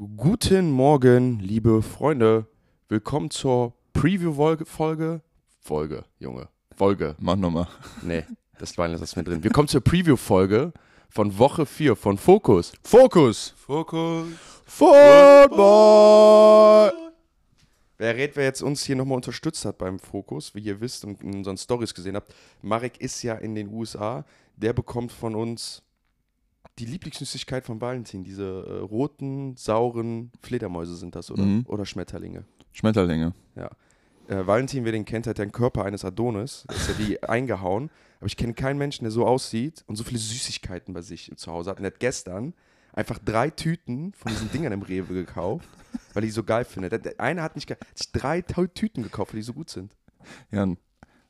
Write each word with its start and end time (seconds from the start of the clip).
Guten 0.00 0.70
Morgen, 0.70 1.40
liebe 1.40 1.82
Freunde. 1.82 2.46
Willkommen 2.88 3.30
zur 3.30 3.74
Preview-Folge. 3.92 4.64
Folge, 4.64 5.20
Folge, 5.60 6.06
Junge. 6.18 6.48
Folge. 6.74 7.16
Mach 7.18 7.36
nochmal. 7.36 7.68
Nee, 8.00 8.24
das 8.58 8.78
war 8.78 8.88
das 8.88 9.14
mir 9.14 9.24
drin. 9.24 9.44
Willkommen 9.44 9.68
zur 9.68 9.82
Preview-Folge 9.82 10.72
von 11.10 11.38
Woche 11.38 11.66
4 11.66 11.96
von 11.96 12.16
Focus. 12.16 12.72
Fokus! 12.82 13.52
Focus. 13.58 14.28
Football! 14.64 15.50
Wer 17.98 18.16
rät, 18.16 18.36
wer 18.36 18.44
jetzt 18.44 18.62
uns 18.62 18.82
hier 18.82 18.96
nochmal 18.96 19.16
unterstützt 19.16 19.66
hat 19.66 19.76
beim 19.76 19.98
Fokus, 19.98 20.54
wie 20.54 20.60
ihr 20.60 20.80
wisst 20.80 21.04
und 21.04 21.22
in 21.22 21.34
unseren 21.34 21.58
Stories 21.58 21.92
gesehen 21.92 22.16
habt, 22.16 22.34
Marek 22.62 22.98
ist 23.02 23.22
ja 23.22 23.34
in 23.34 23.54
den 23.54 23.68
USA. 23.68 24.24
Der 24.56 24.72
bekommt 24.72 25.12
von 25.12 25.34
uns 25.34 25.82
die 26.78 26.86
Lieblingssüßigkeit 26.86 27.64
von 27.64 27.80
Valentin. 27.80 28.24
Diese 28.24 28.44
äh, 28.44 28.78
roten, 28.80 29.56
sauren 29.56 30.30
Fledermäuse 30.40 30.96
sind 30.96 31.14
das, 31.14 31.30
oder? 31.30 31.42
Mhm. 31.42 31.64
Oder 31.66 31.84
Schmetterlinge. 31.86 32.44
Schmetterlinge. 32.72 33.34
Ja. 33.56 33.70
Äh, 34.28 34.46
Valentin, 34.46 34.84
wer 34.84 34.92
den 34.92 35.04
kennt, 35.04 35.26
hat 35.26 35.38
ja 35.38 35.44
den 35.44 35.52
Körper 35.52 35.84
eines 35.84 36.04
Adonis. 36.04 36.64
Ist 36.70 36.88
ja 36.88 36.98
wie 36.98 37.22
eingehauen. 37.22 37.90
Aber 38.18 38.26
ich 38.26 38.36
kenne 38.36 38.54
keinen 38.54 38.78
Menschen, 38.78 39.04
der 39.04 39.10
so 39.12 39.26
aussieht 39.26 39.82
und 39.86 39.96
so 39.96 40.04
viele 40.04 40.18
Süßigkeiten 40.18 40.92
bei 40.94 41.02
sich 41.02 41.32
zu 41.36 41.50
Hause 41.50 41.70
hat. 41.70 41.78
Und 41.78 41.84
er 41.84 41.90
hat 41.92 42.00
gestern 42.00 42.54
einfach 42.92 43.18
drei 43.18 43.50
Tüten 43.50 44.12
von 44.12 44.30
diesen 44.32 44.50
Dingern 44.52 44.72
im 44.72 44.82
Rewe 44.82 45.14
gekauft, 45.14 45.68
weil 46.14 46.22
er 46.22 46.26
die 46.26 46.30
so 46.30 46.44
geil 46.44 46.64
findet. 46.64 46.92
Der- 46.92 46.98
der 46.98 47.20
eine 47.20 47.42
hat 47.42 47.54
nicht 47.56 47.66
ge- 47.66 47.76
hat 47.80 47.98
sich 47.98 48.12
drei 48.12 48.42
Tüten 48.42 49.02
gekauft, 49.02 49.32
weil 49.32 49.40
die 49.40 49.44
so 49.44 49.52
gut 49.54 49.70
sind. 49.70 49.96
Jan, 50.50 50.76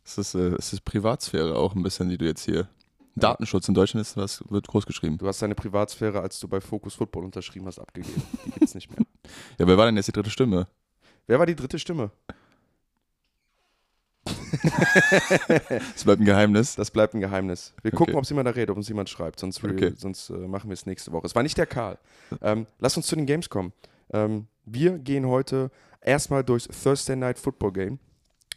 es 0.04 0.18
ist, 0.18 0.34
äh, 0.34 0.54
es 0.58 0.72
ist 0.72 0.84
Privatsphäre 0.84 1.56
auch 1.56 1.74
ein 1.76 1.82
bisschen, 1.82 2.08
die 2.08 2.18
du 2.18 2.24
jetzt 2.26 2.44
hier. 2.44 2.68
Datenschutz 3.16 3.68
in 3.68 3.74
Deutschland 3.74 4.06
ist 4.06 4.16
was, 4.16 4.42
wird 4.50 4.66
groß 4.68 4.86
geschrieben. 4.86 5.18
Du 5.18 5.26
hast 5.26 5.42
deine 5.42 5.54
Privatsphäre, 5.54 6.20
als 6.20 6.38
du 6.40 6.48
bei 6.48 6.60
Focus 6.60 6.94
Football 6.94 7.24
unterschrieben 7.24 7.66
hast, 7.66 7.78
abgegeben. 7.78 8.22
Die 8.46 8.50
gibt's 8.52 8.74
nicht 8.74 8.90
mehr. 8.90 9.04
Ja, 9.58 9.66
wer 9.66 9.76
war 9.78 9.86
denn 9.86 9.96
jetzt 9.96 10.06
die 10.06 10.12
dritte 10.12 10.30
Stimme? 10.30 10.66
Wer 11.26 11.38
war 11.38 11.46
die 11.46 11.54
dritte 11.54 11.78
Stimme? 11.78 12.10
Es 15.94 16.04
bleibt 16.04 16.20
ein 16.20 16.24
Geheimnis. 16.24 16.74
Das 16.76 16.90
bleibt 16.90 17.14
ein 17.14 17.20
Geheimnis. 17.20 17.74
Wir 17.82 17.90
gucken, 17.92 18.14
Okay. 18.14 18.18
ob 18.18 18.24
es 18.24 18.30
jemand 18.30 18.46
da 18.48 18.50
redet, 18.52 18.70
ob 18.70 18.76
uns 18.76 18.88
jemand 18.88 19.08
schreibt. 19.08 19.38
Sonst, 19.40 19.62
re- 19.62 19.70
Okay. 19.72 19.92
sonst 19.96 20.30
äh, 20.30 20.34
machen 20.34 20.68
wir 20.70 20.74
es 20.74 20.86
nächste 20.86 21.12
Woche. 21.12 21.26
Es 21.26 21.34
war 21.34 21.42
nicht 21.42 21.56
der 21.58 21.66
Karl. 21.66 21.98
Ähm, 22.42 22.66
lass 22.78 22.96
uns 22.96 23.06
zu 23.06 23.16
den 23.16 23.26
Games 23.26 23.48
kommen. 23.48 23.72
Ähm, 24.12 24.46
wir 24.64 24.98
gehen 24.98 25.26
heute 25.26 25.70
erstmal 26.00 26.42
durchs 26.44 26.66
Thursday 26.82 27.16
Night 27.16 27.38
Football 27.38 27.72
Game. 27.72 27.98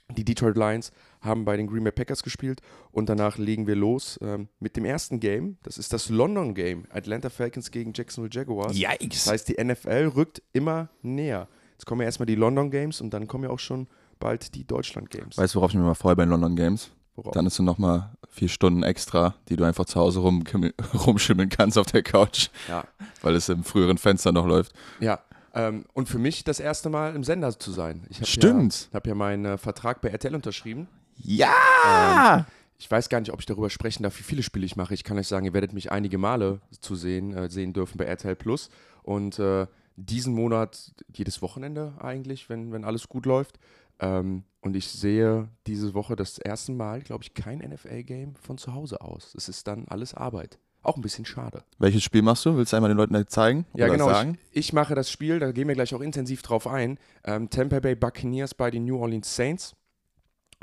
Die 0.09 0.25
Detroit 0.25 0.57
Lions 0.57 0.91
haben 1.23 1.45
bei 1.45 1.57
den 1.57 1.67
Green 1.67 1.83
Bay 1.83 1.91
Packers 1.91 2.23
gespielt 2.23 2.61
und 2.91 3.09
danach 3.09 3.37
legen 3.37 3.67
wir 3.67 3.75
los 3.75 4.19
ähm, 4.21 4.49
mit 4.59 4.75
dem 4.75 4.85
ersten 4.85 5.19
Game. 5.19 5.57
Das 5.63 5.77
ist 5.77 5.93
das 5.93 6.09
London 6.09 6.53
Game. 6.53 6.85
Atlanta 6.89 7.29
Falcons 7.29 7.71
gegen 7.71 7.93
Jacksonville 7.93 8.33
Jaguars. 8.33 8.77
Yikes! 8.77 9.25
Das 9.25 9.33
heißt, 9.33 9.47
die 9.47 9.63
NFL 9.63 10.11
rückt 10.15 10.41
immer 10.51 10.89
näher. 11.01 11.47
Jetzt 11.73 11.85
kommen 11.85 12.01
ja 12.01 12.05
erstmal 12.05 12.25
die 12.25 12.35
London 12.35 12.71
Games 12.71 13.01
und 13.01 13.13
dann 13.13 13.27
kommen 13.27 13.45
ja 13.45 13.49
auch 13.49 13.59
schon 13.59 13.87
bald 14.19 14.55
die 14.55 14.65
Deutschland 14.65 15.09
Games. 15.09 15.37
Weißt 15.37 15.55
du, 15.55 15.59
worauf 15.59 15.71
ich 15.71 15.75
mich 15.75 15.85
mal 15.85 15.95
freue 15.95 16.15
bei 16.15 16.23
den 16.23 16.29
London 16.29 16.55
Games? 16.55 16.91
Worauf? 17.15 17.33
Dann 17.33 17.45
ist 17.45 17.59
du 17.59 17.63
nochmal 17.63 18.11
vier 18.29 18.49
Stunden 18.49 18.83
extra, 18.83 19.35
die 19.49 19.55
du 19.55 19.63
einfach 19.63 19.85
zu 19.85 19.99
Hause 19.99 20.19
rum, 20.19 20.43
rumschimmeln 21.05 21.49
kannst 21.49 21.77
auf 21.77 21.87
der 21.87 22.03
Couch, 22.03 22.49
ja. 22.67 22.83
weil 23.21 23.35
es 23.35 23.49
im 23.49 23.63
früheren 23.63 23.97
Fenster 23.97 24.31
noch 24.31 24.47
läuft. 24.47 24.73
Ja, 24.99 25.19
ähm, 25.53 25.85
und 25.93 26.09
für 26.09 26.17
mich 26.17 26.43
das 26.43 26.59
erste 26.59 26.89
Mal 26.89 27.15
im 27.15 27.23
Sender 27.23 27.57
zu 27.57 27.71
sein. 27.71 28.05
Ich 28.09 28.17
habe 28.17 28.25
Stimmt. 28.25 28.89
Ja, 28.91 28.95
habe 28.95 29.09
ja 29.09 29.15
meinen 29.15 29.45
äh, 29.45 29.57
Vertrag 29.57 30.01
bei 30.01 30.09
RTL 30.09 30.33
unterschrieben. 30.33 30.87
Ja! 31.17 32.45
Ich 32.77 32.91
weiß 32.91 33.07
gar 33.07 33.19
nicht, 33.19 33.31
ob 33.31 33.39
ich 33.39 33.45
darüber 33.45 33.69
sprechen 33.69 34.03
darf, 34.03 34.19
wie 34.19 34.23
viele 34.23 34.43
Spiele 34.43 34.65
ich 34.65 34.75
mache. 34.75 34.93
Ich 34.93 35.03
kann 35.03 35.17
euch 35.17 35.27
sagen, 35.27 35.45
ihr 35.45 35.53
werdet 35.53 35.73
mich 35.73 35.91
einige 35.91 36.17
Male 36.17 36.59
zu 36.81 36.95
sehen, 36.95 37.33
äh, 37.33 37.49
sehen 37.49 37.71
dürfen 37.71 37.97
bei 37.97 38.05
RTL 38.05 38.35
Plus. 38.35 38.69
Und 39.03 39.39
äh, 39.39 39.67
diesen 39.95 40.33
Monat 40.33 40.91
jedes 41.13 41.41
Wochenende 41.41 41.93
eigentlich, 41.99 42.49
wenn, 42.49 42.71
wenn 42.71 42.83
alles 42.83 43.07
gut 43.07 43.25
läuft. 43.25 43.59
Ähm, 43.99 44.43
und 44.61 44.75
ich 44.75 44.89
sehe 44.89 45.49
diese 45.67 45.93
Woche 45.93 46.15
das 46.15 46.37
erste 46.37 46.71
Mal, 46.71 47.01
glaube 47.01 47.23
ich, 47.23 47.33
kein 47.33 47.59
NFL-Game 47.59 48.35
von 48.35 48.57
zu 48.57 48.73
Hause 48.73 49.01
aus. 49.01 49.33
Es 49.35 49.49
ist 49.49 49.67
dann 49.67 49.85
alles 49.87 50.13
Arbeit. 50.13 50.57
Auch 50.81 50.97
ein 50.97 51.01
bisschen 51.01 51.25
schade. 51.25 51.63
Welches 51.79 52.03
Spiel 52.03 52.21
machst 52.21 52.45
du? 52.45 52.57
Willst 52.57 52.73
du 52.73 52.77
einmal 52.77 52.91
den 52.91 52.97
Leuten 52.97 53.27
zeigen? 53.27 53.65
Ja, 53.73 53.87
genau. 53.87 54.09
sagen? 54.09 54.37
Ich, 54.51 54.67
ich 54.67 54.73
mache 54.73 54.95
das 54.95 55.09
Spiel, 55.09 55.39
da 55.39 55.53
gehen 55.53 55.67
wir 55.69 55.75
gleich 55.75 55.95
auch 55.95 56.01
intensiv 56.01 56.41
drauf 56.41 56.67
ein. 56.67 56.99
Ähm, 57.23 57.49
Tampa 57.49 57.79
Bay 57.79 57.95
Buccaneers 57.95 58.53
bei 58.53 58.69
den 58.69 58.83
New 58.83 58.97
Orleans 58.97 59.33
Saints. 59.33 59.75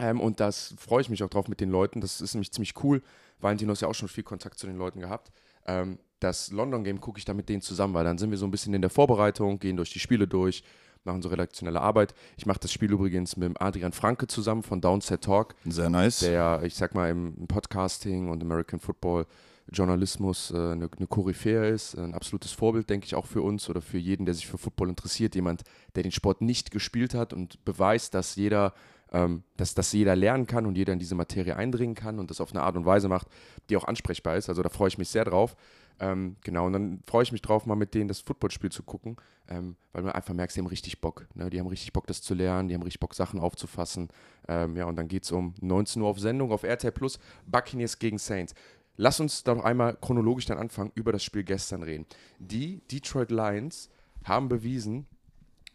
Ähm, 0.00 0.20
und 0.20 0.40
das 0.40 0.74
freue 0.78 1.00
ich 1.00 1.10
mich 1.10 1.22
auch 1.22 1.30
drauf 1.30 1.48
mit 1.48 1.60
den 1.60 1.70
Leuten. 1.70 2.00
Das 2.00 2.20
ist 2.20 2.34
nämlich 2.34 2.52
ziemlich 2.52 2.74
cool. 2.82 3.02
Valentino 3.40 3.72
hat 3.72 3.80
ja 3.80 3.88
auch 3.88 3.94
schon 3.94 4.08
viel 4.08 4.24
Kontakt 4.24 4.58
zu 4.58 4.66
den 4.66 4.76
Leuten 4.76 5.00
gehabt. 5.00 5.30
Ähm, 5.66 5.98
das 6.20 6.50
London 6.50 6.84
Game 6.84 7.00
gucke 7.00 7.18
ich 7.18 7.24
dann 7.24 7.36
mit 7.36 7.48
denen 7.48 7.62
zusammen, 7.62 7.94
weil 7.94 8.04
dann 8.04 8.18
sind 8.18 8.30
wir 8.30 8.38
so 8.38 8.46
ein 8.46 8.50
bisschen 8.50 8.74
in 8.74 8.82
der 8.82 8.90
Vorbereitung, 8.90 9.58
gehen 9.58 9.76
durch 9.76 9.90
die 9.90 10.00
Spiele 10.00 10.28
durch, 10.28 10.62
machen 11.04 11.22
so 11.22 11.30
redaktionelle 11.30 11.80
Arbeit. 11.80 12.14
Ich 12.36 12.44
mache 12.44 12.60
das 12.60 12.72
Spiel 12.72 12.92
übrigens 12.92 13.36
mit 13.36 13.58
Adrian 13.60 13.92
Franke 13.92 14.26
zusammen 14.26 14.62
von 14.62 14.82
Downset 14.82 15.22
Talk 15.22 15.54
Sehr 15.64 15.88
nice. 15.88 16.20
der 16.20 16.62
ich 16.64 16.74
sag 16.74 16.94
mal, 16.94 17.08
im 17.08 17.34
im 17.38 17.46
Podcasting 17.46 18.28
und 18.28 18.42
American 18.42 18.80
Football 18.80 19.26
Journalismus 19.72 20.50
äh, 20.50 20.56
eine, 20.56 20.88
eine 20.96 21.06
Koryphäe 21.06 21.68
ist, 21.68 21.96
ein 21.96 22.14
absolutes 22.14 22.52
Vorbild, 22.52 22.90
denke 22.90 23.06
ich, 23.06 23.14
auch 23.14 23.26
für 23.26 23.42
uns 23.42 23.68
oder 23.68 23.80
für 23.80 23.98
jeden, 23.98 24.26
der 24.26 24.34
sich 24.34 24.46
für 24.46 24.58
Football 24.58 24.88
interessiert, 24.88 25.34
jemand, 25.34 25.62
der 25.94 26.02
den 26.02 26.12
Sport 26.12 26.40
nicht 26.40 26.70
gespielt 26.70 27.14
hat 27.14 27.32
und 27.32 27.64
beweist, 27.64 28.14
dass 28.14 28.36
jeder, 28.36 28.74
ähm, 29.12 29.42
dass, 29.56 29.74
dass 29.74 29.92
jeder 29.92 30.16
lernen 30.16 30.46
kann 30.46 30.66
und 30.66 30.76
jeder 30.76 30.92
in 30.92 30.98
diese 30.98 31.14
Materie 31.14 31.56
eindringen 31.56 31.94
kann 31.94 32.18
und 32.18 32.30
das 32.30 32.40
auf 32.40 32.52
eine 32.52 32.62
Art 32.62 32.76
und 32.76 32.86
Weise 32.86 33.08
macht, 33.08 33.28
die 33.68 33.76
auch 33.76 33.84
ansprechbar 33.84 34.36
ist. 34.36 34.48
Also 34.48 34.62
da 34.62 34.68
freue 34.68 34.88
ich 34.88 34.98
mich 34.98 35.08
sehr 35.08 35.24
drauf. 35.24 35.56
Ähm, 36.00 36.36
genau, 36.42 36.66
und 36.66 36.72
dann 36.72 37.02
freue 37.06 37.24
ich 37.24 37.32
mich 37.32 37.42
drauf, 37.42 37.66
mal 37.66 37.74
mit 37.74 37.92
denen 37.92 38.08
das 38.08 38.20
Footballspiel 38.20 38.72
zu 38.72 38.82
gucken, 38.82 39.16
ähm, 39.48 39.76
weil 39.92 40.02
man 40.02 40.12
einfach 40.12 40.32
merkt, 40.32 40.52
sie 40.52 40.60
haben 40.60 40.66
richtig 40.66 41.02
Bock. 41.02 41.26
Ne? 41.34 41.50
Die 41.50 41.60
haben 41.60 41.66
richtig 41.66 41.92
Bock, 41.92 42.06
das 42.06 42.22
zu 42.22 42.32
lernen, 42.32 42.68
die 42.68 42.74
haben 42.74 42.82
richtig 42.82 43.00
Bock, 43.00 43.14
Sachen 43.14 43.38
aufzufassen. 43.38 44.08
Ähm, 44.48 44.76
ja, 44.76 44.86
und 44.86 44.96
dann 44.96 45.08
geht 45.08 45.24
es 45.24 45.32
um 45.32 45.54
19 45.60 46.00
Uhr 46.00 46.08
auf 46.08 46.18
Sendung 46.18 46.52
auf 46.52 46.62
RTL 46.62 46.92
Plus, 46.92 47.18
Buccaneers 47.46 47.98
gegen 47.98 48.16
Saints. 48.16 48.54
Lass 48.96 49.20
uns 49.20 49.44
doch 49.44 49.62
einmal 49.62 49.96
chronologisch 50.00 50.46
dann 50.46 50.58
anfangen, 50.58 50.90
über 50.94 51.12
das 51.12 51.22
Spiel 51.22 51.44
gestern 51.44 51.82
reden. 51.82 52.06
Die 52.38 52.80
Detroit 52.90 53.30
Lions 53.30 53.90
haben 54.24 54.48
bewiesen, 54.48 55.06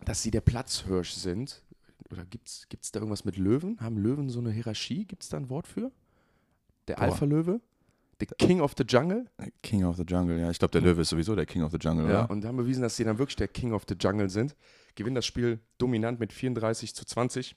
dass 0.05 0.23
sie 0.23 0.31
der 0.31 0.41
Platzhirsch 0.41 1.11
sind. 1.11 1.63
Oder 2.11 2.25
gibt 2.25 2.47
es 2.47 2.91
da 2.91 2.99
irgendwas 2.99 3.25
mit 3.25 3.37
Löwen? 3.37 3.79
Haben 3.81 3.97
Löwen 3.97 4.29
so 4.29 4.39
eine 4.39 4.51
Hierarchie? 4.51 5.05
Gibt 5.05 5.23
es 5.23 5.29
da 5.29 5.37
ein 5.37 5.49
Wort 5.49 5.67
für? 5.67 5.91
Der. 6.87 6.99
Alpha-Löwe? 7.01 7.61
Der 8.19 8.27
King 8.27 8.61
of 8.61 8.73
the 8.77 8.83
Jungle? 8.87 9.25
King 9.61 9.83
of 9.83 9.97
the 9.97 10.03
Jungle, 10.07 10.39
ja. 10.39 10.49
Ich 10.49 10.59
glaube, 10.59 10.71
der 10.71 10.81
Löwe 10.81 11.01
ist 11.01 11.09
sowieso 11.09 11.35
der 11.35 11.45
King 11.45 11.63
of 11.63 11.71
the 11.71 11.77
Jungle, 11.77 12.05
Ja, 12.09 12.23
oder? 12.23 12.29
und 12.31 12.45
haben 12.45 12.55
bewiesen, 12.55 12.81
dass 12.81 12.95
sie 12.95 13.03
dann 13.03 13.17
wirklich 13.17 13.35
der 13.35 13.49
King 13.49 13.73
of 13.73 13.83
the 13.89 13.95
Jungle 13.99 14.29
sind. 14.29 14.55
Gewinnen 14.95 15.15
das 15.15 15.25
Spiel 15.25 15.59
dominant 15.77 16.19
mit 16.19 16.31
34 16.31 16.95
zu 16.95 17.03
20. 17.05 17.55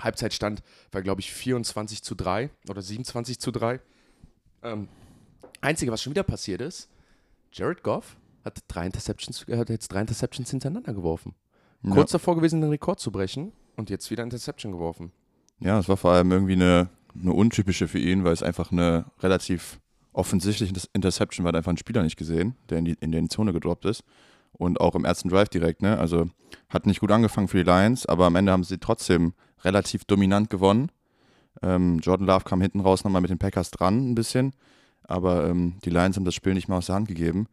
Halbzeitstand 0.00 0.62
war, 0.92 1.02
glaube 1.02 1.20
ich, 1.20 1.32
24 1.32 2.02
zu 2.02 2.14
3 2.14 2.50
oder 2.68 2.80
27 2.80 3.38
zu 3.38 3.50
3. 3.50 3.80
Ähm, 4.62 4.88
Einzige, 5.60 5.92
was 5.92 6.02
schon 6.02 6.12
wieder 6.12 6.22
passiert 6.22 6.60
ist, 6.60 6.88
Jared 7.52 7.82
Goff 7.82 8.16
hat, 8.44 8.62
drei 8.68 8.86
Interceptions, 8.86 9.46
äh, 9.48 9.56
hat 9.58 9.68
jetzt 9.70 9.88
drei 9.88 10.00
Interceptions 10.00 10.50
hintereinander 10.50 10.94
geworfen. 10.94 11.34
Ja. 11.86 11.92
Kurz 11.92 12.10
davor 12.10 12.36
gewesen, 12.36 12.60
den 12.60 12.70
Rekord 12.70 13.00
zu 13.00 13.10
brechen 13.10 13.52
und 13.76 13.88
jetzt 13.90 14.10
wieder 14.10 14.22
Interception 14.22 14.72
geworfen. 14.72 15.12
Ja, 15.60 15.78
es 15.78 15.88
war 15.88 15.96
vor 15.96 16.12
allem 16.12 16.30
irgendwie 16.32 16.52
eine, 16.54 16.88
eine 17.18 17.32
untypische 17.32 17.88
für 17.88 17.98
ihn, 17.98 18.24
weil 18.24 18.32
es 18.32 18.42
einfach 18.42 18.72
eine 18.72 19.06
relativ 19.20 19.78
offensichtliche 20.12 20.72
Inter- 20.74 20.88
Interception 20.92 21.44
war, 21.44 21.48
hat 21.50 21.56
einfach 21.56 21.72
ein 21.72 21.78
Spieler 21.78 22.02
nicht 22.02 22.16
gesehen, 22.16 22.56
der 22.68 22.78
in 22.78 22.84
die, 22.86 22.96
in 23.00 23.12
die 23.12 23.28
Zone 23.28 23.52
gedroppt 23.52 23.84
ist. 23.84 24.02
Und 24.52 24.80
auch 24.80 24.94
im 24.94 25.04
ersten 25.04 25.28
Drive 25.28 25.50
direkt, 25.50 25.82
ne? 25.82 25.98
Also 25.98 26.30
hat 26.70 26.86
nicht 26.86 27.00
gut 27.00 27.10
angefangen 27.12 27.46
für 27.48 27.62
die 27.62 27.70
Lions, 27.70 28.06
aber 28.06 28.24
am 28.24 28.36
Ende 28.36 28.52
haben 28.52 28.64
sie 28.64 28.78
trotzdem 28.78 29.34
relativ 29.62 30.04
dominant 30.06 30.48
gewonnen. 30.48 30.90
Ähm, 31.62 31.98
Jordan 31.98 32.26
Love 32.26 32.44
kam 32.44 32.62
hinten 32.62 32.80
raus 32.80 33.04
nochmal 33.04 33.20
mit 33.20 33.30
den 33.30 33.38
Packers 33.38 33.70
dran 33.70 34.10
ein 34.10 34.14
bisschen, 34.14 34.54
aber 35.04 35.46
ähm, 35.48 35.74
die 35.84 35.90
Lions 35.90 36.16
haben 36.16 36.24
das 36.24 36.34
Spiel 36.34 36.54
nicht 36.54 36.68
mehr 36.68 36.78
aus 36.78 36.86
der 36.86 36.94
Hand 36.94 37.08
gegeben. 37.08 37.48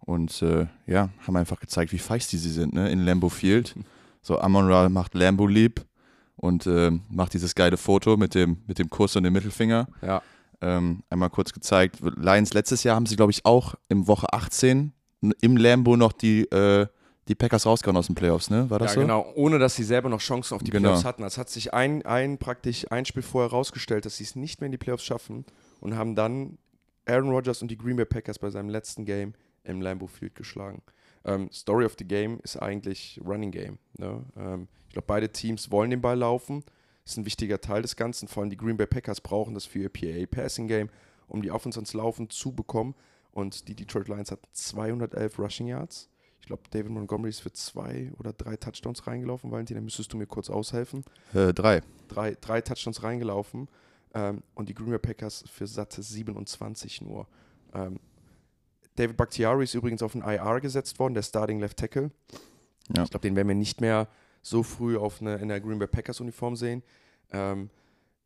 Und 0.00 0.42
äh, 0.42 0.66
ja, 0.86 1.10
haben 1.26 1.36
einfach 1.36 1.60
gezeigt, 1.60 1.92
wie 1.92 1.98
feisty 1.98 2.36
sie 2.38 2.50
sind, 2.50 2.72
ne? 2.72 2.90
In 2.90 3.04
Lambeau 3.04 3.28
Field. 3.28 3.74
So, 4.22 4.38
Amon 4.40 4.66
Ra 4.70 4.88
macht 4.88 5.14
Lambo 5.14 5.46
lieb 5.46 5.84
und 6.36 6.66
äh, 6.66 6.90
macht 7.10 7.34
dieses 7.34 7.54
geile 7.54 7.76
Foto 7.76 8.16
mit 8.16 8.34
dem, 8.34 8.58
mit 8.66 8.78
dem 8.78 8.90
Kuss 8.90 9.14
und 9.16 9.22
dem 9.24 9.32
Mittelfinger. 9.32 9.86
Ja. 10.02 10.22
Ähm, 10.62 11.02
einmal 11.08 11.30
kurz 11.30 11.52
gezeigt. 11.52 11.98
Lions 12.00 12.52
letztes 12.52 12.82
Jahr 12.82 12.96
haben 12.96 13.06
sie, 13.06 13.16
glaube 13.16 13.32
ich, 13.32 13.44
auch 13.46 13.74
im 13.88 14.06
Woche 14.08 14.32
18 14.32 14.92
n- 15.22 15.34
im 15.40 15.56
Lambo 15.56 15.96
noch 15.96 16.12
die, 16.12 16.42
äh, 16.50 16.86
die 17.28 17.34
Packers 17.34 17.64
rausgehauen 17.64 17.96
aus 17.96 18.06
den 18.08 18.14
Playoffs, 18.14 18.50
ne? 18.50 18.68
War 18.68 18.78
das 18.78 18.90
ja, 18.90 18.94
so? 18.96 19.00
genau, 19.02 19.32
ohne 19.36 19.58
dass 19.58 19.76
sie 19.76 19.84
selber 19.84 20.08
noch 20.08 20.20
Chancen 20.20 20.54
auf 20.54 20.62
die 20.62 20.70
Genau. 20.70 20.88
Playoffs 20.88 21.04
hatten. 21.04 21.22
Es 21.22 21.38
hat 21.38 21.48
sich 21.48 21.72
ein, 21.72 22.04
ein 22.04 22.38
praktisch 22.38 22.90
ein 22.90 23.04
Spiel 23.06 23.22
vorher 23.22 23.50
herausgestellt, 23.50 24.04
dass 24.04 24.16
sie 24.16 24.24
es 24.24 24.34
nicht 24.36 24.60
mehr 24.60 24.66
in 24.66 24.72
die 24.72 24.78
Playoffs 24.78 25.04
schaffen 25.04 25.44
und 25.80 25.94
haben 25.96 26.14
dann 26.14 26.58
Aaron 27.06 27.30
Rodgers 27.30 27.62
und 27.62 27.70
die 27.70 27.78
Green 27.78 27.96
Bay 27.96 28.04
Packers 28.04 28.38
bei 28.38 28.50
seinem 28.50 28.68
letzten 28.68 29.04
Game 29.06 29.32
im 29.64 29.80
Lambeau 29.80 30.06
Field 30.06 30.34
geschlagen. 30.34 30.82
Ähm, 31.24 31.50
Story 31.52 31.84
of 31.84 31.96
the 31.98 32.06
Game 32.06 32.40
ist 32.42 32.56
eigentlich 32.56 33.20
Running 33.24 33.50
Game. 33.50 33.78
Ne? 33.98 34.24
Ähm, 34.36 34.68
ich 34.88 34.94
glaube, 34.94 35.06
beide 35.06 35.30
Teams 35.30 35.70
wollen 35.70 35.90
den 35.90 36.00
Ball 36.00 36.18
laufen. 36.18 36.64
ist 37.04 37.16
ein 37.16 37.26
wichtiger 37.26 37.60
Teil 37.60 37.82
des 37.82 37.96
Ganzen. 37.96 38.28
Vor 38.28 38.42
allem 38.42 38.50
die 38.50 38.56
Green 38.56 38.76
Bay 38.76 38.86
Packers 38.86 39.20
brauchen 39.20 39.54
das 39.54 39.66
für 39.66 39.80
ihr 39.80 39.88
PA 39.88 40.26
Passing 40.26 40.66
Game, 40.66 40.88
um 41.28 41.42
die 41.42 41.50
Offense 41.50 41.78
ans 41.78 41.92
Laufen 41.92 42.30
zu 42.30 42.52
bekommen. 42.52 42.94
Und 43.32 43.68
die 43.68 43.74
Detroit 43.74 44.08
Lions 44.08 44.30
hatten 44.30 44.48
211 44.52 45.38
Rushing 45.38 45.68
Yards. 45.68 46.08
Ich 46.40 46.46
glaube, 46.46 46.62
David 46.70 46.90
Montgomery 46.90 47.30
ist 47.30 47.40
für 47.40 47.52
zwei 47.52 48.10
oder 48.18 48.32
drei 48.32 48.56
Touchdowns 48.56 49.06
reingelaufen. 49.06 49.50
Valentin, 49.50 49.76
da 49.76 49.82
müsstest 49.82 50.12
du 50.12 50.16
mir 50.16 50.26
kurz 50.26 50.50
aushelfen. 50.50 51.04
Äh, 51.34 51.52
drei. 51.52 51.82
Drei, 52.08 52.36
drei 52.40 52.60
Touchdowns 52.60 53.02
reingelaufen. 53.02 53.68
Ähm, 54.14 54.42
und 54.54 54.68
die 54.68 54.74
Green 54.74 54.90
Bay 54.90 54.98
Packers 54.98 55.44
für 55.48 55.66
satte 55.66 56.02
27 56.02 57.02
nur. 57.02 57.28
Ähm, 57.74 58.00
David 58.96 59.16
Bakhtiari 59.16 59.64
ist 59.64 59.74
übrigens 59.74 60.02
auf 60.02 60.14
ein 60.14 60.22
IR 60.22 60.60
gesetzt 60.60 60.98
worden, 60.98 61.14
der 61.14 61.22
Starting 61.22 61.60
Left 61.60 61.78
Tackle. 61.78 62.10
Ja. 62.96 63.04
Ich 63.04 63.10
glaube, 63.10 63.22
den 63.22 63.36
werden 63.36 63.48
wir 63.48 63.54
nicht 63.54 63.80
mehr 63.80 64.08
so 64.42 64.62
früh 64.62 64.96
auf 64.96 65.20
eine, 65.20 65.36
in 65.36 65.48
der 65.48 65.60
Green 65.60 65.78
Bay 65.78 65.88
Packers 65.88 66.20
Uniform 66.20 66.56
sehen. 66.56 66.82
Ähm, 67.30 67.70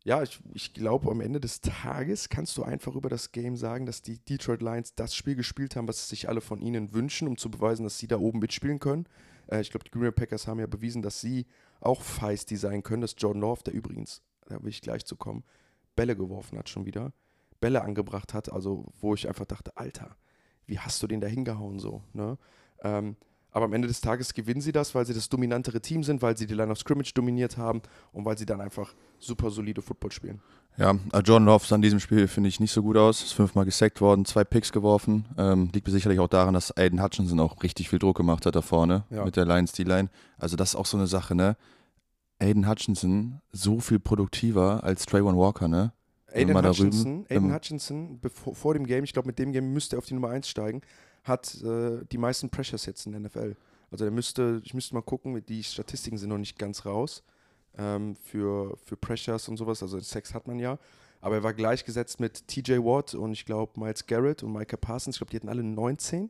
ja, 0.04 0.22
ich, 0.22 0.38
ich 0.52 0.74
glaube, 0.74 1.10
am 1.10 1.20
Ende 1.20 1.40
des 1.40 1.60
Tages 1.62 2.28
kannst 2.28 2.56
du 2.58 2.62
einfach 2.62 2.94
über 2.94 3.08
das 3.08 3.32
Game 3.32 3.56
sagen, 3.56 3.86
dass 3.86 4.02
die 4.02 4.18
Detroit 4.18 4.60
Lions 4.60 4.94
das 4.94 5.14
Spiel 5.14 5.34
gespielt 5.34 5.76
haben, 5.76 5.88
was 5.88 6.08
sich 6.08 6.28
alle 6.28 6.42
von 6.42 6.60
ihnen 6.60 6.92
wünschen, 6.92 7.26
um 7.26 7.38
zu 7.38 7.50
beweisen, 7.50 7.84
dass 7.84 7.98
sie 7.98 8.06
da 8.06 8.18
oben 8.18 8.38
mitspielen 8.38 8.80
können. 8.80 9.06
Äh, 9.46 9.60
ich 9.60 9.70
glaube, 9.70 9.84
die 9.84 9.90
Green 9.90 10.02
Bay 10.02 10.12
Packers 10.12 10.46
haben 10.46 10.60
ja 10.60 10.66
bewiesen, 10.66 11.02
dass 11.02 11.20
sie 11.20 11.46
auch 11.80 12.02
feisty 12.02 12.56
sein 12.56 12.82
können. 12.82 13.02
Dass 13.02 13.14
Jordan 13.16 13.40
Love, 13.40 13.62
der 13.64 13.74
übrigens, 13.74 14.22
da 14.46 14.62
will 14.62 14.70
ich 14.70 14.82
gleich 14.82 15.04
zu 15.06 15.16
kommen, 15.16 15.42
Bälle 15.96 16.16
geworfen 16.16 16.58
hat 16.58 16.68
schon 16.68 16.86
wieder, 16.86 17.12
Bälle 17.60 17.82
angebracht 17.82 18.34
hat, 18.34 18.52
also 18.52 18.86
wo 19.00 19.14
ich 19.14 19.26
einfach 19.28 19.46
dachte, 19.46 19.76
Alter, 19.76 20.16
wie 20.66 20.78
hast 20.78 21.02
du 21.02 21.06
den 21.06 21.20
da 21.20 21.26
hingehauen 21.26 21.78
so, 21.78 22.02
ne? 22.12 22.38
Ähm, 22.82 23.16
aber 23.50 23.66
am 23.66 23.72
Ende 23.72 23.86
des 23.86 24.00
Tages 24.00 24.34
gewinnen 24.34 24.60
sie 24.60 24.72
das, 24.72 24.96
weil 24.96 25.06
sie 25.06 25.14
das 25.14 25.28
dominantere 25.28 25.80
Team 25.80 26.02
sind, 26.02 26.22
weil 26.22 26.36
sie 26.36 26.48
die 26.48 26.54
Line 26.54 26.72
of 26.72 26.78
Scrimmage 26.78 27.12
dominiert 27.14 27.56
haben 27.56 27.82
und 28.12 28.24
weil 28.24 28.36
sie 28.36 28.46
dann 28.46 28.60
einfach 28.60 28.92
super 29.20 29.48
solide 29.50 29.80
Football 29.80 30.10
spielen. 30.10 30.40
Ja, 30.76 30.90
äh, 31.12 31.20
Jordan 31.20 31.44
Love 31.44 31.64
sah 31.64 31.76
in 31.76 31.82
diesem 31.82 32.00
Spiel, 32.00 32.26
finde 32.26 32.48
ich, 32.48 32.58
nicht 32.58 32.72
so 32.72 32.82
gut 32.82 32.96
aus. 32.96 33.22
Ist 33.22 33.32
fünfmal 33.32 33.64
gesackt 33.64 34.00
worden, 34.00 34.24
zwei 34.24 34.42
Picks 34.42 34.72
geworfen. 34.72 35.26
Ähm, 35.38 35.70
liegt 35.72 35.86
sicherlich 35.88 36.18
auch 36.18 36.26
daran, 36.26 36.52
dass 36.52 36.76
Aiden 36.76 37.00
Hutchinson 37.00 37.38
auch 37.38 37.62
richtig 37.62 37.88
viel 37.90 38.00
Druck 38.00 38.16
gemacht 38.16 38.44
hat 38.44 38.56
da 38.56 38.60
vorne 38.60 39.04
Ja. 39.10 39.24
mit 39.24 39.36
der 39.36 39.44
Lions 39.44 39.70
D-Line. 39.70 40.08
Also 40.36 40.56
das 40.56 40.70
ist 40.70 40.74
auch 40.74 40.86
so 40.86 40.96
eine 40.96 41.06
Sache, 41.06 41.36
ne? 41.36 41.56
Aiden 42.40 42.68
Hutchinson 42.68 43.40
so 43.52 43.78
viel 43.78 44.00
produktiver 44.00 44.82
als 44.82 45.06
Trayvon 45.06 45.36
Walker, 45.36 45.68
ne? 45.68 45.92
Aiden 46.34 46.56
Hutchinson, 46.56 47.26
Aiden 47.28 47.54
Hutchinson 47.54 48.18
bevor, 48.20 48.54
vor 48.54 48.74
dem 48.74 48.86
Game, 48.86 49.04
ich 49.04 49.12
glaube, 49.12 49.28
mit 49.28 49.38
dem 49.38 49.52
Game 49.52 49.72
müsste 49.72 49.96
er 49.96 49.98
auf 49.98 50.06
die 50.06 50.14
Nummer 50.14 50.30
1 50.30 50.48
steigen, 50.48 50.82
hat 51.22 51.62
äh, 51.62 52.04
die 52.10 52.18
meisten 52.18 52.50
Pressures 52.50 52.86
jetzt 52.86 53.06
in 53.06 53.12
der 53.12 53.20
NFL. 53.20 53.56
Also 53.90 54.04
der 54.04 54.12
müsste, 54.12 54.60
ich 54.64 54.74
müsste 54.74 54.94
mal 54.94 55.02
gucken, 55.02 55.40
die 55.46 55.62
Statistiken 55.62 56.18
sind 56.18 56.28
noch 56.28 56.38
nicht 56.38 56.58
ganz 56.58 56.84
raus 56.84 57.22
ähm, 57.78 58.16
für, 58.16 58.76
für 58.84 58.96
Pressures 58.96 59.48
und 59.48 59.56
sowas. 59.56 59.82
Also 59.82 60.00
Sex 60.00 60.34
hat 60.34 60.46
man 60.46 60.58
ja. 60.58 60.78
Aber 61.20 61.36
er 61.36 61.42
war 61.42 61.54
gleichgesetzt 61.54 62.20
mit 62.20 62.46
TJ 62.48 62.78
Watt 62.78 63.14
und 63.14 63.32
ich 63.32 63.46
glaube 63.46 63.80
Miles 63.80 64.06
Garrett 64.06 64.42
und 64.42 64.52
Micah 64.52 64.76
Parsons. 64.76 65.16
Ich 65.16 65.20
glaube, 65.20 65.30
die 65.30 65.36
hatten 65.36 65.48
alle 65.48 65.62
19 65.62 66.28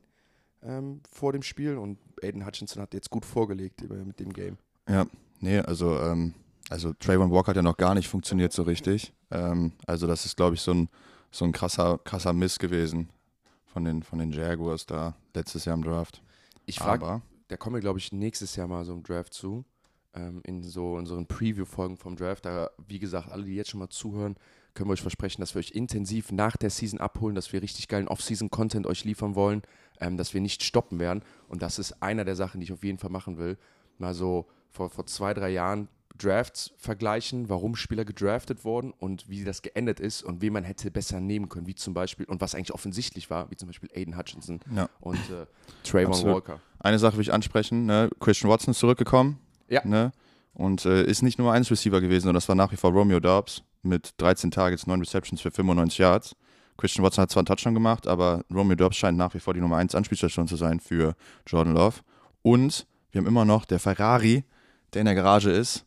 ähm, 0.62 1.00
vor 1.10 1.32
dem 1.32 1.42
Spiel 1.42 1.76
und 1.76 1.98
Aiden 2.22 2.46
Hutchinson 2.46 2.80
hat 2.82 2.94
jetzt 2.94 3.10
gut 3.10 3.24
vorgelegt 3.24 3.80
über, 3.80 3.96
mit 3.96 4.20
dem 4.20 4.32
Game. 4.32 4.56
Ja, 4.88 5.06
nee, 5.40 5.58
also, 5.58 5.98
ähm, 5.98 6.34
also 6.74 6.92
Trayvon 6.92 7.30
Walker 7.30 7.50
hat 7.50 7.56
ja 7.56 7.62
noch 7.62 7.76
gar 7.76 7.94
nicht 7.94 8.08
funktioniert 8.08 8.52
so 8.52 8.64
richtig. 8.64 9.12
Ähm, 9.30 9.74
also 9.86 10.08
das 10.08 10.26
ist, 10.26 10.36
glaube 10.36 10.56
ich, 10.56 10.60
so 10.60 10.72
ein, 10.72 10.88
so 11.30 11.44
ein 11.44 11.52
krasser, 11.52 11.98
krasser 12.02 12.32
Miss 12.32 12.58
gewesen 12.58 13.10
von 13.64 13.84
den, 13.84 14.02
von 14.02 14.18
den 14.18 14.32
Jaguars 14.32 14.84
da 14.84 15.14
letztes 15.34 15.66
Jahr 15.66 15.76
im 15.76 15.84
Draft. 15.84 16.20
Ich 16.66 16.80
frage 16.80 17.22
da 17.46 17.56
kommen 17.56 17.76
wir, 17.76 17.80
glaube 17.80 18.00
ich, 18.00 18.10
nächstes 18.10 18.56
Jahr 18.56 18.66
mal 18.66 18.84
so 18.84 18.92
im 18.92 19.04
Draft 19.04 19.34
zu. 19.34 19.64
Ähm, 20.14 20.40
in 20.44 20.64
so 20.64 20.94
unseren 20.94 21.26
Preview-Folgen 21.26 21.96
vom 21.96 22.16
Draft. 22.16 22.44
Da, 22.44 22.70
wie 22.88 22.98
gesagt, 22.98 23.30
alle, 23.30 23.44
die 23.44 23.54
jetzt 23.54 23.70
schon 23.70 23.78
mal 23.78 23.90
zuhören, 23.90 24.34
können 24.74 24.88
wir 24.88 24.94
euch 24.94 25.02
versprechen, 25.02 25.42
dass 25.42 25.54
wir 25.54 25.60
euch 25.60 25.70
intensiv 25.70 26.32
nach 26.32 26.56
der 26.56 26.70
Season 26.70 26.98
abholen, 26.98 27.36
dass 27.36 27.52
wir 27.52 27.62
richtig 27.62 27.86
geilen 27.86 28.08
Off-Season-Content 28.08 28.88
euch 28.88 29.04
liefern 29.04 29.36
wollen, 29.36 29.62
ähm, 30.00 30.16
dass 30.16 30.34
wir 30.34 30.40
nicht 30.40 30.64
stoppen 30.64 30.98
werden. 30.98 31.22
Und 31.46 31.62
das 31.62 31.78
ist 31.78 32.02
einer 32.02 32.24
der 32.24 32.34
Sachen, 32.34 32.58
die 32.58 32.64
ich 32.64 32.72
auf 32.72 32.82
jeden 32.82 32.98
Fall 32.98 33.10
machen 33.10 33.38
will. 33.38 33.58
Mal 33.98 34.14
so 34.14 34.48
vor, 34.70 34.90
vor 34.90 35.06
zwei, 35.06 35.34
drei 35.34 35.50
Jahren 35.50 35.88
Drafts 36.16 36.72
vergleichen, 36.76 37.48
warum 37.48 37.74
Spieler 37.74 38.04
gedraftet 38.04 38.64
wurden 38.64 38.92
und 38.92 39.28
wie 39.28 39.44
das 39.44 39.62
geendet 39.62 39.98
ist 39.98 40.22
und 40.22 40.40
wen 40.42 40.52
man 40.52 40.64
hätte 40.64 40.90
besser 40.90 41.20
nehmen 41.20 41.48
können, 41.48 41.66
wie 41.66 41.74
zum 41.74 41.92
Beispiel, 41.92 42.26
und 42.26 42.40
was 42.40 42.54
eigentlich 42.54 42.72
offensichtlich 42.72 43.30
war, 43.30 43.50
wie 43.50 43.56
zum 43.56 43.68
Beispiel 43.68 43.90
Aiden 43.94 44.16
Hutchinson 44.16 44.60
ja. 44.74 44.88
und 45.00 45.16
äh, 45.16 45.46
Trayvon 45.82 46.12
Absolut. 46.12 46.34
Walker. 46.34 46.60
Eine 46.78 46.98
Sache 46.98 47.16
will 47.16 47.22
ich 47.22 47.32
ansprechen, 47.32 47.86
ne? 47.86 48.10
Christian 48.20 48.50
Watson 48.50 48.72
ist 48.72 48.78
zurückgekommen. 48.78 49.38
Ja. 49.68 49.84
Ne? 49.84 50.12
Und 50.52 50.84
äh, 50.84 51.04
ist 51.04 51.22
nicht 51.22 51.38
nur 51.38 51.52
eins 51.52 51.70
Receiver 51.70 52.00
gewesen, 52.00 52.24
sondern 52.24 52.36
das 52.36 52.48
war 52.48 52.54
nach 52.54 52.70
wie 52.70 52.76
vor 52.76 52.92
Romeo 52.92 53.18
Dobbs 53.18 53.62
mit 53.82 54.14
13 54.18 54.50
Targets, 54.50 54.86
9 54.86 55.00
Receptions 55.00 55.40
für 55.40 55.50
95 55.50 55.98
Yards. 55.98 56.36
Christian 56.76 57.04
Watson 57.04 57.22
hat 57.22 57.30
zwar 57.30 57.40
einen 57.40 57.46
Touchdown 57.46 57.74
gemacht, 57.74 58.06
aber 58.06 58.44
Romeo 58.52 58.76
Dobbs 58.76 58.96
scheint 58.96 59.18
nach 59.18 59.34
wie 59.34 59.40
vor 59.40 59.54
die 59.54 59.60
Nummer 59.60 59.76
1 59.76 59.94
Anspielstation 59.94 60.46
zu 60.46 60.56
sein 60.56 60.80
für 60.80 61.14
Jordan 61.46 61.74
Love. 61.74 62.00
Und 62.42 62.86
wir 63.10 63.20
haben 63.20 63.26
immer 63.26 63.44
noch 63.44 63.64
der 63.64 63.78
Ferrari, 63.78 64.44
der 64.92 65.00
in 65.00 65.06
der 65.06 65.14
Garage 65.14 65.50
ist, 65.50 65.83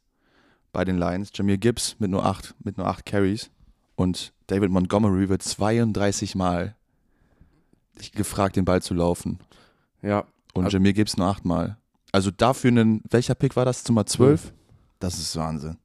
bei 0.77 0.85
den 0.85 0.99
Lions. 0.99 1.31
Jameer 1.33 1.57
Gibbs 1.57 1.95
mit 1.97 2.11
nur 2.11 2.23
8, 2.23 2.53
mit 2.63 2.77
nur 2.77 2.85
8 2.85 3.03
Carries. 3.03 3.49
Und 3.95 4.31
David 4.45 4.69
Montgomery 4.69 5.27
wird 5.27 5.41
32 5.41 6.35
Mal 6.35 6.75
gefragt, 8.13 8.57
den 8.57 8.63
Ball 8.63 8.79
zu 8.83 8.93
laufen. 8.93 9.39
Ja, 10.03 10.25
Und 10.53 10.65
Also- 10.65 10.77
Jameer 10.77 10.93
Gibbs 10.93 11.17
nur 11.17 11.25
8 11.25 11.45
Mal. 11.45 11.77
Also 12.11 12.29
dafür 12.29 12.69
einen, 12.69 13.01
welcher 13.09 13.33
Pick 13.33 13.55
war 13.55 13.65
das? 13.65 13.87
Nummer 13.87 14.05
12? 14.05 14.53
Das 14.99 15.17
ist 15.17 15.35
Wahnsinn. 15.35 15.77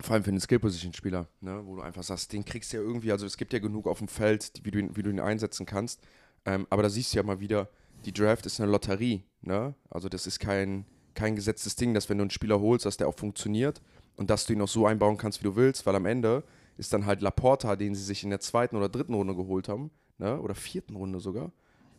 Vor 0.00 0.14
allem 0.14 0.22
für 0.24 0.30
einen 0.30 0.40
Skill-Position-Spieler, 0.40 1.26
ne, 1.40 1.62
wo 1.64 1.76
du 1.76 1.82
einfach 1.82 2.02
sagst, 2.02 2.32
den 2.34 2.44
kriegst 2.44 2.72
du 2.72 2.76
ja 2.76 2.82
irgendwie, 2.82 3.10
also 3.12 3.24
es 3.26 3.36
gibt 3.38 3.52
ja 3.54 3.58
genug 3.60 3.86
auf 3.86 3.98
dem 3.98 4.08
Feld, 4.08 4.56
die- 4.56 4.64
wie 4.66 4.70
du 4.70 4.78
ihn, 4.78 4.94
wie 4.96 5.02
du 5.02 5.08
ihn 5.10 5.20
einsetzen 5.20 5.64
kannst. 5.66 6.00
Ähm, 6.44 6.66
aber 6.70 6.82
da 6.82 6.90
siehst 6.90 7.12
du 7.12 7.16
ja 7.16 7.22
mal 7.22 7.40
wieder, 7.40 7.68
die 8.04 8.12
Draft 8.12 8.44
ist 8.46 8.60
eine 8.60 8.70
Lotterie. 8.70 9.24
Ne? 9.40 9.74
Also 9.90 10.08
das 10.10 10.26
ist 10.26 10.38
kein, 10.38 10.84
kein 11.18 11.34
gesetztes 11.34 11.74
Ding, 11.74 11.94
dass 11.94 12.08
wenn 12.08 12.18
du 12.18 12.22
einen 12.22 12.30
Spieler 12.30 12.60
holst, 12.60 12.86
dass 12.86 12.96
der 12.96 13.08
auch 13.08 13.18
funktioniert 13.18 13.82
und 14.16 14.30
dass 14.30 14.46
du 14.46 14.52
ihn 14.52 14.62
auch 14.62 14.68
so 14.68 14.86
einbauen 14.86 15.16
kannst, 15.16 15.40
wie 15.40 15.44
du 15.44 15.56
willst, 15.56 15.84
weil 15.84 15.96
am 15.96 16.06
Ende 16.06 16.44
ist 16.76 16.92
dann 16.92 17.06
halt 17.06 17.22
Laporta, 17.22 17.74
den 17.74 17.96
sie 17.96 18.04
sich 18.04 18.22
in 18.22 18.30
der 18.30 18.38
zweiten 18.38 18.76
oder 18.76 18.88
dritten 18.88 19.14
Runde 19.14 19.34
geholt 19.34 19.68
haben, 19.68 19.90
ne? 20.18 20.40
oder 20.40 20.54
vierten 20.54 20.94
Runde 20.94 21.18
sogar, 21.18 21.50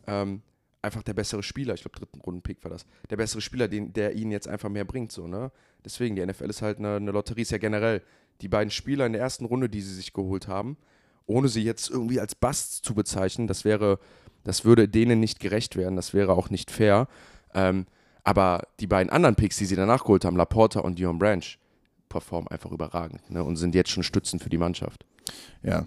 ähm, 0.06 0.40
einfach 0.80 1.02
der 1.02 1.12
bessere 1.12 1.42
Spieler. 1.42 1.74
Ich 1.74 1.82
glaube, 1.82 1.98
dritten 1.98 2.18
Runden-Pick 2.20 2.64
war 2.64 2.70
das. 2.70 2.86
Der 3.10 3.18
bessere 3.18 3.42
Spieler, 3.42 3.68
den, 3.68 3.92
der 3.92 4.14
ihnen 4.14 4.30
jetzt 4.30 4.48
einfach 4.48 4.70
mehr 4.70 4.86
bringt. 4.86 5.12
So, 5.12 5.26
ne? 5.26 5.52
Deswegen, 5.84 6.16
die 6.16 6.24
NFL 6.24 6.48
ist 6.48 6.62
halt 6.62 6.78
eine, 6.78 6.96
eine 6.96 7.10
Lotterie, 7.10 7.42
ist 7.42 7.50
ja 7.50 7.58
generell. 7.58 8.02
Die 8.40 8.48
beiden 8.48 8.70
Spieler 8.70 9.04
in 9.04 9.12
der 9.12 9.20
ersten 9.20 9.44
Runde, 9.44 9.68
die 9.68 9.82
sie 9.82 9.94
sich 9.94 10.14
geholt 10.14 10.48
haben, 10.48 10.78
ohne 11.26 11.48
sie 11.48 11.62
jetzt 11.62 11.90
irgendwie 11.90 12.20
als 12.20 12.34
Busts 12.34 12.80
zu 12.80 12.94
bezeichnen, 12.94 13.46
das 13.46 13.66
wäre, 13.66 13.98
das 14.44 14.64
würde 14.64 14.88
denen 14.88 15.20
nicht 15.20 15.40
gerecht 15.40 15.76
werden, 15.76 15.96
das 15.96 16.14
wäre 16.14 16.32
auch 16.32 16.48
nicht 16.48 16.70
fair. 16.70 17.06
Ähm, 17.52 17.84
aber 18.30 18.62
die 18.78 18.86
beiden 18.86 19.10
anderen 19.10 19.34
Picks, 19.34 19.56
die 19.56 19.64
sie 19.64 19.74
danach 19.74 20.02
geholt 20.02 20.24
haben, 20.24 20.36
Laporta 20.36 20.78
und 20.78 21.00
Dion 21.00 21.18
Branch, 21.18 21.58
performen 22.08 22.46
einfach 22.46 22.70
überragend 22.70 23.28
ne? 23.28 23.42
und 23.42 23.56
sind 23.56 23.74
jetzt 23.74 23.90
schon 23.90 24.04
Stützen 24.04 24.38
für 24.38 24.48
die 24.48 24.56
Mannschaft. 24.56 25.04
Ja, 25.64 25.84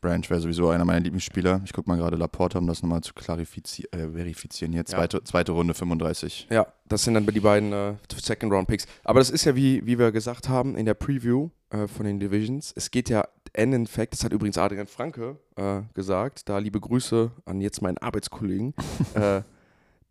Branch 0.00 0.28
wäre 0.28 0.40
sowieso 0.40 0.70
einer 0.70 0.84
meiner 0.84 0.98
Lieblingsspieler. 0.98 1.62
Ich 1.64 1.72
gucke 1.72 1.88
mal 1.88 1.96
gerade 1.96 2.16
Laporte, 2.16 2.58
um 2.58 2.66
das 2.66 2.82
nochmal 2.82 3.02
zu 3.02 3.14
klarifizieren, 3.14 3.92
äh, 3.92 4.12
verifizieren. 4.12 4.72
Hier, 4.72 4.84
zweite, 4.84 5.22
zweite 5.22 5.52
Runde 5.52 5.72
35. 5.72 6.48
Ja, 6.50 6.66
das 6.88 7.04
sind 7.04 7.14
dann 7.14 7.26
die 7.26 7.38
beiden 7.38 7.72
äh, 7.72 7.94
Second-Round-Picks. 8.12 8.86
Aber 9.04 9.20
das 9.20 9.30
ist 9.30 9.44
ja, 9.44 9.54
wie, 9.54 9.86
wie 9.86 9.96
wir 9.96 10.10
gesagt 10.10 10.48
haben, 10.48 10.76
in 10.76 10.86
der 10.86 10.94
Preview 10.94 11.50
äh, 11.70 11.86
von 11.86 12.06
den 12.06 12.18
Divisions. 12.18 12.72
Es 12.74 12.90
geht 12.90 13.08
ja, 13.08 13.28
in 13.56 13.86
fact, 13.86 14.14
das 14.14 14.24
hat 14.24 14.32
übrigens 14.32 14.58
Adrian 14.58 14.88
Franke 14.88 15.38
äh, 15.54 15.82
gesagt, 15.94 16.48
da 16.48 16.58
liebe 16.58 16.80
Grüße 16.80 17.30
an 17.44 17.60
jetzt 17.60 17.82
meinen 17.82 17.98
Arbeitskollegen. 17.98 18.74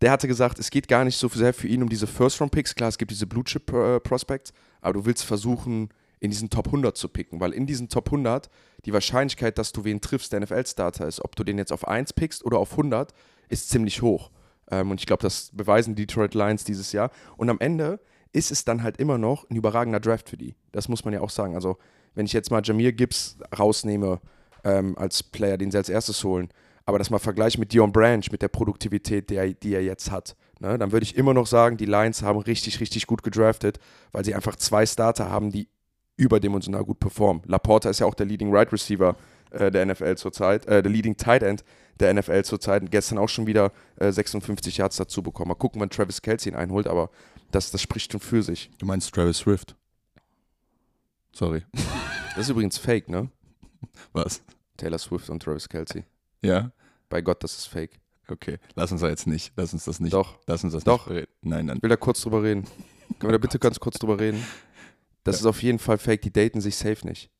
der 0.00 0.10
hatte 0.10 0.28
gesagt, 0.28 0.58
es 0.58 0.70
geht 0.70 0.88
gar 0.88 1.04
nicht 1.04 1.16
so 1.16 1.28
sehr 1.28 1.54
für 1.54 1.68
ihn 1.68 1.82
um 1.82 1.88
diese 1.88 2.06
First-Round-Picks. 2.06 2.74
Klar, 2.74 2.88
es 2.88 2.98
gibt 2.98 3.10
diese 3.10 3.26
Blue-Chip-Prospects, 3.26 4.52
aber 4.80 4.94
du 4.94 5.06
willst 5.06 5.24
versuchen, 5.24 5.88
in 6.20 6.30
diesen 6.30 6.48
Top 6.48 6.66
100 6.66 6.96
zu 6.96 7.08
picken, 7.08 7.40
weil 7.40 7.52
in 7.52 7.66
diesen 7.66 7.90
Top 7.90 8.08
100 8.08 8.48
die 8.86 8.92
Wahrscheinlichkeit, 8.92 9.58
dass 9.58 9.72
du 9.72 9.84
wen 9.84 10.00
triffst, 10.00 10.32
der 10.32 10.40
NFL-Starter 10.40 11.06
ist, 11.06 11.22
ob 11.22 11.36
du 11.36 11.44
den 11.44 11.58
jetzt 11.58 11.72
auf 11.72 11.86
1 11.86 12.14
pickst 12.14 12.44
oder 12.44 12.58
auf 12.58 12.72
100, 12.72 13.12
ist 13.48 13.68
ziemlich 13.68 14.00
hoch. 14.00 14.30
Ähm, 14.70 14.90
und 14.90 15.00
ich 15.00 15.06
glaube, 15.06 15.22
das 15.22 15.50
beweisen 15.52 15.94
die 15.94 16.06
Detroit 16.06 16.34
Lions 16.34 16.64
dieses 16.64 16.92
Jahr. 16.92 17.10
Und 17.36 17.50
am 17.50 17.60
Ende 17.60 18.00
ist 18.32 18.50
es 18.50 18.64
dann 18.64 18.82
halt 18.82 18.96
immer 18.96 19.18
noch 19.18 19.48
ein 19.50 19.56
überragender 19.56 20.00
Draft 20.00 20.30
für 20.30 20.36
die. 20.36 20.54
Das 20.72 20.88
muss 20.88 21.04
man 21.04 21.14
ja 21.14 21.20
auch 21.20 21.30
sagen. 21.30 21.54
Also, 21.54 21.76
wenn 22.14 22.26
ich 22.26 22.32
jetzt 22.32 22.50
mal 22.50 22.62
Jameer 22.64 22.92
Gibbs 22.92 23.36
rausnehme 23.58 24.20
ähm, 24.64 24.96
als 24.96 25.22
Player, 25.22 25.58
den 25.58 25.70
sie 25.70 25.76
als 25.76 25.88
erstes 25.88 26.24
holen, 26.24 26.48
aber 26.86 26.98
das 26.98 27.10
mal 27.10 27.18
vergleiche 27.18 27.58
mit 27.58 27.72
Dion 27.72 27.92
Branch, 27.92 28.24
mit 28.30 28.42
der 28.42 28.48
Produktivität, 28.48 29.30
die 29.30 29.36
er, 29.36 29.52
die 29.52 29.74
er 29.74 29.82
jetzt 29.82 30.10
hat, 30.10 30.36
ne, 30.60 30.78
dann 30.78 30.92
würde 30.92 31.04
ich 31.04 31.16
immer 31.16 31.34
noch 31.34 31.46
sagen, 31.46 31.76
die 31.76 31.86
Lions 31.86 32.22
haben 32.22 32.38
richtig, 32.38 32.80
richtig 32.80 33.06
gut 33.06 33.22
gedraftet, 33.22 33.78
weil 34.12 34.24
sie 34.24 34.34
einfach 34.34 34.56
zwei 34.56 34.84
Starter 34.86 35.30
haben, 35.30 35.50
die 35.50 35.68
überdimensional 36.16 36.84
gut 36.84 37.00
performen. 37.00 37.42
Laporta 37.46 37.90
ist 37.90 38.00
ja 38.00 38.06
auch 38.06 38.14
der 38.14 38.26
Leading 38.26 38.54
Right 38.54 38.72
Receiver 38.72 39.16
äh, 39.50 39.70
der 39.70 39.86
NFL 39.86 40.16
zurzeit, 40.16 40.66
äh, 40.66 40.82
der 40.82 40.92
Leading 40.92 41.16
Tight 41.16 41.42
End 41.42 41.64
der 42.00 42.12
NFL 42.12 42.44
zurzeit. 42.44 42.82
Und 42.82 42.90
gestern 42.90 43.18
auch 43.18 43.28
schon 43.28 43.46
wieder 43.46 43.72
äh, 43.96 44.10
56 44.10 44.76
Yards 44.76 44.96
dazu 44.96 45.22
bekommen. 45.22 45.48
Mal 45.48 45.54
gucken, 45.54 45.80
wann 45.80 45.90
Travis 45.90 46.22
Kelsey 46.22 46.52
ihn 46.52 46.56
einholt, 46.56 46.86
aber 46.86 47.10
das, 47.50 47.70
das 47.70 47.80
spricht 47.80 48.12
schon 48.12 48.20
für 48.20 48.42
sich. 48.42 48.70
Du 48.78 48.86
meinst 48.86 49.14
Travis 49.14 49.38
Swift? 49.38 49.76
Sorry. 51.32 51.62
Das 52.36 52.46
ist 52.46 52.50
übrigens 52.50 52.78
fake, 52.78 53.08
ne? 53.08 53.28
Was? 54.12 54.42
Taylor 54.76 54.98
Swift 54.98 55.30
und 55.30 55.42
Travis 55.42 55.68
Kelsey. 55.68 56.04
Ja? 56.44 56.70
Bei 57.08 57.20
Gott, 57.22 57.42
das 57.42 57.56
ist 57.56 57.66
fake. 57.66 57.98
Okay, 58.28 58.58
lass 58.74 58.90
uns 58.90 59.02
da 59.02 59.08
jetzt 59.08 59.26
nicht. 59.26 59.52
Lass 59.56 59.72
uns 59.74 59.84
das 59.84 60.00
nicht. 60.00 60.12
Doch. 60.14 60.38
Lass 60.46 60.64
uns 60.64 60.72
das 60.72 60.84
Doch. 60.84 61.06
nicht 61.08 61.16
reden. 61.16 61.32
Nein, 61.42 61.66
nein. 61.66 61.76
Ich 61.76 61.82
will 61.82 61.90
da 61.90 61.96
kurz 61.96 62.20
drüber 62.22 62.42
reden. 62.42 62.64
Können 63.18 63.30
wir 63.30 63.32
da 63.32 63.38
bitte 63.38 63.58
ganz 63.58 63.78
kurz 63.78 63.98
drüber 63.98 64.18
reden? 64.18 64.42
Das 65.24 65.36
Ja. 65.36 65.40
ist 65.40 65.46
auf 65.46 65.62
jeden 65.62 65.78
Fall 65.78 65.98
fake. 65.98 66.22
Die 66.22 66.32
daten 66.32 66.60
sich 66.62 66.76
safe 66.76 67.06
nicht. 67.06 67.30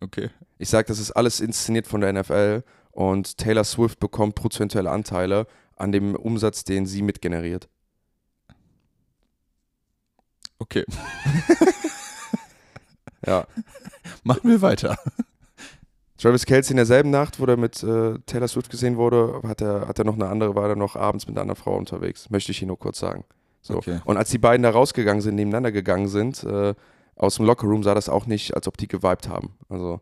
Okay. 0.00 0.30
Ich 0.58 0.68
sage, 0.68 0.86
das 0.88 0.98
ist 0.98 1.12
alles 1.12 1.40
inszeniert 1.40 1.86
von 1.86 2.00
der 2.00 2.12
NFL 2.12 2.64
und 2.90 3.36
Taylor 3.38 3.64
Swift 3.64 4.00
bekommt 4.00 4.34
prozentuelle 4.34 4.90
Anteile 4.90 5.46
an 5.76 5.92
dem 5.92 6.16
Umsatz, 6.16 6.64
den 6.64 6.86
sie 6.86 7.02
mitgeneriert. 7.02 7.68
Okay. 10.58 10.84
Ja. 13.26 13.46
Machen 14.22 14.48
wir 14.48 14.62
weiter. 14.62 14.96
Travis 16.18 16.46
Kelsey 16.46 16.72
in 16.72 16.76
derselben 16.78 17.10
Nacht, 17.10 17.38
wo 17.38 17.44
er 17.46 17.56
mit 17.56 17.82
äh, 17.82 18.18
Taylor 18.26 18.48
Swift 18.48 18.70
gesehen 18.70 18.96
wurde, 18.96 19.40
hat 19.44 19.60
er, 19.60 19.86
hat 19.86 19.98
er 20.00 20.04
noch 20.04 20.14
eine 20.14 20.26
andere, 20.26 20.54
war 20.56 20.68
er 20.68 20.76
noch 20.76 20.96
abends 20.96 21.26
mit 21.26 21.36
einer 21.36 21.42
anderen 21.42 21.62
Frau 21.62 21.76
unterwegs. 21.76 22.28
Möchte 22.28 22.50
ich 22.50 22.58
hier 22.58 22.66
nur 22.66 22.78
kurz 22.78 22.98
sagen. 22.98 23.24
So. 23.62 23.76
Okay. 23.76 24.00
Und 24.04 24.16
als 24.16 24.30
die 24.30 24.38
beiden 24.38 24.64
da 24.64 24.70
rausgegangen 24.70 25.22
sind, 25.22 25.36
nebeneinander 25.36 25.70
gegangen 25.70 26.08
sind, 26.08 26.42
äh, 26.42 26.74
aus 27.14 27.36
dem 27.36 27.46
Lockerroom, 27.46 27.82
sah 27.84 27.94
das 27.94 28.08
auch 28.08 28.26
nicht, 28.26 28.54
als 28.54 28.66
ob 28.66 28.76
die 28.76 28.88
geweibt 28.88 29.28
haben. 29.28 29.54
Also, 29.68 30.00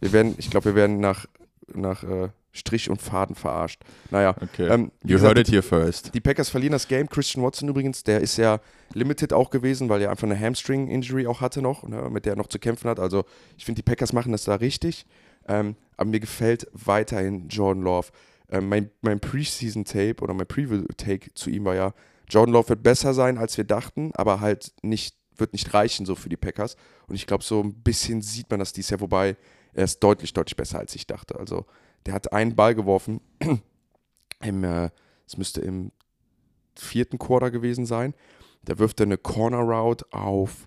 wir 0.00 0.12
werden, 0.12 0.34
ich 0.38 0.50
glaube, 0.50 0.66
wir 0.66 0.74
werden 0.74 1.00
nach, 1.00 1.26
nach 1.74 2.02
äh, 2.04 2.28
Strich 2.52 2.90
und 2.90 3.00
Faden 3.00 3.36
verarscht. 3.36 3.80
Naja, 4.10 4.34
Okay. 4.40 4.68
ähm, 4.68 4.90
you 5.04 5.14
gesagt, 5.14 5.36
heard 5.36 5.48
it 5.48 5.52
here 5.52 5.62
first. 5.62 6.12
Die 6.14 6.20
Packers 6.20 6.48
verlieren 6.48 6.72
das 6.72 6.88
Game. 6.88 7.08
Christian 7.08 7.44
Watson 7.44 7.68
übrigens, 7.68 8.02
der 8.02 8.20
ist 8.20 8.36
ja 8.36 8.58
limited 8.92 9.32
auch 9.32 9.50
gewesen, 9.50 9.88
weil 9.88 10.02
er 10.02 10.10
einfach 10.10 10.26
eine 10.28 10.38
Hamstring-Injury 10.38 11.26
auch 11.26 11.40
hatte 11.40 11.62
noch, 11.62 11.86
ne, 11.86 12.08
mit 12.10 12.24
der 12.26 12.32
er 12.34 12.36
noch 12.36 12.48
zu 12.48 12.58
kämpfen 12.58 12.90
hat. 12.90 12.98
Also 12.98 13.24
ich 13.56 13.64
finde, 13.64 13.82
die 13.82 13.88
Packers 13.88 14.12
machen 14.12 14.32
das 14.32 14.44
da 14.44 14.56
richtig. 14.56 15.06
Ähm, 15.48 15.76
aber 15.96 16.10
mir 16.10 16.20
gefällt 16.20 16.66
weiterhin 16.72 17.48
Jordan 17.48 17.82
Love. 17.84 18.08
Ähm, 18.50 18.68
mein 18.68 18.90
mein 19.00 19.20
Preseason-Tape 19.20 20.16
oder 20.20 20.34
mein 20.34 20.46
Preview-Take 20.46 21.34
zu 21.34 21.50
ihm 21.50 21.64
war 21.64 21.74
ja, 21.76 21.92
Jordan 22.28 22.52
Love 22.52 22.70
wird 22.70 22.82
besser 22.82 23.14
sein, 23.14 23.38
als 23.38 23.56
wir 23.56 23.64
dachten, 23.64 24.10
aber 24.14 24.40
halt 24.40 24.72
nicht, 24.82 25.16
wird 25.36 25.52
nicht 25.52 25.72
reichen 25.72 26.04
so 26.06 26.14
für 26.14 26.28
die 26.28 26.36
Packers. 26.36 26.76
Und 27.06 27.14
ich 27.14 27.26
glaube, 27.26 27.44
so 27.44 27.60
ein 27.62 27.74
bisschen 27.74 28.22
sieht 28.22 28.50
man 28.50 28.58
das 28.60 28.72
dies 28.72 28.90
Jahr, 28.90 29.00
wobei 29.00 29.36
er 29.72 29.84
ist 29.84 30.00
deutlich, 30.00 30.32
deutlich 30.32 30.56
besser, 30.56 30.78
als 30.78 30.94
ich 30.94 31.06
dachte. 31.06 31.38
Also 31.38 31.66
der 32.06 32.14
hat 32.14 32.32
einen 32.32 32.56
Ball 32.56 32.74
geworfen 32.74 33.20
im, 34.42 34.64
äh, 34.64 34.90
es 35.26 35.36
müsste 35.36 35.60
im 35.60 35.92
vierten 36.74 37.18
Quarter 37.18 37.50
gewesen 37.50 37.86
sein. 37.86 38.14
Da 38.64 38.78
wirft 38.78 39.00
er 39.00 39.06
eine 39.06 39.18
Corner 39.18 39.60
Route 39.60 40.06
auf 40.10 40.66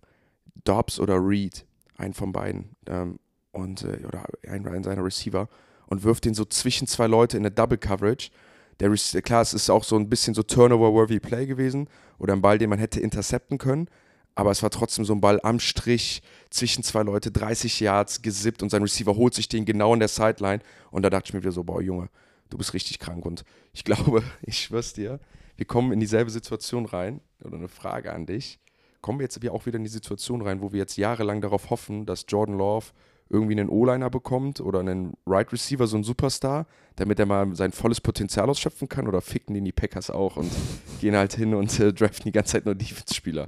Dobbs 0.63 0.99
oder 0.99 1.15
Reed, 1.15 1.65
einen 1.97 2.13
von 2.13 2.31
beiden, 2.31 2.75
ähm, 2.87 3.19
und, 3.51 3.83
äh, 3.83 4.05
oder 4.07 4.25
einen, 4.47 4.83
seiner 4.83 5.03
Receiver, 5.03 5.47
und 5.87 6.03
wirft 6.03 6.25
den 6.25 6.33
so 6.33 6.45
zwischen 6.45 6.87
zwei 6.87 7.07
Leute 7.07 7.37
in 7.37 7.43
eine 7.43 7.51
Double 7.51 7.77
Coverage. 7.77 8.31
Der, 8.79 8.89
klar, 9.21 9.41
es 9.41 9.53
ist 9.53 9.69
auch 9.69 9.83
so 9.83 9.95
ein 9.95 10.09
bisschen 10.09 10.33
so 10.33 10.41
Turnover-worthy 10.41 11.19
Play 11.19 11.45
gewesen 11.45 11.87
oder 12.17 12.33
ein 12.33 12.41
Ball, 12.41 12.57
den 12.57 12.69
man 12.69 12.79
hätte 12.79 12.99
intercepten 12.99 13.59
können, 13.59 13.87
aber 14.35 14.51
es 14.51 14.63
war 14.63 14.69
trotzdem 14.69 15.05
so 15.05 15.13
ein 15.13 15.21
Ball 15.21 15.39
am 15.43 15.59
Strich 15.59 16.21
zwischen 16.49 16.83
zwei 16.83 17.03
Leute, 17.03 17.31
30 17.31 17.79
Yards 17.79 18.21
gesippt 18.21 18.63
und 18.63 18.69
sein 18.69 18.81
Receiver 18.81 19.15
holt 19.15 19.33
sich 19.33 19.47
den 19.47 19.65
genau 19.65 19.93
in 19.93 19.99
der 19.99 20.09
Sideline. 20.09 20.61
Und 20.91 21.03
da 21.03 21.09
dachte 21.09 21.29
ich 21.29 21.33
mir 21.33 21.41
wieder 21.41 21.51
so, 21.51 21.63
boah 21.63 21.81
Junge, 21.81 22.09
du 22.49 22.57
bist 22.57 22.73
richtig 22.73 22.99
krank. 22.99 23.25
Und 23.25 23.43
ich 23.73 23.83
glaube, 23.85 24.23
ich 24.41 24.59
schwör's 24.59 24.93
dir, 24.93 25.19
wir 25.55 25.65
kommen 25.65 25.91
in 25.91 25.99
dieselbe 25.99 26.31
Situation 26.31 26.85
rein. 26.85 27.21
Oder 27.43 27.57
eine 27.57 27.67
Frage 27.67 28.13
an 28.13 28.25
dich. 28.25 28.59
Kommen 29.01 29.19
wir 29.19 29.25
jetzt 29.25 29.49
auch 29.49 29.65
wieder 29.65 29.77
in 29.77 29.83
die 29.83 29.89
Situation 29.89 30.41
rein, 30.41 30.61
wo 30.61 30.71
wir 30.71 30.79
jetzt 30.79 30.95
jahrelang 30.95 31.41
darauf 31.41 31.69
hoffen, 31.69 32.05
dass 32.05 32.25
Jordan 32.27 32.57
Love 32.57 32.87
irgendwie 33.29 33.59
einen 33.59 33.69
O-Liner 33.69 34.09
bekommt 34.09 34.59
oder 34.61 34.79
einen 34.79 35.13
Right 35.25 35.51
Receiver, 35.51 35.87
so 35.87 35.95
einen 35.97 36.03
Superstar, 36.03 36.67
damit 36.95 37.19
er 37.19 37.25
mal 37.25 37.55
sein 37.55 37.71
volles 37.71 37.99
Potenzial 38.01 38.49
ausschöpfen 38.49 38.89
kann 38.89 39.07
oder 39.07 39.21
ficken 39.21 39.55
den 39.55 39.65
die 39.65 39.71
Packers 39.71 40.09
auch 40.09 40.37
und 40.37 40.51
gehen 41.01 41.15
halt 41.15 41.33
hin 41.33 41.53
und 41.53 41.79
äh, 41.79 41.93
draften 41.93 42.25
die 42.25 42.31
ganze 42.31 42.53
Zeit 42.53 42.65
nur 42.65 42.75
Defense-Spieler. 42.75 43.47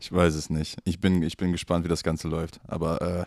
Ich 0.00 0.12
weiß 0.12 0.34
es 0.34 0.48
nicht. 0.48 0.78
Ich 0.84 1.00
bin, 1.00 1.22
ich 1.22 1.36
bin 1.36 1.52
gespannt, 1.52 1.84
wie 1.84 1.88
das 1.88 2.02
Ganze 2.04 2.28
läuft. 2.28 2.60
Aber 2.66 3.02
äh, 3.02 3.26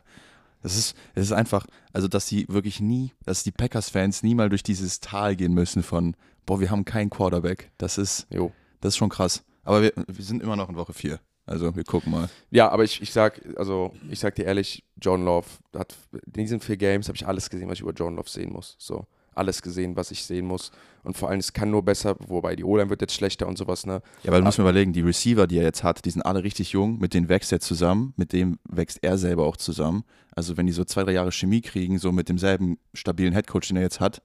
es 0.63 0.77
ist, 0.77 0.95
es 1.15 1.25
ist 1.25 1.31
einfach, 1.33 1.65
also 1.91 2.07
dass 2.07 2.27
sie 2.27 2.45
wirklich 2.47 2.79
nie, 2.79 3.11
dass 3.25 3.43
die 3.43 3.51
Packers-Fans 3.51 4.23
nie 4.23 4.35
mal 4.35 4.49
durch 4.49 4.63
dieses 4.63 4.99
Tal 4.99 5.35
gehen 5.35 5.53
müssen 5.53 5.83
von, 5.83 6.15
boah, 6.45 6.59
wir 6.59 6.71
haben 6.71 6.85
keinen 6.85 7.09
Quarterback. 7.09 7.71
Das 7.77 7.97
ist, 7.97 8.27
Jo. 8.31 8.51
das 8.79 8.93
ist 8.93 8.97
schon 8.97 9.09
krass. 9.09 9.43
Aber 9.63 9.81
wir, 9.81 9.93
wir 10.07 10.23
sind 10.25 10.41
immer 10.41 10.55
noch 10.55 10.69
in 10.69 10.75
Woche 10.75 10.93
4. 10.93 11.19
Also 11.45 11.75
wir 11.75 11.83
gucken 11.83 12.11
mal. 12.11 12.29
Ja, 12.49 12.69
aber 12.69 12.83
ich, 12.83 13.01
ich 13.01 13.11
sag, 13.11 13.41
also 13.57 13.93
ich 14.09 14.19
sag 14.19 14.35
dir 14.35 14.45
ehrlich, 14.45 14.83
John 15.01 15.25
Love 15.25 15.47
hat 15.75 15.95
in 16.11 16.43
diesen 16.43 16.59
vier 16.59 16.77
Games 16.77 17.07
habe 17.07 17.15
ich 17.15 17.27
alles 17.27 17.49
gesehen, 17.49 17.67
was 17.67 17.75
ich 17.75 17.81
über 17.81 17.93
John 17.93 18.15
Love 18.15 18.29
sehen 18.29 18.51
muss. 18.51 18.75
So. 18.79 19.05
Alles 19.33 19.61
gesehen, 19.61 19.95
was 19.95 20.11
ich 20.11 20.25
sehen 20.25 20.45
muss. 20.45 20.71
Und 21.03 21.17
vor 21.17 21.29
allem, 21.29 21.39
es 21.39 21.53
kann 21.53 21.71
nur 21.71 21.83
besser, 21.83 22.17
wobei 22.27 22.55
die 22.55 22.65
O-Line 22.65 22.89
wird 22.89 23.01
jetzt 23.01 23.13
schlechter 23.13 23.47
und 23.47 23.57
sowas, 23.57 23.85
ne? 23.85 24.01
Ja, 24.23 24.29
aber 24.29 24.39
du 24.39 24.43
musst 24.43 24.57
mir 24.57 24.65
überlegen, 24.65 24.91
die 24.91 25.01
Receiver, 25.01 25.47
die 25.47 25.57
er 25.57 25.63
jetzt 25.63 25.83
hat, 25.83 26.03
die 26.03 26.09
sind 26.09 26.21
alle 26.21 26.43
richtig 26.43 26.73
jung, 26.73 26.99
mit 26.99 27.13
denen 27.13 27.29
wächst 27.29 27.51
er 27.53 27.61
zusammen, 27.61 28.13
mit 28.17 28.33
dem 28.33 28.59
wächst 28.69 28.99
er 29.01 29.17
selber 29.17 29.45
auch 29.45 29.55
zusammen. 29.55 30.03
Also 30.35 30.57
wenn 30.57 30.67
die 30.67 30.73
so 30.73 30.83
zwei, 30.83 31.03
drei 31.03 31.13
Jahre 31.13 31.31
Chemie 31.31 31.61
kriegen, 31.61 31.97
so 31.97 32.11
mit 32.11 32.27
demselben 32.27 32.77
stabilen 32.93 33.33
Headcoach, 33.33 33.69
den 33.69 33.77
er 33.77 33.83
jetzt 33.83 34.01
hat, 34.01 34.21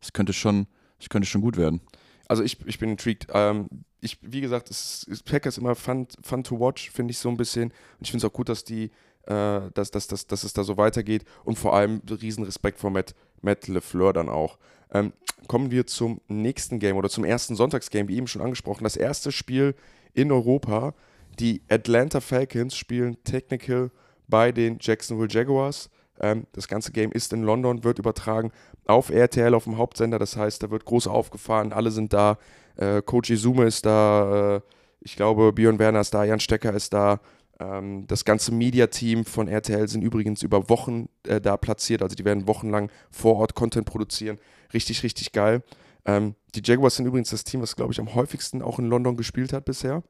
das 0.00 0.12
könnte 0.12 0.32
schon, 0.32 0.68
das 0.98 1.08
könnte 1.08 1.26
schon 1.26 1.40
gut 1.40 1.56
werden. 1.56 1.80
Also 2.28 2.42
ich, 2.42 2.64
ich 2.64 2.78
bin 2.78 2.90
intrigued. 2.90 3.26
Ähm, 3.34 3.68
ich, 4.04 4.18
wie 4.20 4.40
gesagt, 4.40 4.70
es 4.70 5.04
ist 5.04 5.24
Packers 5.24 5.58
immer 5.58 5.74
fun, 5.74 6.06
fun 6.22 6.44
to 6.44 6.60
watch, 6.60 6.90
finde 6.90 7.12
ich 7.12 7.18
so 7.18 7.28
ein 7.30 7.36
bisschen. 7.36 7.70
Und 7.70 8.02
ich 8.02 8.10
finde 8.10 8.26
es 8.26 8.30
auch 8.30 8.34
gut, 8.34 8.48
dass 8.48 8.62
die, 8.62 8.90
äh, 9.26 9.60
dass, 9.72 9.90
dass, 9.90 10.06
dass, 10.06 10.26
dass 10.26 10.44
es 10.44 10.52
da 10.52 10.62
so 10.62 10.76
weitergeht. 10.76 11.24
Und 11.44 11.58
vor 11.58 11.74
allem 11.74 12.02
riesen 12.20 12.44
Respekt 12.44 12.78
vor 12.78 12.90
Matt, 12.90 13.14
Matt 13.40 13.66
LeFleur 13.66 14.12
dann 14.12 14.28
auch. 14.28 14.58
Ähm, 14.92 15.12
kommen 15.48 15.70
wir 15.70 15.86
zum 15.86 16.20
nächsten 16.28 16.78
Game 16.78 16.96
oder 16.96 17.08
zum 17.08 17.24
ersten 17.24 17.56
Sonntagsgame, 17.56 18.08
wie 18.08 18.16
eben 18.16 18.26
schon 18.26 18.42
angesprochen. 18.42 18.84
Das 18.84 18.96
erste 18.96 19.32
Spiel 19.32 19.74
in 20.12 20.30
Europa. 20.30 20.94
Die 21.40 21.62
Atlanta 21.68 22.20
Falcons 22.20 22.76
spielen 22.76 23.16
Technical 23.24 23.90
bei 24.28 24.52
den 24.52 24.78
Jacksonville 24.80 25.28
Jaguars. 25.30 25.90
Ähm, 26.20 26.46
das 26.52 26.68
ganze 26.68 26.92
Game 26.92 27.10
ist 27.10 27.32
in 27.32 27.42
London, 27.42 27.84
wird 27.84 27.98
übertragen 27.98 28.52
auf 28.86 29.10
RTL, 29.10 29.54
auf 29.54 29.64
dem 29.64 29.78
Hauptsender. 29.78 30.18
Das 30.18 30.36
heißt, 30.36 30.62
da 30.62 30.70
wird 30.70 30.84
groß 30.84 31.08
aufgefahren, 31.08 31.72
alle 31.72 31.90
sind 31.90 32.12
da. 32.12 32.38
Äh, 32.76 33.02
Coach 33.02 33.30
Izume 33.30 33.64
ist 33.64 33.86
da, 33.86 34.56
äh, 34.56 34.60
ich 35.00 35.16
glaube, 35.16 35.52
Björn 35.52 35.78
Werner 35.78 36.00
ist 36.00 36.14
da, 36.14 36.24
Jan 36.24 36.40
Stecker 36.40 36.72
ist 36.72 36.92
da. 36.92 37.20
Ähm, 37.60 38.06
das 38.06 38.24
ganze 38.24 38.52
Media-Team 38.52 39.24
von 39.24 39.48
RTL 39.48 39.88
sind 39.88 40.02
übrigens 40.02 40.42
über 40.42 40.68
Wochen 40.68 41.08
äh, 41.26 41.40
da 41.40 41.56
platziert. 41.56 42.02
Also 42.02 42.16
die 42.16 42.24
werden 42.24 42.48
wochenlang 42.48 42.90
vor 43.10 43.36
Ort 43.36 43.54
Content 43.54 43.86
produzieren. 43.86 44.38
Richtig, 44.72 45.02
richtig 45.02 45.32
geil. 45.32 45.62
Ähm, 46.04 46.34
die 46.54 46.62
Jaguars 46.64 46.96
sind 46.96 47.06
übrigens 47.06 47.30
das 47.30 47.44
Team, 47.44 47.62
was, 47.62 47.76
glaube 47.76 47.92
ich, 47.92 48.00
am 48.00 48.14
häufigsten 48.14 48.62
auch 48.62 48.78
in 48.78 48.86
London 48.86 49.16
gespielt 49.16 49.52
hat 49.52 49.64
bisher. 49.64 50.02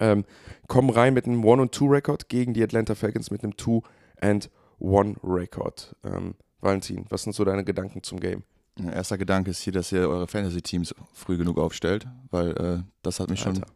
Ähm, 0.00 0.24
kommen 0.68 0.90
rein 0.90 1.14
mit 1.14 1.26
einem 1.26 1.44
One-and-Two-Record 1.44 2.28
gegen 2.28 2.54
die 2.54 2.62
Atlanta 2.62 2.94
Falcons 2.94 3.30
mit 3.30 3.42
einem 3.42 3.56
Two-and-One-Record. 3.56 5.96
Ähm, 6.04 6.34
Valentin, 6.60 7.06
was 7.08 7.22
sind 7.22 7.34
so 7.34 7.44
deine 7.44 7.64
Gedanken 7.64 8.02
zum 8.02 8.20
Game? 8.20 8.42
Ja, 8.78 8.90
Erster 8.92 9.16
Gedanke 9.18 9.50
ist 9.50 9.60
hier, 9.62 9.72
dass 9.72 9.90
ihr 9.92 10.00
eure 10.08 10.26
Fantasy-Teams 10.26 10.94
früh 11.12 11.36
genug 11.38 11.58
aufstellt, 11.58 12.06
weil 12.30 12.50
äh, 12.56 12.82
das 13.02 13.20
hat 13.20 13.30
mich 13.30 13.40
schon 13.40 13.54
Alter. 13.56 13.66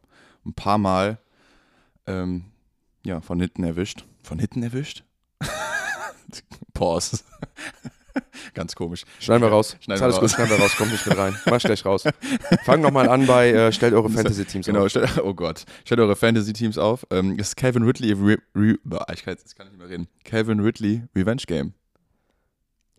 ein 0.45 0.53
paar 0.55 0.79
Mal 0.79 1.19
ähm, 2.07 2.45
ja, 3.05 3.21
von 3.21 3.41
hinten 3.41 3.65
erwischt. 3.65 4.05
Von 4.23 4.39
hinten 4.39 4.63
erwischt? 4.63 5.05
Pause. 6.75 7.21
Ganz 8.55 8.75
komisch. 8.75 9.05
Schneiden 9.21 9.43
wir 9.43 9.49
raus. 9.49 9.77
Schneiden 9.81 10.01
wir 10.01 10.05
alles 10.05 10.17
raus. 10.17 10.23
gut, 10.23 10.31
schneiden 10.33 10.51
wir 10.51 10.59
raus, 10.63 10.77
kommt 10.77 10.93
nicht 10.93 11.07
mit 11.07 11.17
rein. 11.17 11.35
Mach 11.47 11.61
gleich 11.61 11.85
raus. 11.85 12.05
Fang 12.65 12.81
nochmal 12.83 13.09
an 13.09 13.27
bei, 13.27 13.51
äh, 13.53 13.73
stellt 13.73 13.95
eure 13.95 14.11
Fantasy-Teams 14.11 14.67
Genau, 14.67 14.85
auf. 14.85 14.91
stell, 14.91 15.09
oh 15.23 15.33
Gott. 15.33 15.65
Stellt 15.85 16.01
eure 16.01 16.17
Fantasy-Teams 16.17 16.77
auf. 16.77 17.07
Ähm, 17.11 17.39
ist 17.39 17.57
Calvin 17.57 17.85
Ridley, 17.85 18.13
Re, 18.13 18.39
Re, 18.55 18.77
ich 19.15 19.23
kann, 19.23 19.35
jetzt 19.35 19.57
kann 19.57 19.67
ich 19.67 19.73
nicht 19.73 19.79
mehr 19.81 19.89
reden. 19.89 20.09
Calvin 20.25 20.61
Ridley 20.61 21.05
Revenge 21.15 21.43
Game. 21.47 21.73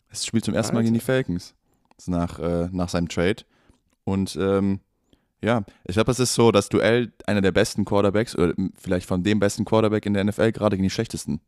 Es 0.10 0.25
spielt 0.25 0.46
zum 0.46 0.53
ersten 0.53 0.74
Mal 0.74 0.81
gegen 0.81 0.93
die 0.93 1.00
Falcons. 1.00 1.53
Ist 2.01 2.08
nach, 2.08 2.39
äh, 2.39 2.67
nach 2.72 2.89
seinem 2.89 3.10
Trade. 3.10 3.43
Und 4.05 4.36
ähm, 4.36 4.79
ja, 5.43 5.63
ich 5.86 5.93
glaube, 5.93 6.10
es 6.10 6.20
ist 6.20 6.34
so 6.34 6.51
das 6.51 6.67
Duell 6.67 7.13
einer 7.27 7.41
der 7.41 7.51
besten 7.51 7.86
Quarterbacks 7.86 8.36
oder 8.36 8.58
m, 8.58 8.74
vielleicht 8.75 9.05
von 9.08 9.22
dem 9.22 9.39
besten 9.39 9.65
Quarterback 9.65 10.08
in 10.08 10.15
der 10.15 10.24
NFL 10.24 10.51
gerade 10.51 10.77
gegen 10.77 10.84
die 10.84 10.89
schlechtesten 10.89 11.41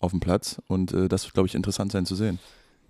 auf 0.00 0.12
dem 0.12 0.20
Platz. 0.20 0.62
Und 0.68 0.94
äh, 0.94 1.06
das 1.06 1.24
wird, 1.24 1.34
glaube 1.34 1.48
ich, 1.48 1.54
interessant 1.54 1.92
sein 1.92 2.06
zu 2.06 2.14
sehen. 2.14 2.38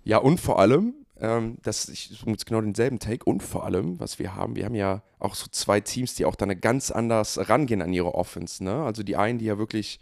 Ja, 0.05 0.19
und 0.19 0.39
vor 0.39 0.57
allem, 0.57 0.93
ähm, 1.19 1.57
das 1.63 1.87
jetzt 1.87 2.45
genau 2.45 2.61
denselben 2.61 2.99
Take, 2.99 3.25
und 3.25 3.43
vor 3.43 3.65
allem, 3.65 3.99
was 3.99 4.17
wir 4.17 4.33
haben, 4.33 4.55
wir 4.55 4.63
haben 4.63 4.75
ja 4.75 5.03
auch 5.19 5.35
so 5.35 5.47
zwei 5.51 5.81
Teams, 5.81 6.15
die 6.15 6.23
auch 6.23 6.37
da 6.37 6.45
eine 6.45 6.55
ganz 6.55 6.91
anders 6.91 7.49
rangehen 7.49 7.81
an 7.81 7.91
ihre 7.91 8.15
Offense. 8.15 8.63
Ne? 8.63 8.83
Also 8.85 9.03
die 9.03 9.17
einen, 9.17 9.37
die 9.37 9.45
ja 9.45 9.57
wirklich 9.57 9.99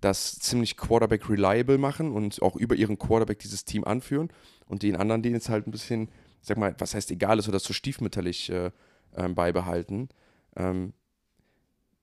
das 0.00 0.38
ziemlich 0.38 0.78
Quarterback 0.78 1.28
reliable 1.28 1.76
machen 1.76 2.12
und 2.12 2.40
auch 2.40 2.56
über 2.56 2.76
ihren 2.76 2.98
Quarterback 2.98 3.40
dieses 3.40 3.66
Team 3.66 3.84
anführen 3.84 4.30
und 4.68 4.82
den 4.82 4.96
anderen, 4.96 5.22
denen 5.22 5.36
es 5.36 5.48
halt 5.48 5.66
ein 5.66 5.70
bisschen, 5.70 6.02
ich 6.40 6.48
sag 6.48 6.56
mal, 6.58 6.74
was 6.78 6.94
heißt 6.94 7.10
egal 7.10 7.38
ist 7.38 7.48
oder 7.48 7.58
so 7.58 7.72
stiefmütterlich 7.72 8.50
äh, 8.50 8.70
ähm, 9.16 9.34
beibehalten. 9.34 10.08
Ähm, 10.56 10.92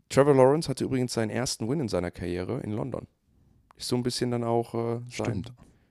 Trevor 0.09 0.35
Lawrence 0.35 0.69
hatte 0.69 0.83
übrigens 0.83 1.13
seinen 1.13 1.29
ersten 1.29 1.67
Win 1.69 1.79
in 1.79 1.87
seiner 1.87 2.11
Karriere 2.11 2.59
in 2.61 2.71
London. 2.71 3.07
Ist 3.77 3.87
so 3.87 3.95
ein 3.95 4.03
bisschen 4.03 4.31
dann 4.31 4.43
auch 4.43 4.73
äh, 4.73 4.99
sein, 5.09 5.43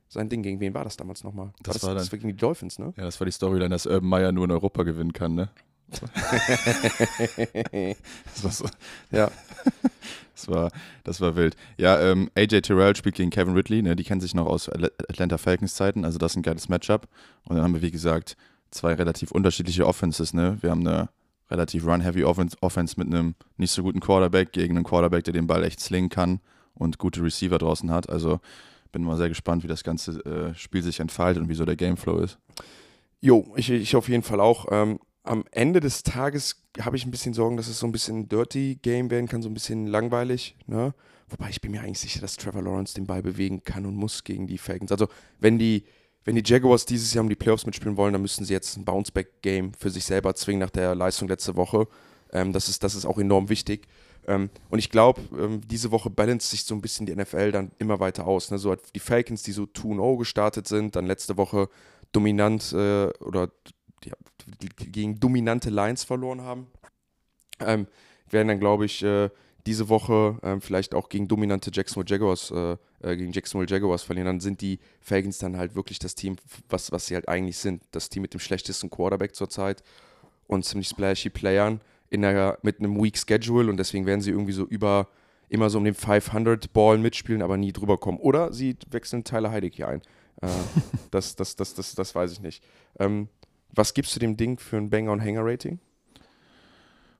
sein 0.08 0.28
Ding. 0.28 0.42
Gegen 0.42 0.60
wen 0.60 0.72
war 0.72 0.84
das 0.84 0.96
damals 0.96 1.24
nochmal? 1.24 1.52
Das 1.62 1.74
das, 1.74 1.82
war 1.84 1.94
das 1.94 2.04
dann- 2.04 2.12
war 2.12 2.18
gegen 2.18 2.28
die 2.30 2.36
Dolphins, 2.36 2.78
ne? 2.78 2.94
Ja, 2.96 3.04
das 3.04 3.20
war 3.20 3.24
die 3.26 3.32
Storyline, 3.32 3.70
dass 3.70 3.86
Urban 3.86 4.08
Meyer 4.08 4.32
nur 4.32 4.44
in 4.44 4.50
Europa 4.52 4.82
gewinnen 4.84 5.12
kann, 5.12 5.34
ne? 5.34 5.50
Das 5.90 6.02
war, 8.44 8.50
so, 8.50 8.66
ja. 9.10 9.30
das 10.34 10.48
war, 10.48 10.70
das 11.04 11.20
war 11.20 11.36
wild. 11.36 11.56
Ja, 11.76 12.00
ähm, 12.00 12.30
AJ 12.34 12.62
Terrell 12.62 12.96
spielt 12.96 13.14
gegen 13.14 13.30
Kevin 13.30 13.54
Ridley, 13.54 13.82
ne? 13.82 13.96
Die 13.96 14.04
kennen 14.04 14.20
sich 14.20 14.34
noch 14.34 14.46
aus 14.46 14.70
Atl- 14.70 14.92
Atlanta 15.08 15.38
Falcons 15.38 15.74
Zeiten, 15.74 16.04
also 16.04 16.18
das 16.18 16.32
ist 16.32 16.36
ein 16.36 16.42
geiles 16.42 16.68
Matchup. 16.68 17.08
Und 17.44 17.56
dann 17.56 17.64
haben 17.64 17.74
wir, 17.74 17.82
wie 17.82 17.90
gesagt, 17.90 18.36
zwei 18.70 18.94
relativ 18.94 19.30
unterschiedliche 19.30 19.86
Offenses, 19.86 20.34
ne? 20.34 20.58
Wir 20.60 20.70
haben 20.70 20.86
eine 20.86 21.08
relativ 21.50 21.86
run-heavy 21.86 22.24
Offense, 22.24 22.56
Offense 22.60 22.94
mit 22.98 23.08
einem 23.08 23.34
nicht 23.56 23.70
so 23.70 23.82
guten 23.82 24.00
Quarterback 24.00 24.52
gegen 24.52 24.76
einen 24.76 24.84
Quarterback, 24.84 25.24
der 25.24 25.34
den 25.34 25.46
Ball 25.46 25.62
echt 25.62 25.80
slingen 25.80 26.10
kann 26.10 26.40
und 26.74 26.98
gute 26.98 27.22
Receiver 27.22 27.58
draußen 27.58 27.90
hat. 27.90 28.08
Also 28.08 28.40
bin 28.90 29.04
mal 29.04 29.16
sehr 29.16 29.28
gespannt, 29.28 29.62
wie 29.62 29.68
das 29.68 29.84
ganze 29.84 30.24
äh, 30.24 30.54
Spiel 30.54 30.82
sich 30.82 31.00
entfaltet 31.00 31.42
und 31.42 31.48
wie 31.48 31.54
so 31.54 31.64
der 31.64 31.76
Gameflow 31.76 32.18
ist. 32.20 32.38
Jo, 33.20 33.52
ich, 33.56 33.70
ich 33.70 33.96
auf 33.96 34.08
jeden 34.08 34.22
Fall 34.22 34.40
auch. 34.40 34.66
Ähm, 34.70 34.98
am 35.24 35.44
Ende 35.50 35.80
des 35.80 36.02
Tages 36.02 36.62
habe 36.80 36.96
ich 36.96 37.04
ein 37.04 37.10
bisschen 37.10 37.34
Sorgen, 37.34 37.56
dass 37.56 37.66
es 37.66 37.78
so 37.78 37.86
ein 37.86 37.92
bisschen 37.92 38.28
Dirty 38.28 38.78
Game 38.80 39.10
werden 39.10 39.26
kann, 39.26 39.42
so 39.42 39.48
ein 39.48 39.54
bisschen 39.54 39.86
langweilig. 39.86 40.54
Ne? 40.66 40.94
Wobei 41.28 41.48
ich 41.48 41.60
bin 41.60 41.72
mir 41.72 41.80
eigentlich 41.80 41.98
sicher, 41.98 42.20
dass 42.20 42.36
Trevor 42.36 42.62
Lawrence 42.62 42.94
den 42.94 43.06
Ball 43.06 43.22
bewegen 43.22 43.64
kann 43.64 43.86
und 43.86 43.96
muss 43.96 44.22
gegen 44.22 44.46
die 44.46 44.58
Falcons. 44.58 44.92
Also 44.92 45.08
wenn 45.40 45.58
die, 45.58 45.84
wenn 46.24 46.36
die 46.36 46.42
Jaguars 46.44 46.84
dieses 46.84 47.14
Jahr 47.14 47.22
um 47.22 47.30
die 47.30 47.36
Playoffs 47.36 47.64
mitspielen 47.64 47.96
wollen, 47.96 48.12
dann 48.12 48.22
müssen 48.22 48.44
sie 48.44 48.52
jetzt 48.52 48.76
ein 48.76 48.84
Bounceback-Game 48.84 49.72
für 49.72 49.90
sich 49.90 50.04
selber 50.04 50.34
zwingen 50.34 50.60
nach 50.60 50.70
der 50.70 50.94
Leistung 50.94 51.28
letzte 51.28 51.56
Woche. 51.56 51.88
Ähm, 52.32 52.52
das, 52.52 52.68
ist, 52.68 52.84
das 52.84 52.94
ist 52.94 53.06
auch 53.06 53.18
enorm 53.18 53.48
wichtig. 53.48 53.88
Ähm, 54.26 54.50
und 54.68 54.78
ich 54.78 54.90
glaube, 54.90 55.22
ähm, 55.38 55.62
diese 55.66 55.90
Woche 55.90 56.10
balance 56.10 56.48
sich 56.48 56.64
so 56.64 56.74
ein 56.74 56.82
bisschen 56.82 57.06
die 57.06 57.16
NFL 57.16 57.52
dann 57.52 57.70
immer 57.78 57.98
weiter 57.98 58.26
aus. 58.26 58.50
Ne? 58.50 58.58
So 58.58 58.72
hat 58.72 58.80
die 58.94 59.00
Falcons, 59.00 59.42
die 59.42 59.52
so 59.52 59.62
2-0 59.64 60.18
gestartet 60.18 60.68
sind, 60.68 60.96
dann 60.96 61.06
letzte 61.06 61.38
Woche 61.38 61.68
dominant 62.12 62.72
äh, 62.72 63.08
oder 63.20 63.50
ja, 64.04 64.14
gegen 64.76 65.20
dominante 65.20 65.70
Lines 65.70 66.04
verloren 66.04 66.42
haben, 66.42 66.66
ähm, 67.60 67.86
werden 68.30 68.48
dann, 68.48 68.60
glaube 68.60 68.86
ich, 68.86 69.02
äh, 69.02 69.30
diese 69.66 69.88
Woche 69.88 70.38
ähm, 70.42 70.60
vielleicht 70.60 70.94
auch 70.94 71.08
gegen 71.08 71.26
dominante 71.26 71.70
Jacksonville 71.72 72.10
Jaguars, 72.10 72.50
äh, 72.50 72.76
äh, 73.02 73.16
gegen 73.16 73.32
Jacksonville 73.32 73.70
Jaguars 73.70 74.02
verlieren. 74.02 74.26
Dann 74.26 74.40
sind 74.40 74.60
die 74.60 74.78
Falcons 75.00 75.38
dann 75.38 75.56
halt 75.56 75.74
wirklich 75.74 75.98
das 75.98 76.14
Team, 76.14 76.36
was, 76.68 76.92
was 76.92 77.06
sie 77.06 77.14
halt 77.14 77.28
eigentlich 77.28 77.56
sind. 77.56 77.82
Das 77.92 78.08
Team 78.08 78.22
mit 78.22 78.34
dem 78.34 78.40
schlechtesten 78.40 78.90
Quarterback 78.90 79.34
zurzeit 79.34 79.82
und 80.46 80.64
ziemlich 80.64 80.88
splashy 80.88 81.30
Playern 81.30 81.80
in 82.10 82.22
der, 82.22 82.58
mit 82.62 82.78
einem 82.78 83.02
Weak 83.02 83.16
Schedule 83.16 83.70
und 83.70 83.78
deswegen 83.78 84.04
werden 84.06 84.20
sie 84.20 84.30
irgendwie 84.30 84.52
so 84.52 84.64
über 84.64 85.08
immer 85.48 85.70
so 85.70 85.78
um 85.78 85.84
den 85.84 85.94
500 85.94 86.72
Ball 86.72 86.98
mitspielen, 86.98 87.42
aber 87.42 87.56
nie 87.56 87.72
drüber 87.72 87.98
kommen. 87.98 88.18
Oder 88.18 88.52
sie 88.52 88.76
wechseln 88.90 89.24
Tyler 89.24 89.50
Heidig 89.50 89.76
hier 89.76 89.88
ein. 89.88 90.00
Äh, 90.42 90.48
das, 91.10 91.36
das, 91.36 91.56
das, 91.56 91.74
das, 91.74 91.94
das 91.94 92.14
weiß 92.14 92.32
ich 92.32 92.40
nicht. 92.40 92.64
Ähm, 92.98 93.28
was 93.74 93.94
gibst 93.94 94.14
du 94.14 94.20
dem 94.20 94.36
Ding 94.36 94.58
für 94.58 94.76
ein 94.76 94.90
Banger- 94.90 95.12
und 95.12 95.20
Hanger-Rating? 95.20 95.78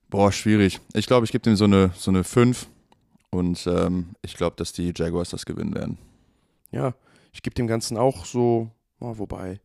Boah, 0.09 0.31
schwierig. 0.31 0.79
Ich 0.93 1.07
glaube, 1.07 1.25
ich 1.25 1.31
gebe 1.31 1.41
dem 1.41 1.55
so 1.55 1.65
eine, 1.65 1.91
so 1.95 2.11
eine 2.11 2.23
5 2.23 2.67
und 3.31 3.67
ähm, 3.67 4.15
ich 4.21 4.35
glaube, 4.35 4.55
dass 4.55 4.71
die 4.71 4.93
Jaguars 4.95 5.29
das 5.29 5.45
gewinnen 5.45 5.73
werden. 5.73 5.97
Ja, 6.71 6.93
ich 7.33 7.41
gebe 7.41 7.55
dem 7.55 7.67
Ganzen 7.67 7.97
auch 7.97 8.25
so, 8.25 8.69
oh, 8.99 9.17
wobei, 9.17 9.59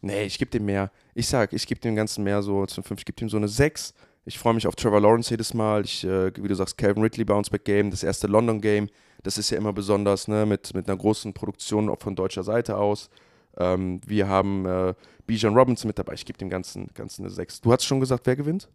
nee, 0.00 0.24
ich 0.24 0.38
gebe 0.38 0.50
dem 0.50 0.66
mehr. 0.66 0.90
Ich 1.14 1.26
sag, 1.26 1.52
ich 1.52 1.66
gebe 1.66 1.80
dem 1.80 1.96
Ganzen 1.96 2.22
mehr 2.24 2.42
so 2.42 2.66
zu 2.66 2.82
5. 2.82 3.00
Ich 3.00 3.04
gebe 3.04 3.16
dem 3.16 3.28
so 3.28 3.36
eine 3.36 3.48
6. 3.48 3.94
Ich 4.24 4.38
freue 4.38 4.54
mich 4.54 4.66
auf 4.66 4.76
Trevor 4.76 5.00
Lawrence 5.00 5.30
jedes 5.30 5.52
Mal. 5.52 5.84
Ich, 5.84 6.04
äh, 6.04 6.32
wie 6.36 6.48
du 6.48 6.54
sagst, 6.54 6.78
Calvin 6.78 7.02
Ridley 7.02 7.24
Bounceback 7.24 7.64
Game, 7.64 7.90
das 7.90 8.04
erste 8.04 8.28
London 8.28 8.60
Game. 8.60 8.88
Das 9.22 9.38
ist 9.38 9.50
ja 9.50 9.58
immer 9.58 9.72
besonders, 9.72 10.28
ne, 10.28 10.46
mit, 10.46 10.74
mit 10.74 10.88
einer 10.88 10.96
großen 10.96 11.32
Produktion 11.32 11.88
auch 11.88 12.00
von 12.00 12.14
deutscher 12.14 12.44
Seite 12.44 12.76
aus. 12.76 13.10
Ähm, 13.56 14.00
wir 14.06 14.28
haben 14.28 14.66
äh, 14.66 14.94
Bijan 15.26 15.54
Robinson 15.56 15.88
mit 15.88 15.98
dabei. 15.98 16.14
Ich 16.14 16.24
gebe 16.24 16.38
dem 16.38 16.48
Ganzen, 16.50 16.88
Ganzen 16.94 17.22
eine 17.22 17.30
6. 17.30 17.60
Du 17.60 17.72
hast 17.72 17.84
schon 17.84 18.00
gesagt, 18.00 18.26
wer 18.26 18.36
gewinnt? 18.36 18.68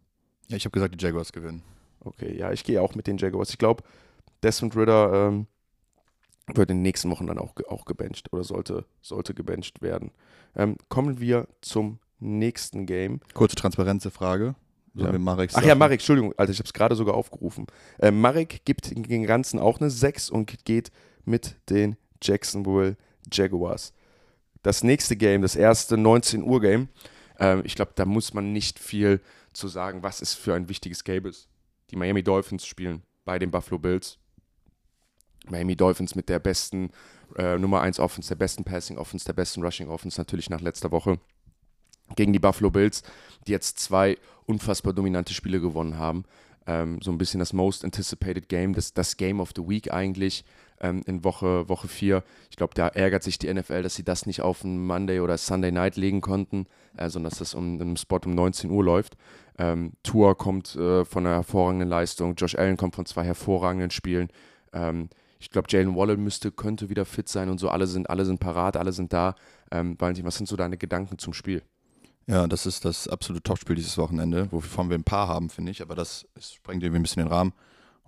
Ja, 0.48 0.56
ich 0.56 0.64
habe 0.64 0.72
gesagt, 0.72 0.94
die 0.98 1.04
Jaguars 1.04 1.32
gewinnen. 1.32 1.62
Okay, 2.00 2.36
ja, 2.36 2.52
ich 2.52 2.64
gehe 2.64 2.80
auch 2.80 2.94
mit 2.94 3.06
den 3.06 3.18
Jaguars. 3.18 3.50
Ich 3.50 3.58
glaube, 3.58 3.82
Desmond 4.42 4.76
Ritter 4.76 5.28
ähm, 5.28 5.46
wird 6.54 6.70
in 6.70 6.78
den 6.78 6.82
nächsten 6.82 7.10
Wochen 7.10 7.26
dann 7.26 7.38
auch, 7.38 7.54
auch 7.68 7.84
gebencht 7.84 8.32
oder 8.32 8.44
sollte, 8.44 8.84
sollte 9.02 9.34
gebencht 9.34 9.82
werden. 9.82 10.12
Ähm, 10.56 10.76
kommen 10.88 11.20
wir 11.20 11.48
zum 11.60 11.98
nächsten 12.20 12.86
Game. 12.86 13.20
Kurze 13.34 13.56
Transparenzfrage. 13.56 14.54
Sollen 14.94 15.06
Ja. 15.06 15.12
wir 15.12 15.18
Marek 15.18 15.50
Ach 15.54 15.62
ja, 15.62 15.74
Marek, 15.74 16.00
Entschuldigung, 16.00 16.32
Alter, 16.36 16.52
ich 16.52 16.58
habe 16.58 16.66
es 16.66 16.72
gerade 16.72 16.96
sogar 16.96 17.14
aufgerufen. 17.14 17.66
Äh, 17.98 18.10
Marek 18.10 18.64
gibt 18.64 18.90
den 18.90 19.26
Ganzen 19.26 19.58
auch 19.60 19.80
eine 19.80 19.90
6 19.90 20.30
und 20.30 20.64
geht 20.64 20.90
mit 21.24 21.56
den 21.68 21.96
Jacksonville 22.22 22.96
Jaguars. 23.30 23.92
Das 24.62 24.82
nächste 24.82 25.16
Game, 25.16 25.42
das 25.42 25.56
erste 25.56 25.96
19 25.96 26.42
Uhr 26.42 26.60
Game, 26.60 26.88
ähm, 27.38 27.62
ich 27.64 27.74
glaube, 27.74 27.92
da 27.94 28.04
muss 28.04 28.34
man 28.34 28.52
nicht 28.52 28.78
viel 28.78 29.20
zu 29.52 29.68
sagen, 29.68 30.02
was 30.02 30.20
es 30.20 30.34
für 30.34 30.54
ein 30.54 30.68
wichtiges 30.68 31.04
Game 31.04 31.26
ist. 31.26 31.48
Die 31.90 31.96
Miami 31.96 32.22
Dolphins 32.22 32.66
spielen 32.66 33.02
bei 33.24 33.38
den 33.38 33.50
Buffalo 33.50 33.78
Bills. 33.78 34.18
Miami 35.48 35.76
Dolphins 35.76 36.14
mit 36.14 36.28
der 36.28 36.38
besten 36.38 36.90
äh, 37.36 37.56
Nummer 37.58 37.80
1 37.80 38.00
Offense, 38.00 38.28
der 38.28 38.36
besten 38.36 38.64
Passing 38.64 38.98
Offense, 38.98 39.24
der 39.24 39.32
besten 39.32 39.62
Rushing 39.62 39.88
Offense 39.88 40.20
natürlich 40.20 40.50
nach 40.50 40.60
letzter 40.60 40.90
Woche 40.90 41.18
gegen 42.16 42.32
die 42.32 42.38
Buffalo 42.38 42.70
Bills, 42.70 43.02
die 43.46 43.52
jetzt 43.52 43.78
zwei 43.78 44.16
unfassbar 44.46 44.92
dominante 44.92 45.34
Spiele 45.34 45.60
gewonnen 45.60 45.98
haben. 45.98 46.24
Ähm, 46.66 47.00
so 47.02 47.10
ein 47.10 47.18
bisschen 47.18 47.40
das 47.40 47.52
Most 47.52 47.84
Anticipated 47.84 48.48
Game, 48.48 48.74
das, 48.74 48.92
das 48.92 49.16
Game 49.16 49.40
of 49.40 49.52
the 49.56 49.66
Week 49.66 49.92
eigentlich 49.92 50.44
ähm, 50.80 51.02
in 51.06 51.24
Woche, 51.24 51.68
Woche 51.68 51.88
4. 51.88 52.22
Ich 52.50 52.56
glaube, 52.56 52.74
da 52.74 52.88
ärgert 52.88 53.22
sich 53.22 53.38
die 53.38 53.52
NFL, 53.52 53.82
dass 53.82 53.94
sie 53.94 54.04
das 54.04 54.26
nicht 54.26 54.42
auf 54.42 54.64
einen 54.64 54.84
Monday 54.86 55.20
oder 55.20 55.38
Sunday 55.38 55.72
Night 55.72 55.96
legen 55.96 56.20
konnten, 56.20 56.66
äh, 56.96 57.08
sondern 57.08 57.30
dass 57.30 57.38
das 57.38 57.54
um 57.54 57.80
einen 57.80 57.96
Spot 57.96 58.20
um 58.24 58.34
19 58.34 58.70
Uhr 58.70 58.84
läuft. 58.84 59.16
Ähm, 59.58 59.92
Tour 60.02 60.36
kommt 60.36 60.76
äh, 60.76 61.04
von 61.04 61.26
einer 61.26 61.36
hervorragenden 61.36 61.88
Leistung, 61.88 62.34
Josh 62.36 62.54
Allen 62.54 62.76
kommt 62.76 62.94
von 62.94 63.06
zwei 63.06 63.24
hervorragenden 63.24 63.90
Spielen. 63.90 64.28
Ähm, 64.72 65.08
ich 65.40 65.50
glaube, 65.50 65.68
Jalen 65.70 65.94
Waller 65.94 66.16
müsste, 66.16 66.50
könnte 66.50 66.88
wieder 66.88 67.04
fit 67.04 67.28
sein 67.28 67.48
und 67.48 67.58
so. 67.58 67.68
Alle 67.68 67.86
sind, 67.86 68.10
alle 68.10 68.24
sind 68.24 68.40
parat, 68.40 68.76
alle 68.76 68.92
sind 68.92 69.12
da. 69.12 69.36
Ähm, 69.70 69.96
Valentin, 69.98 70.24
was 70.24 70.36
sind 70.36 70.48
so 70.48 70.56
deine 70.56 70.76
Gedanken 70.76 71.18
zum 71.18 71.32
Spiel? 71.32 71.62
Ja, 72.26 72.46
das 72.46 72.66
ist 72.66 72.84
das 72.84 73.08
absolute 73.08 73.42
Topspiel 73.42 73.76
dieses 73.76 73.96
Wochenende, 73.96 74.48
wovon 74.52 74.90
wir 74.90 74.98
ein 74.98 75.04
paar 75.04 75.28
haben, 75.28 75.48
finde 75.48 75.72
ich, 75.72 75.80
aber 75.80 75.94
das, 75.94 76.26
sprengt 76.38 76.82
irgendwie 76.82 77.00
ein 77.00 77.02
bisschen 77.02 77.22
den 77.22 77.32
Rahmen. 77.32 77.54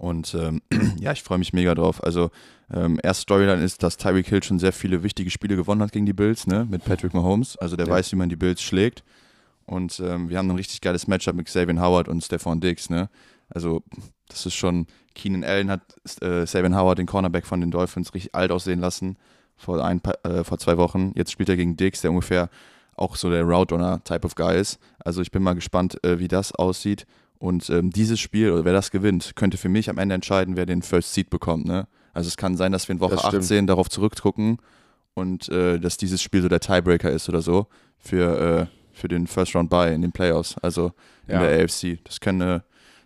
Und 0.00 0.34
ähm, 0.34 0.62
ja, 0.98 1.12
ich 1.12 1.22
freue 1.22 1.36
mich 1.38 1.52
mega 1.52 1.74
drauf. 1.74 2.02
Also, 2.02 2.30
ähm, 2.72 2.98
erst 3.02 3.20
Storyline 3.22 3.62
ist, 3.62 3.82
dass 3.82 3.98
Tyreek 3.98 4.26
Hill 4.28 4.42
schon 4.42 4.58
sehr 4.58 4.72
viele 4.72 5.02
wichtige 5.02 5.30
Spiele 5.30 5.56
gewonnen 5.56 5.82
hat 5.82 5.92
gegen 5.92 6.06
die 6.06 6.14
Bills, 6.14 6.46
ne, 6.46 6.66
mit 6.70 6.84
Patrick 6.84 7.12
Mahomes. 7.12 7.56
Also, 7.58 7.76
der 7.76 7.86
Ja. 7.86 7.92
weiß, 7.92 8.10
wie 8.12 8.16
man 8.16 8.30
die 8.30 8.36
Bills 8.36 8.62
schlägt. 8.62 9.04
Und 9.66 10.00
ähm, 10.00 10.30
wir 10.30 10.38
haben 10.38 10.48
ein 10.50 10.56
richtig 10.56 10.80
geiles 10.80 11.06
Matchup 11.06 11.34
mit 11.34 11.46
Xavier 11.46 11.78
Howard 11.80 12.08
und 12.08 12.24
Stephon 12.24 12.60
Diggs, 12.60 12.88
ne. 12.88 13.10
Also, 13.50 13.82
das 14.28 14.46
ist 14.46 14.54
schon, 14.54 14.86
Keenan 15.14 15.44
Allen 15.44 15.70
hat 15.70 15.82
äh, 16.22 16.44
Xavier 16.44 16.74
Howard, 16.74 16.98
den 16.98 17.06
Cornerback 17.06 17.44
von 17.44 17.60
den 17.60 17.70
Dolphins, 17.70 18.14
richtig 18.14 18.34
alt 18.34 18.52
aussehen 18.52 18.80
lassen 18.80 19.18
vor, 19.56 19.84
ein, 19.84 20.00
paar- 20.00 20.24
äh, 20.24 20.44
vor 20.44 20.56
zwei 20.58 20.78
Wochen. 20.78 21.12
Jetzt 21.14 21.30
spielt 21.32 21.50
er 21.50 21.56
gegen 21.56 21.76
Diggs, 21.76 22.00
der 22.00 22.10
ungefähr 22.10 22.48
auch 22.96 23.16
so 23.16 23.28
der 23.28 23.42
Route 23.44 23.74
Runner 23.74 24.02
Type 24.04 24.24
of 24.26 24.34
Guy 24.34 24.58
ist. 24.58 24.78
Also 25.04 25.20
ich 25.20 25.30
bin 25.30 25.42
mal 25.42 25.54
gespannt, 25.54 26.02
äh, 26.04 26.18
wie 26.18 26.28
das 26.28 26.52
aussieht. 26.54 27.06
Und 27.40 27.68
ähm, 27.70 27.90
dieses 27.90 28.20
Spiel, 28.20 28.52
oder 28.52 28.64
wer 28.66 28.72
das 28.74 28.90
gewinnt, 28.92 29.32
könnte 29.34 29.56
für 29.56 29.68
mich 29.70 29.88
am 29.90 29.96
Ende 29.98 30.14
entscheiden, 30.14 30.54
wer 30.56 30.66
den 30.66 30.82
First 30.82 31.14
Seed 31.14 31.30
bekommt. 31.30 31.64
Ne? 31.64 31.88
Also 32.12 32.28
es 32.28 32.36
kann 32.36 32.56
sein, 32.56 32.70
dass 32.70 32.86
wir 32.86 32.94
in 32.94 33.00
Woche 33.00 33.14
Das 33.16 33.22
stimmt. 33.26 33.42
18 33.44 33.66
darauf 33.66 33.88
zurückgucken 33.88 34.58
und 35.14 35.48
äh, 35.48 35.80
dass 35.80 35.96
dieses 35.96 36.20
Spiel 36.22 36.42
so 36.42 36.48
der 36.48 36.60
Tiebreaker 36.60 37.10
ist 37.10 37.28
oder 37.30 37.40
so 37.40 37.66
für, 37.98 38.68
äh, 38.70 38.76
für 38.92 39.08
den 39.08 39.26
First 39.26 39.56
Round 39.56 39.70
Bye 39.70 39.94
in 39.94 40.02
den 40.02 40.12
Playoffs, 40.12 40.56
also 40.58 40.92
in 41.26 41.34
Ja. 41.34 41.40
der 41.48 41.64
AFC. 41.64 41.98
Das, 42.04 42.20
können, 42.20 42.42
äh, 42.42 42.60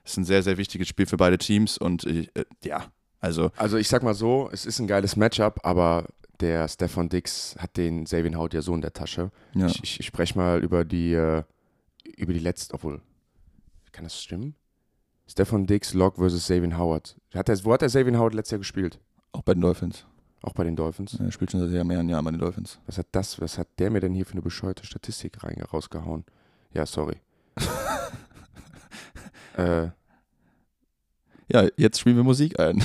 ist 0.04 0.16
ein 0.18 0.24
sehr, 0.24 0.42
sehr 0.42 0.58
wichtiges 0.58 0.88
Spiel 0.88 1.06
für 1.06 1.16
beide 1.16 1.38
Teams 1.38 1.78
und 1.78 2.04
äh, 2.04 2.26
ja, 2.64 2.86
also 3.20 3.52
Also 3.56 3.76
ich 3.78 3.86
sag 3.88 4.02
mal 4.02 4.14
so, 4.14 4.50
es 4.52 4.66
ist 4.66 4.80
ein 4.80 4.88
geiles 4.88 5.14
Matchup, 5.14 5.60
aber 5.62 6.08
der 6.40 6.66
Stefan 6.68 7.08
Dix 7.08 7.54
hat 7.60 7.76
den 7.76 8.02
Xavier 8.04 8.34
Howard 8.36 8.52
ja 8.54 8.62
so 8.62 8.74
in 8.74 8.80
der 8.80 8.92
Tasche. 8.92 9.30
ja. 9.54 9.66
Ich, 9.66 9.80
ich, 9.84 10.00
ich 10.00 10.06
spreche 10.06 10.36
mal 10.36 10.60
über 10.60 10.84
die, 10.84 11.12
äh, 11.14 11.44
über 12.16 12.32
die 12.32 12.40
letzte, 12.40 12.74
obwohl, 12.74 13.00
kann 13.94 14.04
das 14.04 14.20
stimmen? 14.20 14.54
Stefan 15.26 15.66
Dix, 15.66 15.94
Locke 15.94 16.18
versus 16.18 16.44
Xavier 16.44 16.76
Howard. 16.76 17.16
Hat 17.34 17.48
der, 17.48 17.64
wo 17.64 17.72
hat 17.72 17.80
der 17.80 17.88
Xavier 17.88 18.18
Howard 18.18 18.34
letztes 18.34 18.50
Jahr 18.52 18.58
gespielt? 18.58 18.98
auch 19.32 19.42
bei 19.42 19.54
den 19.54 19.62
Dolphins. 19.62 20.04
Auch 20.42 20.52
bei 20.52 20.64
den 20.64 20.76
Dolphins. 20.76 21.18
Er 21.18 21.32
spielt 21.32 21.50
schon 21.50 21.60
seit 21.60 21.86
mehreren 21.86 22.08
Jahren 22.08 22.24
bei 22.24 22.30
den 22.30 22.38
Dolphins. 22.40 22.78
Was 22.86 22.98
hat 22.98 23.06
das, 23.12 23.40
was 23.40 23.58
hat 23.58 23.66
der 23.78 23.90
mir 23.90 24.00
denn 24.00 24.14
hier 24.14 24.26
für 24.26 24.32
eine 24.32 24.42
bescheuerte 24.42 24.84
Statistik 24.86 25.42
rein, 25.42 25.60
rausgehauen? 25.72 26.24
Ja, 26.72 26.86
sorry. 26.86 27.16
äh, 29.56 29.88
Ja, 31.48 31.68
jetzt 31.76 31.98
spielen 31.98 32.16
wir 32.16 32.24
Musik 32.24 32.60
ein. 32.60 32.78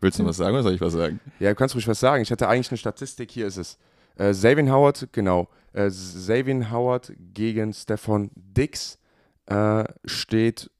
Willst 0.00 0.18
du 0.18 0.24
was 0.24 0.36
sagen 0.36 0.54
oder 0.54 0.62
soll 0.62 0.74
ich 0.74 0.80
was 0.80 0.92
sagen? 0.94 1.20
Ja, 1.38 1.50
du 1.50 1.56
kannst 1.56 1.74
ruhig 1.74 1.86
was 1.88 2.00
sagen. 2.00 2.22
Ich 2.22 2.30
hatte 2.30 2.48
eigentlich 2.48 2.70
eine 2.70 2.78
Statistik, 2.78 3.30
hier 3.30 3.46
ist 3.46 3.58
es. 3.58 3.78
Äh, 4.16 4.32
Xavier 4.32 4.72
Howard, 4.72 5.08
genau. 5.12 5.48
Äh, 5.72 5.88
Xavier 5.88 6.70
Howard 6.70 7.12
gegen 7.34 7.72
Stefan 7.72 8.30
Dix 8.34 8.98
äh, 9.46 9.84
steht, 10.04 10.70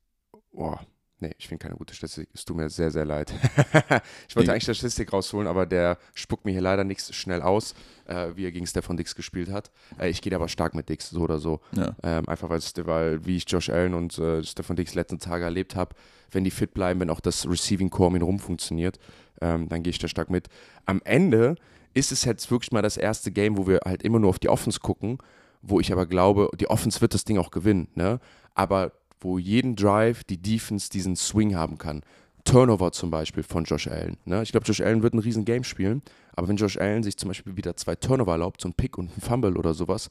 boah, 0.52 0.80
Nee, 1.22 1.36
ich 1.38 1.46
finde 1.46 1.62
keine 1.62 1.76
gute 1.76 1.94
Statistik. 1.94 2.28
Es 2.34 2.44
tut 2.44 2.56
mir 2.56 2.68
sehr, 2.68 2.90
sehr 2.90 3.04
leid. 3.04 3.32
ich 4.28 4.34
wollte 4.34 4.50
eigentlich 4.50 4.64
Statistik 4.64 5.12
rausholen, 5.12 5.46
aber 5.46 5.66
der 5.66 5.96
spuckt 6.14 6.44
mir 6.44 6.50
hier 6.50 6.60
leider 6.60 6.82
nichts 6.82 7.14
schnell 7.14 7.42
aus, 7.42 7.76
äh, 8.06 8.30
wie 8.34 8.44
er 8.44 8.50
gegen 8.50 8.66
Stefan 8.66 8.96
Dix 8.96 9.14
gespielt 9.14 9.48
hat. 9.48 9.70
Äh, 10.00 10.10
ich 10.10 10.20
gehe 10.20 10.34
aber 10.34 10.48
stark 10.48 10.74
mit 10.74 10.88
Dix, 10.88 11.10
so 11.10 11.20
oder 11.20 11.38
so. 11.38 11.60
Ja. 11.76 11.94
Ähm, 12.02 12.28
einfach 12.28 12.50
weil, 12.50 12.60
weil, 12.86 13.24
wie 13.24 13.36
ich 13.36 13.44
Josh 13.48 13.70
Allen 13.70 13.94
und 13.94 14.18
äh, 14.18 14.42
Stefan 14.42 14.74
Dix 14.74 14.96
letzten 14.96 15.20
Tage 15.20 15.44
erlebt 15.44 15.76
habe, 15.76 15.94
wenn 16.32 16.42
die 16.42 16.50
fit 16.50 16.74
bleiben, 16.74 16.98
wenn 16.98 17.10
auch 17.10 17.20
das 17.20 17.48
Receiving 17.48 17.90
Core 17.90 18.08
um 18.08 18.16
ihn 18.16 18.22
rum 18.22 18.40
funktioniert, 18.40 18.98
ähm, 19.40 19.68
dann 19.68 19.84
gehe 19.84 19.92
ich 19.92 20.00
da 20.00 20.08
stark 20.08 20.28
mit. 20.28 20.48
Am 20.86 21.00
Ende 21.04 21.54
ist 21.94 22.12
es 22.12 22.24
jetzt 22.24 22.50
wirklich 22.50 22.72
mal 22.72 22.82
das 22.82 22.96
erste 22.96 23.30
Game, 23.30 23.56
wo 23.56 23.66
wir 23.66 23.80
halt 23.84 24.02
immer 24.02 24.18
nur 24.18 24.30
auf 24.30 24.38
die 24.38 24.48
Offense 24.48 24.80
gucken, 24.80 25.18
wo 25.62 25.80
ich 25.80 25.92
aber 25.92 26.06
glaube, 26.06 26.48
die 26.58 26.68
Offense 26.68 27.00
wird 27.00 27.14
das 27.14 27.24
Ding 27.24 27.38
auch 27.38 27.50
gewinnen. 27.50 27.88
Ne? 27.94 28.20
Aber 28.54 28.92
wo 29.20 29.38
jeden 29.38 29.76
Drive 29.76 30.24
die 30.24 30.38
Defense 30.40 30.90
diesen 30.90 31.16
Swing 31.16 31.54
haben 31.54 31.78
kann. 31.78 32.02
Turnover 32.44 32.90
zum 32.90 33.10
Beispiel 33.10 33.44
von 33.44 33.64
Josh 33.64 33.86
Allen. 33.86 34.16
Ne? 34.24 34.42
Ich 34.42 34.50
glaube, 34.50 34.66
Josh 34.66 34.80
Allen 34.80 35.02
wird 35.02 35.14
ein 35.14 35.20
riesen 35.20 35.44
Game 35.44 35.62
spielen, 35.62 36.02
aber 36.34 36.48
wenn 36.48 36.56
Josh 36.56 36.76
Allen 36.76 37.04
sich 37.04 37.16
zum 37.16 37.28
Beispiel 37.28 37.56
wieder 37.56 37.76
zwei 37.76 37.94
Turnover 37.94 38.32
erlaubt, 38.32 38.60
so 38.60 38.68
ein 38.68 38.74
Pick 38.74 38.98
und 38.98 39.16
ein 39.16 39.20
Fumble 39.20 39.56
oder 39.56 39.74
sowas, 39.74 40.08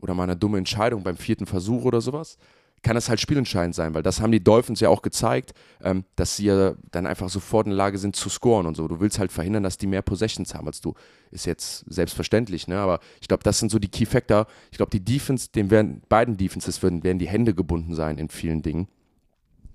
oder 0.00 0.14
mal 0.14 0.24
eine 0.24 0.36
dumme 0.36 0.58
Entscheidung 0.58 1.02
beim 1.02 1.16
vierten 1.16 1.46
Versuch 1.46 1.84
oder 1.84 2.00
sowas, 2.00 2.38
kann 2.84 2.94
das 2.94 3.08
halt 3.08 3.18
spielentscheidend 3.18 3.74
sein, 3.74 3.94
weil 3.94 4.02
das 4.02 4.20
haben 4.20 4.30
die 4.30 4.44
Dolphins 4.44 4.78
ja 4.78 4.90
auch 4.90 5.02
gezeigt, 5.02 5.54
ähm, 5.82 6.04
dass 6.14 6.36
sie 6.36 6.44
ja 6.44 6.74
dann 6.92 7.06
einfach 7.06 7.28
sofort 7.28 7.66
in 7.66 7.70
der 7.70 7.78
Lage 7.78 7.98
sind 7.98 8.14
zu 8.14 8.28
scoren 8.28 8.66
und 8.66 8.76
so. 8.76 8.86
Du 8.86 9.00
willst 9.00 9.18
halt 9.18 9.32
verhindern, 9.32 9.64
dass 9.64 9.78
die 9.78 9.88
mehr 9.88 10.02
Possessions 10.02 10.54
haben 10.54 10.68
als 10.68 10.80
du. 10.80 10.94
Ist 11.32 11.46
jetzt 11.46 11.84
selbstverständlich, 11.88 12.68
ne? 12.68 12.78
aber 12.78 13.00
ich 13.20 13.26
glaube, 13.26 13.42
das 13.42 13.58
sind 13.58 13.72
so 13.72 13.80
die 13.80 13.88
Key 13.88 14.06
Factor. 14.06 14.46
Ich 14.70 14.76
glaube, 14.76 14.90
die 14.90 15.04
Defense, 15.04 15.48
dem 15.50 15.70
werden 15.70 16.02
beiden 16.08 16.36
Defenses 16.36 16.82
werden, 16.82 17.02
werden 17.02 17.18
die 17.18 17.28
Hände 17.28 17.54
gebunden 17.54 17.94
sein 17.94 18.18
in 18.18 18.28
vielen 18.28 18.62
Dingen. 18.62 18.86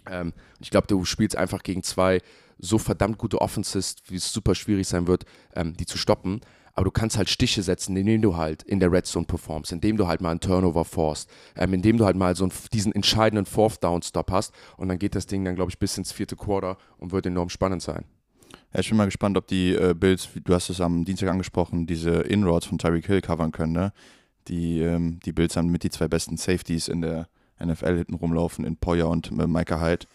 Ähm, 0.10 0.32
ich 0.62 0.69
glaube, 0.69 0.88
du 0.88 1.04
spielst 1.04 1.36
einfach 1.36 1.63
gegen 1.63 1.84
zwei 1.84 2.22
so 2.60 2.78
verdammt 2.78 3.17
gute 3.17 3.41
Offenses, 3.41 3.95
wie 4.08 4.15
es 4.15 4.32
super 4.32 4.54
schwierig 4.54 4.88
sein 4.88 5.08
wird, 5.08 5.26
ähm, 5.56 5.76
die 5.76 5.86
zu 5.86 5.98
stoppen 5.98 6.41
aber 6.79 6.85
du 6.85 6.91
kannst 6.91 7.17
halt 7.17 7.27
Stiche 7.27 7.61
setzen, 7.61 7.97
indem 7.97 8.21
du 8.21 8.37
halt 8.37 8.63
in 8.63 8.79
der 8.79 8.89
Red 8.89 9.05
Zone 9.05 9.25
performst, 9.25 9.73
indem 9.73 9.97
du 9.97 10.07
halt 10.07 10.21
mal 10.21 10.31
einen 10.31 10.39
Turnover 10.39 10.85
forst, 10.85 11.29
ähm, 11.57 11.73
indem 11.73 11.97
du 11.97 12.05
halt 12.05 12.15
mal 12.15 12.37
so 12.37 12.45
einen, 12.45 12.53
diesen 12.71 12.95
entscheidenden 12.95 13.45
Fourth 13.45 13.83
Down 13.83 14.01
Stop 14.01 14.31
hast 14.31 14.53
und 14.77 14.87
dann 14.87 14.97
geht 14.97 15.13
das 15.13 15.25
Ding 15.25 15.43
dann, 15.43 15.55
glaube 15.55 15.71
ich, 15.71 15.77
bis 15.77 15.97
ins 15.97 16.13
vierte 16.13 16.37
Quarter 16.37 16.77
und 16.97 17.11
wird 17.11 17.25
enorm 17.25 17.49
spannend 17.49 17.81
sein. 17.81 18.05
Ja, 18.73 18.79
ich 18.79 18.87
bin 18.87 18.97
mal 18.97 19.03
gespannt, 19.03 19.35
ob 19.35 19.45
die 19.47 19.75
äh, 19.75 19.93
Bills, 19.93 20.29
du 20.41 20.53
hast 20.53 20.69
es 20.69 20.79
am 20.79 21.03
Dienstag 21.03 21.27
angesprochen, 21.27 21.85
diese 21.85 22.11
Inroads 22.11 22.67
von 22.67 22.77
Tyreek 22.77 23.07
Hill 23.07 23.19
covern 23.19 23.51
können. 23.51 23.73
Ne? 23.73 23.91
Die, 24.47 24.79
ähm, 24.79 25.19
die 25.25 25.33
Bills 25.33 25.57
haben 25.57 25.67
mit 25.67 25.83
die 25.83 25.89
zwei 25.89 26.07
besten 26.07 26.37
Safeties 26.37 26.87
in 26.87 27.01
der 27.01 27.27
NFL 27.61 27.97
hinten 27.97 28.13
rumlaufen, 28.13 28.63
in 28.63 28.77
Poyer 28.77 29.09
und 29.09 29.31
äh, 29.31 29.47
Micah 29.47 29.81
Hyde. 29.81 30.05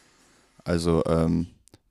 Also 0.64 1.04
ähm, 1.04 1.48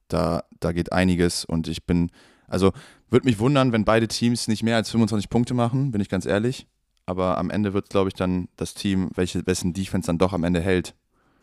da, 0.07 0.45
da 0.59 0.71
geht 0.71 0.91
einiges 0.91 1.45
und 1.45 1.67
ich 1.67 1.86
bin, 1.86 2.09
also 2.54 2.72
würde 3.10 3.26
mich 3.26 3.39
wundern, 3.39 3.72
wenn 3.72 3.84
beide 3.84 4.08
Teams 4.08 4.48
nicht 4.48 4.62
mehr 4.62 4.76
als 4.76 4.92
25 4.92 5.30
Punkte 5.30 5.54
machen, 5.56 5.92
bin 5.92 6.00
ich 6.02 6.08
ganz 6.08 6.26
ehrlich. 6.26 6.68
Aber 7.06 7.38
am 7.38 7.50
Ende 7.50 7.74
wird, 7.74 7.89
glaube 7.89 8.10
ich, 8.10 8.13
dann 8.13 8.48
das 8.56 8.76
Team, 8.76 9.10
welche, 9.16 9.46
wessen 9.46 9.74
Defense 9.74 10.06
dann 10.08 10.20
doch 10.20 10.32
am 10.34 10.44
Ende 10.44 10.62
hält, 10.62 10.96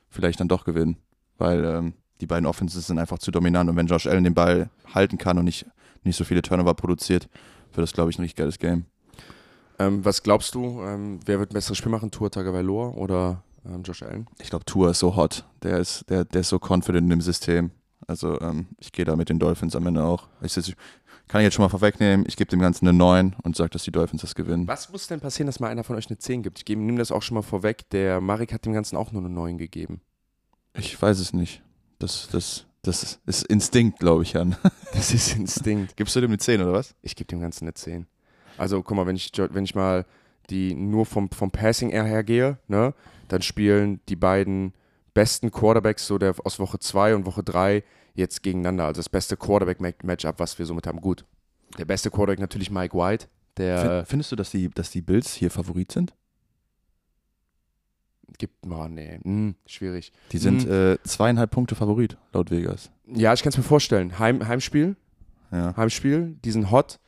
vielleicht 0.09 0.40
dann 0.40 0.49
doch 0.49 0.64
gewinnen. 0.64 0.96
Weil 1.37 1.64
ähm, 1.64 1.94
die 2.20 2.27
beiden 2.27 2.46
Offenses 2.46 2.87
sind 2.87 2.99
einfach 2.99 3.18
zu 3.18 3.31
dominant. 3.31 3.68
Und 3.68 3.77
wenn 3.77 3.88
Josh 3.88 4.07
Allen 4.07 4.25
den 4.25 4.35
Ball 4.35 4.70
halten 4.94 5.18
kann 5.18 5.37
und 5.37 5.44
nicht, 5.44 5.66
nicht 6.05 6.16
so 6.16 6.25
viele 6.25 6.42
Turnover 6.42 6.75
produziert, 6.75 7.29
wird 7.75 7.83
das, 7.83 7.92
glaube 7.92 8.11
ich, 8.11 8.18
ein 8.18 8.23
richtig 8.23 8.38
geiles 8.38 8.59
Game. 8.59 8.85
Ähm, 9.81 10.05
was 10.05 10.23
glaubst 10.23 10.55
du, 10.55 10.83
ähm, 10.83 11.18
wer 11.27 11.40
wird 11.40 11.51
ein 11.51 11.55
besseres 11.55 11.77
Spiel 11.77 11.90
machen, 11.90 12.11
Tour 12.11 12.31
Tagovailoa 12.31 12.90
oder 12.90 13.42
ähm, 13.66 13.83
Josh 13.83 14.03
Allen? 14.03 14.29
Ich 14.40 14.51
glaube, 14.51 14.64
Tour 14.64 14.90
ist 14.90 15.01
so 15.01 15.16
hot. 15.16 15.44
Der 15.62 15.79
ist, 15.79 16.09
der, 16.09 16.25
der 16.25 16.42
ist 16.42 16.51
so 16.51 16.59
confident 16.59 17.05
in 17.05 17.11
dem 17.11 17.20
System. 17.20 17.73
Also 18.07 18.40
ähm, 18.40 18.66
ich 18.79 18.92
gehe 18.92 19.05
da 19.05 19.14
mit 19.14 19.29
den 19.29 19.38
Dolphins 19.38 19.77
am 19.77 19.87
Ende 19.87 20.03
auch. 20.03 20.27
Ich, 20.42 20.75
kann 21.30 21.42
ich 21.42 21.44
jetzt 21.44 21.54
schon 21.54 21.62
mal 21.62 21.68
vorwegnehmen, 21.68 22.26
ich 22.26 22.36
gebe 22.36 22.50
dem 22.50 22.58
Ganzen 22.58 22.88
eine 22.88 22.98
9 22.98 23.36
und 23.44 23.54
sage, 23.54 23.70
dass 23.70 23.84
die 23.84 23.92
Dolphins 23.92 24.22
das 24.22 24.34
gewinnen. 24.34 24.66
Was 24.66 24.90
muss 24.90 25.06
denn 25.06 25.20
passieren, 25.20 25.46
dass 25.46 25.60
mal 25.60 25.68
einer 25.68 25.84
von 25.84 25.94
euch 25.94 26.08
eine 26.08 26.18
10 26.18 26.42
gibt? 26.42 26.58
Ich 26.58 26.76
nehme 26.76 26.98
das 26.98 27.12
auch 27.12 27.22
schon 27.22 27.36
mal 27.36 27.42
vorweg. 27.42 27.88
Der 27.90 28.20
Marek 28.20 28.52
hat 28.52 28.66
dem 28.66 28.72
Ganzen 28.72 28.96
auch 28.96 29.12
nur 29.12 29.22
eine 29.22 29.30
9 29.30 29.56
gegeben. 29.56 30.00
Ich 30.74 31.00
weiß 31.00 31.20
es 31.20 31.32
nicht. 31.32 31.62
Das, 32.00 32.28
das, 32.32 32.66
das 32.82 33.20
ist 33.26 33.44
Instinkt, 33.44 34.00
glaube 34.00 34.24
ich, 34.24 34.32
Jan. 34.32 34.56
Das 34.92 35.14
ist 35.14 35.36
Instinkt. 35.36 35.96
Gibst 35.96 36.16
du 36.16 36.20
dem 36.20 36.30
eine 36.30 36.38
10 36.38 36.62
oder 36.62 36.72
was? 36.72 36.96
Ich 37.00 37.14
gebe 37.14 37.28
dem 37.28 37.40
Ganzen 37.40 37.64
eine 37.64 37.74
10. 37.74 38.08
Also 38.58 38.82
guck 38.82 38.96
mal, 38.96 39.06
wenn 39.06 39.14
ich, 39.14 39.30
wenn 39.36 39.62
ich 39.62 39.76
mal 39.76 40.06
die 40.50 40.74
nur 40.74 41.06
vom, 41.06 41.30
vom 41.30 41.52
Passing 41.52 41.90
her 41.90 42.24
gehe, 42.24 42.58
ne, 42.66 42.92
dann 43.28 43.42
spielen 43.42 44.00
die 44.08 44.16
beiden 44.16 44.74
besten 45.14 45.52
Quarterbacks 45.52 46.08
so 46.08 46.18
der 46.18 46.34
aus 46.42 46.58
Woche 46.58 46.80
2 46.80 47.14
und 47.14 47.24
Woche 47.24 47.44
3 47.44 47.84
jetzt 48.20 48.42
gegeneinander. 48.42 48.87
Also 48.87 49.00
das 49.00 49.09
beste 49.09 49.37
Quarterback-Matchup, 49.37 50.38
was 50.38 50.59
wir 50.59 50.66
somit 50.66 50.87
haben. 50.87 51.00
Gut. 51.00 51.24
Der 51.78 51.85
beste 51.85 52.11
Quarterback 52.11 52.38
natürlich 52.38 52.70
Mike 52.70 52.96
White. 52.96 53.26
Der 53.56 54.04
Findest 54.06 54.33
du, 54.33 54.37
dass 54.37 54.50
die, 54.50 54.70
dass 54.70 54.90
die 54.90 55.02
Bills 55.02 55.35
hier 55.35 55.50
Favorit 55.50 55.92
sind? 55.92 56.14
Gibt, 58.38 58.54
oh 58.66 58.87
nee, 58.88 59.18
hm, 59.22 59.56
schwierig. 59.66 60.12
Die 60.33 60.38
sind 60.38 60.62
hm. 60.62 60.94
äh, 60.94 60.98
zweieinhalb 61.02 61.50
Punkte 61.50 61.74
Favorit, 61.74 62.16
laut 62.33 62.50
Vegas. 62.50 62.90
Ja, 63.06 63.35
ich 63.35 63.42
kann 63.42 63.50
es 63.50 63.56
mir 63.56 63.64
vorstellen. 63.64 64.18
Heim, 64.18 64.46
Heimspiel, 64.46 64.96
ja. 65.50 65.76
Heimspiel, 65.76 66.37
die 66.44 66.50
sind 66.50 66.70
hot. 66.70 67.00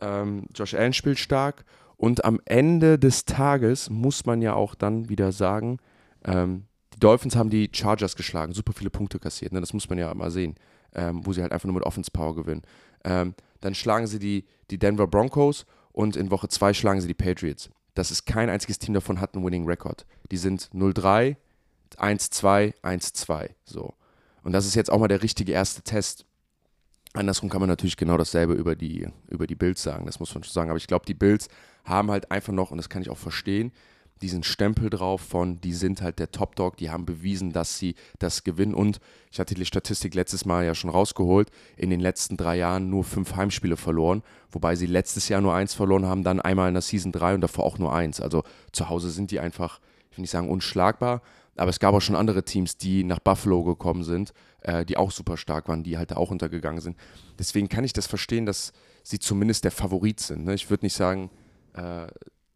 Ähm, 0.00 0.46
Josh 0.54 0.74
Allen 0.74 0.92
spielt 0.92 1.18
stark. 1.18 1.64
Und 1.96 2.24
am 2.24 2.40
Ende 2.46 2.98
des 2.98 3.26
Tages 3.26 3.90
muss 3.90 4.26
man 4.26 4.42
ja 4.42 4.54
auch 4.54 4.74
dann 4.74 5.08
wieder 5.08 5.30
sagen, 5.30 5.78
ähm, 6.24 6.64
Dolphins 7.02 7.36
haben 7.36 7.50
die 7.50 7.70
Chargers 7.72 8.16
geschlagen, 8.16 8.52
super 8.52 8.72
viele 8.72 8.90
Punkte 8.90 9.18
kassiert, 9.18 9.52
ne? 9.52 9.60
das 9.60 9.72
muss 9.72 9.88
man 9.88 9.98
ja 9.98 10.12
mal 10.14 10.30
sehen, 10.30 10.54
ähm, 10.94 11.26
wo 11.26 11.32
sie 11.32 11.42
halt 11.42 11.52
einfach 11.52 11.66
nur 11.66 11.74
mit 11.74 11.84
Offense 11.84 12.10
Power 12.10 12.34
gewinnen. 12.34 12.62
Ähm, 13.04 13.34
dann 13.60 13.74
schlagen 13.74 14.06
sie 14.06 14.18
die, 14.18 14.44
die 14.70 14.78
Denver 14.78 15.06
Broncos 15.06 15.66
und 15.92 16.16
in 16.16 16.30
Woche 16.30 16.48
2 16.48 16.74
schlagen 16.74 17.00
sie 17.00 17.08
die 17.08 17.14
Patriots. 17.14 17.70
Das 17.94 18.10
ist 18.10 18.24
kein 18.24 18.48
einziges 18.48 18.78
Team 18.78 18.94
davon 18.94 19.20
hat 19.20 19.34
einen 19.34 19.44
Winning 19.44 19.66
Record. 19.66 20.06
Die 20.30 20.36
sind 20.36 20.70
0-3, 20.72 21.36
1-2, 21.96 22.74
1-2. 22.82 23.50
So. 23.64 23.94
Und 24.42 24.52
das 24.52 24.66
ist 24.66 24.74
jetzt 24.74 24.90
auch 24.90 24.98
mal 24.98 25.08
der 25.08 25.22
richtige 25.22 25.52
erste 25.52 25.82
Test. 25.82 26.24
Andersrum 27.12 27.50
kann 27.50 27.60
man 27.60 27.68
natürlich 27.68 27.98
genau 27.98 28.16
dasselbe 28.16 28.54
über 28.54 28.74
die, 28.74 29.06
über 29.28 29.46
die 29.46 29.54
Bills 29.54 29.82
sagen, 29.82 30.06
das 30.06 30.18
muss 30.18 30.34
man 30.34 30.42
schon 30.42 30.52
sagen. 30.52 30.70
Aber 30.70 30.78
ich 30.78 30.86
glaube, 30.86 31.04
die 31.04 31.14
Bills 31.14 31.48
haben 31.84 32.10
halt 32.10 32.30
einfach 32.30 32.52
noch, 32.52 32.70
und 32.70 32.78
das 32.78 32.88
kann 32.88 33.02
ich 33.02 33.10
auch 33.10 33.18
verstehen, 33.18 33.72
diesen 34.22 34.42
Stempel 34.42 34.88
drauf 34.88 35.20
von, 35.20 35.60
die 35.60 35.74
sind 35.74 36.00
halt 36.00 36.18
der 36.18 36.30
Top-Dog, 36.30 36.76
die 36.76 36.90
haben 36.90 37.04
bewiesen, 37.04 37.52
dass 37.52 37.78
sie 37.78 37.94
das 38.18 38.44
gewinnen. 38.44 38.74
Und 38.74 39.00
ich 39.30 39.40
hatte 39.40 39.54
die 39.54 39.64
Statistik 39.64 40.14
letztes 40.14 40.44
Mal 40.44 40.64
ja 40.64 40.74
schon 40.74 40.90
rausgeholt, 40.90 41.50
in 41.76 41.90
den 41.90 42.00
letzten 42.00 42.36
drei 42.36 42.56
Jahren 42.56 42.88
nur 42.88 43.04
fünf 43.04 43.36
Heimspiele 43.36 43.76
verloren, 43.76 44.22
wobei 44.50 44.76
sie 44.76 44.86
letztes 44.86 45.28
Jahr 45.28 45.40
nur 45.40 45.54
eins 45.54 45.74
verloren 45.74 46.06
haben, 46.06 46.24
dann 46.24 46.40
einmal 46.40 46.68
in 46.68 46.74
der 46.74 46.82
Season 46.82 47.12
3 47.12 47.34
und 47.34 47.40
davor 47.40 47.64
auch 47.64 47.78
nur 47.78 47.94
eins. 47.94 48.20
Also 48.20 48.44
zu 48.72 48.88
Hause 48.88 49.10
sind 49.10 49.30
die 49.30 49.40
einfach, 49.40 49.80
ich 50.10 50.16
will 50.16 50.22
nicht 50.22 50.30
sagen 50.30 50.48
unschlagbar, 50.48 51.22
aber 51.56 51.70
es 51.70 51.80
gab 51.80 51.94
auch 51.94 52.00
schon 52.00 52.16
andere 52.16 52.44
Teams, 52.44 52.76
die 52.78 53.04
nach 53.04 53.18
Buffalo 53.18 53.62
gekommen 53.64 54.04
sind, 54.04 54.32
äh, 54.60 54.84
die 54.84 54.96
auch 54.96 55.10
super 55.10 55.36
stark 55.36 55.68
waren, 55.68 55.82
die 55.82 55.98
halt 55.98 56.14
auch 56.14 56.30
untergegangen 56.30 56.80
sind. 56.80 56.96
Deswegen 57.38 57.68
kann 57.68 57.84
ich 57.84 57.92
das 57.92 58.06
verstehen, 58.06 58.46
dass 58.46 58.72
sie 59.02 59.18
zumindest 59.18 59.64
der 59.64 59.70
Favorit 59.70 60.20
sind. 60.20 60.44
Ne? 60.44 60.54
Ich 60.54 60.70
würde 60.70 60.86
nicht 60.86 60.94
sagen, 60.94 61.30
äh, 61.74 62.06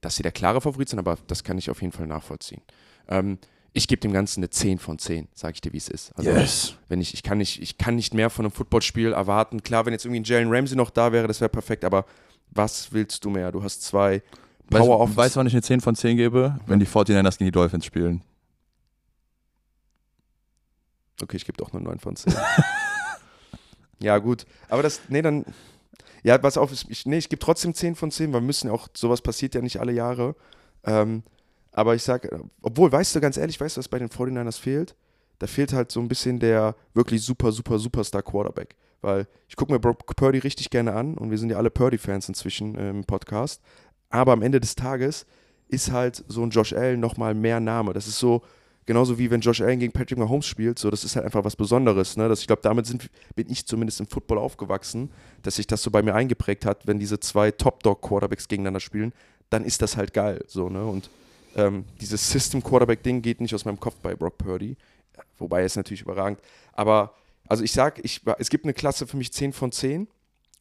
dass 0.06 0.14
sie 0.14 0.22
der 0.22 0.30
klare 0.30 0.60
Favorit 0.60 0.88
sind, 0.88 1.00
aber 1.00 1.18
das 1.26 1.42
kann 1.42 1.58
ich 1.58 1.68
auf 1.68 1.82
jeden 1.82 1.92
Fall 1.92 2.06
nachvollziehen. 2.06 2.62
Ähm, 3.08 3.38
ich 3.72 3.88
gebe 3.88 4.00
dem 4.00 4.12
Ganzen 4.12 4.38
eine 4.38 4.48
10 4.48 4.78
von 4.78 5.00
10, 5.00 5.26
sage 5.34 5.54
ich 5.54 5.60
dir, 5.60 5.72
wie 5.72 5.78
es 5.78 5.88
ist. 5.88 6.16
Also, 6.16 6.30
yes. 6.30 6.74
wenn 6.88 7.00
ich, 7.00 7.12
ich, 7.12 7.24
kann 7.24 7.38
nicht, 7.38 7.60
ich 7.60 7.76
kann 7.76 7.96
nicht 7.96 8.14
mehr 8.14 8.30
von 8.30 8.44
einem 8.44 8.52
Footballspiel 8.52 9.12
erwarten. 9.12 9.64
Klar, 9.64 9.84
wenn 9.84 9.92
jetzt 9.92 10.04
irgendwie 10.04 10.20
ein 10.20 10.24
Jalen 10.24 10.48
Ramsey 10.48 10.76
noch 10.76 10.90
da 10.90 11.10
wäre, 11.10 11.26
das 11.26 11.40
wäre 11.40 11.48
perfekt, 11.48 11.84
aber 11.84 12.06
was 12.50 12.92
willst 12.92 13.24
du 13.24 13.30
mehr? 13.30 13.50
Du 13.50 13.64
hast 13.64 13.82
zwei 13.82 14.22
Power 14.70 15.16
Weißt, 15.16 15.34
du, 15.34 15.40
wann 15.40 15.48
ich 15.48 15.54
eine 15.54 15.62
10 15.62 15.80
von 15.80 15.96
10 15.96 16.16
gebe? 16.16 16.56
Wenn 16.66 16.78
die 16.78 16.86
49ers 16.86 17.38
gegen 17.38 17.46
die 17.46 17.52
Dolphins 17.52 17.84
spielen. 17.84 18.22
Okay, 21.20 21.36
ich 21.36 21.46
gebe 21.46 21.58
doch 21.58 21.72
nur 21.72 21.82
9 21.82 21.98
von 21.98 22.14
10. 22.14 22.32
ja, 23.98 24.18
gut. 24.18 24.46
Aber 24.68 24.84
das, 24.84 25.00
nee, 25.08 25.22
dann, 25.22 25.44
ja, 26.22 26.38
pass 26.38 26.58
auf, 26.58 26.72
ich, 26.72 27.06
nee, 27.06 27.18
ich 27.18 27.28
gebe 27.28 27.40
trotzdem 27.40 27.74
10 27.74 27.94
von 27.94 28.10
10, 28.10 28.32
weil 28.32 28.40
wir 28.40 28.46
müssen 28.46 28.68
ja 28.68 28.72
auch, 28.72 28.88
sowas 28.94 29.22
passiert 29.22 29.54
ja 29.54 29.60
nicht 29.60 29.80
alle 29.80 29.92
Jahre. 29.92 30.34
Ähm, 30.84 31.22
aber 31.72 31.94
ich 31.94 32.02
sage, 32.02 32.30
obwohl, 32.62 32.90
weißt 32.90 33.14
du, 33.14 33.20
ganz 33.20 33.36
ehrlich, 33.36 33.60
weißt 33.60 33.76
du, 33.76 33.80
was 33.80 33.88
bei 33.88 33.98
den 33.98 34.08
49ers 34.08 34.58
fehlt? 34.58 34.94
Da 35.38 35.46
fehlt 35.46 35.72
halt 35.72 35.92
so 35.92 36.00
ein 36.00 36.08
bisschen 36.08 36.38
der 36.38 36.74
wirklich 36.94 37.22
super, 37.22 37.52
super, 37.52 37.78
superstar 37.78 38.22
Quarterback. 38.22 38.76
Weil 39.02 39.28
ich 39.48 39.56
gucke 39.56 39.72
mir 39.72 39.78
Brock 39.78 40.16
Purdy 40.16 40.38
richtig 40.38 40.70
gerne 40.70 40.94
an 40.94 41.18
und 41.18 41.30
wir 41.30 41.38
sind 41.38 41.50
ja 41.50 41.58
alle 41.58 41.70
Purdy-Fans 41.70 42.28
inzwischen 42.28 42.76
äh, 42.76 42.90
im 42.90 43.04
Podcast. 43.04 43.60
Aber 44.08 44.32
am 44.32 44.42
Ende 44.42 44.60
des 44.60 44.74
Tages 44.74 45.26
ist 45.68 45.92
halt 45.92 46.24
so 46.28 46.42
ein 46.42 46.50
Josh 46.50 46.72
Allen 46.72 47.00
nochmal 47.00 47.34
mehr 47.34 47.60
Name. 47.60 47.92
Das 47.92 48.06
ist 48.06 48.18
so, 48.18 48.42
Genauso 48.86 49.18
wie 49.18 49.30
wenn 49.30 49.40
Josh 49.40 49.60
Allen 49.60 49.80
gegen 49.80 49.92
Patrick 49.92 50.16
Mahomes 50.16 50.46
spielt, 50.46 50.78
so 50.78 50.90
das 50.90 51.02
ist 51.02 51.16
halt 51.16 51.24
einfach 51.24 51.44
was 51.44 51.56
Besonderes. 51.56 52.16
Ne? 52.16 52.28
Das, 52.28 52.40
ich 52.40 52.46
glaube, 52.46 52.62
damit 52.62 52.86
sind, 52.86 53.10
bin 53.34 53.50
ich 53.50 53.66
zumindest 53.66 53.98
im 53.98 54.06
Football 54.06 54.38
aufgewachsen, 54.38 55.10
dass 55.42 55.56
sich 55.56 55.66
das 55.66 55.82
so 55.82 55.90
bei 55.90 56.02
mir 56.02 56.14
eingeprägt 56.14 56.64
hat, 56.64 56.86
wenn 56.86 57.00
diese 57.00 57.18
zwei 57.18 57.50
Top-Dog-Quarterbacks 57.50 58.46
gegeneinander 58.46 58.78
spielen, 58.80 59.12
dann 59.50 59.64
ist 59.64 59.82
das 59.82 59.96
halt 59.96 60.14
geil. 60.14 60.44
So, 60.46 60.68
ne? 60.68 60.84
Und 60.84 61.10
ähm, 61.56 61.84
dieses 62.00 62.30
System-Quarterback-Ding 62.30 63.22
geht 63.22 63.40
nicht 63.40 63.54
aus 63.54 63.64
meinem 63.64 63.80
Kopf 63.80 63.96
bei 64.02 64.14
Brock 64.14 64.38
Purdy. 64.38 64.76
wobei 65.38 65.60
er 65.60 65.66
ist 65.66 65.76
natürlich 65.76 66.02
überragend. 66.02 66.40
Aber, 66.72 67.14
also 67.48 67.64
ich 67.64 67.72
sag, 67.72 68.04
ich, 68.04 68.20
es 68.38 68.50
gibt 68.50 68.64
eine 68.64 68.74
Klasse 68.74 69.06
für 69.08 69.16
mich 69.16 69.32
10 69.32 69.52
von 69.52 69.72
10 69.72 70.06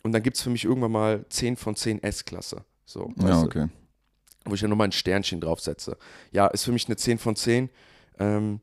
und 0.04 0.12
dann 0.14 0.24
gibt 0.24 0.38
es 0.38 0.44
für 0.44 0.50
mich 0.50 0.66
irgendwann 0.66 0.92
mal 0.92 1.26
10 1.30 1.58
von 1.58 1.76
10 1.76 2.02
S-Klasse. 2.02 2.64
So, 2.86 3.12
Ja, 3.18 3.42
okay. 3.42 3.68
wo 4.46 4.56
ich 4.56 4.62
ja 4.62 4.68
nochmal 4.68 4.88
ein 4.88 4.92
Sternchen 4.92 5.42
draufsetze. 5.42 5.98
Ja, 6.32 6.48
ist 6.48 6.64
für 6.64 6.72
mich 6.72 6.88
eine 6.88 6.96
10 6.96 7.18
von 7.18 7.36
10. 7.36 7.70
Ähm, 8.20 8.60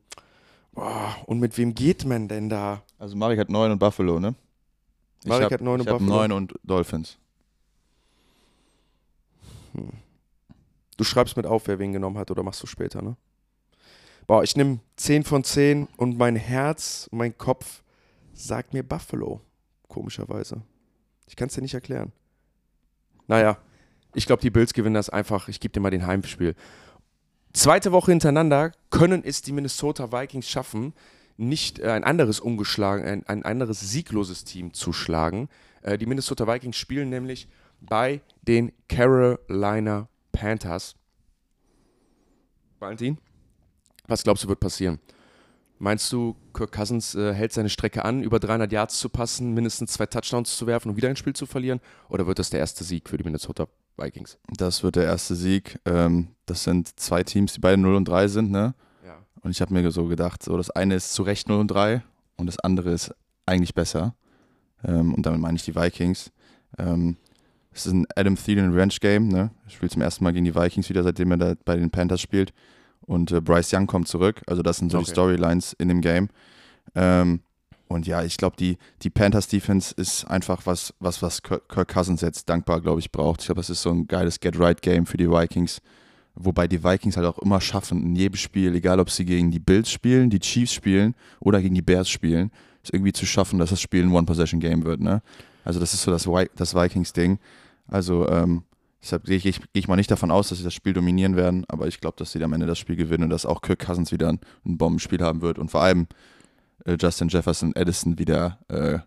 boah, 0.71 1.15
und 1.25 1.39
mit 1.39 1.57
wem 1.57 1.73
geht 1.75 2.05
man 2.05 2.27
denn 2.27 2.49
da? 2.49 2.83
Also 2.97 3.15
Marek 3.15 3.39
hat 3.39 3.49
9 3.49 3.71
und 3.71 3.79
Buffalo, 3.79 4.19
ne? 4.19 4.35
Ich 5.23 5.29
Marek 5.29 5.45
hab- 5.45 5.51
hat 5.53 5.61
9 5.61 5.73
und 5.75 5.81
ich 5.81 5.87
hab 5.87 5.99
Buffalo. 5.99 6.15
9 6.17 6.31
und 6.31 6.53
Dolphins. 6.63 7.17
Du 10.97 11.03
schreibst 11.03 11.35
mit 11.37 11.45
auf, 11.45 11.67
wer 11.67 11.79
wen 11.79 11.91
genommen 11.93 12.17
hat, 12.17 12.29
oder 12.31 12.43
machst 12.43 12.61
du 12.61 12.67
später, 12.67 13.01
ne? 13.01 13.15
Boah, 14.27 14.43
ich 14.43 14.55
nehme 14.55 14.79
10 14.95 15.23
von 15.23 15.43
10 15.43 15.87
und 15.97 16.17
mein 16.17 16.35
Herz, 16.35 17.09
mein 17.11 17.37
Kopf 17.37 17.83
sagt 18.33 18.73
mir 18.73 18.83
Buffalo. 18.83 19.41
Komischerweise. 19.89 20.61
Ich 21.27 21.35
kann 21.35 21.47
es 21.49 21.55
dir 21.55 21.61
nicht 21.61 21.73
erklären. 21.73 22.11
Naja, 23.27 23.57
ich 24.13 24.25
glaube, 24.25 24.41
die 24.41 24.49
Bills 24.49 24.73
gewinnen 24.73 24.95
das 24.95 25.09
einfach. 25.09 25.49
Ich 25.49 25.59
gebe 25.59 25.71
dir 25.73 25.79
mal 25.81 25.89
den 25.91 26.07
Heimspiel. 26.07 26.55
Zweite 27.53 27.91
Woche 27.91 28.11
hintereinander 28.11 28.71
können 28.89 29.23
es 29.23 29.43
die 29.43 29.51
Minnesota 29.51 30.11
Vikings 30.11 30.49
schaffen, 30.49 30.93
nicht 31.37 31.79
äh, 31.79 31.91
ein 31.91 32.03
anderes 32.03 32.39
ungeschlagen, 32.39 33.05
ein, 33.05 33.27
ein 33.27 33.43
anderes 33.45 33.79
siegloses 33.79 34.43
Team 34.43 34.73
zu 34.73 34.91
schlagen. 34.91 35.49
Äh, 35.83 35.99
die 35.99 36.07
Minnesota 36.07 36.47
Vikings 36.47 36.75
spielen 36.75 37.09
nämlich 37.09 37.47
bei 37.79 38.21
den 38.41 38.71
Carolina 38.89 40.07
Panthers. 40.31 40.95
Valentin, 42.79 43.19
was 44.07 44.23
glaubst 44.23 44.43
du 44.43 44.49
wird 44.49 44.59
passieren? 44.59 44.99
Meinst 45.77 46.11
du, 46.11 46.35
Kirk 46.53 46.71
Cousins 46.71 47.13
äh, 47.13 47.33
hält 47.33 47.53
seine 47.53 47.69
Strecke 47.69 48.03
an, 48.03 48.23
über 48.23 48.39
300 48.39 48.71
Yards 48.71 48.99
zu 48.99 49.09
passen, 49.09 49.53
mindestens 49.53 49.93
zwei 49.93 50.05
Touchdowns 50.05 50.55
zu 50.55 50.65
werfen 50.65 50.89
und 50.89 50.97
wieder 50.97 51.09
ein 51.09 51.15
Spiel 51.15 51.33
zu 51.33 51.45
verlieren? 51.45 51.81
Oder 52.09 52.25
wird 52.25 52.39
das 52.39 52.49
der 52.49 52.61
erste 52.61 52.83
Sieg 52.83 53.09
für 53.09 53.17
die 53.17 53.23
Minnesota 53.23 53.67
Vikings? 53.97 54.37
Das 54.57 54.83
wird 54.83 54.95
der 54.95 55.05
erste 55.05 55.35
Sieg. 55.35 55.79
Ähm, 55.85 56.29
das 56.45 56.63
sind 56.63 56.99
zwei 56.99 57.23
Teams, 57.23 57.53
die 57.53 57.59
beide 57.59 57.81
0 57.81 57.95
und 57.95 58.07
3 58.07 58.27
sind, 58.27 58.51
ne? 58.51 58.73
Ja. 59.05 59.17
Und 59.41 59.51
ich 59.51 59.61
habe 59.61 59.73
mir 59.73 59.89
so 59.91 60.05
gedacht, 60.05 60.43
so 60.43 60.57
das 60.57 60.69
eine 60.71 60.95
ist 60.95 61.13
zu 61.13 61.23
Recht 61.23 61.47
0 61.47 61.59
und 61.59 61.67
3 61.67 62.03
und 62.37 62.47
das 62.47 62.59
andere 62.59 62.91
ist 62.91 63.13
eigentlich 63.45 63.73
besser. 63.73 64.15
Ähm, 64.83 65.13
und 65.13 65.25
damit 65.25 65.39
meine 65.39 65.55
ich 65.55 65.63
die 65.63 65.75
Vikings. 65.75 66.31
Ähm, 66.77 67.17
es 67.71 67.85
ist 67.85 67.93
ein 67.93 68.05
Adam 68.15 68.35
Thielen 68.35 68.77
Ranch 68.77 68.99
Game, 68.99 69.27
ne? 69.29 69.51
Er 69.65 69.69
spielt 69.69 69.91
zum 69.91 70.01
ersten 70.01 70.23
Mal 70.23 70.31
gegen 70.33 70.45
die 70.45 70.55
Vikings 70.55 70.89
wieder, 70.89 71.03
seitdem 71.03 71.31
er 71.31 71.37
da 71.37 71.53
bei 71.65 71.75
den 71.75 71.89
Panthers 71.89 72.21
spielt. 72.21 72.53
Und 73.01 73.31
äh, 73.31 73.41
Bryce 73.41 73.73
Young 73.73 73.87
kommt 73.87 74.07
zurück. 74.07 74.41
Also 74.47 74.61
das 74.61 74.77
sind 74.77 74.91
so 74.91 74.97
die 74.99 75.03
Okay. 75.03 75.11
Storylines 75.11 75.73
in 75.73 75.87
dem 75.87 76.01
Game. 76.01 76.29
Ähm, 76.95 77.41
und 77.93 78.07
ja, 78.07 78.23
ich 78.23 78.37
glaube, 78.37 78.55
die, 78.57 78.77
die 79.01 79.09
Panthers 79.09 79.47
Defense 79.47 79.93
ist 79.95 80.25
einfach 80.25 80.65
was, 80.65 80.93
was, 80.99 81.21
was 81.21 81.41
Kirk 81.43 81.87
Cousins 81.87 82.21
jetzt 82.21 82.49
dankbar, 82.49 82.81
glaube 82.81 82.99
ich, 82.99 83.11
braucht. 83.11 83.41
Ich 83.41 83.47
glaube, 83.47 83.59
das 83.59 83.69
ist 83.69 83.81
so 83.81 83.89
ein 83.89 84.07
geiles 84.07 84.39
Get-Right-Game 84.39 85.05
für 85.05 85.17
die 85.17 85.29
Vikings. 85.29 85.81
Wobei 86.35 86.67
die 86.67 86.83
Vikings 86.83 87.15
halt 87.15 87.27
auch 87.27 87.37
immer 87.39 87.61
schaffen, 87.61 88.01
in 88.01 88.15
jedem 88.15 88.37
Spiel, 88.37 88.73
egal 88.75 88.99
ob 88.99 89.11
sie 89.11 89.25
gegen 89.25 89.51
die 89.51 89.59
Bills 89.59 89.91
spielen, 89.91 90.29
die 90.29 90.39
Chiefs 90.39 90.73
spielen 90.73 91.13
oder 91.39 91.61
gegen 91.61 91.75
die 91.75 91.83
Bears 91.83 92.09
spielen, 92.09 92.51
es 92.83 92.89
irgendwie 92.89 93.13
zu 93.13 93.25
schaffen, 93.25 93.59
dass 93.59 93.69
das 93.69 93.81
Spiel 93.81 94.03
ein 94.03 94.11
One-Possession-Game 94.11 94.83
wird. 94.83 94.99
Ne? 94.99 95.21
Also 95.63 95.79
das 95.79 95.93
ist 95.93 96.01
so 96.01 96.11
das, 96.11 96.27
das 96.55 96.73
Vikings-Ding. 96.73 97.37
Also 97.87 98.27
ähm, 98.29 98.63
deshalb 99.01 99.25
gehe 99.25 99.37
ich, 99.37 99.45
ich, 99.45 99.61
ich 99.73 99.87
mal 99.87 99.95
nicht 99.95 100.09
davon 100.09 100.31
aus, 100.31 100.49
dass 100.49 100.57
sie 100.57 100.63
das 100.63 100.73
Spiel 100.73 100.93
dominieren 100.93 101.35
werden, 101.35 101.65
aber 101.67 101.87
ich 101.87 101.99
glaube, 102.01 102.15
dass 102.17 102.31
sie 102.31 102.43
am 102.43 102.53
Ende 102.53 102.65
das 102.65 102.79
Spiel 102.79 102.95
gewinnen 102.95 103.25
und 103.25 103.29
dass 103.29 103.45
auch 103.45 103.61
Kirk 103.61 103.85
Cousins 103.85 104.11
wieder 104.11 104.29
ein, 104.29 104.39
ein 104.65 104.77
Bombenspiel 104.77 105.21
haben 105.21 105.41
wird 105.41 105.59
und 105.59 105.69
vor 105.69 105.81
allem 105.83 106.07
äh, 106.85 106.97
Justin 106.99 107.27
Jefferson 107.27 107.75
Edison 107.75 108.17
wieder 108.17 108.59
äh, 108.67 108.99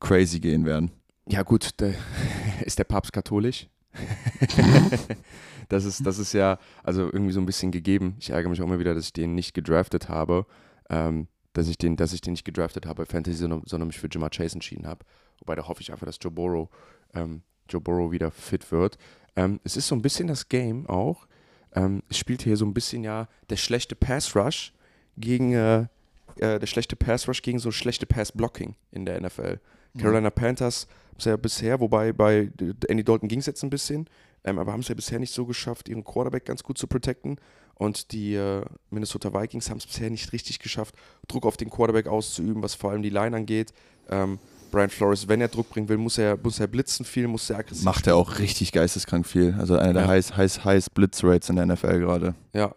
crazy 0.00 0.40
gehen 0.40 0.64
werden. 0.64 0.90
Ja, 1.26 1.42
gut, 1.42 1.80
der, 1.80 1.94
ist 2.64 2.78
der 2.78 2.84
Papst 2.84 3.12
katholisch? 3.12 3.68
das, 5.68 5.84
ist, 5.84 6.06
das 6.06 6.18
ist 6.18 6.32
ja 6.32 6.58
also 6.82 7.02
irgendwie 7.02 7.32
so 7.32 7.40
ein 7.40 7.46
bisschen 7.46 7.70
gegeben. 7.70 8.16
Ich 8.20 8.30
ärgere 8.30 8.50
mich 8.50 8.60
auch 8.60 8.66
immer 8.66 8.78
wieder, 8.78 8.94
dass 8.94 9.06
ich 9.06 9.12
den 9.12 9.34
nicht 9.34 9.54
gedraftet 9.54 10.08
habe. 10.08 10.46
Ähm, 10.88 11.28
dass, 11.52 11.68
ich 11.68 11.78
den, 11.78 11.96
dass 11.96 12.12
ich 12.12 12.20
den 12.20 12.32
nicht 12.32 12.44
gedraftet 12.44 12.86
habe 12.86 13.02
bei 13.02 13.06
Fantasy, 13.06 13.38
sondern, 13.38 13.62
sondern 13.66 13.88
mich 13.88 13.98
für 13.98 14.08
Jamar 14.10 14.30
Chase 14.30 14.54
entschieden 14.54 14.86
habe. 14.86 15.04
Wobei 15.40 15.54
da 15.54 15.66
hoffe 15.66 15.80
ich 15.80 15.90
einfach, 15.92 16.06
dass 16.06 16.18
Joe 16.20 16.30
Burrow, 16.30 16.68
ähm, 17.14 17.42
Joe 17.68 17.80
Burrow 17.80 18.12
wieder 18.12 18.30
fit 18.30 18.70
wird. 18.70 18.98
Ähm, 19.36 19.60
es 19.64 19.76
ist 19.76 19.88
so 19.88 19.94
ein 19.94 20.02
bisschen 20.02 20.28
das 20.28 20.48
Game 20.48 20.86
auch. 20.86 21.26
Ähm, 21.72 22.02
es 22.08 22.18
spielt 22.18 22.42
hier 22.42 22.56
so 22.56 22.64
ein 22.64 22.74
bisschen 22.74 23.04
ja 23.04 23.28
der 23.48 23.56
schlechte 23.56 23.94
Pass 23.94 24.34
Rush 24.36 24.72
gegen 25.16 25.52
äh, 25.52 25.86
äh, 26.36 26.58
der 26.58 26.66
schlechte 26.66 26.96
Pass 26.96 27.26
Rush 27.28 27.42
gegen 27.42 27.58
so 27.58 27.70
schlechte 27.70 28.06
Pass 28.06 28.32
Blocking 28.32 28.74
in 28.92 29.04
der 29.06 29.20
NFL. 29.20 29.58
Carolina 29.98 30.30
Panthers 30.30 30.86
haben 31.08 31.16
es 31.18 31.24
ja 31.24 31.36
bisher, 31.36 31.80
wobei 31.80 32.12
bei 32.12 32.50
Andy 32.88 33.02
Dalton 33.02 33.28
ging 33.28 33.40
es 33.40 33.46
jetzt 33.46 33.62
ein 33.64 33.70
bisschen, 33.70 34.08
ähm, 34.44 34.58
aber 34.58 34.72
haben 34.72 34.80
es 34.80 34.88
ja 34.88 34.94
bisher 34.94 35.18
nicht 35.18 35.34
so 35.34 35.44
geschafft, 35.46 35.88
ihren 35.88 36.04
Quarterback 36.04 36.44
ganz 36.44 36.62
gut 36.62 36.78
zu 36.78 36.86
protecten. 36.86 37.36
Und 37.74 38.12
die 38.12 38.34
äh, 38.34 38.62
Minnesota 38.90 39.32
Vikings 39.32 39.68
haben 39.70 39.78
es 39.78 39.86
bisher 39.86 40.10
nicht 40.10 40.32
richtig 40.32 40.58
geschafft, 40.58 40.94
Druck 41.28 41.46
auf 41.46 41.56
den 41.56 41.70
Quarterback 41.70 42.06
auszuüben, 42.06 42.62
was 42.62 42.74
vor 42.74 42.90
allem 42.90 43.02
die 43.02 43.10
Line 43.10 43.34
angeht. 43.36 43.72
Ähm, 44.10 44.38
Brian 44.70 44.90
Flores, 44.90 45.26
wenn 45.26 45.40
er 45.40 45.48
Druck 45.48 45.70
bringen 45.70 45.88
will, 45.88 45.96
muss 45.96 46.16
er, 46.18 46.36
muss 46.40 46.60
er 46.60 46.68
blitzen 46.68 47.04
viel, 47.04 47.26
muss 47.26 47.50
er 47.50 47.58
aggressiv 47.58 47.84
Macht 47.84 48.06
er 48.06 48.14
auch 48.16 48.38
richtig 48.38 48.70
geisteskrank 48.70 49.26
viel. 49.26 49.56
Also 49.58 49.76
einer 49.76 49.94
der 49.94 50.02
Ja. 50.02 50.08
heiß, 50.08 50.36
heiß, 50.36 50.64
heiß 50.64 50.90
Blitzrates 50.90 51.48
in 51.48 51.56
der 51.56 51.66
NFL 51.66 51.98
gerade. 51.98 52.34
Ja. 52.54 52.74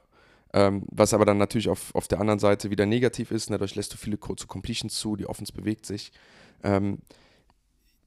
Ähm, 0.53 0.83
was 0.91 1.13
aber 1.13 1.25
dann 1.25 1.39
natürlich 1.39 1.67
auf, 1.67 1.93
auf 1.95 2.07
der 2.07 2.19
anderen 2.19 2.39
Seite 2.39 2.69
wieder 2.69 2.85
negativ 2.85 3.31
ist, 3.31 3.49
ne, 3.49 3.55
dadurch 3.55 3.75
lässt 3.75 3.93
du 3.93 3.97
viele 3.97 4.17
kurze 4.17 4.45
Completions 4.45 4.93
zu, 4.99 5.15
die 5.15 5.25
Offense 5.25 5.51
bewegt 5.51 5.85
sich. 5.85 6.11
Ähm, 6.63 6.99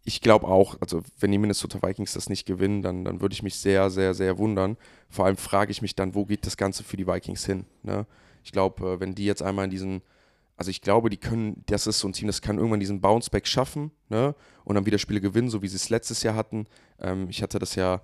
ich 0.04 0.20
glaube 0.20 0.46
auch, 0.46 0.76
also 0.80 1.02
wenn 1.18 1.32
die 1.32 1.38
Minnesota 1.38 1.82
Vikings 1.82 2.12
das 2.12 2.28
nicht 2.28 2.46
gewinnen, 2.46 2.80
dann, 2.80 3.04
dann 3.04 3.20
würde 3.20 3.32
ich 3.32 3.42
mich 3.42 3.56
sehr, 3.56 3.90
sehr, 3.90 4.14
sehr 4.14 4.38
wundern. 4.38 4.76
Vor 5.10 5.26
allem 5.26 5.36
frage 5.36 5.72
ich 5.72 5.82
mich 5.82 5.96
dann, 5.96 6.14
wo 6.14 6.24
geht 6.24 6.46
das 6.46 6.56
Ganze 6.56 6.84
für 6.84 6.96
die 6.96 7.08
Vikings 7.08 7.44
hin? 7.44 7.66
Ne? 7.82 8.06
Ich 8.44 8.52
glaube, 8.52 8.92
äh, 8.92 9.00
wenn 9.00 9.16
die 9.16 9.24
jetzt 9.24 9.42
einmal 9.42 9.64
in 9.64 9.70
diesen, 9.72 10.02
also 10.56 10.70
ich 10.70 10.80
glaube, 10.80 11.10
die 11.10 11.16
können, 11.16 11.64
das 11.66 11.88
ist 11.88 11.98
so 11.98 12.06
ein 12.06 12.12
Team, 12.12 12.28
das 12.28 12.40
kann 12.40 12.58
irgendwann 12.58 12.78
diesen 12.78 13.00
Bounceback 13.00 13.48
schaffen 13.48 13.90
ne? 14.08 14.36
und 14.64 14.76
dann 14.76 14.86
wieder 14.86 14.98
Spiele 14.98 15.20
gewinnen, 15.20 15.50
so 15.50 15.60
wie 15.62 15.68
sie 15.68 15.76
es 15.76 15.90
letztes 15.90 16.22
Jahr 16.22 16.36
hatten. 16.36 16.66
Ähm, 17.00 17.26
ich 17.28 17.42
hatte 17.42 17.58
das 17.58 17.74
ja, 17.74 18.00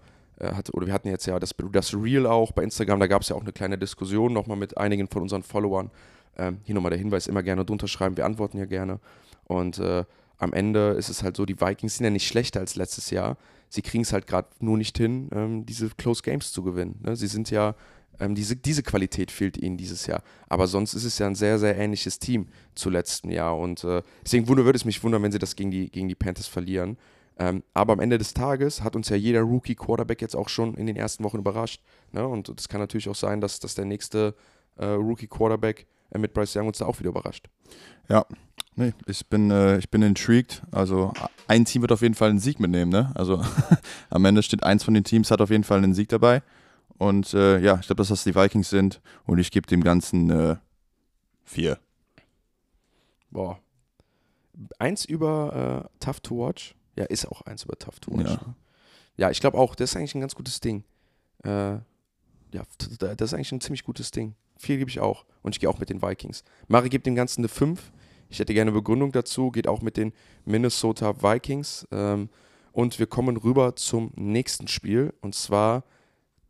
hatte, 0.49 0.73
oder 0.73 0.87
wir 0.87 0.95
hatten 0.95 1.09
jetzt 1.09 1.27
ja 1.27 1.39
das, 1.39 1.55
das 1.73 1.95
Reel 1.95 2.27
auch 2.27 2.53
bei 2.53 2.63
Instagram, 2.63 3.01
da 3.01 3.07
gab 3.07 3.23
es 3.23 3.29
ja 3.29 3.37
auch 3.37 3.43
eine 3.43 3.53
kleine 3.53 3.79
Diskussion 3.79 4.33
nochmal 4.33 4.57
mit 4.57 4.77
einigen 4.77 5.09
von 5.09 5.23
unseren 5.23 5.43
Followern. 5.43 5.91
Ähm, 6.37 6.59
hier 6.65 6.75
nochmal 6.75 6.91
der 6.91 6.99
Hinweis, 6.99 7.27
immer 7.27 7.43
gerne 7.43 7.65
drunter 7.65 7.89
schreiben, 7.89 8.17
wir 8.17 8.25
antworten 8.25 8.59
ja 8.59 8.65
gerne. 8.65 9.01
Und 9.45 9.79
äh, 9.79 10.05
am 10.39 10.53
Ende 10.53 10.91
ist 10.99 11.09
es 11.09 11.23
halt 11.23 11.37
so, 11.37 11.47
die 11.47 11.61
Vikings 11.61 11.99
sind 11.99 12.05
ja 12.05 12.11
nicht 12.11 12.27
schlechter 12.27 12.61
als 12.61 12.75
letztes 12.75 13.11
Jahr. 13.11 13.37
Sie 13.69 13.83
kriegen 13.83 14.03
es 14.03 14.13
halt 14.13 14.27
gerade 14.27 14.49
nur 14.61 14.77
nicht 14.77 14.99
hin, 14.99 15.29
ähm, 15.33 15.65
diese 15.67 15.89
Close 15.91 16.23
Games 16.23 16.53
zu 16.53 16.63
gewinnen. 16.63 16.99
Ne? 17.03 17.17
Sie 17.17 17.29
sind 17.29 17.51
ja, 17.51 17.75
ähm, 18.19 18.35
diese, 18.35 18.57
diese 18.57 18.83
Qualität 18.83 19.31
fehlt 19.31 19.57
ihnen 19.57 19.77
dieses 19.77 20.07
Jahr. 20.07 20.23
Aber 20.49 20.67
sonst 20.67 20.95
ist 20.95 21.05
es 21.05 21.19
ja 21.19 21.27
ein 21.27 21.35
sehr, 21.35 21.59
sehr 21.59 21.79
ähnliches 21.79 22.19
Team 22.19 22.49
zu 22.75 22.91
letztem 22.91 23.31
Jahr. 23.31 23.57
Und 23.57 23.85
äh, 23.85 24.03
deswegen 24.25 24.49
wunder, 24.49 24.65
würde 24.65 24.77
es 24.77 24.85
mich 24.85 25.03
wundern, 25.05 25.23
wenn 25.23 25.33
sie 25.33 25.39
das 25.39 25.55
gegen 25.55 25.71
die, 25.71 25.91
gegen 25.91 26.09
die 26.09 26.15
Panthers 26.15 26.49
verlieren. 26.49 26.97
Ähm, 27.39 27.63
aber 27.75 27.95
am 27.95 28.01
Ende 28.01 28.19
des 28.19 28.35
Tages 28.35 28.83
hat 28.83 28.95
uns 28.95 29.09
ja 29.09 29.17
jeder 29.17 29.41
Rookie-Quarterback 29.41 30.21
jetzt 30.21 30.37
auch 30.37 30.49
schon 30.49 30.75
in 30.75 30.87
den 30.87 30.97
ersten 30.97 31.25
Wochen 31.25 31.39
überrascht. 31.39 31.83
Ne? 32.13 32.27
Und 32.27 32.49
es 32.49 32.69
kann 32.69 32.81
natürlich 32.81 33.09
auch 33.09 33.15
sein, 33.15 33.41
dass, 33.41 33.59
dass 33.61 33.75
der 33.75 33.85
nächste 33.85 34.35
äh, 34.77 34.85
Rookie-Quarterback 34.87 35.87
äh, 36.11 36.19
mit 36.19 36.35
Bryce 36.35 36.57
Young 36.57 36.69
uns 36.69 36.79
da 36.79 36.87
auch 36.87 36.99
wieder 36.99 37.11
überrascht. 37.11 37.49
Ja, 38.09 38.27
nee, 38.77 38.93
ich 39.07 39.27
bin, 39.27 39.51
äh, 39.51 39.79
ich 39.79 39.89
bin 39.91 40.03
intrigued. 40.03 40.63
Also 40.71 41.13
ein 41.49 41.65
Team 41.65 41.83
wird 41.83 41.93
auf 41.93 42.03
jeden 42.03 42.15
Fall 42.15 42.31
einen 42.31 42.39
Sieg 42.39 42.61
mitnehmen, 42.61 42.91
ne? 42.91 43.13
Also 43.15 43.43
am 44.11 44.25
Ende 44.25 44.43
steht 44.43 44.63
eins 44.63 44.85
von 44.85 44.95
den 44.95 45.05
Teams, 45.05 45.31
hat 45.31 45.41
auf 45.41 45.51
jeden 45.51 45.65
Fall 45.65 45.79
einen 45.79 45.95
Sieg 45.95 46.09
dabei. 46.09 46.43
Und 46.99 47.35
äh, 47.35 47.59
ja, 47.59 47.79
ich 47.81 47.87
glaube, 47.87 47.97
dass 47.97 48.09
das 48.09 48.25
die 48.25 48.35
Vikings 48.35 48.71
sind. 48.71 49.01
Und 49.25 49.39
ich 49.39 49.51
gebe 49.51 49.67
dem 49.67 49.83
Ganzen 49.83 50.31
äh, 50.31 50.57
vier. 51.45 51.79
Boah. 53.31 53.59
Eins 54.79 55.05
über 55.05 55.89
äh, 55.91 55.99
Tough 56.05 56.21
to 56.21 56.39
Watch. 56.39 56.75
Ja, 56.97 57.05
ist 57.05 57.27
auch 57.27 57.43
eins 57.43 57.65
über 57.65 57.79
Tough 57.79 58.01
to 58.01 58.13
Watch. 58.13 58.31
Ja. 58.31 58.55
Ja, 59.17 59.31
ich 59.31 59.41
glaube 59.41 59.59
auch, 59.59 59.75
das 59.75 59.91
ist 59.91 59.97
eigentlich 59.97 60.15
ein 60.15 60.21
ganz 60.21 60.35
gutes 60.35 60.61
Ding. 60.61 60.85
Äh, 61.45 61.75
ja, 62.53 62.63
das 62.99 63.21
ist 63.21 63.35
eigentlich 63.35 63.53
ein 63.53 63.61
ziemlich 63.61 63.85
gutes 63.85 64.11
Ding. 64.11 64.35
Viel 64.57 64.79
gebe 64.79 64.91
ich 64.91 65.01
auch. 65.01 65.25
Und 65.43 65.55
ich 65.55 65.61
gehe 65.61 65.69
auch 65.69 65.79
mit 65.79 65.91
den 65.91 66.03
Vikings. 66.03 66.45
Mari 66.69 66.89
gibt 66.89 67.07
dem 67.07 67.15
Ganzen 67.15 67.41
eine 67.41 67.49
5. 67.49 67.93
Ich 68.29 68.39
hätte 68.39 68.55
gerne 68.55 68.71
eine 68.71 68.79
Begründung 68.79 69.13
dazu. 69.13 69.51
Geht 69.51 69.69
auch 69.69 69.83
mit 69.83 69.97
den 69.97 70.13
Minnesota 70.45 71.23
Vikings. 71.23 71.87
Ähm, 71.91 72.31
und 72.73 72.99
wir 72.99 73.07
kommen 73.07 73.37
rüber 73.37 73.77
zum 73.77 74.13
nächsten 74.17 74.69
Spiel. 74.69 75.13
Und 75.21 75.35
zwar 75.35 75.85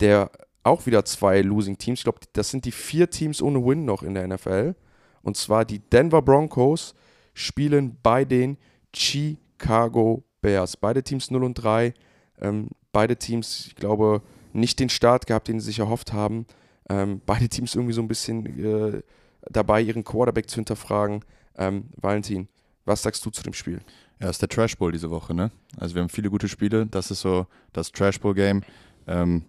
der 0.01 0.31
auch 0.65 0.87
wieder 0.87 1.05
zwei 1.05 1.41
Losing 1.41 1.79
Teams. 1.79 2.01
Ich 2.01 2.05
glaube, 2.05 2.21
das 2.33 2.51
sind 2.51 2.65
die 2.65 2.73
vier 2.73 3.11
Teams 3.11 3.43
ohne 3.43 3.65
Win 3.65 3.85
noch 3.85 4.03
in 4.03 4.15
der 4.15 4.27
NFL. 4.29 4.75
Und 5.23 5.37
zwar 5.37 5.65
die 5.65 5.81
Denver 5.81 6.23
Broncos 6.23 6.95
spielen 7.35 7.97
bei 8.03 8.25
den 8.25 8.59
Chicago 8.95 10.25
Bears. 10.43 10.77
Beide 10.77 11.03
Teams 11.03 11.31
0 11.31 11.43
und 11.43 11.55
3. 11.55 11.95
Ähm, 12.41 12.69
beide 12.93 13.17
Teams, 13.17 13.69
ich 13.69 13.75
glaube, 13.75 14.21
nicht 14.53 14.79
den 14.79 14.91
Start 14.91 15.27
gehabt, 15.27 15.49
den 15.49 15.61
sie 15.61 15.67
sich 15.67 15.79
erhofft 15.79 16.13
haben. 16.13 16.47
Ähm, 16.91 17.23
beide 17.27 17.49
Teams 17.49 17.75
irgendwie 17.75 17.95
so 17.95 18.03
ein 18.03 18.09
bisschen, 18.09 18.47
äh, 18.63 19.03
dabei, 19.51 19.81
ihren 19.81 20.05
Quarterback 20.05 20.49
zu 20.49 20.57
hinterfragen. 20.57 21.25
Ähm, 21.57 21.85
Valentin, 21.97 22.49
was 22.85 23.03
sagst 23.03 23.25
du 23.25 23.31
zu 23.31 23.43
dem 23.43 23.53
Spiel? 23.53 23.81
Ja, 24.21 24.31
ist 24.31 24.41
der 24.41 24.49
Trash 24.49 24.77
Bowl 24.77 24.93
diese 24.93 25.11
Woche, 25.11 25.35
ne? 25.35 25.51
Also 25.77 25.95
wir 25.95 26.03
haben 26.03 26.09
viele 26.09 26.31
gute 26.31 26.49
Spiele. 26.49 26.87
Das 26.87 27.11
ist 27.11 27.21
so 27.21 27.47
das 27.73 27.91
Trash 27.91 28.21
Bowl 28.21 28.35
Game. 28.35 28.63
Ähm, 29.07 29.45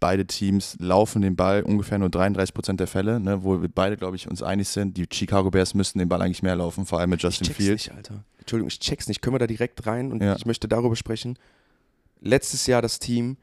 beide 0.00 0.26
Teams 0.26 0.76
laufen 0.80 1.22
den 1.22 1.36
Ball 1.36 1.62
ungefähr 1.62 1.98
nur 1.98 2.10
33 2.10 2.54
Prozent 2.54 2.80
der 2.80 2.86
Fälle, 2.86 3.20
ne, 3.20 3.42
wo 3.42 3.60
wir 3.60 3.68
beide, 3.68 3.96
glaube 3.96 4.16
ich, 4.16 4.28
uns 4.28 4.42
einig 4.42 4.68
sind. 4.68 4.96
Die 4.96 5.06
Chicago 5.10 5.50
Bears 5.50 5.74
müssten 5.74 5.98
den 5.98 6.08
Ball 6.08 6.22
eigentlich 6.22 6.42
mehr 6.42 6.56
laufen, 6.56 6.86
vor 6.86 7.00
allem 7.00 7.10
mit 7.10 7.22
Justin 7.22 7.48
ich 7.50 7.56
Fields. 7.56 7.86
Nicht, 7.86 7.96
Alter. 7.96 8.24
Entschuldigung, 8.48 8.68
ich 8.68 8.80
check's 8.80 9.08
nicht. 9.08 9.20
Können 9.20 9.34
wir 9.34 9.38
da 9.40 9.46
direkt 9.46 9.86
rein 9.86 10.10
und 10.10 10.22
Ja. 10.22 10.34
ich 10.36 10.46
möchte 10.46 10.68
darüber 10.68 10.96
sprechen. 10.96 11.38
Letztes 12.20 12.66
Jahr 12.66 12.80
das 12.80 12.98
Team 12.98 13.36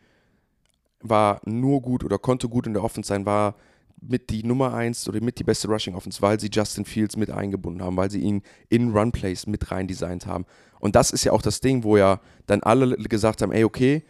war 1.00 1.40
nur 1.46 1.82
gut 1.82 2.04
oder 2.04 2.18
konnte 2.18 2.50
gut 2.50 2.66
in 2.66 2.74
der 2.74 2.84
Offense 2.84 3.08
sein, 3.10 3.26
war 3.26 3.56
mit 4.02 4.32
die 4.32 4.44
Nummer 4.44 4.74
1 4.74 5.08
oder 5.08 5.22
mit 5.22 5.38
die 5.40 5.44
beste 5.44 5.68
Rushing 5.68 5.94
Offense, 5.96 6.22
weil 6.22 6.40
sie 6.40 6.50
Justin 6.52 6.86
Fields 6.86 7.18
mit 7.18 7.30
eingebunden 7.30 7.84
haben, 7.84 7.96
weil 7.98 8.10
sie 8.10 8.20
ihn 8.20 8.42
in 8.70 8.92
Run 8.98 9.12
Plays 9.12 9.46
mit 9.48 9.72
rein 9.72 9.88
designt 9.88 10.26
haben. 10.26 10.46
Und 10.80 10.96
das 10.96 11.12
ist 11.12 11.24
ja 11.24 11.32
auch 11.32 11.42
das 11.42 11.60
Ding, 11.62 11.84
wo 11.84 11.98
ja 11.98 12.20
dann 12.48 12.62
alle 12.64 12.96
gesagt 12.98 13.42
haben, 13.42 13.52
ey, 13.52 13.64
okay, 13.64 14.04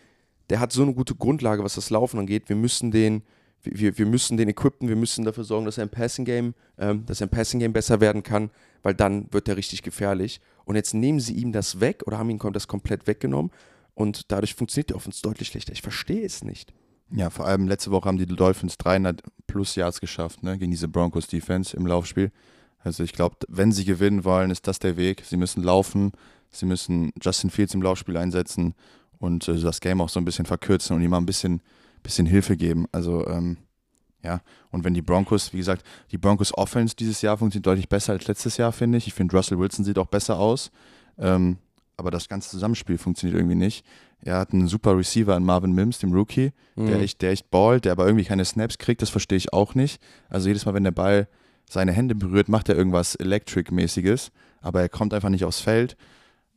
der 0.49 0.59
hat 0.61 0.71
so 0.71 0.81
eine 0.81 0.93
gute 0.93 1.15
Grundlage, 1.15 1.63
was 1.63 1.75
das 1.75 1.89
Laufen 1.89 2.19
angeht. 2.19 2.47
Wir 2.49 2.55
müssen 2.55 2.91
den, 2.91 3.23
wir, 3.61 3.97
wir 3.97 4.05
müssen 4.05 4.37
den 4.37 4.49
equippen, 4.49 4.87
wir 4.87 4.95
müssen 4.95 5.25
dafür 5.25 5.43
sorgen, 5.43 5.65
dass 5.65 5.77
er 5.77 5.83
im 5.83 5.89
Passing 5.89 6.25
Game, 6.25 6.53
ähm, 6.77 7.05
dass 7.05 7.21
er 7.21 7.25
im 7.25 7.31
Passing 7.31 7.59
Game 7.59 7.73
besser 7.73 7.99
werden 7.99 8.23
kann, 8.23 8.49
weil 8.83 8.93
dann 8.93 9.31
wird 9.31 9.47
er 9.47 9.57
richtig 9.57 9.81
gefährlich. 9.83 10.39
Und 10.65 10.75
jetzt 10.75 10.93
nehmen 10.93 11.19
sie 11.19 11.33
ihm 11.33 11.51
das 11.51 11.79
weg 11.79 12.03
oder 12.05 12.17
haben 12.17 12.29
ihm 12.29 12.39
das 12.51 12.67
komplett 12.67 13.07
weggenommen 13.07 13.51
und 13.93 14.31
dadurch 14.31 14.55
funktioniert 14.55 14.89
die 14.89 14.95
Offense 14.95 15.21
deutlich 15.21 15.47
schlechter. 15.47 15.71
Ich 15.71 15.81
verstehe 15.81 16.25
es 16.25 16.43
nicht. 16.43 16.73
Ja, 17.11 17.29
vor 17.29 17.45
allem 17.45 17.67
letzte 17.67 17.91
Woche 17.91 18.07
haben 18.09 18.17
die 18.17 18.25
Dolphins 18.25 18.77
300 18.77 19.21
plus 19.47 19.75
Yards 19.75 20.01
geschafft, 20.01 20.43
ne, 20.43 20.57
gegen 20.57 20.71
diese 20.71 20.87
Broncos 20.87 21.27
Defense 21.27 21.75
im 21.75 21.85
Laufspiel. 21.85 22.31
Also 22.79 23.03
ich 23.03 23.13
glaube, 23.13 23.37
wenn 23.47 23.71
sie 23.71 23.85
gewinnen 23.85 24.25
wollen, 24.25 24.51
ist 24.51 24.67
das 24.67 24.79
der 24.79 24.97
Weg. 24.97 25.23
Sie 25.25 25.37
müssen 25.37 25.63
laufen, 25.63 26.11
sie 26.51 26.65
müssen 26.65 27.11
Justin 27.21 27.49
Fields 27.49 27.73
im 27.73 27.81
Laufspiel 27.81 28.17
einsetzen 28.17 28.73
und 29.17 29.47
äh, 29.47 29.59
das 29.59 29.81
Game 29.81 30.01
auch 30.01 30.09
so 30.09 30.19
ein 30.19 30.25
bisschen 30.25 30.45
verkürzen 30.45 30.95
und 30.95 31.01
ihm 31.01 31.11
mal 31.11 31.17
ein 31.17 31.25
bisschen, 31.25 31.61
bisschen 32.03 32.25
Hilfe 32.25 32.57
geben. 32.57 32.85
Also 32.91 33.25
ähm, 33.27 33.57
ja, 34.25 34.41
und 34.71 34.83
wenn 34.83 34.93
die 34.93 35.01
Broncos, 35.01 35.53
wie 35.53 35.57
gesagt, 35.57 35.85
die 36.11 36.17
Broncos 36.17 36.53
Offense 36.57 36.95
dieses 36.95 37.21
Jahr 37.21 37.37
funktioniert 37.37 37.67
deutlich 37.67 37.87
besser 37.87 38.13
als 38.13 38.27
letztes 38.27 38.57
Jahr, 38.57 38.71
finde 38.71 38.97
ich. 38.97 39.07
Ich 39.07 39.13
finde, 39.13 39.35
Russell 39.37 39.59
Wilson 39.59 39.85
sieht 39.85 39.97
auch 39.97 40.07
besser 40.07 40.37
aus. 40.39 40.71
Ähm, 41.17 41.57
aber 41.97 42.11
das 42.11 42.27
ganze 42.27 42.49
Zusammenspiel 42.49 42.97
funktioniert 42.97 43.37
irgendwie 43.39 43.55
nicht. 43.55 43.85
Er 44.21 44.37
hat 44.39 44.51
einen 44.51 44.67
super 44.67 44.97
Receiver 44.97 45.37
in 45.37 45.45
Marvin 45.45 45.71
Mims, 45.73 45.99
dem 45.99 46.11
Rookie, 46.11 46.51
der 46.75 46.97
Mhm. 46.97 47.03
echt, 47.03 47.21
der 47.21 47.31
echt 47.31 47.49
ballt, 47.51 47.85
der 47.85 47.93
aber 47.93 48.05
irgendwie 48.05 48.25
keine 48.25 48.43
Snaps 48.43 48.77
kriegt, 48.77 49.01
das 49.01 49.09
verstehe 49.09 49.37
ich 49.37 49.53
auch 49.53 49.75
nicht. 49.75 50.01
Also 50.27 50.47
jedes 50.47 50.65
Mal, 50.65 50.73
wenn 50.73 50.83
der 50.83 50.91
Ball 50.91 51.27
seine 51.69 51.93
Hände 51.93 52.15
berührt, 52.15 52.49
macht 52.49 52.67
er 52.67 52.75
irgendwas 52.75 53.15
Electric-mäßiges, 53.15 54.31
aber 54.61 54.81
er 54.81 54.89
kommt 54.89 55.13
einfach 55.13 55.29
nicht 55.29 55.45
aufs 55.45 55.59
Feld. 55.61 55.95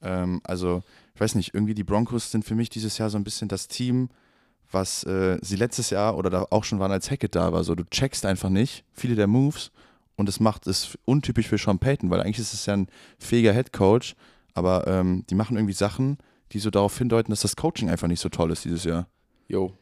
Ähm, 0.02 0.40
also, 0.44 0.82
ich 1.14 1.20
weiß 1.20 1.34
nicht, 1.34 1.54
irgendwie 1.54 1.74
die 1.74 1.84
Broncos 1.84 2.30
sind 2.30 2.44
für 2.44 2.54
mich 2.54 2.68
dieses 2.70 2.98
Jahr 2.98 3.10
so 3.10 3.18
ein 3.18 3.24
bisschen 3.24 3.48
das 3.48 3.68
Team, 3.68 4.08
was 4.70 5.04
äh, 5.04 5.38
sie 5.42 5.56
letztes 5.56 5.90
Jahr 5.90 6.16
oder 6.16 6.30
da 6.30 6.46
auch 6.50 6.64
schon 6.64 6.78
waren, 6.78 6.92
als 6.92 7.10
Hackett 7.10 7.34
da 7.34 7.52
war. 7.52 7.64
So, 7.64 7.74
du 7.74 7.84
checkst 7.84 8.26
einfach 8.26 8.50
nicht 8.50 8.84
viele 8.92 9.14
der 9.14 9.26
Moves 9.26 9.70
und 10.16 10.28
das 10.28 10.40
macht 10.40 10.66
es 10.66 10.98
untypisch 11.04 11.48
für 11.48 11.58
Sean 11.58 11.78
Payton, 11.78 12.10
weil 12.10 12.20
eigentlich 12.20 12.38
ist 12.38 12.52
es 12.52 12.66
ja 12.66 12.74
ein 12.74 12.88
fähiger 13.18 13.52
Head 13.52 13.72
Coach, 13.72 14.14
aber 14.54 14.86
ähm, 14.86 15.24
die 15.30 15.34
machen 15.34 15.56
irgendwie 15.56 15.74
Sachen, 15.74 16.18
die 16.52 16.58
so 16.58 16.70
darauf 16.70 16.96
hindeuten, 16.96 17.30
dass 17.30 17.40
das 17.40 17.56
Coaching 17.56 17.88
einfach 17.88 18.08
nicht 18.08 18.20
so 18.20 18.28
toll 18.28 18.50
ist 18.50 18.64
dieses 18.64 18.84
Jahr. 18.84 19.06
Jo. 19.48 19.72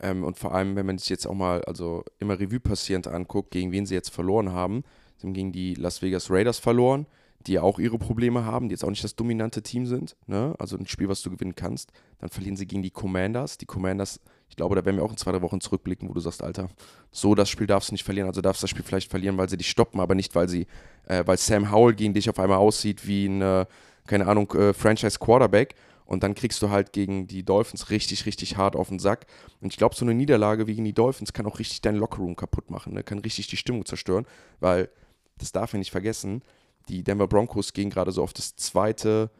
Ähm, 0.00 0.24
und 0.24 0.38
vor 0.38 0.54
allem, 0.54 0.76
wenn 0.76 0.86
man 0.86 0.98
sich 0.98 1.08
jetzt 1.08 1.26
auch 1.26 1.34
mal, 1.34 1.62
also 1.64 2.04
immer 2.18 2.38
Revue 2.38 2.60
passierend 2.60 3.06
anguckt, 3.06 3.50
gegen 3.50 3.72
wen 3.72 3.86
sie 3.86 3.94
jetzt 3.94 4.10
verloren 4.10 4.52
haben. 4.52 4.82
Sie 5.16 5.26
haben 5.26 5.34
gegen 5.34 5.52
die 5.52 5.74
Las 5.74 6.02
Vegas 6.02 6.30
Raiders 6.30 6.58
verloren, 6.58 7.06
die 7.46 7.52
ja 7.52 7.62
auch 7.62 7.78
ihre 7.78 7.98
Probleme 7.98 8.44
haben, 8.44 8.68
die 8.68 8.72
jetzt 8.72 8.84
auch 8.84 8.90
nicht 8.90 9.04
das 9.04 9.14
dominante 9.14 9.62
Team 9.62 9.86
sind. 9.86 10.16
Ne? 10.26 10.54
Also 10.58 10.76
ein 10.76 10.86
Spiel, 10.86 11.08
was 11.08 11.22
du 11.22 11.30
gewinnen 11.30 11.54
kannst. 11.54 11.92
Dann 12.18 12.30
verlieren 12.30 12.56
sie 12.56 12.66
gegen 12.66 12.82
die 12.82 12.90
Commanders. 12.90 13.58
Die 13.58 13.66
Commanders, 13.66 14.20
ich 14.48 14.56
glaube, 14.56 14.76
da 14.76 14.84
werden 14.84 14.96
wir 14.96 15.04
auch 15.04 15.10
in 15.10 15.16
zwei, 15.16 15.32
drei 15.32 15.42
Wochen 15.42 15.60
zurückblicken, 15.60 16.08
wo 16.08 16.12
du 16.14 16.20
sagst, 16.20 16.42
Alter, 16.42 16.68
so 17.10 17.34
das 17.34 17.48
Spiel 17.50 17.66
darfst 17.66 17.90
du 17.90 17.94
nicht 17.94 18.04
verlieren. 18.04 18.28
Also 18.28 18.40
darfst 18.40 18.62
du 18.62 18.64
das 18.64 18.70
Spiel 18.70 18.84
vielleicht 18.84 19.10
verlieren, 19.10 19.36
weil 19.36 19.48
sie 19.48 19.56
dich 19.56 19.68
stoppen, 19.68 20.00
aber 20.00 20.14
nicht, 20.14 20.34
weil 20.34 20.48
sie, 20.48 20.66
äh, 21.06 21.24
weil 21.26 21.36
Sam 21.38 21.72
Howell 21.72 21.94
gegen 21.94 22.14
dich 22.14 22.30
auf 22.30 22.38
einmal 22.38 22.58
aussieht 22.58 23.06
wie 23.06 23.26
ein, 23.26 23.42
äh, 23.42 23.66
keine 24.06 24.26
Ahnung, 24.26 24.50
äh, 24.52 24.72
Franchise-Quarterback. 24.72 25.74
Und 26.06 26.22
dann 26.22 26.34
kriegst 26.34 26.60
du 26.60 26.68
halt 26.68 26.92
gegen 26.92 27.26
die 27.26 27.44
Dolphins 27.44 27.88
richtig, 27.88 28.26
richtig 28.26 28.58
hart 28.58 28.76
auf 28.76 28.90
den 28.90 28.98
Sack. 28.98 29.26
Und 29.62 29.72
ich 29.72 29.78
glaube, 29.78 29.94
so 29.94 30.04
eine 30.04 30.12
Niederlage 30.14 30.66
wie 30.66 30.74
gegen 30.74 30.84
die 30.84 30.92
Dolphins 30.92 31.32
kann 31.32 31.46
auch 31.46 31.58
richtig 31.58 31.80
deinen 31.80 31.96
Lockerroom 31.96 32.36
kaputt 32.36 32.70
machen, 32.70 32.92
ne? 32.92 33.02
kann 33.02 33.20
richtig 33.20 33.46
die 33.46 33.56
Stimmung 33.56 33.86
zerstören, 33.86 34.26
weil, 34.60 34.90
das 35.38 35.50
darf 35.52 35.72
man 35.72 35.78
nicht 35.78 35.90
vergessen, 35.90 36.42
die 36.90 37.02
Denver 37.02 37.26
Broncos 37.26 37.72
gehen 37.72 37.88
gerade 37.88 38.12
so 38.12 38.22
auf 38.22 38.34
das 38.34 38.54
zweite 38.54 39.30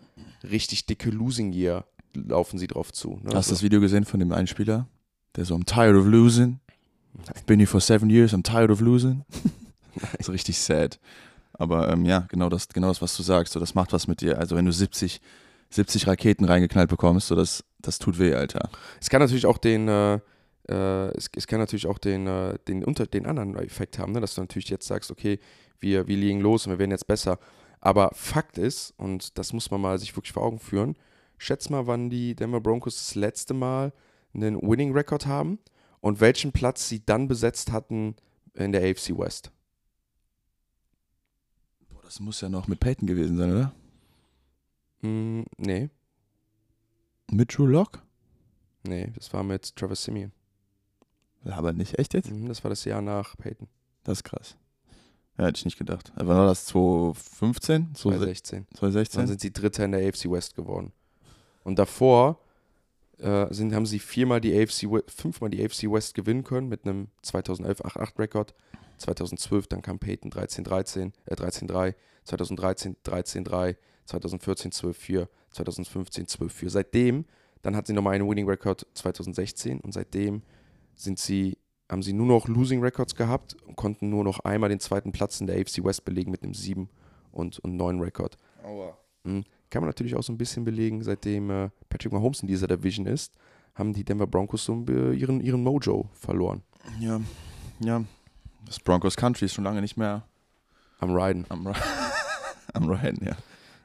richtig 0.42 0.86
dicke 0.86 1.10
Losing 1.10 1.52
Year, 1.52 1.84
laufen 2.14 2.58
sie 2.58 2.66
drauf 2.66 2.92
zu. 2.92 3.10
Ne? 3.10 3.16
Hast 3.24 3.32
du 3.32 3.36
Also- 3.36 3.50
das 3.50 3.62
Video 3.62 3.80
gesehen 3.80 4.06
von 4.06 4.18
dem 4.20 4.32
einen 4.32 4.46
Spieler? 4.46 4.88
Der 5.36 5.44
so, 5.44 5.54
I'm 5.54 5.64
tired 5.64 5.96
of 5.96 6.06
losing. 6.06 6.60
I've 7.34 7.46
been 7.46 7.58
here 7.58 7.66
for 7.66 7.80
seven 7.80 8.10
years, 8.10 8.32
I'm 8.32 8.42
tired 8.42 8.70
of 8.70 8.80
losing. 8.80 9.24
so 10.20 10.32
richtig 10.32 10.58
sad. 10.58 10.98
Aber 11.52 11.88
ähm, 11.88 12.04
ja, 12.04 12.26
genau 12.28 12.48
das, 12.48 12.68
genau 12.68 12.88
das, 12.88 13.00
was 13.00 13.16
du 13.16 13.22
sagst. 13.22 13.52
So, 13.52 13.60
das 13.60 13.74
macht 13.74 13.92
was 13.92 14.06
mit 14.06 14.20
dir. 14.20 14.38
Also 14.38 14.56
wenn 14.56 14.64
du 14.64 14.72
70, 14.72 15.20
70 15.70 16.06
Raketen 16.06 16.44
reingeknallt 16.44 16.90
bekommst, 16.90 17.28
so 17.28 17.36
das, 17.36 17.64
das 17.80 17.98
tut 17.98 18.18
weh, 18.18 18.34
Alter. 18.34 18.68
Es 19.00 19.10
kann 19.10 19.20
natürlich 19.20 19.46
auch 19.46 19.58
den, 19.58 19.88
äh, 19.88 20.14
äh, 20.68 21.16
es, 21.16 21.28
es 21.34 21.46
kann 21.46 21.60
natürlich 21.60 21.86
auch 21.86 21.98
den, 21.98 22.26
äh, 22.26 22.58
den, 22.66 22.84
unter, 22.84 23.06
den 23.06 23.26
anderen 23.26 23.56
Effekt 23.56 23.98
haben, 23.98 24.12
ne? 24.12 24.20
dass 24.20 24.34
du 24.34 24.40
natürlich 24.40 24.68
jetzt 24.68 24.86
sagst, 24.86 25.10
okay, 25.10 25.38
wir, 25.80 26.06
wir 26.08 26.16
liegen 26.16 26.40
los 26.40 26.66
und 26.66 26.72
wir 26.72 26.78
werden 26.78 26.90
jetzt 26.90 27.06
besser. 27.06 27.38
Aber 27.80 28.10
Fakt 28.14 28.58
ist, 28.58 28.94
und 28.96 29.38
das 29.38 29.52
muss 29.52 29.70
man 29.70 29.80
mal 29.80 29.98
sich 29.98 30.16
wirklich 30.16 30.32
vor 30.32 30.42
Augen 30.42 30.58
führen, 30.58 30.96
schätz 31.38 31.70
mal, 31.70 31.86
wann 31.86 32.08
die 32.08 32.34
Denver 32.34 32.60
Broncos 32.60 32.96
das 32.96 33.14
letzte 33.14 33.52
Mal 33.54 33.92
einen 34.34 34.60
Winning-Record 34.60 35.26
haben 35.26 35.58
und 36.00 36.20
welchen 36.20 36.52
Platz 36.52 36.88
sie 36.88 37.04
dann 37.04 37.28
besetzt 37.28 37.72
hatten 37.72 38.16
in 38.54 38.72
der 38.72 38.82
AFC 38.82 39.16
West. 39.16 39.50
Boah, 41.90 42.02
das 42.02 42.20
muss 42.20 42.40
ja 42.40 42.48
noch 42.48 42.68
mit 42.68 42.80
Peyton 42.80 43.06
gewesen 43.06 43.36
sein, 43.36 43.50
oder? 43.52 43.72
Hm, 45.00 45.44
nee, 45.58 45.90
Mit 47.30 47.56
Drew 47.56 47.66
Lock? 47.66 48.02
nee, 48.86 49.10
das 49.14 49.32
war 49.32 49.42
mit 49.42 49.74
Travis 49.76 50.04
Simeon. 50.04 50.32
Aber 51.46 51.72
nicht 51.72 51.98
echt 51.98 52.14
jetzt? 52.14 52.30
Mhm, 52.30 52.48
das 52.48 52.64
war 52.64 52.70
das 52.70 52.84
Jahr 52.84 53.02
nach 53.02 53.36
Peyton, 53.36 53.68
Das 54.04 54.18
ist 54.18 54.24
krass. 54.24 54.56
Ja, 55.36 55.46
hätte 55.46 55.58
ich 55.58 55.64
nicht 55.64 55.78
gedacht. 55.78 56.12
Wann 56.14 56.28
war 56.28 56.46
das? 56.46 56.66
2015? 56.66 57.94
2016. 57.94 58.66
Dann 58.70 58.78
2016? 58.78 59.26
sind 59.26 59.40
sie 59.40 59.52
Dritter 59.52 59.84
in 59.84 59.92
der 59.92 60.06
AFC 60.08 60.30
West 60.30 60.54
geworden. 60.54 60.92
Und 61.64 61.78
davor 61.78 62.38
äh, 63.18 63.46
sind, 63.52 63.74
haben 63.74 63.86
sie 63.86 63.98
viermal 63.98 64.40
die 64.40 64.56
AFC, 64.56 64.88
fünfmal 65.08 65.50
die 65.50 65.64
AFC 65.64 65.84
West 65.90 66.14
gewinnen 66.14 66.44
können 66.44 66.68
mit 66.68 66.84
einem 66.84 67.08
2011 67.22 67.84
8-8 67.84 68.18
Rekord. 68.18 68.54
2012 68.98 69.66
dann 69.66 69.82
kam 69.82 69.98
Peyton 69.98 70.30
13-13, 70.30 71.12
äh 71.26 71.34
13-3, 71.34 71.94
2013 72.24 72.96
13-3, 73.04 73.76
2014 74.06 74.72
12-4, 74.72 75.28
2015 75.50 76.26
12-4. 76.26 76.70
Seitdem, 76.70 77.24
dann 77.62 77.76
hat 77.76 77.86
sie 77.86 77.92
nochmal 77.92 78.14
einen 78.14 78.28
Winning 78.28 78.48
Record 78.48 78.86
2016 78.94 79.80
und 79.80 79.92
seitdem 79.92 80.42
sind 80.94 81.18
sie, 81.18 81.58
haben 81.90 82.02
sie 82.02 82.12
nur 82.12 82.26
noch 82.26 82.48
Losing 82.48 82.80
Records 82.82 83.14
gehabt 83.14 83.56
und 83.66 83.76
konnten 83.76 84.10
nur 84.10 84.24
noch 84.24 84.40
einmal 84.40 84.68
den 84.68 84.80
zweiten 84.80 85.12
Platz 85.12 85.40
in 85.40 85.46
der 85.46 85.56
AFC 85.56 85.84
West 85.84 86.04
belegen 86.04 86.30
mit 86.30 86.42
einem 86.42 86.54
7 86.54 86.88
und, 87.32 87.58
und 87.60 87.76
9 87.76 88.00
Rekord. 88.00 88.38
Mhm. 89.24 89.44
Kann 89.74 89.82
man 89.82 89.88
natürlich 89.88 90.14
auch 90.14 90.22
so 90.22 90.32
ein 90.32 90.38
bisschen 90.38 90.64
belegen, 90.64 91.02
seitdem 91.02 91.50
äh, 91.50 91.68
Patrick 91.88 92.12
Mahomes 92.12 92.42
in 92.42 92.46
dieser 92.46 92.68
Division 92.68 93.06
ist, 93.06 93.34
haben 93.74 93.92
die 93.92 94.04
Denver 94.04 94.28
Broncos 94.28 94.64
so 94.64 94.84
ihren, 94.86 95.40
ihren 95.40 95.64
Mojo 95.64 96.08
verloren. 96.12 96.62
Ja, 97.00 97.20
ja. 97.80 98.04
Das 98.66 98.78
Broncos 98.78 99.16
Country 99.16 99.46
ist 99.46 99.54
schon 99.54 99.64
lange 99.64 99.80
nicht 99.80 99.96
mehr 99.96 100.22
Am 101.00 101.10
Riden. 101.12 101.44
am, 101.48 101.66
Ri- 101.66 101.74
am 102.72 102.88
Ryan, 102.88 103.18
ja. 103.20 103.36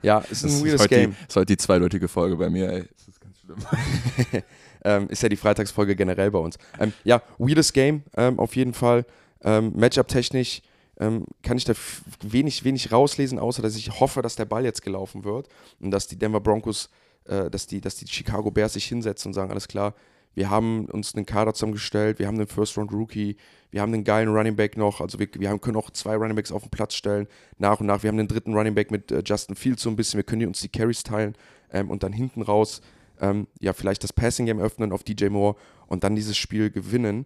Ja, 0.04 0.20
ist 0.20 0.44
Das 0.44 0.52
ein 0.52 0.58
ist 0.58 0.64
weirdes 0.64 0.88
Game. 0.90 1.10
Die, 1.20 1.28
ist 1.28 1.36
heute 1.36 1.46
die 1.48 1.58
zweideutige 1.58 2.08
Folge 2.08 2.36
bei 2.38 2.52
mir, 2.52 2.72
ey. 2.72 2.86
Das 2.96 3.08
ist 3.08 3.20
ganz 3.20 3.40
schlimm. 3.40 3.58
ähm, 4.84 5.08
ist 5.10 5.24
ja 5.24 5.30
die 5.30 5.38
Freitagsfolge 5.38 5.96
generell 5.96 6.30
bei 6.30 6.38
uns. 6.38 6.60
Ähm, 6.80 6.94
ja, 7.04 7.20
weirdes 7.40 7.74
Game, 7.74 8.04
ähm, 8.16 8.38
auf 8.40 8.56
jeden 8.56 8.76
Fall. 8.76 9.08
Ähm, 9.42 9.74
Matchup-technisch 9.76 10.62
ähm, 11.00 11.26
kann 11.44 11.58
ich 11.58 11.66
da 11.66 11.74
wenig, 12.22 12.64
wenig 12.64 12.92
rauslesen, 12.92 13.40
außer 13.40 13.62
dass 13.62 13.76
ich 13.76 14.00
hoffe, 14.00 14.22
dass 14.22 14.36
der 14.36 14.46
Ball 14.46 14.66
jetzt 14.66 14.82
gelaufen 14.82 15.24
wird 15.24 15.48
und 15.80 15.92
dass 15.92 16.08
die 16.08 16.18
Denver 16.18 16.42
Broncos, 16.42 16.90
äh, 17.26 17.50
dass, 17.50 17.68
die, 17.68 17.82
dass 17.82 17.96
die 17.96 18.08
Chicago 18.08 18.52
Bears 18.52 18.74
sich 18.74 18.86
hinsetzen 18.86 19.30
und 19.30 19.34
sagen, 19.34 19.52
alles 19.52 19.68
klar, 19.68 19.96
wir 20.36 20.50
haben 20.50 20.86
uns 20.86 21.16
einen 21.16 21.26
Kader 21.26 21.54
zusammengestellt, 21.54 22.20
wir 22.20 22.28
haben 22.28 22.36
einen 22.36 22.48
First-Round-Rookie, 22.48 23.36
wir 23.72 23.82
haben 23.82 23.94
einen 23.94 24.04
geilen 24.04 24.30
Running 24.30 24.56
Back 24.56 24.78
noch, 24.78 25.02
also 25.02 25.20
wir, 25.20 25.28
wir 25.34 25.50
haben, 25.50 25.60
können 25.60 25.78
auch 25.78 25.90
zwei 25.90 26.16
Running 26.16 26.36
Backs 26.36 26.52
auf 26.52 26.62
den 26.62 26.72
Platz 26.72 26.94
stellen, 26.94 27.28
nach 27.58 27.80
und 27.80 27.88
nach. 27.88 28.04
Wir 28.04 28.10
haben 28.10 28.18
den 28.18 28.28
dritten 28.28 28.54
Running 28.54 28.76
Back 28.76 28.92
mit 28.92 29.12
äh, 29.12 29.24
Justin 29.26 29.56
Fields 29.56 29.84
so 29.84 29.90
ein 29.90 29.96
bisschen, 29.96 30.18
wir 30.18 30.24
können 30.24 30.46
uns 30.46 30.62
die 30.62 30.70
Carries 30.70 31.04
teilen 31.04 31.36
ähm, 31.72 31.90
und 31.90 32.04
dann 32.04 32.14
hinten 32.14 32.42
raus 32.42 32.82
ähm, 33.22 33.48
ja 33.60 33.74
vielleicht 33.74 34.04
das 34.04 34.14
Passing 34.14 34.46
Game 34.46 34.60
öffnen 34.60 34.92
auf 34.92 35.04
DJ 35.04 35.28
Moore 35.28 35.56
und 35.88 36.04
dann 36.04 36.16
dieses 36.16 36.38
Spiel 36.38 36.70
gewinnen. 36.70 37.26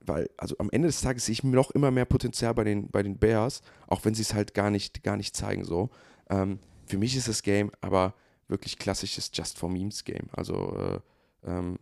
Weil, 0.00 0.30
also 0.36 0.56
am 0.58 0.70
Ende 0.70 0.88
des 0.88 1.00
Tages 1.00 1.26
sehe 1.26 1.34
ich 1.34 1.44
noch 1.44 1.70
immer 1.70 1.90
mehr 1.90 2.04
Potenzial 2.04 2.54
bei 2.54 2.64
den, 2.64 2.88
bei 2.90 3.02
den 3.02 3.18
Bears, 3.18 3.62
auch 3.86 4.04
wenn 4.04 4.14
sie 4.14 4.22
es 4.22 4.34
halt 4.34 4.54
gar 4.54 4.70
nicht, 4.70 5.02
gar 5.02 5.16
nicht 5.16 5.36
zeigen 5.36 5.64
so. 5.64 5.90
Ähm, 6.28 6.58
für 6.86 6.98
mich 6.98 7.16
ist 7.16 7.28
das 7.28 7.42
Game 7.42 7.70
aber 7.80 8.14
wirklich 8.48 8.78
klassisches 8.78 9.30
Just 9.32 9.58
for 9.58 9.70
Memes 9.70 10.04
Game. 10.04 10.28
Also 10.32 10.76
äh, 10.76 11.50
ähm, 11.50 11.78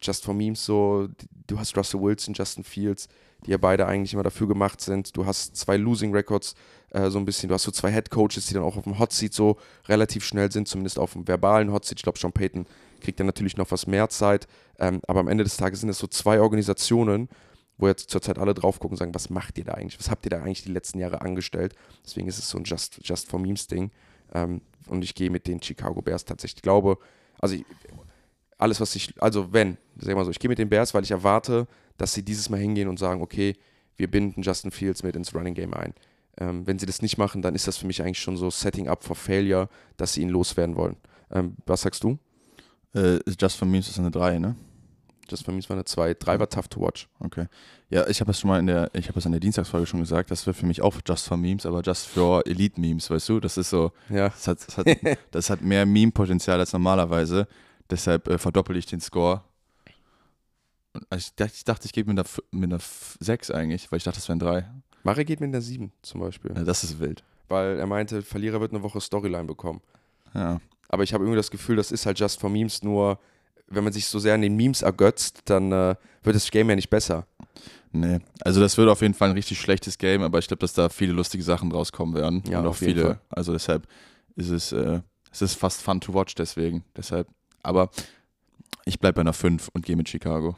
Just 0.00 0.24
for 0.24 0.34
Memes 0.34 0.64
so, 0.64 1.08
du 1.46 1.58
hast 1.58 1.76
Russell 1.76 2.00
Wilson, 2.00 2.34
Justin 2.34 2.64
Fields, 2.64 3.08
die 3.44 3.50
ja 3.50 3.56
beide 3.56 3.86
eigentlich 3.86 4.14
immer 4.14 4.22
dafür 4.22 4.46
gemacht 4.46 4.80
sind. 4.80 5.16
Du 5.16 5.26
hast 5.26 5.56
zwei 5.56 5.76
Losing 5.76 6.12
Records, 6.12 6.54
äh, 6.90 7.10
so 7.10 7.18
ein 7.18 7.24
bisschen. 7.24 7.48
Du 7.48 7.54
hast 7.54 7.64
so 7.64 7.70
zwei 7.70 7.92
Head 7.92 8.10
Coaches, 8.10 8.46
die 8.46 8.54
dann 8.54 8.62
auch 8.62 8.76
auf 8.76 8.84
dem 8.84 8.98
Hot 8.98 9.12
Seat 9.12 9.34
so 9.34 9.56
relativ 9.88 10.24
schnell 10.24 10.50
sind, 10.52 10.68
zumindest 10.68 10.98
auf 10.98 11.12
dem 11.12 11.26
verbalen 11.26 11.72
Hot 11.72 11.84
Seat. 11.84 11.98
Ich 11.98 12.02
glaube, 12.02 12.18
Sean 12.18 12.32
Payton 12.32 12.66
kriegt 13.00 13.20
dann 13.20 13.26
natürlich 13.26 13.56
noch 13.56 13.70
was 13.70 13.86
mehr 13.86 14.08
Zeit. 14.08 14.46
Ähm, 14.78 15.00
aber 15.06 15.20
am 15.20 15.28
Ende 15.28 15.44
des 15.44 15.56
Tages 15.56 15.80
sind 15.80 15.88
es 15.88 15.98
so 15.98 16.06
zwei 16.06 16.40
Organisationen, 16.40 17.28
wo 17.78 17.88
jetzt 17.88 18.10
zurzeit 18.10 18.38
alle 18.38 18.54
drauf 18.54 18.78
gucken 18.78 18.94
und 18.94 18.98
sagen, 18.98 19.14
was 19.14 19.30
macht 19.30 19.58
ihr 19.58 19.64
da 19.64 19.74
eigentlich? 19.74 19.98
Was 19.98 20.10
habt 20.10 20.24
ihr 20.26 20.30
da 20.30 20.38
eigentlich 20.38 20.62
die 20.62 20.72
letzten 20.72 20.98
Jahre 20.98 21.20
angestellt? 21.20 21.74
Deswegen 22.04 22.26
ist 22.28 22.38
es 22.38 22.48
so 22.48 22.58
ein 22.58 22.64
Just, 22.64 23.00
Just 23.02 23.28
for 23.28 23.38
Memes 23.38 23.66
Ding. 23.66 23.90
Ähm, 24.32 24.62
und 24.88 25.02
ich 25.02 25.14
gehe 25.14 25.30
mit 25.30 25.46
den 25.46 25.62
Chicago 25.62 26.00
Bears 26.00 26.24
tatsächlich. 26.24 26.58
Ich 26.58 26.62
glaube, 26.62 26.98
also 27.38 27.54
ich, 27.54 27.64
alles, 28.58 28.80
was 28.80 28.94
ich, 28.94 29.20
also 29.20 29.52
wenn, 29.52 29.76
sag 29.98 30.14
mal 30.14 30.24
so, 30.24 30.30
ich 30.30 30.38
gehe 30.38 30.48
mit 30.48 30.58
den 30.58 30.68
Bears, 30.68 30.94
weil 30.94 31.02
ich 31.02 31.10
erwarte, 31.10 31.66
dass 31.98 32.14
sie 32.14 32.22
dieses 32.22 32.48
Mal 32.48 32.60
hingehen 32.60 32.88
und 32.88 32.98
sagen, 32.98 33.20
okay, 33.20 33.54
wir 33.96 34.10
binden 34.10 34.42
Justin 34.42 34.70
Fields 34.70 35.02
mit 35.02 35.16
ins 35.16 35.34
Running 35.34 35.54
Game 35.54 35.74
ein. 35.74 35.94
Ähm, 36.38 36.66
wenn 36.66 36.78
sie 36.78 36.86
das 36.86 37.02
nicht 37.02 37.18
machen, 37.18 37.42
dann 37.42 37.54
ist 37.54 37.66
das 37.66 37.78
für 37.78 37.86
mich 37.86 38.02
eigentlich 38.02 38.20
schon 38.20 38.36
so 38.36 38.50
Setting 38.50 38.88
up 38.88 39.04
for 39.04 39.16
Failure, 39.16 39.68
dass 39.96 40.14
sie 40.14 40.22
ihn 40.22 40.28
loswerden 40.28 40.76
wollen. 40.76 40.96
Ähm, 41.30 41.56
was 41.64 41.82
sagst 41.82 42.04
du? 42.04 42.18
Äh, 42.94 43.18
Just 43.38 43.56
for 43.56 43.66
Memes 43.66 43.88
ist 43.88 43.98
eine 43.98 44.10
3, 44.10 44.38
ne? 44.38 44.54
Just 45.28 45.44
for 45.44 45.52
Memes 45.52 45.68
war 45.68 45.76
eine 45.76 45.84
2. 45.84 46.14
3 46.14 46.38
war 46.38 46.48
tough 46.48 46.68
to 46.68 46.80
watch. 46.80 47.08
Okay. 47.20 47.46
Ja, 47.90 48.06
ich 48.08 48.20
habe 48.20 48.30
es 48.30 48.40
schon 48.40 48.48
mal 48.48 48.58
in 48.58 48.66
der, 48.66 48.90
ich 48.94 49.08
habe 49.08 49.18
es 49.18 49.26
in 49.26 49.32
der 49.32 49.40
Dienstagsfolge 49.40 49.86
schon 49.86 50.00
gesagt, 50.00 50.30
das 50.30 50.46
wird 50.46 50.56
für 50.56 50.66
mich 50.66 50.82
auch 50.82 50.96
Just 51.06 51.28
for 51.28 51.36
Memes, 51.36 51.66
aber 51.66 51.82
Just 51.82 52.06
for 52.06 52.46
Elite 52.46 52.80
Memes, 52.80 53.10
weißt 53.10 53.28
du? 53.28 53.40
Das 53.40 53.56
ist 53.56 53.70
so, 53.70 53.92
ja. 54.08 54.28
das, 54.28 54.48
hat, 54.48 54.66
das, 54.66 54.78
hat, 54.78 54.86
das 55.30 55.50
hat 55.50 55.62
mehr 55.62 55.86
Meme-Potenzial 55.86 56.58
als 56.58 56.72
normalerweise. 56.72 57.46
Deshalb 57.90 58.28
äh, 58.28 58.38
verdoppel 58.38 58.76
ich 58.76 58.86
den 58.86 59.00
Score. 59.00 59.42
Also 61.10 61.28
ich, 61.28 61.34
dachte, 61.34 61.52
ich 61.54 61.64
dachte, 61.64 61.86
ich 61.86 61.92
gebe 61.92 62.12
mit 62.12 62.18
einer, 62.18 62.28
mit 62.50 62.72
einer 62.72 62.80
6 63.20 63.50
eigentlich, 63.50 63.90
weil 63.92 63.98
ich 63.98 64.04
dachte, 64.04 64.18
das 64.18 64.28
wären 64.28 64.38
3. 64.38 64.68
Mare 65.02 65.24
geht 65.24 65.40
mit 65.40 65.48
einer 65.48 65.60
7 65.60 65.92
zum 66.02 66.20
Beispiel. 66.20 66.52
Ja, 66.56 66.64
das 66.64 66.82
ist 66.82 66.98
wild. 66.98 67.22
Weil 67.48 67.78
er 67.78 67.86
meinte, 67.86 68.22
Verlierer 68.22 68.60
wird 68.60 68.72
eine 68.72 68.82
Woche 68.82 69.00
Storyline 69.00 69.44
bekommen. 69.44 69.80
Ja. 70.34 70.60
Aber 70.88 71.02
ich 71.02 71.14
habe 71.14 71.24
irgendwie 71.24 71.36
das 71.36 71.50
Gefühl, 71.50 71.76
das 71.76 71.92
ist 71.92 72.06
halt 72.06 72.18
Just 72.18 72.40
for 72.40 72.50
Memes, 72.50 72.82
nur 72.82 73.18
wenn 73.68 73.84
man 73.84 73.92
sich 73.92 74.06
so 74.06 74.18
sehr 74.18 74.34
an 74.34 74.42
den 74.42 74.56
Memes 74.56 74.82
ergötzt, 74.82 75.42
dann 75.46 75.72
äh, 75.72 75.96
wird 76.22 76.36
das 76.36 76.50
Game 76.50 76.68
ja 76.68 76.76
nicht 76.76 76.90
besser. 76.90 77.26
Nee, 77.92 78.18
also 78.42 78.60
das 78.60 78.76
wird 78.76 78.88
auf 78.88 79.00
jeden 79.00 79.14
Fall 79.14 79.30
ein 79.30 79.34
richtig 79.34 79.58
schlechtes 79.58 79.96
Game, 79.96 80.22
aber 80.22 80.38
ich 80.38 80.48
glaube, 80.48 80.60
dass 80.60 80.74
da 80.74 80.88
viele 80.88 81.12
lustige 81.12 81.42
Sachen 81.42 81.72
rauskommen 81.72 82.14
werden. 82.14 82.42
Ja, 82.48 82.60
und 82.60 82.66
auch 82.66 82.76
viele. 82.76 83.02
Fall. 83.02 83.20
Also 83.30 83.52
deshalb 83.52 83.86
ist 84.34 84.50
es, 84.50 84.72
äh, 84.72 85.00
es 85.32 85.42
ist 85.42 85.54
fast 85.54 85.82
fun 85.82 86.00
to 86.00 86.12
watch 86.12 86.34
deswegen. 86.34 86.84
Deshalb, 86.96 87.28
aber 87.62 87.90
ich 88.84 89.00
bleibe 89.00 89.16
bei 89.16 89.20
einer 89.22 89.32
5 89.32 89.68
und 89.72 89.84
gehe 89.84 89.96
mit 89.96 90.08
Chicago. 90.08 90.56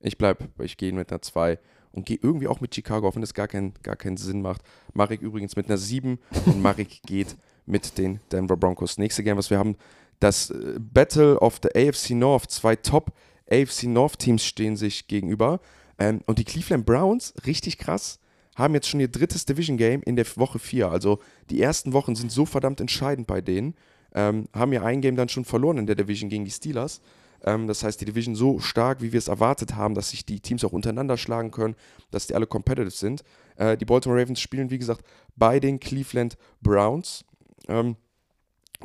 Ich 0.00 0.16
bleib, 0.16 0.48
ich 0.60 0.76
gehe 0.76 0.92
mit 0.92 1.10
einer 1.10 1.20
2 1.20 1.58
und 1.92 2.06
gehe 2.06 2.18
irgendwie 2.22 2.46
auch 2.46 2.60
mit 2.60 2.74
Chicago, 2.74 3.08
auch 3.08 3.14
wenn 3.14 3.20
das 3.20 3.34
gar, 3.34 3.48
kein, 3.48 3.74
gar 3.82 3.96
keinen 3.96 4.16
Sinn 4.16 4.40
macht. 4.40 4.62
Marek 4.94 5.20
übrigens 5.20 5.56
mit 5.56 5.66
einer 5.66 5.76
7 5.76 6.18
und 6.46 6.62
Marek 6.62 7.02
geht 7.06 7.36
mit 7.66 7.98
den 7.98 8.20
Denver 8.32 8.56
Broncos. 8.56 8.98
Nächste 8.98 9.22
Game, 9.22 9.36
was 9.36 9.50
wir 9.50 9.58
haben, 9.58 9.76
das 10.20 10.50
äh, 10.50 10.78
Battle 10.78 11.38
of 11.40 11.60
the 11.62 11.68
AFC 11.74 12.10
North. 12.10 12.50
Zwei 12.50 12.76
Top 12.76 13.12
AFC 13.50 13.84
North 13.84 14.18
Teams 14.18 14.44
stehen 14.44 14.76
sich 14.76 15.08
gegenüber. 15.08 15.60
Ähm, 15.98 16.20
und 16.26 16.38
die 16.38 16.44
Cleveland 16.44 16.86
Browns, 16.86 17.34
richtig 17.46 17.78
krass, 17.78 18.20
haben 18.56 18.74
jetzt 18.74 18.88
schon 18.88 19.00
ihr 19.00 19.08
drittes 19.08 19.44
Division 19.46 19.76
Game 19.76 20.02
in 20.02 20.16
der 20.16 20.26
Woche 20.36 20.58
4. 20.58 20.90
Also 20.90 21.18
die 21.50 21.60
ersten 21.60 21.92
Wochen 21.92 22.14
sind 22.14 22.30
so 22.30 22.46
verdammt 22.46 22.80
entscheidend 22.80 23.26
bei 23.26 23.40
denen. 23.40 23.74
Ähm, 24.14 24.48
haben 24.54 24.72
ja 24.72 24.82
ein 24.82 25.00
Game 25.00 25.16
dann 25.16 25.28
schon 25.28 25.44
verloren 25.44 25.78
in 25.78 25.86
der 25.86 25.96
Division 25.96 26.30
gegen 26.30 26.44
die 26.44 26.50
Steelers. 26.50 27.00
Ähm, 27.44 27.66
das 27.66 27.82
heißt, 27.82 28.00
die 28.00 28.04
Division 28.04 28.34
so 28.34 28.58
stark, 28.58 29.00
wie 29.02 29.12
wir 29.12 29.18
es 29.18 29.28
erwartet 29.28 29.76
haben, 29.76 29.94
dass 29.94 30.10
sich 30.10 30.26
die 30.26 30.40
Teams 30.40 30.64
auch 30.64 30.72
untereinander 30.72 31.16
schlagen 31.16 31.50
können, 31.50 31.76
dass 32.10 32.26
die 32.26 32.34
alle 32.34 32.46
competitive 32.46 32.90
sind. 32.90 33.22
Äh, 33.56 33.76
die 33.76 33.84
Baltimore 33.84 34.20
Ravens 34.20 34.40
spielen, 34.40 34.70
wie 34.70 34.78
gesagt, 34.78 35.04
bei 35.36 35.60
den 35.60 35.80
Cleveland 35.80 36.36
Browns. 36.60 37.24
Ähm, 37.68 37.96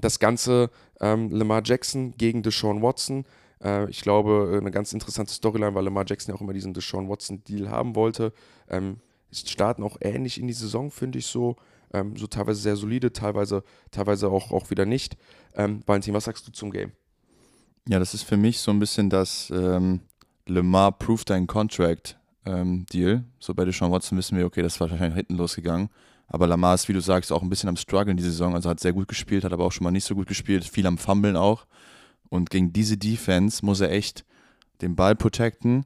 das 0.01 0.19
Ganze 0.19 0.69
ähm, 0.99 1.29
Lamar 1.31 1.61
Jackson 1.63 2.13
gegen 2.17 2.43
Deshaun 2.43 2.81
Watson. 2.81 3.25
Äh, 3.63 3.89
ich 3.89 4.01
glaube, 4.01 4.57
eine 4.59 4.71
ganz 4.71 4.93
interessante 4.93 5.33
Storyline, 5.33 5.75
weil 5.75 5.83
Lamar 5.83 6.05
Jackson 6.07 6.33
ja 6.33 6.37
auch 6.37 6.41
immer 6.41 6.53
diesen 6.53 6.73
Deshaun 6.73 7.09
Watson-Deal 7.09 7.69
haben 7.69 7.95
wollte. 7.95 8.33
Ähm, 8.69 8.97
starten 9.31 9.83
auch 9.83 9.97
ähnlich 10.01 10.39
in 10.39 10.47
die 10.47 10.53
Saison, 10.53 10.91
finde 10.91 11.19
ich 11.19 11.25
so. 11.25 11.55
Ähm, 11.93 12.15
so 12.17 12.27
teilweise 12.27 12.61
sehr 12.61 12.75
solide, 12.75 13.13
teilweise, 13.13 13.63
teilweise 13.91 14.29
auch, 14.29 14.51
auch 14.51 14.69
wieder 14.69 14.85
nicht. 14.85 15.17
Ähm, 15.53 15.81
Valentin, 15.85 16.13
was 16.13 16.25
sagst 16.25 16.47
du 16.47 16.51
zum 16.51 16.71
Game? 16.71 16.91
Ja, 17.87 17.99
das 17.99 18.13
ist 18.13 18.23
für 18.23 18.37
mich 18.37 18.59
so 18.59 18.71
ein 18.71 18.79
bisschen 18.79 19.09
das 19.09 19.51
ähm, 19.51 20.01
Lemar 20.47 20.91
Proof 20.91 21.25
Dein 21.25 21.47
Contract 21.47 22.17
ähm, 22.45 22.85
Deal. 22.91 23.23
So 23.39 23.53
bei 23.53 23.65
Deshaun 23.65 23.91
Watson 23.91 24.17
wissen 24.17 24.37
wir, 24.37 24.45
okay, 24.45 24.61
das 24.61 24.79
war 24.79 24.89
wahrscheinlich 24.89 25.15
hinten 25.15 25.35
losgegangen. 25.35 25.89
Aber 26.27 26.47
Lamar 26.47 26.75
ist, 26.75 26.87
wie 26.89 26.93
du 26.93 27.01
sagst, 27.01 27.31
auch 27.31 27.41
ein 27.43 27.49
bisschen 27.49 27.69
am 27.69 27.77
Struggeln 27.77 28.17
die 28.17 28.23
Saison. 28.23 28.55
Also 28.55 28.69
hat 28.69 28.79
sehr 28.79 28.93
gut 28.93 29.07
gespielt, 29.07 29.43
hat 29.43 29.53
aber 29.53 29.63
auch 29.65 29.71
schon 29.71 29.83
mal 29.83 29.91
nicht 29.91 30.05
so 30.05 30.15
gut 30.15 30.27
gespielt, 30.27 30.63
viel 30.65 30.87
am 30.87 30.97
Fummeln 30.97 31.35
auch. 31.35 31.65
Und 32.29 32.49
gegen 32.49 32.73
diese 32.73 32.97
Defense 32.97 33.63
muss 33.65 33.79
er 33.81 33.91
echt 33.91 34.25
den 34.81 34.95
Ball 34.95 35.15
protecten 35.15 35.85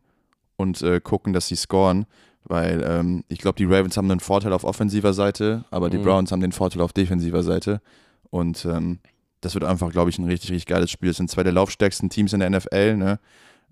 und 0.55 0.81
äh, 0.81 0.99
gucken, 1.01 1.33
dass 1.33 1.47
sie 1.47 1.55
scoren. 1.55 2.05
Weil 2.45 2.83
ähm, 2.87 3.23
ich 3.27 3.39
glaube, 3.39 3.57
die 3.57 3.65
Ravens 3.65 3.97
haben 3.97 4.09
einen 4.09 4.21
Vorteil 4.21 4.53
auf 4.53 4.63
offensiver 4.63 5.13
Seite, 5.13 5.65
aber 5.71 5.89
die 5.89 5.97
Mhm. 5.97 6.03
Browns 6.03 6.31
haben 6.31 6.39
den 6.41 6.53
Vorteil 6.53 6.81
auf 6.81 6.93
defensiver 6.93 7.43
Seite. 7.43 7.81
Und 8.29 8.65
ähm, 8.65 8.99
das 9.41 9.53
wird 9.53 9.65
einfach, 9.65 9.91
glaube 9.91 10.09
ich, 10.09 10.17
ein 10.19 10.25
richtig, 10.25 10.51
richtig 10.51 10.65
geiles 10.65 10.89
Spiel. 10.89 11.09
Es 11.11 11.17
sind 11.17 11.29
zwei 11.29 11.43
der 11.43 11.53
laufstärksten 11.53 12.09
Teams 12.09 12.33
in 12.33 12.39
der 12.39 12.49
NFL. 12.49 12.95
Ne? 12.95 13.19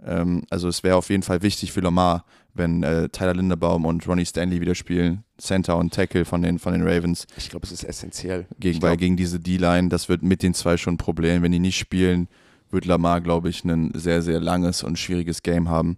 Ähm, 0.04 0.44
also 0.50 0.68
es 0.68 0.84
wäre 0.84 0.96
auf 0.96 1.10
jeden 1.10 1.24
Fall 1.24 1.42
wichtig 1.42 1.72
für 1.72 1.82
Lamar, 1.82 2.26
wenn 2.54 2.84
äh, 2.84 3.10
Tyler 3.10 3.34
Linderbaum 3.34 3.86
und 3.86 4.08
Ronnie 4.08 4.26
Stanley 4.26 4.62
wieder 4.62 4.76
spielen. 4.76 5.24
Center 5.38 5.78
und 5.78 5.94
Tackle 5.94 6.26
von 6.26 6.42
den, 6.42 6.60
von 6.60 6.74
den 6.74 6.82
Ravens. 6.88 7.28
Ich 7.38 7.50
glaube, 7.50 7.66
es 7.66 7.72
ist 7.72 7.84
essentiell. 7.84 8.48
Gegen, 8.60 8.82
weil 8.82 8.98
gegen 8.98 9.18
diese 9.18 9.40
D-Line, 9.40 9.90
das 9.90 10.10
wird 10.10 10.24
mit 10.24 10.42
den 10.44 10.54
zwei 10.54 10.78
schon 10.78 10.96
ein 10.96 10.98
Problem. 10.98 11.44
Wenn 11.44 11.52
die 11.52 11.60
nicht 11.60 11.78
spielen, 11.78 12.28
wird 12.70 12.86
Lamar, 12.86 13.22
glaube 13.22 13.50
ich, 13.50 13.64
ein 13.64 13.92
sehr, 13.94 14.22
sehr 14.22 14.40
langes 14.40 14.84
und 14.84 14.98
schwieriges 14.98 15.44
Game 15.44 15.70
haben. 15.70 15.98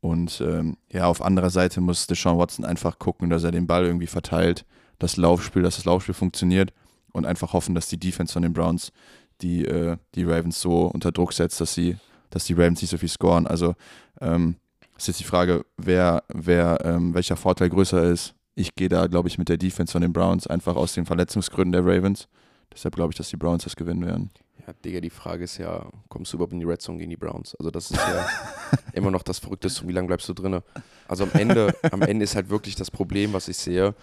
Und 0.00 0.42
ähm, 0.46 0.76
ja, 0.92 1.06
auf 1.06 1.22
anderer 1.22 1.48
Seite 1.48 1.80
muss 1.80 2.06
Deshaun 2.06 2.38
Watson 2.38 2.64
einfach 2.64 2.98
gucken, 2.98 3.30
dass 3.30 3.42
er 3.42 3.52
den 3.52 3.66
Ball 3.66 3.86
irgendwie 3.86 4.06
verteilt, 4.06 4.66
das 4.98 5.16
Laufspiel, 5.16 5.62
dass 5.62 5.76
das 5.76 5.86
Laufspiel 5.86 6.14
funktioniert 6.14 6.72
und 7.12 7.24
einfach 7.24 7.54
hoffen, 7.54 7.74
dass 7.74 7.88
die 7.88 7.98
Defense 7.98 8.32
von 8.32 8.42
den 8.42 8.52
Browns 8.52 8.92
die, 9.40 9.64
äh, 9.64 9.96
die 10.14 10.24
Ravens 10.24 10.60
so 10.60 10.86
unter 10.86 11.10
Druck 11.10 11.32
setzt, 11.32 11.60
dass 11.60 11.72
sie, 11.74 11.96
dass 12.34 12.44
die 12.44 12.52
Ravens 12.52 12.82
nicht 12.82 12.90
so 12.90 12.98
viel 12.98 13.08
scoren. 13.08 13.46
Also 13.46 13.74
ähm, 14.20 14.56
ist 14.96 15.06
jetzt 15.06 15.20
die 15.20 15.24
Frage, 15.24 15.64
wer, 15.76 16.24
wer, 16.28 16.80
ähm, 16.84 17.14
welcher 17.14 17.36
Vorteil 17.36 17.70
größer 17.70 18.02
ist. 18.04 18.34
Ich 18.56 18.74
gehe 18.74 18.88
da, 18.88 19.06
glaube 19.06 19.28
ich, 19.28 19.38
mit 19.38 19.48
der 19.48 19.56
Defense 19.56 19.92
von 19.92 20.02
den 20.02 20.12
Browns, 20.12 20.46
einfach 20.46 20.76
aus 20.76 20.94
den 20.94 21.06
Verletzungsgründen 21.06 21.72
der 21.72 21.82
Ravens. 21.82 22.28
Deshalb 22.72 22.96
glaube 22.96 23.12
ich, 23.12 23.16
dass 23.16 23.28
die 23.28 23.36
Browns 23.36 23.64
das 23.64 23.76
gewinnen 23.76 24.04
werden. 24.04 24.30
Ja, 24.66 24.72
Digga, 24.84 25.00
die 25.00 25.10
Frage 25.10 25.44
ist 25.44 25.58
ja, 25.58 25.86
kommst 26.08 26.32
du 26.32 26.36
überhaupt 26.36 26.52
in 26.52 26.60
die 26.60 26.64
Red 26.64 26.80
Zone 26.80 26.98
gegen 26.98 27.10
die 27.10 27.16
Browns? 27.16 27.54
Also 27.56 27.70
das 27.70 27.90
ist 27.90 28.00
ja 28.00 28.26
immer 28.92 29.10
noch 29.10 29.22
das 29.22 29.38
Verrückteste, 29.38 29.86
wie 29.86 29.92
lange 29.92 30.08
bleibst 30.08 30.28
du 30.28 30.32
drinne? 30.32 30.62
Also 31.06 31.24
am 31.24 31.32
Ende, 31.32 31.74
am 31.90 32.02
Ende 32.02 32.24
ist 32.24 32.34
halt 32.34 32.48
wirklich 32.48 32.74
das 32.74 32.90
Problem, 32.90 33.32
was 33.32 33.48
ich 33.48 33.56
sehe, 33.56 33.94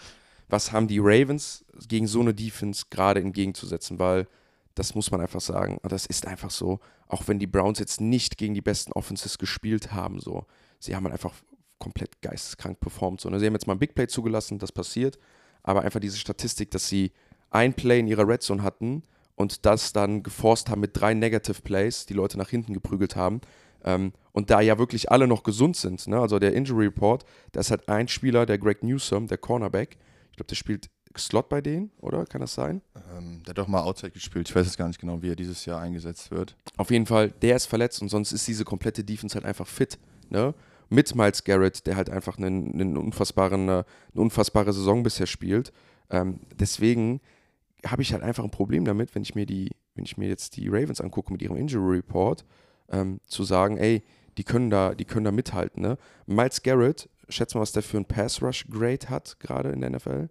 was 0.50 0.72
haben 0.72 0.88
die 0.88 1.00
Ravens 1.00 1.66
gegen 1.88 2.08
so 2.08 2.22
eine 2.22 2.34
Defense 2.34 2.86
gerade 2.90 3.22
entgegenzusetzen, 3.22 4.00
weil 4.00 4.28
das 4.76 4.96
muss 4.96 5.12
man 5.12 5.22
einfach 5.22 5.42
sagen, 5.42 5.78
und 5.82 5.92
das 5.92 6.06
ist 6.06 6.28
einfach 6.28 6.52
so, 6.52 6.80
auch 7.08 7.28
wenn 7.28 7.40
die 7.40 7.48
Browns 7.48 7.80
jetzt 7.80 8.02
nicht 8.02 8.38
gegen 8.38 8.54
die 8.54 8.62
besten 8.62 8.94
Offenses 8.94 9.38
gespielt 9.38 9.92
haben, 9.92 10.20
so, 10.20 10.46
sie 10.80 10.96
haben 10.96 11.04
halt 11.04 11.14
einfach 11.14 11.34
komplett 11.80 12.22
geisteskrank 12.22 12.80
performt. 12.80 13.22
So, 13.22 13.30
ne? 13.30 13.40
Sie 13.40 13.46
haben 13.46 13.54
jetzt 13.54 13.68
mal 13.68 13.74
ein 13.74 13.80
Big 13.80 13.96
Play 13.96 14.08
zugelassen, 14.08 14.60
das 14.60 14.72
passiert, 14.72 15.18
aber 15.64 15.82
einfach 15.82 16.00
diese 16.00 16.18
Statistik, 16.18 16.72
dass 16.72 16.88
sie 16.88 17.12
ein 17.50 17.74
Play 17.74 18.00
in 18.00 18.08
ihrer 18.08 18.28
Red 18.28 18.44
Zone 18.44 18.64
hatten 18.64 19.04
und 19.36 19.66
das 19.66 19.92
dann 19.92 20.24
geforst 20.24 20.70
haben 20.70 20.80
mit 20.80 20.92
drei 20.94 21.14
Negative 21.14 21.62
Plays, 21.62 22.06
die 22.06 22.14
Leute 22.14 22.38
nach 22.38 22.50
hinten 22.50 22.74
geprügelt 22.74 23.16
haben. 23.16 23.42
Ähm, 23.84 24.14
und 24.32 24.52
da 24.52 24.62
ja 24.62 24.78
wirklich 24.78 25.12
alle 25.12 25.28
noch 25.28 25.44
gesund 25.44 25.76
sind, 25.76 26.08
ne? 26.08 26.20
also 26.20 26.38
der 26.38 26.54
Injury 26.54 26.86
Report, 26.86 27.26
da 27.52 27.60
ist 27.60 27.72
halt 27.72 27.90
ein 27.90 28.08
Spieler, 28.08 28.46
der 28.46 28.60
Greg 28.60 28.84
Newsom, 28.84 29.28
der 29.28 29.40
Cornerback, 29.40 29.98
ich 30.30 30.38
glaube, 30.38 30.48
der 30.48 30.56
spielt 30.56 30.90
Slot 31.18 31.50
bei 31.50 31.62
denen, 31.62 31.92
oder? 32.00 32.26
Kann 32.26 32.42
das 32.42 32.54
sein? 32.54 32.82
Ähm, 33.16 33.42
der 33.44 33.52
hat 33.52 33.58
doch 33.58 33.68
mal 33.68 33.82
Outside 33.82 34.12
gespielt. 34.12 34.50
Ich 34.50 34.56
weiß 34.56 34.66
jetzt 34.66 34.78
gar 34.78 34.88
nicht 34.88 35.00
genau, 35.00 35.22
wie 35.22 35.30
er 35.30 35.36
dieses 35.36 35.66
Jahr 35.66 35.82
eingesetzt 35.82 36.32
wird. 36.32 36.56
Auf 36.78 36.92
jeden 36.92 37.06
Fall, 37.06 37.32
der 37.32 37.56
ist 37.56 37.66
verletzt 37.66 38.02
und 38.02 38.10
sonst 38.10 38.32
ist 38.32 38.48
diese 38.48 38.66
komplette 38.66 39.04
Defense 39.04 39.36
halt 39.36 39.46
einfach 39.46 39.68
fit. 39.68 39.98
Ne? 40.30 40.54
Mit 40.90 41.16
Miles 41.16 41.44
Garrett, 41.44 41.86
der 41.88 41.96
halt 41.96 42.10
einfach 42.10 42.38
einen, 42.38 42.74
einen 42.74 42.98
unfassbaren, 42.98 43.68
äh, 43.68 43.72
eine 43.72 43.86
unfassbare 44.22 44.74
Saison 44.74 45.04
bisher 45.04 45.28
spielt. 45.28 45.72
Ähm, 46.10 46.42
deswegen 46.60 47.22
habe 47.86 48.02
ich 48.02 48.14
halt 48.14 48.24
einfach 48.24 48.44
ein 48.44 48.52
Problem 48.52 48.86
damit, 48.86 49.16
wenn 49.16 49.24
ich 49.24 49.36
mir 49.36 49.46
die, 49.46 49.72
wenn 49.96 50.06
ich 50.06 50.18
mir 50.18 50.28
jetzt 50.28 50.58
die 50.58 50.68
Ravens 50.68 51.02
angucke 51.02 51.32
mit 51.32 51.42
ihrem 51.42 51.58
Injury 51.58 51.98
Report, 51.98 52.46
ähm, 52.90 53.20
zu 53.26 53.44
sagen, 53.44 53.78
ey, 53.78 54.04
die 54.38 54.44
können 54.44 54.70
da, 54.70 54.94
die 54.94 55.06
können 55.06 55.26
da 55.26 55.32
mithalten. 55.32 55.82
Ne? 55.82 55.98
Miles 56.26 56.62
Garrett 56.62 57.10
schätz 57.30 57.56
mal, 57.56 57.62
was 57.62 57.72
der 57.72 57.84
für 57.84 57.98
ein 57.98 58.06
Pass-Rush-Grade 58.06 59.10
hat, 59.10 59.40
gerade 59.40 59.70
in 59.70 59.82
der 59.82 59.90
NFL. 59.90 60.30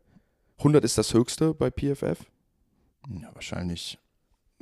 100 0.60 0.84
ist 0.84 0.98
das 0.98 1.14
höchste 1.14 1.54
bei 1.54 1.70
PFF. 1.70 2.26
Ja, 3.08 3.30
wahrscheinlich 3.32 3.98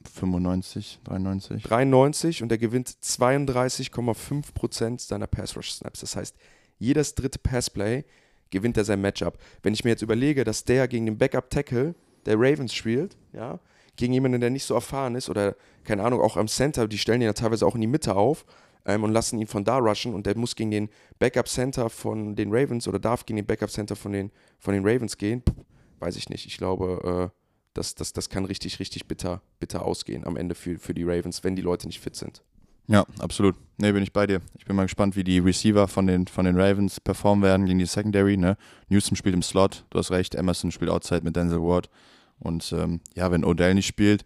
95, 0.05 1.01
93. 1.05 1.63
93 1.65 2.43
und 2.43 2.53
er 2.53 2.59
gewinnt 2.59 2.89
32,5% 2.89 5.01
seiner 5.01 5.27
Pass-Rush-Snaps. 5.27 6.01
Das 6.01 6.15
heißt, 6.15 6.37
jedes 6.79 7.17
dritte 7.17 7.41
Passplay 7.41 8.05
gewinnt 8.51 8.77
er 8.77 8.85
sein 8.85 9.01
Matchup. 9.01 9.39
Wenn 9.63 9.75
ich 9.75 9.83
mir 9.83 9.91
jetzt 9.91 10.03
überlege, 10.03 10.45
dass 10.45 10.65
der 10.65 10.87
gegen 10.87 11.07
den 11.07 11.19
Backup-Tackle 11.19 11.97
der 12.27 12.35
Ravens 12.37 12.75
spielt, 12.75 13.17
ja, 13.33 13.59
gegen 13.97 14.13
jemanden, 14.13 14.41
der 14.41 14.51
nicht 14.51 14.65
so 14.65 14.75
erfahren 14.75 15.17
ist 15.17 15.29
oder, 15.29 15.57
keine 15.83 16.05
Ahnung, 16.05 16.21
auch 16.21 16.37
am 16.37 16.47
Center, 16.47 16.87
die 16.87 16.99
stellen 16.99 17.21
ihn 17.21 17.27
ja 17.27 17.33
teilweise 17.33 17.67
auch 17.67 17.75
in 17.75 17.81
die 17.81 17.89
Mitte 17.89 18.15
auf 18.15 18.47
ähm, 18.87 19.03
und 19.03 19.13
lassen 19.13 19.41
ihn 19.41 19.49
von 19.49 19.65
da 19.65 19.79
rushen 19.79 20.15
und 20.15 20.27
der 20.27 20.37
muss 20.37 20.55
gegen 20.55 20.71
den 20.71 20.89
Backup-Center 21.19 21.91
von 21.91 22.37
den 22.37 22.55
Ravens 22.55 22.87
oder 22.87 23.01
darf 23.01 23.27
gegen 23.27 23.39
den 23.39 23.47
Backup-Center 23.47 23.97
von 23.97 24.13
den, 24.13 24.31
von 24.61 24.75
den 24.75 24.87
Ravens 24.87 25.19
gehen, 25.19 25.43
weiß 26.01 26.17
ich 26.17 26.29
nicht. 26.29 26.47
Ich 26.47 26.59
glaube, 26.59 27.31
äh, 27.33 27.39
das, 27.75 27.95
das, 27.95 28.13
das 28.13 28.29
kann 28.29 28.45
richtig, 28.45 28.81
richtig 28.81 29.07
bitter, 29.07 29.43
bitter 29.61 29.85
ausgehen 29.85 30.27
am 30.27 30.37
Ende 30.37 30.55
für, 30.55 30.79
für 30.79 30.95
die 30.95 31.05
Ravens, 31.05 31.45
wenn 31.45 31.57
die 31.57 31.63
Leute 31.63 31.87
nicht 31.87 32.01
fit 32.01 32.17
sind. 32.17 32.43
Ja, 32.89 33.05
absolut. 33.19 33.55
Nee, 33.77 33.93
bin 33.93 34.03
ich 34.03 34.15
bei 34.15 34.27
dir. 34.27 34.41
Ich 34.59 34.65
bin 34.65 34.75
mal 34.75 34.85
gespannt, 34.85 35.15
wie 35.15 35.23
die 35.23 35.39
Receiver 35.39 35.87
von 35.89 36.07
den, 36.07 36.27
von 36.27 36.47
den 36.47 36.59
Ravens 36.59 37.01
performen 37.01 37.45
werden 37.45 37.67
gegen 37.67 37.79
die 37.79 37.87
Secondary. 37.87 38.39
Ne? 38.39 38.57
Newsom 38.89 39.15
spielt 39.15 39.35
im 39.35 39.43
Slot, 39.43 39.85
du 39.91 39.99
hast 39.99 40.11
recht. 40.11 40.35
Emerson 40.35 40.73
spielt 40.73 40.91
Outside 40.91 41.21
mit 41.23 41.37
Denzel 41.37 41.63
Ward. 41.63 41.91
Und 42.41 42.73
ähm, 42.73 43.01
ja, 43.15 43.31
wenn 43.31 43.45
Odell 43.45 43.75
nicht 43.75 43.87
spielt, 43.87 44.25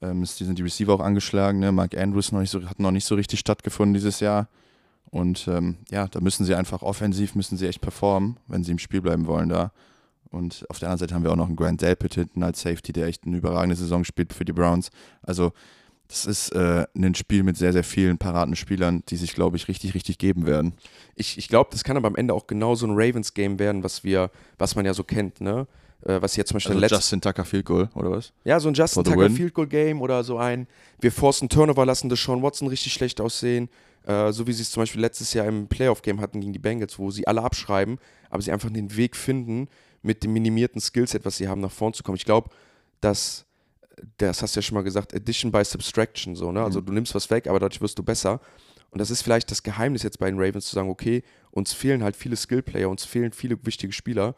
ähm, 0.00 0.24
sind 0.24 0.58
die 0.58 0.62
Receiver 0.62 0.92
auch 0.92 1.00
angeschlagen. 1.00 1.60
Ne? 1.60 1.70
Mark 1.70 1.96
Andrews 1.96 2.32
noch 2.32 2.40
nicht 2.40 2.50
so, 2.50 2.68
hat 2.68 2.80
noch 2.80 2.90
nicht 2.90 3.04
so 3.04 3.14
richtig 3.14 3.38
stattgefunden 3.38 3.94
dieses 3.94 4.18
Jahr. 4.18 4.48
Und 5.10 5.46
ähm, 5.46 5.76
ja, 5.90 6.08
da 6.08 6.20
müssen 6.20 6.44
sie 6.44 6.56
einfach 6.56 6.82
offensiv, 6.82 7.36
müssen 7.36 7.56
sie 7.56 7.68
echt 7.68 7.82
performen, 7.82 8.38
wenn 8.48 8.64
sie 8.64 8.72
im 8.72 8.78
Spiel 8.78 9.00
bleiben 9.00 9.26
wollen 9.26 9.48
da. 9.48 9.70
Und 10.32 10.64
auf 10.68 10.78
der 10.78 10.88
anderen 10.88 10.98
Seite 10.98 11.14
haben 11.14 11.24
wir 11.24 11.30
auch 11.30 11.36
noch 11.36 11.46
einen 11.46 11.56
Grant 11.56 11.82
Delpit 11.82 12.14
hinten 12.14 12.42
als 12.42 12.62
Safety, 12.62 12.92
der 12.92 13.06
echt 13.06 13.26
eine 13.26 13.36
überragende 13.36 13.76
Saison 13.76 14.04
spielt 14.04 14.32
für 14.32 14.44
die 14.44 14.52
Browns. 14.52 14.90
Also 15.22 15.52
das 16.08 16.26
ist 16.26 16.50
äh, 16.50 16.84
ein 16.94 17.14
Spiel 17.14 17.42
mit 17.42 17.56
sehr, 17.56 17.72
sehr 17.72 17.84
vielen 17.84 18.18
paraten 18.18 18.56
Spielern, 18.56 19.02
die 19.08 19.16
sich, 19.16 19.34
glaube 19.34 19.56
ich, 19.56 19.68
richtig, 19.68 19.94
richtig 19.94 20.18
geben 20.18 20.46
werden. 20.46 20.74
Ich, 21.14 21.38
ich 21.38 21.48
glaube, 21.48 21.70
das 21.72 21.84
kann 21.84 21.96
aber 21.96 22.08
am 22.08 22.16
Ende 22.16 22.34
auch 22.34 22.46
genau 22.46 22.74
so 22.74 22.86
ein 22.86 22.92
Ravens-Game 22.92 23.58
werden, 23.58 23.82
was 23.82 24.04
wir, 24.04 24.30
was 24.58 24.74
man 24.74 24.84
ja 24.84 24.92
so 24.92 25.04
kennt, 25.04 25.40
ne? 25.40 25.66
Äh, 26.04 26.20
was 26.20 26.36
jetzt 26.36 26.48
zum 26.48 26.56
Beispiel 26.56 26.82
also 26.82 26.96
Justin 26.96 27.20
Tucker 27.20 27.44
Field 27.44 27.64
Goal, 27.64 27.88
oder 27.94 28.10
was? 28.10 28.32
Ja, 28.44 28.60
so 28.60 28.68
ein 28.68 28.74
Justin 28.74 29.04
Tucker 29.04 29.18
win. 29.18 29.34
Field 29.34 29.54
Goal 29.54 29.68
Game 29.68 30.02
oder 30.02 30.24
so 30.24 30.36
ein, 30.36 30.66
wir 31.00 31.12
forcen 31.12 31.48
Turnover, 31.48 31.86
lassen 31.86 32.08
das 32.08 32.22
Sean 32.22 32.42
Watson 32.42 32.68
richtig 32.68 32.92
schlecht 32.92 33.20
aussehen. 33.20 33.68
Äh, 34.04 34.32
so 34.32 34.46
wie 34.46 34.52
sie 34.52 34.62
es 34.62 34.70
zum 34.70 34.82
Beispiel 34.82 35.00
letztes 35.00 35.32
Jahr 35.32 35.46
im 35.46 35.68
Playoff-Game 35.68 36.20
hatten 36.20 36.40
gegen 36.40 36.52
die 36.52 36.58
Bengals, 36.58 36.98
wo 36.98 37.10
sie 37.10 37.26
alle 37.26 37.42
abschreiben, 37.42 37.98
aber 38.30 38.42
sie 38.42 38.50
einfach 38.50 38.68
den 38.68 38.96
Weg 38.96 39.16
finden, 39.16 39.68
mit 40.02 40.22
dem 40.24 40.32
minimierten 40.32 40.80
Skillset, 40.80 41.24
was 41.24 41.36
sie 41.36 41.48
haben, 41.48 41.60
nach 41.60 41.70
vorn 41.70 41.94
zu 41.94 42.02
kommen. 42.02 42.16
Ich 42.16 42.24
glaube, 42.24 42.50
dass, 43.00 43.46
das 44.18 44.42
hast 44.42 44.54
du 44.54 44.58
ja 44.58 44.62
schon 44.62 44.74
mal 44.74 44.82
gesagt, 44.82 45.14
Addition 45.14 45.52
by 45.52 45.64
Subtraction, 45.64 46.34
so, 46.34 46.52
ne? 46.52 46.62
Also 46.62 46.80
mhm. 46.80 46.86
du 46.86 46.92
nimmst 46.92 47.14
was 47.14 47.30
weg, 47.30 47.46
aber 47.46 47.60
dadurch 47.60 47.80
wirst 47.80 47.98
du 47.98 48.02
besser. 48.02 48.40
Und 48.90 49.00
das 49.00 49.10
ist 49.10 49.22
vielleicht 49.22 49.50
das 49.50 49.62
Geheimnis 49.62 50.02
jetzt 50.02 50.18
bei 50.18 50.30
den 50.30 50.38
Ravens 50.38 50.66
zu 50.66 50.74
sagen, 50.74 50.90
okay, 50.90 51.22
uns 51.50 51.72
fehlen 51.72 52.02
halt 52.02 52.14
viele 52.14 52.36
Skillplayer, 52.36 52.90
uns 52.90 53.04
fehlen 53.04 53.32
viele 53.32 53.64
wichtige 53.64 53.92
Spieler, 53.92 54.34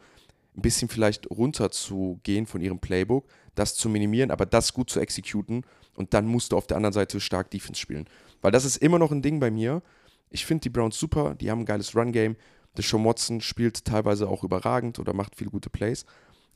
ein 0.55 0.61
bisschen 0.61 0.87
vielleicht 0.87 1.29
runter 1.29 1.71
zu 1.71 2.19
gehen 2.23 2.45
von 2.45 2.61
ihrem 2.61 2.79
Playbook, 2.79 3.25
das 3.55 3.75
zu 3.75 3.89
minimieren, 3.89 4.31
aber 4.31 4.45
das 4.45 4.73
gut 4.73 4.89
zu 4.89 5.01
exekuten 5.01 5.65
und 5.95 6.13
dann 6.13 6.25
musst 6.25 6.51
du 6.51 6.57
auf 6.57 6.67
der 6.67 6.77
anderen 6.77 6.93
Seite 6.93 7.19
stark 7.19 7.51
Defense 7.51 7.79
spielen. 7.79 8.05
Weil 8.41 8.51
das 8.51 8.65
ist 8.65 8.77
immer 8.77 8.99
noch 8.99 9.11
ein 9.11 9.21
Ding 9.21 9.39
bei 9.39 9.51
mir. 9.51 9.81
Ich 10.29 10.45
finde 10.45 10.61
die 10.61 10.69
Browns 10.69 10.97
super, 10.97 11.35
die 11.35 11.51
haben 11.51 11.61
ein 11.61 11.65
geiles 11.65 11.95
Run-Game. 11.95 12.35
Deshaun 12.77 13.05
Watson 13.05 13.41
spielt 13.41 13.85
teilweise 13.85 14.27
auch 14.27 14.43
überragend 14.43 14.99
oder 14.99 15.13
macht 15.13 15.35
viele 15.35 15.49
gute 15.49 15.69
Plays. 15.69 16.05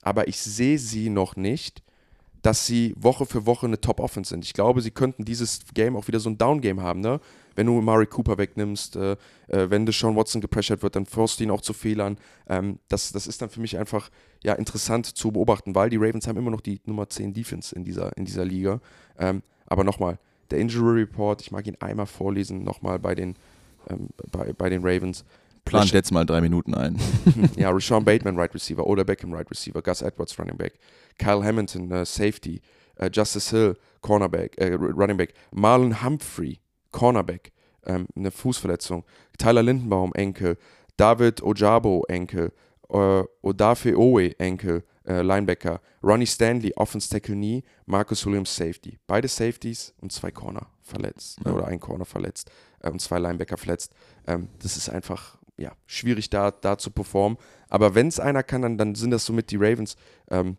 Aber 0.01 0.27
ich 0.27 0.39
sehe 0.39 0.77
sie 0.77 1.09
noch 1.09 1.35
nicht, 1.35 1.83
dass 2.41 2.65
sie 2.65 2.93
Woche 2.97 3.25
für 3.25 3.45
Woche 3.45 3.65
eine 3.65 3.81
Top-Offense 3.81 4.29
sind. 4.29 4.45
Ich 4.45 4.53
glaube, 4.53 4.81
sie 4.81 4.91
könnten 4.91 5.25
dieses 5.25 5.59
Game 5.73 5.95
auch 5.95 6.07
wieder 6.07 6.19
so 6.19 6.29
ein 6.29 6.37
Down-Game 6.37 6.81
haben, 6.81 7.01
ne? 7.01 7.19
Wenn 7.55 7.65
du 7.65 7.81
Murray 7.81 8.05
Cooper 8.05 8.37
wegnimmst, 8.37 8.95
äh, 8.95 9.17
äh, 9.47 9.69
wenn 9.69 9.85
Deshaun 9.85 10.15
Watson 10.15 10.39
gepressured 10.39 10.81
wird, 10.81 10.95
dann 10.95 11.05
forst 11.05 11.41
ihn 11.41 11.51
auch 11.51 11.59
zu 11.59 11.73
Fehlern. 11.73 12.17
Ähm, 12.47 12.79
das, 12.87 13.11
das 13.11 13.27
ist 13.27 13.41
dann 13.41 13.49
für 13.49 13.59
mich 13.59 13.77
einfach 13.77 14.09
ja, 14.41 14.53
interessant 14.53 15.05
zu 15.05 15.31
beobachten, 15.31 15.75
weil 15.75 15.89
die 15.89 15.97
Ravens 15.97 16.27
haben 16.27 16.37
immer 16.37 16.51
noch 16.51 16.61
die 16.61 16.79
Nummer 16.85 17.09
10 17.09 17.33
Defense 17.33 17.75
in 17.75 17.83
dieser, 17.83 18.15
in 18.15 18.23
dieser 18.23 18.45
Liga. 18.45 18.79
Ähm, 19.17 19.43
aber 19.65 19.83
nochmal, 19.83 20.19
der 20.51 20.59
Injury 20.59 21.01
Report, 21.01 21.41
ich 21.41 21.51
mag 21.51 21.67
ihn 21.67 21.75
einmal 21.81 22.05
vorlesen, 22.05 22.63
nochmal 22.63 22.97
bei 22.97 23.13
ähm, 23.89 24.09
bei, 24.31 24.53
bei 24.53 24.69
den 24.69 24.81
Ravens. 24.83 25.25
Plant 25.69 25.91
jetzt 25.91 26.11
mal 26.11 26.25
drei 26.25 26.41
Minuten 26.41 26.73
ein. 26.73 26.97
ja, 27.55 27.69
Rashawn 27.69 28.03
Bateman, 28.05 28.37
Right 28.37 28.53
Receiver, 28.53 28.85
Oda 28.85 29.03
Beckham, 29.03 29.33
Right 29.33 29.49
Receiver, 29.49 29.81
Gus 29.81 30.01
Edwards, 30.01 30.37
Running 30.37 30.57
Back, 30.57 30.73
Kyle 31.17 31.43
Hamilton, 31.43 31.91
uh, 31.91 32.05
Safety, 32.05 32.61
uh, 33.01 33.07
Justice 33.11 33.49
Hill, 33.49 33.75
Cornerback, 34.01 34.55
uh, 34.61 34.75
Running 34.75 35.17
Back, 35.17 35.33
Marlon 35.51 36.03
Humphrey, 36.03 36.59
Cornerback, 36.91 37.51
ähm, 37.85 38.07
eine 38.15 38.31
Fußverletzung, 38.31 39.03
Tyler 39.37 39.63
Lindenbaum, 39.63 40.13
Enkel, 40.13 40.57
David 40.97 41.41
Ojabo, 41.41 42.03
Enkel, 42.07 42.51
äh, 42.89 43.23
Odafe 43.41 43.97
Owe, 43.97 44.37
Enkel, 44.39 44.83
äh, 45.07 45.21
Linebacker, 45.21 45.81
Ronnie 46.03 46.27
Stanley, 46.27 46.73
Offense 46.75 47.09
Tackle 47.09 47.35
Knee, 47.35 47.63
Marcus 47.85 48.25
Williams, 48.25 48.55
Safety. 48.55 48.99
Beide 49.07 49.27
Safeties 49.27 49.93
und 50.01 50.11
zwei 50.11 50.31
Corner 50.31 50.67
verletzt, 50.81 51.39
ja. 51.45 51.51
oder 51.51 51.67
ein 51.67 51.79
Corner 51.79 52.05
verletzt 52.05 52.51
äh, 52.81 52.89
und 52.89 53.01
zwei 53.01 53.19
Linebacker 53.19 53.57
verletzt. 53.57 53.93
Ähm, 54.27 54.49
das 54.61 54.77
ist 54.77 54.89
einfach 54.89 55.37
ja, 55.59 55.73
schwierig 55.85 56.29
da, 56.29 56.51
da 56.51 56.77
zu 56.77 56.91
performen. 56.91 57.37
Aber 57.67 57.93
wenn 57.93 58.07
es 58.07 58.19
einer 58.19 58.43
kann, 58.43 58.61
dann, 58.61 58.77
dann 58.77 58.95
sind 58.95 59.11
das 59.11 59.25
somit 59.25 59.51
die 59.51 59.57
Ravens. 59.57 59.95
Ähm, 60.31 60.57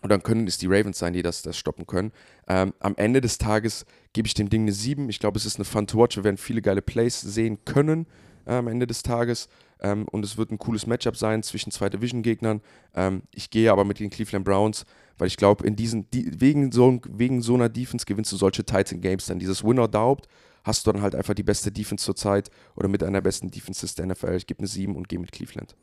und 0.00 0.10
dann 0.10 0.22
können 0.22 0.46
es 0.46 0.58
die 0.58 0.66
Ravens 0.66 0.98
sein, 0.98 1.12
die 1.12 1.22
das, 1.22 1.42
das 1.42 1.56
stoppen 1.56 1.86
können. 1.86 2.12
Ähm, 2.48 2.72
am 2.80 2.94
Ende 2.96 3.20
des 3.20 3.38
Tages 3.38 3.86
gebe 4.12 4.26
ich 4.26 4.34
dem 4.34 4.48
Ding 4.48 4.62
eine 4.62 4.72
7. 4.72 5.08
Ich 5.08 5.20
glaube, 5.20 5.38
es 5.38 5.46
ist 5.46 5.56
eine 5.56 5.64
Fun 5.64 5.86
to 5.86 5.98
watch. 5.98 6.16
Wir 6.16 6.24
werden 6.24 6.38
viele 6.38 6.62
geile 6.62 6.82
Plays 6.82 7.20
sehen 7.20 7.64
können 7.64 8.06
äh, 8.46 8.54
am 8.54 8.68
Ende 8.68 8.86
des 8.86 9.02
Tages. 9.02 9.48
Ähm, 9.80 10.06
und 10.10 10.24
es 10.24 10.36
wird 10.36 10.50
ein 10.50 10.58
cooles 10.58 10.86
Matchup 10.86 11.16
sein 11.16 11.42
zwischen 11.42 11.70
zwei 11.70 11.88
Division-Gegnern. 11.88 12.62
Ähm, 12.94 13.22
ich 13.32 13.50
gehe 13.50 13.70
aber 13.70 13.84
mit 13.84 14.00
den 14.00 14.10
Cleveland 14.10 14.44
Browns, 14.44 14.86
weil 15.18 15.28
ich 15.28 15.36
glaube, 15.36 15.66
in 15.66 15.76
diesen, 15.76 16.10
die, 16.10 16.40
wegen, 16.40 16.72
so, 16.72 17.00
wegen 17.08 17.42
so 17.42 17.54
einer 17.54 17.68
Defense 17.68 18.04
gewinnst 18.04 18.32
du 18.32 18.36
solche 18.36 18.64
Titan 18.64 19.00
Games 19.00 19.26
dann. 19.26 19.38
Dieses 19.38 19.62
Winner 19.62 19.88
Daubt 19.88 20.26
hast 20.64 20.86
du 20.86 20.92
dann 20.92 21.02
halt 21.02 21.14
einfach 21.14 21.34
die 21.34 21.42
beste 21.42 21.72
Defense 21.72 22.04
zurzeit 22.04 22.50
oder 22.76 22.88
mit 22.88 23.02
einer 23.02 23.20
besten 23.20 23.50
Defenses 23.50 23.94
der 23.94 24.06
NFL. 24.06 24.34
Ich 24.36 24.46
gebe 24.46 24.58
eine 24.58 24.68
7 24.68 24.94
und 24.96 25.08
gehe 25.08 25.18
mit 25.18 25.32
Cleveland. 25.32 25.74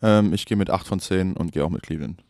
Ähm, 0.00 0.32
ich 0.32 0.46
gehe 0.46 0.56
mit 0.56 0.70
8 0.70 0.86
von 0.86 1.00
10 1.00 1.36
und 1.36 1.52
gehe 1.52 1.64
auch 1.64 1.70
mit 1.70 1.82
Cleveland. 1.82 2.22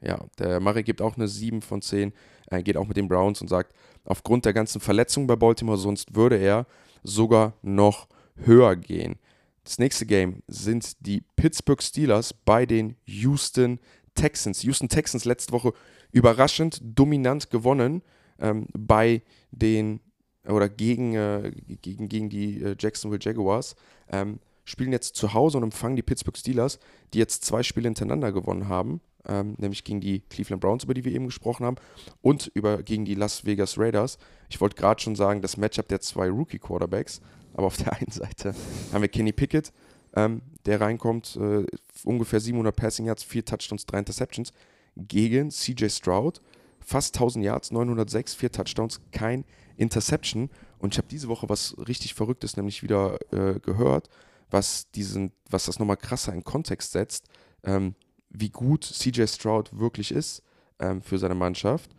Ja, 0.00 0.24
der 0.38 0.60
Murray 0.60 0.82
gibt 0.82 1.02
auch 1.02 1.16
eine 1.16 1.28
7 1.28 1.62
von 1.62 1.82
10. 1.82 2.12
Er 2.46 2.62
geht 2.62 2.76
auch 2.76 2.86
mit 2.86 2.96
den 2.96 3.08
Browns 3.08 3.40
und 3.40 3.48
sagt, 3.48 3.74
aufgrund 4.04 4.44
der 4.44 4.52
ganzen 4.52 4.80
Verletzungen 4.80 5.26
bei 5.26 5.36
Baltimore, 5.36 5.78
sonst 5.78 6.14
würde 6.14 6.36
er 6.36 6.66
sogar 7.02 7.54
noch 7.62 8.08
höher 8.36 8.76
gehen. 8.76 9.16
Das 9.64 9.78
nächste 9.78 10.06
Game 10.06 10.42
sind 10.48 11.06
die 11.06 11.22
Pittsburgh 11.36 11.82
Steelers 11.82 12.32
bei 12.32 12.64
den 12.64 12.96
Houston 13.04 13.78
Texans. 14.14 14.62
Houston 14.62 14.88
Texans 14.88 15.24
letzte 15.24 15.52
Woche 15.52 15.72
überraschend 16.12 16.80
dominant 16.82 17.50
gewonnen 17.50 18.02
ähm, 18.38 18.66
bei 18.72 19.22
den 19.50 20.00
oder 20.46 20.68
gegen, 20.68 21.14
äh, 21.14 21.52
gegen, 21.82 22.08
gegen 22.08 22.28
die 22.30 22.62
äh, 22.62 22.76
Jacksonville 22.78 23.20
Jaguars. 23.22 23.76
Ähm, 24.10 24.40
spielen 24.64 24.92
jetzt 24.92 25.16
zu 25.16 25.34
Hause 25.34 25.58
und 25.58 25.64
empfangen 25.64 25.96
die 25.96 26.02
Pittsburgh 26.02 26.36
Steelers, 26.36 26.78
die 27.12 27.18
jetzt 27.18 27.44
zwei 27.44 27.62
Spiele 27.62 27.88
hintereinander 27.88 28.32
gewonnen 28.32 28.68
haben, 28.68 29.00
ähm, 29.26 29.54
nämlich 29.58 29.84
gegen 29.84 30.00
die 30.00 30.20
Cleveland 30.20 30.60
Browns, 30.60 30.84
über 30.84 30.94
die 30.94 31.04
wir 31.04 31.12
eben 31.12 31.26
gesprochen 31.26 31.66
haben, 31.66 31.76
und 32.22 32.50
über, 32.54 32.82
gegen 32.82 33.04
die 33.04 33.14
Las 33.14 33.44
Vegas 33.44 33.78
Raiders. 33.78 34.18
Ich 34.48 34.60
wollte 34.60 34.76
gerade 34.76 35.00
schon 35.00 35.16
sagen, 35.16 35.42
das 35.42 35.56
Matchup 35.56 35.88
der 35.88 36.00
zwei 36.00 36.28
Rookie-Quarterbacks, 36.28 37.20
aber 37.54 37.66
auf 37.66 37.76
der 37.76 37.92
einen 38.00 38.10
Seite 38.10 38.54
haben 38.92 39.02
wir 39.02 39.08
Kenny 39.08 39.32
Pickett, 39.32 39.72
ähm, 40.14 40.42
der 40.66 40.80
reinkommt, 40.80 41.36
äh, 41.36 41.64
ungefähr 42.04 42.40
700 42.40 42.74
Passing 42.74 43.06
Yards, 43.06 43.24
4 43.24 43.44
Touchdowns, 43.44 43.86
3 43.86 43.98
Interceptions, 43.98 44.52
gegen 44.96 45.50
CJ 45.50 45.88
Stroud, 45.88 46.40
fast 46.80 47.14
1000 47.14 47.44
Yards, 47.44 47.70
906, 47.70 48.34
4 48.34 48.52
Touchdowns, 48.52 49.00
kein 49.12 49.44
Interception. 49.80 50.50
Und 50.78 50.94
ich 50.94 50.98
habe 50.98 51.08
diese 51.08 51.28
Woche 51.28 51.48
was 51.48 51.76
richtig 51.78 52.14
Verrücktes 52.14 52.56
nämlich 52.56 52.82
wieder 52.82 53.18
äh, 53.32 53.58
gehört, 53.60 54.08
was, 54.50 54.90
diesen, 54.90 55.32
was 55.48 55.66
das 55.66 55.78
nochmal 55.78 55.96
krasser 55.96 56.32
in 56.32 56.44
Kontext 56.44 56.92
setzt, 56.92 57.28
ähm, 57.64 57.94
wie 58.30 58.50
gut 58.50 58.84
CJ 58.84 59.26
Stroud 59.26 59.78
wirklich 59.78 60.12
ist 60.12 60.42
ähm, 60.78 61.02
für 61.02 61.18
seine 61.18 61.34
Mannschaft. 61.34 61.90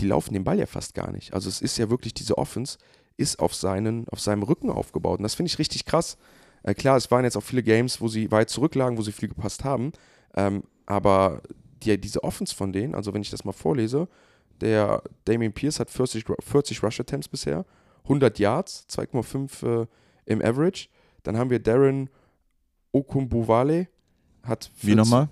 Die 0.00 0.06
laufen 0.06 0.34
den 0.34 0.44
Ball 0.44 0.58
ja 0.58 0.66
fast 0.66 0.94
gar 0.94 1.12
nicht. 1.12 1.34
Also 1.34 1.48
es 1.48 1.60
ist 1.60 1.78
ja 1.78 1.90
wirklich, 1.90 2.14
diese 2.14 2.38
Offense 2.38 2.78
ist 3.16 3.38
auf, 3.38 3.54
seinen, 3.54 4.08
auf 4.08 4.20
seinem 4.20 4.42
Rücken 4.42 4.70
aufgebaut. 4.70 5.18
Und 5.18 5.22
das 5.22 5.34
finde 5.34 5.48
ich 5.48 5.58
richtig 5.58 5.84
krass. 5.84 6.16
Äh, 6.62 6.74
klar, 6.74 6.96
es 6.96 7.10
waren 7.10 7.24
jetzt 7.24 7.36
auch 7.36 7.42
viele 7.42 7.62
Games, 7.62 8.00
wo 8.00 8.08
sie 8.08 8.30
weit 8.30 8.50
zurücklagen, 8.50 8.98
wo 8.98 9.02
sie 9.02 9.12
viel 9.12 9.28
gepasst 9.28 9.62
haben. 9.62 9.92
Ähm, 10.34 10.64
aber 10.86 11.42
die, 11.82 12.00
diese 12.00 12.24
Offense 12.24 12.54
von 12.54 12.72
denen, 12.72 12.94
also 12.94 13.14
wenn 13.14 13.22
ich 13.22 13.30
das 13.30 13.44
mal 13.44 13.52
vorlese, 13.52 14.08
der 14.60 15.02
Damien 15.24 15.52
Pierce 15.52 15.80
hat 15.80 15.90
40, 15.90 16.24
40 16.40 16.82
Rush 16.82 17.00
Attempts 17.00 17.28
bisher, 17.28 17.64
100 18.04 18.38
Yards, 18.38 18.86
2,5 18.90 19.82
äh, 19.82 19.86
im 20.26 20.42
Average. 20.42 20.88
Dann 21.22 21.36
haben 21.36 21.50
wir 21.50 21.58
Darren 21.58 22.10
Okumbuwale 22.92 23.88
hat 24.42 24.70
Wie 24.80 24.90
für 24.90 24.96
nochmal? 24.96 25.28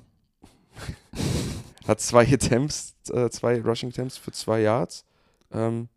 hat 1.87 2.01
zwei 2.01 2.27
Attempts, 2.33 2.95
äh, 3.11 3.31
zwei 3.31 3.61
Rushing 3.61 3.91
Attempts 3.91 4.17
für 4.17 4.33
zwei 4.33 4.61
Yards. 4.63 5.05
Ähm, 5.53 5.89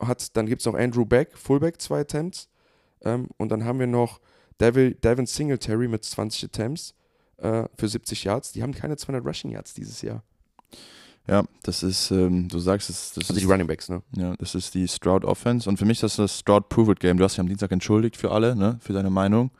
hat, 0.00 0.36
dann 0.36 0.46
gibt 0.46 0.60
es 0.60 0.66
noch 0.66 0.74
Andrew 0.74 1.04
Beck, 1.04 1.36
Fullback, 1.36 1.80
zwei 1.80 2.00
Attempts. 2.00 2.48
Ähm, 3.02 3.28
und 3.36 3.50
dann 3.50 3.64
haben 3.64 3.78
wir 3.78 3.86
noch 3.86 4.20
Devil, 4.60 4.94
Devin 4.94 5.26
Singletary 5.26 5.88
mit 5.88 6.04
20 6.04 6.44
Attempts 6.44 6.94
äh, 7.38 7.64
für 7.76 7.88
70 7.88 8.24
Yards. 8.24 8.52
Die 8.52 8.62
haben 8.62 8.74
keine 8.74 8.96
200 8.96 9.24
Rushing 9.24 9.50
Yards 9.50 9.74
dieses 9.74 10.02
Jahr. 10.02 10.22
Ja, 11.28 11.44
das 11.62 11.82
ist, 11.82 12.10
ähm, 12.10 12.48
du 12.48 12.58
sagst 12.58 12.90
es, 12.90 13.12
das 13.12 13.24
Also 13.24 13.34
ist 13.34 13.42
die 13.42 13.50
Running 13.50 13.66
Backs, 13.66 13.88
ne? 13.88 14.02
Ja, 14.16 14.34
das 14.38 14.54
ist 14.54 14.74
die 14.74 14.88
Stroud 14.88 15.24
Offense. 15.24 15.68
Und 15.68 15.78
für 15.78 15.84
mich 15.84 15.98
ist 15.98 16.02
das 16.02 16.16
das 16.16 16.40
Stroud 16.40 16.68
Prove 16.68 16.92
It 16.92 17.00
Game. 17.00 17.16
Du 17.16 17.24
hast 17.24 17.34
dich 17.34 17.40
am 17.40 17.48
Dienstag 17.48 17.70
entschuldigt 17.70 18.16
für 18.16 18.32
alle, 18.32 18.56
ne, 18.56 18.78
für 18.80 18.92
deine 18.92 19.10
Meinung. 19.10 19.50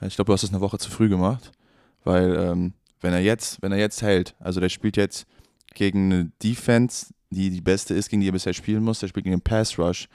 Ich 0.00 0.16
glaube, 0.16 0.26
du 0.26 0.32
hast 0.32 0.42
es 0.42 0.50
eine 0.50 0.60
Woche 0.60 0.78
zu 0.78 0.90
früh 0.90 1.08
gemacht. 1.08 1.52
Weil, 2.04 2.34
ähm, 2.36 2.72
wenn 3.00 3.12
er 3.12 3.20
jetzt, 3.20 3.60
wenn 3.62 3.72
er 3.72 3.78
jetzt 3.78 4.02
hält, 4.02 4.34
also 4.40 4.58
der 4.58 4.68
spielt 4.68 4.96
jetzt 4.96 5.26
gegen 5.74 6.12
eine 6.12 6.32
Defense, 6.42 7.12
die 7.30 7.50
die 7.50 7.60
beste 7.60 7.94
ist, 7.94 8.08
gegen 8.08 8.22
die 8.22 8.28
er 8.28 8.32
bisher 8.32 8.54
spielen 8.54 8.82
muss. 8.82 9.00
Der 9.00 9.08
spielt 9.08 9.24
gegen 9.24 9.34
einen 9.34 9.42
Pass 9.42 9.78
Rush, 9.78 10.08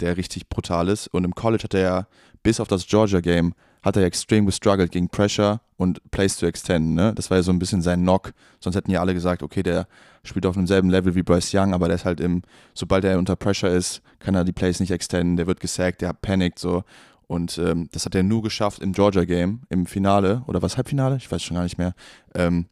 der 0.00 0.16
richtig 0.16 0.48
brutal 0.48 0.88
ist. 0.88 1.08
Und 1.08 1.24
im 1.24 1.34
College 1.34 1.64
hat 1.64 1.74
er 1.74 1.80
ja, 1.80 2.06
bis 2.42 2.60
auf 2.60 2.68
das 2.68 2.86
Georgia 2.86 3.20
Game, 3.20 3.54
hat 3.82 3.96
er 3.96 4.04
extrem 4.04 4.46
gestruggelt 4.46 4.92
gegen 4.92 5.08
Pressure 5.08 5.60
und 5.76 6.00
Plays 6.10 6.36
to 6.36 6.46
Extend. 6.46 6.94
Ne? 6.94 7.12
Das 7.14 7.30
war 7.30 7.38
ja 7.38 7.42
so 7.42 7.52
ein 7.52 7.58
bisschen 7.58 7.82
sein 7.82 8.00
Knock. 8.00 8.32
Sonst 8.60 8.76
hätten 8.76 8.90
ja 8.90 9.00
alle 9.00 9.14
gesagt, 9.14 9.42
okay, 9.42 9.62
der 9.62 9.86
spielt 10.24 10.46
auf 10.46 10.54
demselben 10.54 10.88
Level 10.88 11.14
wie 11.14 11.22
Bryce 11.22 11.52
Young, 11.54 11.74
aber 11.74 11.88
der 11.88 11.96
ist 11.96 12.04
halt 12.04 12.20
im, 12.20 12.42
sobald 12.74 13.04
er 13.04 13.18
unter 13.18 13.34
Pressure 13.34 13.70
ist, 13.70 14.02
kann 14.20 14.34
er 14.34 14.44
die 14.44 14.52
Plays 14.52 14.78
nicht 14.78 14.92
extenden, 14.92 15.36
der 15.36 15.48
wird 15.48 15.60
gesackt, 15.60 16.00
der 16.00 16.12
panikt 16.12 16.58
so. 16.58 16.84
Und 17.26 17.58
ähm, 17.58 17.88
das 17.92 18.04
hat 18.04 18.14
er 18.14 18.22
nur 18.22 18.42
geschafft 18.42 18.80
im 18.80 18.92
Georgia 18.92 19.24
Game, 19.24 19.62
im 19.68 19.86
Finale, 19.86 20.42
oder 20.46 20.62
was, 20.62 20.76
Halbfinale? 20.76 21.16
Ich 21.16 21.30
weiß 21.30 21.42
schon 21.42 21.56
gar 21.56 21.64
nicht 21.64 21.78
mehr. 21.78 21.94
Ähm, 22.34 22.66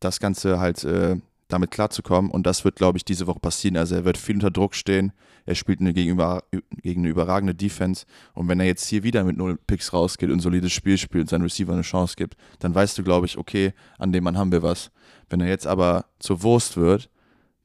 das 0.00 0.20
Ganze 0.20 0.58
halt 0.58 0.84
äh, 0.84 1.16
damit 1.48 1.70
klarzukommen. 1.70 2.30
Und 2.30 2.46
das 2.46 2.64
wird, 2.64 2.76
glaube 2.76 2.98
ich, 2.98 3.04
diese 3.04 3.26
Woche 3.26 3.40
passieren. 3.40 3.76
Also 3.76 3.94
er 3.94 4.04
wird 4.04 4.18
viel 4.18 4.36
unter 4.36 4.50
Druck 4.50 4.74
stehen. 4.74 5.12
Er 5.46 5.54
spielt 5.54 5.80
eine 5.80 5.94
gegenüber, 5.94 6.44
gegen 6.82 7.00
eine 7.00 7.08
überragende 7.08 7.54
Defense. 7.54 8.04
Und 8.34 8.48
wenn 8.48 8.60
er 8.60 8.66
jetzt 8.66 8.86
hier 8.86 9.02
wieder 9.02 9.24
mit 9.24 9.36
null 9.36 9.58
Picks 9.66 9.92
rausgeht 9.92 10.30
und 10.30 10.40
solides 10.40 10.72
Spiel 10.72 10.98
spielt 10.98 11.22
und 11.22 11.30
seinem 11.30 11.42
Receiver 11.42 11.72
eine 11.72 11.82
Chance 11.82 12.16
gibt, 12.16 12.36
dann 12.58 12.74
weißt 12.74 12.98
du, 12.98 13.02
glaube 13.02 13.26
ich, 13.26 13.38
okay, 13.38 13.72
an 13.98 14.12
dem 14.12 14.24
Mann 14.24 14.36
haben 14.36 14.52
wir 14.52 14.62
was. 14.62 14.90
Wenn 15.30 15.40
er 15.40 15.48
jetzt 15.48 15.66
aber 15.66 16.04
zur 16.18 16.42
Wurst 16.42 16.76
wird, 16.76 17.08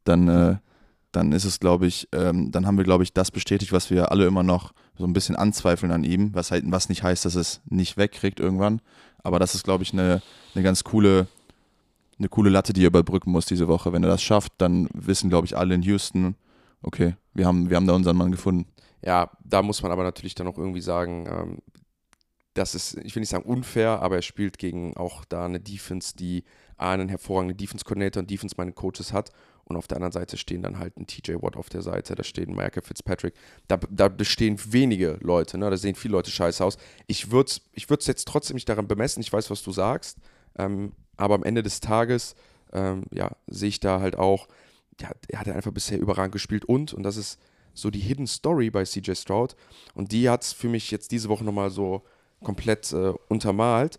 dann, 0.06 0.28
äh, 0.30 0.56
dann 1.12 1.34
ist 1.34 1.44
es, 1.44 1.60
glaube 1.60 1.86
ich, 1.86 2.08
ähm, 2.14 2.52
dann 2.52 2.66
haben 2.66 2.78
wir, 2.78 2.86
glaube 2.86 3.04
ich, 3.04 3.14
das 3.14 3.32
bestätigt, 3.32 3.74
was 3.74 3.90
wir 3.90 4.12
alle 4.12 4.26
immer 4.26 4.44
noch 4.44 4.74
so 4.98 5.06
ein 5.06 5.14
bisschen 5.14 5.36
anzweifeln 5.36 5.92
an 5.92 6.04
ihm, 6.04 6.34
was 6.34 6.52
halt, 6.52 6.64
was 6.68 6.90
nicht 6.90 7.04
heißt, 7.04 7.26
dass 7.26 7.36
es 7.36 7.62
nicht 7.66 7.98
wegkriegt 7.98 8.40
irgendwann. 8.40 8.82
Aber 9.24 9.40
das 9.40 9.56
ist, 9.56 9.64
glaube 9.64 9.84
ich, 9.84 9.94
eine, 9.94 10.22
eine 10.54 10.64
ganz 10.64 10.84
coole, 10.84 11.28
eine 12.24 12.30
coole 12.30 12.50
Latte, 12.50 12.74
die 12.74 12.84
er 12.84 12.88
überbrücken 12.88 13.32
muss 13.32 13.46
diese 13.46 13.68
Woche. 13.68 13.94
Wenn 13.94 14.04
er 14.04 14.10
das 14.10 14.24
schafft, 14.24 14.54
dann 14.58 14.90
wissen, 14.94 15.30
glaube 15.30 15.46
ich, 15.46 15.58
alle 15.58 15.76
in 15.76 15.82
Houston, 15.84 16.36
okay, 16.82 17.16
wir 17.34 17.46
haben, 17.46 17.70
wir 17.70 17.78
haben 17.78 17.88
da 17.88 17.94
unseren 17.94 18.18
Mann 18.18 18.32
gefunden. 18.32 18.66
Ja, 19.06 19.30
da 19.44 19.62
muss 19.62 19.84
man 19.84 19.92
aber 19.92 20.04
natürlich 20.04 20.34
dann 20.34 20.48
auch 20.48 20.58
irgendwie 20.58 20.82
sagen, 20.82 21.28
ähm, 21.30 21.58
das 22.54 22.76
ist, 22.76 22.98
ich 23.04 23.16
will 23.16 23.22
nicht 23.22 23.30
sagen 23.30 23.46
unfair, 23.46 24.02
aber 24.02 24.18
er 24.18 24.22
spielt 24.22 24.58
gegen 24.58 24.96
auch 24.96 25.26
da 25.26 25.46
eine 25.46 25.60
Defense, 25.60 26.16
die 26.16 26.44
einen 26.78 27.10
hervorragenden 27.10 27.58
Defense-Coordinator 27.58 28.22
und 28.22 28.30
Defense-Minded 28.30 28.76
Coaches 28.76 29.12
hat. 29.12 29.32
Und 29.66 29.78
auf 29.78 29.88
der 29.88 29.98
anderen 29.98 30.12
Seite 30.12 30.38
stehen 30.38 30.62
dann 30.62 30.78
halt 30.78 30.98
ein 30.98 31.08
TJ 31.08 31.36
Watt 31.42 31.56
auf 31.56 31.70
der 31.70 31.82
Seite, 31.82 32.16
da 32.16 32.24
steht 32.24 32.50
ein 32.50 32.56
Michael 32.56 32.84
Fitzpatrick. 32.84 33.34
Da, 33.68 33.80
da 33.90 34.10
bestehen 34.10 34.60
wenige 34.72 35.18
Leute, 35.22 35.58
ne? 35.58 35.70
da 35.70 35.78
sehen 35.78 35.96
viele 35.96 36.14
Leute 36.14 36.32
scheiße 36.32 36.64
aus. 36.64 36.78
Ich 37.08 37.32
würde 37.32 37.50
es 37.50 37.62
ich 37.72 37.88
jetzt 37.90 38.28
trotzdem 38.28 38.56
nicht 38.56 38.68
daran 38.68 38.88
bemessen, 38.88 39.22
ich 39.22 39.32
weiß, 39.32 39.50
was 39.50 39.64
du 39.64 39.72
sagst, 39.72 40.18
ähm, 40.58 40.92
aber 41.18 41.36
am 41.36 41.44
Ende 41.44 41.64
des 41.64 41.80
Tages, 41.80 42.36
ähm, 42.72 43.04
ja, 43.12 43.32
sehe 43.48 43.70
ich 43.70 43.80
da 43.80 44.00
halt 44.00 44.18
auch, 44.18 44.48
ja, 45.00 45.12
er 45.28 45.40
hat 45.40 45.48
einfach 45.50 45.72
bisher 45.72 46.00
überragend 46.00 46.34
gespielt 46.34 46.66
und, 46.66 46.94
und 46.94 47.04
das 47.04 47.18
ist 47.18 47.40
so 47.74 47.90
die 47.90 48.00
Hidden 48.00 48.28
Story 48.28 48.70
bei 48.70 48.84
CJ 48.84 49.14
Stroud 49.16 49.56
und 49.96 50.12
die 50.12 50.30
hat 50.30 50.44
es 50.44 50.54
für 50.54 50.70
mich 50.70 50.92
jetzt 50.92 51.12
diese 51.12 51.30
Woche 51.30 51.44
nochmal 51.44 51.70
so 51.70 52.04
komplett 52.44 52.92
äh, 52.94 53.14
untermalt. 53.30 53.98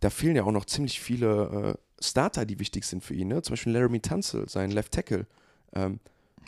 Da 0.00 0.10
fehlen 0.10 0.36
ja 0.36 0.44
auch 0.44 0.52
noch 0.52 0.66
ziemlich 0.66 1.00
viele 1.00 1.76
äh, 1.76 2.04
Starter, 2.04 2.46
die 2.46 2.60
wichtig 2.60 2.84
sind 2.84 3.02
für 3.02 3.14
ihn. 3.14 3.28
Ne? 3.28 3.42
Zum 3.42 3.54
Beispiel 3.54 3.72
Laramie 3.72 4.00
Tunsil, 4.00 4.48
sein 4.48 4.70
Left 4.70 4.92
Tackle. 4.92 5.26
Ähm, 5.74 5.98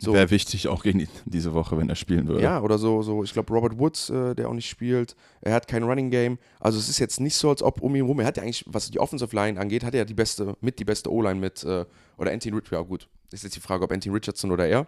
so. 0.01 0.15
Wäre 0.15 0.31
wichtig 0.31 0.69
auch 0.69 0.83
gegen 0.83 1.01
die, 1.01 1.09
diese 1.27 1.53
Woche, 1.53 1.77
wenn 1.77 1.89
er 1.89 1.95
spielen 1.95 2.27
würde. 2.27 2.43
Ja, 2.43 2.61
oder 2.63 2.79
so, 2.79 3.03
so 3.03 3.23
ich 3.23 3.33
glaube 3.33 3.53
Robert 3.53 3.79
Woods, 3.79 4.11
äh, 4.11 4.35
der 4.35 4.49
auch 4.49 4.55
nicht 4.55 4.69
spielt. 4.69 5.15
Er 5.41 5.55
hat 5.55 5.69
kein 5.69 5.83
Running 5.83 6.11
Game. 6.11 6.39
Also 6.59 6.79
es 6.79 6.89
ist 6.89 6.99
jetzt 6.99 7.21
nicht 7.21 7.35
so, 7.35 7.51
als 7.51 7.63
ob 7.63 7.83
um 7.83 7.95
ihn 7.95 8.05
rum, 8.05 8.19
er 8.21 8.27
hat 8.27 8.37
ja 8.37 8.43
eigentlich, 8.43 8.65
was 8.67 8.91
die 8.91 8.99
Offensive 8.99 9.35
Line 9.37 9.61
angeht, 9.61 9.85
hat 9.85 9.95
er 9.95 9.99
ja 9.99 10.05
die 10.05 10.15
beste, 10.15 10.57
mit 10.61 10.79
die 10.79 10.85
beste 10.85 11.13
O-Line 11.13 11.39
mit, 11.39 11.63
äh, 11.65 11.85
oder 12.17 12.33
Anthony 12.33 12.55
Richardson, 12.55 12.79
ja 12.79 12.83
gut, 12.83 13.09
ist 13.31 13.45
jetzt 13.45 13.57
die 13.57 13.61
Frage, 13.61 13.85
ob 13.85 13.93
Anthony 13.93 14.15
Richardson 14.15 14.51
oder 14.51 14.67
er. 14.67 14.87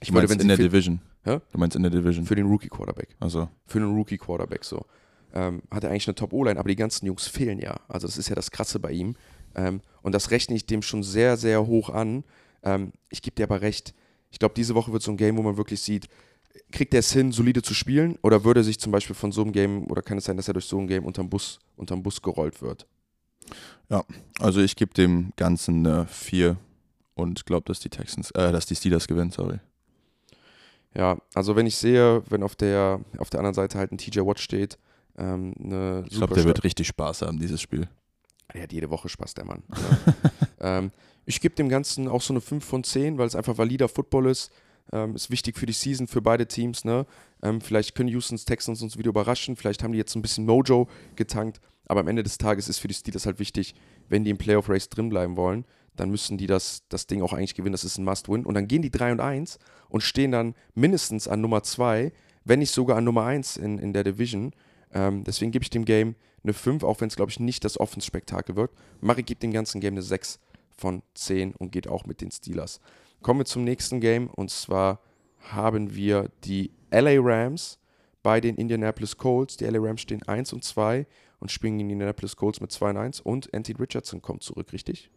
Ich 0.00 0.12
meine, 0.12 0.26
in 0.26 0.48
der 0.48 0.56
Division. 0.56 1.00
Hä? 1.24 1.40
Du 1.52 1.58
meinst 1.58 1.76
in 1.76 1.82
der 1.82 1.90
Division. 1.90 2.26
für 2.26 2.34
den 2.34 2.46
Rookie 2.46 2.68
Quarterback. 2.68 3.16
Also, 3.20 3.48
Für 3.66 3.78
einen 3.78 3.94
Rookie 3.94 4.18
Quarterback 4.18 4.64
so. 4.64 4.84
Ähm, 5.32 5.62
hat 5.70 5.84
er 5.84 5.90
eigentlich 5.90 6.06
eine 6.06 6.14
Top 6.14 6.32
O-Line, 6.32 6.58
aber 6.58 6.68
die 6.68 6.76
ganzen 6.76 7.06
Jungs 7.06 7.26
fehlen 7.26 7.58
ja. 7.58 7.76
Also 7.88 8.06
das 8.06 8.18
ist 8.18 8.28
ja 8.28 8.34
das 8.34 8.50
Krasse 8.50 8.78
bei 8.78 8.92
ihm. 8.92 9.16
Ähm, 9.54 9.80
und 10.02 10.14
das 10.14 10.30
rechne 10.30 10.54
ich 10.54 10.66
dem 10.66 10.82
schon 10.82 11.02
sehr, 11.02 11.36
sehr 11.36 11.66
hoch 11.66 11.90
an. 11.90 12.24
Ähm, 12.62 12.92
ich 13.08 13.22
gebe 13.22 13.34
dir 13.34 13.44
aber 13.44 13.60
recht. 13.60 13.94
Ich 14.34 14.40
glaube, 14.40 14.56
diese 14.56 14.74
Woche 14.74 14.92
wird 14.92 15.00
so 15.00 15.12
ein 15.12 15.16
Game, 15.16 15.36
wo 15.36 15.42
man 15.42 15.56
wirklich 15.56 15.80
sieht, 15.80 16.08
kriegt 16.72 16.92
er 16.92 16.98
es 16.98 17.12
hin, 17.12 17.30
solide 17.30 17.62
zu 17.62 17.72
spielen? 17.72 18.18
Oder 18.20 18.42
würde 18.42 18.60
er 18.60 18.64
sich 18.64 18.80
zum 18.80 18.90
Beispiel 18.90 19.14
von 19.14 19.30
so 19.30 19.42
einem 19.42 19.52
Game, 19.52 19.88
oder 19.88 20.02
kann 20.02 20.18
es 20.18 20.24
sein, 20.24 20.36
dass 20.36 20.48
er 20.48 20.54
durch 20.54 20.64
so 20.64 20.76
ein 20.76 20.88
Game 20.88 21.04
unterm 21.04 21.30
Bus, 21.30 21.60
unterm 21.76 22.02
Bus 22.02 22.20
gerollt 22.20 22.60
wird? 22.60 22.84
also 24.40 24.60
ich 24.60 24.74
gebe 24.74 24.92
dem 24.92 25.32
Ganzen 25.36 25.86
eine 25.86 26.06
4 26.08 26.56
und 27.14 27.46
glaube, 27.46 27.66
dass 27.66 27.78
die 27.78 27.90
Texans, 27.90 28.32
äh, 28.32 28.50
dass 28.50 28.66
die 28.66 28.74
Steelers 28.74 29.06
gewinnen, 29.06 29.30
sorry. 29.30 29.60
Ja, 30.96 31.16
also 31.34 31.54
wenn 31.54 31.66
ich 31.66 31.76
sehe, 31.76 32.24
wenn 32.28 32.42
auf 32.42 32.56
der, 32.56 33.00
auf 33.18 33.30
der 33.30 33.38
anderen 33.38 33.54
Seite 33.54 33.78
halt 33.78 33.92
ein 33.92 33.98
TJ 33.98 34.20
Watt 34.20 34.40
steht, 34.40 34.78
ähm, 35.16 35.54
eine 35.62 36.04
Ich 36.08 36.16
glaube, 36.16 36.34
der 36.34 36.44
wird 36.44 36.64
richtig 36.64 36.88
Spaß 36.88 37.22
haben, 37.22 37.38
dieses 37.38 37.60
Spiel. 37.60 37.88
Der 38.52 38.64
hat 38.64 38.72
jede 38.72 38.90
Woche 38.90 39.08
Spaß, 39.08 39.34
der 39.34 39.44
Mann. 39.44 39.62
Ja. 40.60 40.78
ähm, 40.78 40.90
ich 41.26 41.40
gebe 41.40 41.54
dem 41.54 41.68
Ganzen 41.68 42.08
auch 42.08 42.22
so 42.22 42.32
eine 42.32 42.40
5 42.40 42.64
von 42.64 42.84
10, 42.84 43.18
weil 43.18 43.26
es 43.26 43.36
einfach 43.36 43.58
valider 43.58 43.88
Football 43.88 44.26
ist. 44.26 44.52
Ähm, 44.92 45.14
ist 45.14 45.30
wichtig 45.30 45.56
für 45.56 45.66
die 45.66 45.72
Season, 45.72 46.06
für 46.06 46.20
beide 46.20 46.46
Teams. 46.46 46.84
Ne? 46.84 47.06
Ähm, 47.42 47.60
vielleicht 47.60 47.94
können 47.94 48.10
Houston's 48.10 48.44
Texans 48.44 48.82
uns 48.82 48.98
wieder 48.98 49.08
überraschen. 49.08 49.56
Vielleicht 49.56 49.82
haben 49.82 49.92
die 49.92 49.98
jetzt 49.98 50.14
ein 50.14 50.22
bisschen 50.22 50.44
Mojo 50.44 50.88
getankt. 51.16 51.60
Aber 51.86 52.00
am 52.00 52.08
Ende 52.08 52.22
des 52.22 52.38
Tages 52.38 52.68
ist 52.68 52.78
für 52.78 52.88
die 52.88 52.94
Steelers 52.94 53.26
halt 53.26 53.38
wichtig, 53.38 53.74
wenn 54.08 54.24
die 54.24 54.30
im 54.30 54.38
Playoff-Race 54.38 54.88
drin 54.88 55.08
bleiben 55.08 55.36
wollen, 55.36 55.64
dann 55.96 56.10
müssen 56.10 56.38
die 56.38 56.46
das, 56.46 56.82
das 56.88 57.06
Ding 57.06 57.22
auch 57.22 57.32
eigentlich 57.32 57.54
gewinnen. 57.54 57.72
Das 57.72 57.84
ist 57.84 57.98
ein 57.98 58.04
Must-Win. 58.04 58.44
Und 58.44 58.54
dann 58.54 58.68
gehen 58.68 58.82
die 58.82 58.90
3 58.90 59.12
und 59.12 59.20
1 59.20 59.58
und 59.88 60.02
stehen 60.02 60.32
dann 60.32 60.54
mindestens 60.74 61.28
an 61.28 61.40
Nummer 61.40 61.62
2, 61.62 62.12
wenn 62.44 62.58
nicht 62.58 62.72
sogar 62.72 62.96
an 62.98 63.04
Nummer 63.04 63.24
1 63.24 63.56
in, 63.56 63.78
in 63.78 63.92
der 63.92 64.04
Division. 64.04 64.52
Ähm, 64.92 65.24
deswegen 65.24 65.52
gebe 65.52 65.62
ich 65.62 65.70
dem 65.70 65.84
Game 65.84 66.14
eine 66.42 66.52
5, 66.52 66.84
auch 66.84 67.00
wenn 67.00 67.08
es, 67.08 67.16
glaube 67.16 67.30
ich, 67.30 67.40
nicht 67.40 67.64
das 67.64 67.78
Offense-Spektakel 67.78 68.56
wird. 68.56 68.70
Mari 69.00 69.22
gibt 69.22 69.42
dem 69.42 69.52
ganzen 69.52 69.80
Game 69.80 69.94
eine 69.94 70.02
6 70.02 70.40
von 70.76 71.02
10 71.14 71.54
und 71.54 71.72
geht 71.72 71.88
auch 71.88 72.06
mit 72.06 72.20
den 72.20 72.30
Steelers. 72.30 72.80
Kommen 73.22 73.40
wir 73.40 73.44
zum 73.46 73.64
nächsten 73.64 74.00
Game 74.00 74.28
und 74.28 74.50
zwar 74.50 75.00
haben 75.40 75.94
wir 75.94 76.30
die 76.44 76.70
LA 76.90 77.16
Rams 77.20 77.78
bei 78.22 78.40
den 78.40 78.56
Indianapolis 78.56 79.16
Colts. 79.16 79.56
Die 79.56 79.64
LA 79.64 79.78
Rams 79.80 80.00
stehen 80.00 80.22
1 80.22 80.52
und 80.52 80.64
2 80.64 81.06
und 81.40 81.50
spielen 81.50 81.78
gegen 81.78 81.88
die 81.88 81.92
Indianapolis 81.94 82.36
Colts 82.36 82.60
mit 82.60 82.72
2 82.72 82.90
und 82.90 82.96
1 82.96 83.20
und 83.20 83.52
Anthony 83.54 83.78
Richardson 83.78 84.22
kommt 84.22 84.42
zurück, 84.42 84.72
richtig? 84.72 85.10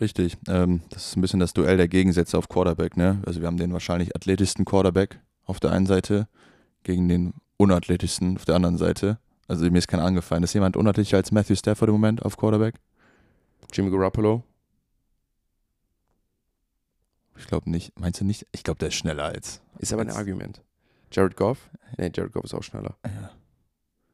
Richtig. 0.00 0.36
Ähm, 0.48 0.82
das 0.90 1.08
ist 1.08 1.16
ein 1.16 1.20
bisschen 1.20 1.40
das 1.40 1.52
Duell 1.52 1.76
der 1.76 1.88
Gegensätze 1.88 2.36
auf 2.38 2.48
Quarterback, 2.48 2.96
ne? 2.96 3.22
Also 3.26 3.40
wir 3.40 3.46
haben 3.46 3.56
den 3.56 3.72
wahrscheinlich 3.72 4.14
athletischsten 4.16 4.64
Quarterback 4.64 5.20
auf 5.44 5.60
der 5.60 5.72
einen 5.72 5.86
Seite 5.86 6.28
gegen 6.82 7.08
den 7.08 7.34
unathletischsten 7.56 8.36
auf 8.36 8.44
der 8.44 8.56
anderen 8.56 8.78
Seite. 8.78 9.18
Also 9.46 9.68
mir 9.70 9.78
ist 9.78 9.88
keiner 9.88 10.04
angefallen. 10.04 10.42
Ist 10.42 10.54
jemand 10.54 10.76
unathletischer 10.76 11.18
als 11.18 11.32
Matthew 11.32 11.56
Stafford 11.56 11.88
im 11.88 11.94
Moment 11.94 12.24
auf 12.24 12.36
Quarterback? 12.36 12.76
Jimmy 13.72 13.90
Garoppolo. 13.90 14.42
Ich 17.40 17.46
glaube 17.48 17.70
nicht. 17.70 17.98
Meinst 17.98 18.20
du 18.20 18.24
nicht? 18.24 18.46
Ich 18.52 18.62
glaube, 18.62 18.78
der 18.78 18.88
ist 18.88 18.94
schneller 18.94 19.24
als. 19.24 19.60
Ist 19.78 19.92
aber 19.92 20.02
ein 20.02 20.08
als- 20.08 20.16
Argument. 20.18 20.60
Jared 21.12 21.36
Goff? 21.36 21.58
Nee, 21.98 22.10
Jared 22.14 22.32
Goff 22.32 22.44
ist 22.44 22.54
auch 22.54 22.62
schneller. 22.62 22.96
Ja. 23.04 23.30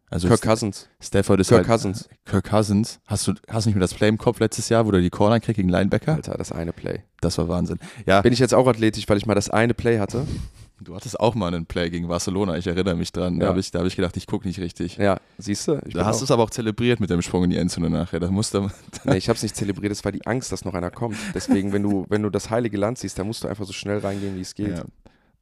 Also 0.08 0.28
Kirk 0.28 0.40
St- 0.40 0.46
Cousins. 0.48 0.88
Stafford 1.00 1.40
ist 1.40 1.48
Kirk 1.48 1.58
halt, 1.58 1.66
Cousins. 1.68 2.08
Kirk 2.24 2.44
Cousins. 2.48 3.00
Hast 3.06 3.26
du, 3.26 3.34
hast 3.48 3.64
du 3.66 3.70
nicht 3.70 3.74
mehr 3.74 3.80
das 3.80 3.92
Play 3.92 4.08
im 4.08 4.18
Kopf 4.18 4.38
letztes 4.38 4.68
Jahr, 4.68 4.86
wo 4.86 4.92
der 4.92 5.00
die 5.00 5.10
Corner 5.10 5.40
kriegt 5.40 5.56
gegen 5.56 5.68
Linebacker? 5.68 6.14
Alter, 6.14 6.38
das 6.38 6.52
eine 6.52 6.72
Play. 6.72 7.02
Das 7.20 7.36
war 7.38 7.48
Wahnsinn. 7.48 7.78
Ja, 8.06 8.22
Bin 8.22 8.32
ich 8.32 8.38
jetzt 8.38 8.54
auch 8.54 8.66
athletisch, 8.68 9.08
weil 9.08 9.18
ich 9.18 9.26
mal 9.26 9.34
das 9.34 9.50
eine 9.50 9.74
Play 9.74 9.98
hatte? 9.98 10.24
Du 10.80 10.94
hattest 10.94 11.18
auch 11.20 11.34
mal 11.34 11.48
einen 11.54 11.66
Play 11.66 11.90
gegen 11.90 12.08
Barcelona, 12.08 12.56
ich 12.58 12.66
erinnere 12.66 12.96
mich 12.96 13.12
dran. 13.12 13.38
Da 13.38 13.46
Ja. 13.46 13.50
habe 13.50 13.60
ich, 13.60 13.70
da 13.70 13.80
hab 13.80 13.86
ich 13.86 13.96
gedacht, 13.96 14.16
ich 14.16 14.26
gucke 14.26 14.46
nicht 14.46 14.60
richtig. 14.60 14.96
Ja, 14.96 15.18
siehst 15.38 15.68
du? 15.68 15.78
Da 15.92 16.04
hast 16.04 16.20
du 16.20 16.24
es 16.24 16.30
aber 16.30 16.42
auch 16.42 16.50
zelebriert 16.50 17.00
mit 17.00 17.10
dem 17.10 17.22
Sprung 17.22 17.44
in 17.44 17.50
die 17.50 17.56
Endzone 17.56 17.90
nachher. 17.90 18.20
Da 18.20 18.30
musste 18.30 18.70
Nee, 19.04 19.16
ich 19.16 19.28
habe 19.28 19.36
es 19.36 19.42
nicht 19.42 19.56
zelebriert, 19.56 19.92
es 19.92 20.04
war 20.04 20.12
die 20.12 20.26
Angst, 20.26 20.52
dass 20.52 20.64
noch 20.64 20.74
einer 20.74 20.90
kommt. 20.90 21.16
Deswegen, 21.34 21.72
wenn 21.72 21.82
du, 21.82 22.06
wenn 22.08 22.22
du 22.22 22.30
das 22.30 22.50
heilige 22.50 22.76
Land 22.76 22.98
siehst, 22.98 23.18
dann 23.18 23.26
musst 23.26 23.44
du 23.44 23.48
einfach 23.48 23.64
so 23.64 23.72
schnell 23.72 23.98
reingehen, 23.98 24.36
wie 24.36 24.40
es 24.42 24.54
geht. 24.54 24.78
Ja. 24.78 24.84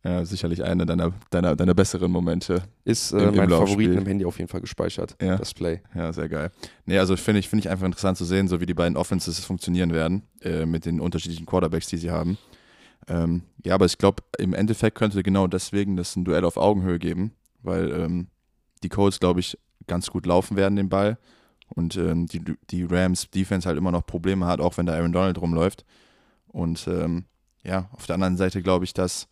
Ja, 0.07 0.23
sicherlich 0.27 0.63
eine 0.63 0.85
deiner, 0.85 1.13
deiner, 1.31 1.57
deiner 1.57 1.73
besseren 1.73 2.13
Momente. 2.13 2.63
Ist 2.85 3.13
äh, 3.13 3.21
Im- 3.23 3.29
im 3.31 3.37
mein 3.37 3.49
Laufspiel. 3.49 3.69
Favoriten 3.87 3.99
im 4.03 4.07
Handy 4.07 4.25
auf 4.27 4.37
jeden 4.39 4.51
Fall 4.51 4.61
gespeichert, 4.61 5.17
Ja. 5.23 5.37
das 5.39 5.55
Play. 5.55 5.81
Ja, 5.95 6.13
sehr 6.13 6.29
geil. 6.29 6.51
Nee, 6.85 6.99
also 6.99 7.17
finde 7.17 7.39
ich, 7.41 7.49
finde 7.49 7.61
ich 7.61 7.71
einfach 7.71 7.87
interessant 7.87 8.19
zu 8.19 8.27
sehen, 8.27 8.47
so 8.47 8.61
wie 8.61 8.67
die 8.67 8.75
beiden 8.75 8.99
Offenses 8.99 9.39
funktionieren 9.43 9.95
werden, 9.95 10.25
äh, 10.43 10.67
mit 10.67 10.85
den 10.85 11.01
unterschiedlichen 11.01 11.47
Quarterbacks, 11.47 11.87
die 11.87 11.97
sie 11.97 12.11
haben. 12.11 12.37
Ähm, 13.09 13.43
ja, 13.65 13.75
aber 13.75 13.87
ich 13.87 13.99
glaube, 13.99 14.23
im 14.39 14.55
Endeffekt 14.55 14.97
könnte 14.97 15.23
genau 15.23 15.47
deswegen 15.47 15.97
das 15.97 16.17
ein 16.17 16.25
Duell 16.25 16.45
auf 16.45 16.57
Augenhöhe 16.57 16.99
geben, 16.99 17.33
weil 17.63 17.91
ähm, 17.93 18.29
die 18.83 18.89
Colts, 18.89 19.21
glaube 19.21 19.41
ich, 19.41 19.59
ganz 19.87 20.11
gut 20.11 20.27
laufen 20.27 20.57
werden, 20.57 20.77
den 20.77 20.89
Ball. 20.89 21.19
Und 21.69 21.97
ähm, 21.97 22.27
die, 22.27 22.43
die 22.71 22.85
Rams 22.85 23.31
Defense 23.31 23.67
halt 23.67 23.79
immer 23.79 23.91
noch 23.91 24.07
Probleme 24.07 24.47
hat, 24.47 24.61
auch 24.61 24.77
wenn 24.77 24.87
da 24.87 24.95
Aaron 24.95 25.13
Donald 25.13 25.41
rumläuft. 25.41 25.85
Und 26.49 26.87
ähm, 26.87 27.25
ja, 27.63 27.89
auf 27.93 28.07
der 28.07 28.15
anderen 28.15 28.37
Seite 28.37 28.63
glaube 28.63 28.85
ich, 28.85 28.95
dass, 28.95 29.29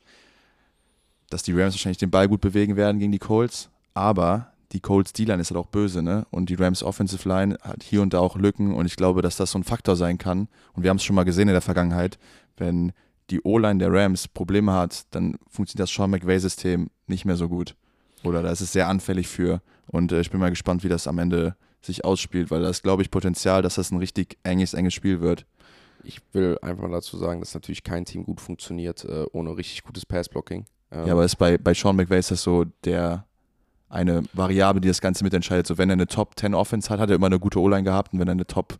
dass 1.30 1.42
die 1.42 1.52
Rams 1.52 1.74
wahrscheinlich 1.74 1.98
den 1.98 2.10
Ball 2.10 2.28
gut 2.28 2.40
bewegen 2.40 2.76
werden 2.76 2.98
gegen 2.98 3.12
die 3.12 3.18
Colts, 3.18 3.70
aber 3.94 4.52
die 4.72 4.80
Colts 4.80 5.12
D-Line 5.12 5.40
ist 5.40 5.50
halt 5.50 5.58
auch 5.58 5.68
böse, 5.68 6.02
ne? 6.02 6.26
Und 6.30 6.48
die 6.48 6.54
Rams 6.54 6.82
Offensive 6.82 7.28
Line 7.28 7.58
hat 7.60 7.82
hier 7.82 8.00
und 8.00 8.14
da 8.14 8.20
auch 8.20 8.36
Lücken 8.36 8.74
und 8.74 8.86
ich 8.86 8.96
glaube, 8.96 9.20
dass 9.20 9.36
das 9.36 9.50
so 9.50 9.58
ein 9.58 9.64
Faktor 9.64 9.96
sein 9.96 10.16
kann. 10.16 10.48
Und 10.72 10.82
wir 10.82 10.90
haben 10.90 10.96
es 10.96 11.04
schon 11.04 11.14
mal 11.14 11.24
gesehen 11.24 11.48
in 11.48 11.54
der 11.54 11.60
Vergangenheit, 11.60 12.18
wenn 12.56 12.92
die 13.32 13.40
O-Line 13.42 13.78
der 13.78 13.92
Rams 13.92 14.28
Probleme 14.28 14.72
hat, 14.72 15.06
dann 15.10 15.36
funktioniert 15.48 15.88
das 15.88 15.94
Sean 15.94 16.10
McVay-System 16.10 16.90
nicht 17.06 17.24
mehr 17.24 17.36
so 17.36 17.48
gut. 17.48 17.74
Oder 18.22 18.42
da 18.42 18.50
ist 18.50 18.60
es 18.60 18.72
sehr 18.72 18.88
anfällig 18.88 19.26
für. 19.26 19.62
Und 19.86 20.12
äh, 20.12 20.20
ich 20.20 20.30
bin 20.30 20.38
mal 20.38 20.50
gespannt, 20.50 20.84
wie 20.84 20.88
das 20.88 21.06
am 21.06 21.18
Ende 21.18 21.56
sich 21.80 22.04
ausspielt, 22.04 22.50
weil 22.50 22.62
da 22.62 22.68
ist, 22.68 22.82
glaube 22.82 23.02
ich, 23.02 23.10
Potenzial, 23.10 23.62
dass 23.62 23.74
das 23.74 23.90
ein 23.90 23.98
richtig 23.98 24.38
enges, 24.44 24.74
enges 24.74 24.94
Spiel 24.94 25.20
wird. 25.20 25.46
Ich 26.04 26.20
will 26.32 26.58
einfach 26.62 26.82
mal 26.82 26.90
dazu 26.92 27.16
sagen, 27.16 27.40
dass 27.40 27.54
natürlich 27.54 27.82
kein 27.82 28.04
Team 28.04 28.24
gut 28.24 28.40
funktioniert 28.40 29.04
äh, 29.04 29.24
ohne 29.32 29.56
richtig 29.56 29.82
gutes 29.82 30.06
Passblocking. 30.06 30.64
Ähm, 30.90 31.06
Ja, 31.06 31.12
aber 31.12 31.24
ist 31.24 31.36
bei, 31.36 31.58
bei 31.58 31.74
Sean 31.74 31.96
McVay 31.96 32.18
ist 32.18 32.30
das 32.30 32.42
so 32.42 32.64
der 32.84 33.24
eine 33.88 34.22
Variable, 34.32 34.80
die 34.80 34.88
das 34.88 35.00
Ganze 35.00 35.22
mitentscheidet. 35.24 35.66
So, 35.66 35.78
wenn 35.78 35.90
er 35.90 35.94
eine 35.94 36.06
Top 36.06 36.38
10 36.38 36.54
Offense 36.54 36.88
hat, 36.88 36.98
hat 36.98 37.10
er 37.10 37.16
immer 37.16 37.26
eine 37.26 37.38
gute 37.38 37.60
O-Line 37.60 37.82
gehabt 37.82 38.12
und 38.12 38.20
wenn 38.20 38.28
er 38.28 38.32
eine 38.32 38.46
Top 38.46 38.78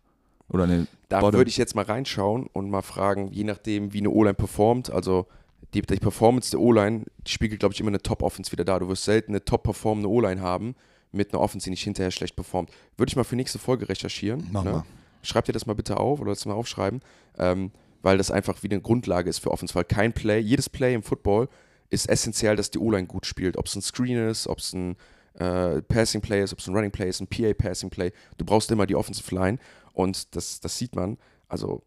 oder 0.49 0.63
eine 0.63 0.87
Da 1.09 1.19
Bottom- 1.19 1.39
würde 1.39 1.49
ich 1.49 1.57
jetzt 1.57 1.75
mal 1.75 1.85
reinschauen 1.85 2.47
und 2.53 2.69
mal 2.69 2.81
fragen, 2.81 3.31
je 3.31 3.43
nachdem, 3.43 3.93
wie 3.93 3.99
eine 3.99 4.09
O-Line 4.09 4.35
performt, 4.35 4.91
also 4.91 5.27
die, 5.73 5.81
die 5.81 5.95
Performance 5.97 6.51
der 6.51 6.59
O-Line 6.59 7.05
die 7.25 7.31
spiegelt, 7.31 7.59
glaube 7.59 7.73
ich, 7.73 7.79
immer 7.79 7.89
eine 7.89 8.01
Top-Offense 8.01 8.51
wieder 8.51 8.63
da. 8.63 8.79
Du 8.79 8.87
wirst 8.87 9.03
selten 9.03 9.31
eine 9.31 9.43
top-performende 9.43 10.09
O-Line 10.09 10.41
haben 10.41 10.75
mit 11.11 11.33
einer 11.33 11.41
Offense, 11.41 11.65
die 11.65 11.71
nicht 11.71 11.83
hinterher 11.83 12.11
schlecht 12.11 12.35
performt. 12.35 12.71
Würde 12.97 13.09
ich 13.09 13.15
mal 13.15 13.23
für 13.23 13.35
nächste 13.35 13.59
Folge 13.59 13.89
recherchieren. 13.89 14.47
Mach 14.51 14.63
ne? 14.63 14.71
mal. 14.71 14.83
Schreib 15.21 15.45
dir 15.45 15.53
das 15.53 15.65
mal 15.65 15.73
bitte 15.73 15.97
auf 15.97 16.19
oder 16.19 16.31
das 16.31 16.45
mal 16.45 16.53
aufschreiben, 16.53 17.01
ähm, 17.37 17.71
weil 18.01 18.17
das 18.17 18.29
einfach 18.29 18.61
wieder 18.61 18.75
eine 18.75 18.81
Grundlage 18.81 19.29
ist 19.29 19.39
für 19.39 19.51
Offense, 19.51 19.73
weil 19.73 19.85
kein 19.85 20.11
Play, 20.11 20.39
jedes 20.39 20.69
Play 20.69 20.93
im 20.93 21.03
Football 21.03 21.47
ist 21.89 22.09
essentiell, 22.09 22.55
dass 22.55 22.71
die 22.71 22.79
O-Line 22.79 23.07
gut 23.07 23.25
spielt. 23.25 23.55
Ob 23.55 23.67
es 23.67 23.75
ein 23.75 23.81
Screen 23.81 24.17
ist, 24.27 24.47
ob 24.47 24.59
es 24.59 24.73
ein 24.73 24.97
äh, 25.35 25.81
Passing 25.83 26.21
Play 26.21 26.43
ist, 26.43 26.53
ob 26.53 26.59
es 26.59 26.67
ein 26.67 26.75
Running 26.75 26.91
Play 26.91 27.09
ist, 27.09 27.21
ein 27.21 27.27
PA 27.27 27.53
Passing 27.53 27.89
Play. 27.89 28.11
Du 28.37 28.45
brauchst 28.45 28.69
immer 28.71 28.85
die 28.85 28.95
Offensive 28.95 29.33
Line 29.33 29.57
und 29.93 30.35
das, 30.35 30.59
das 30.59 30.77
sieht 30.77 30.95
man. 30.95 31.17
Also 31.47 31.83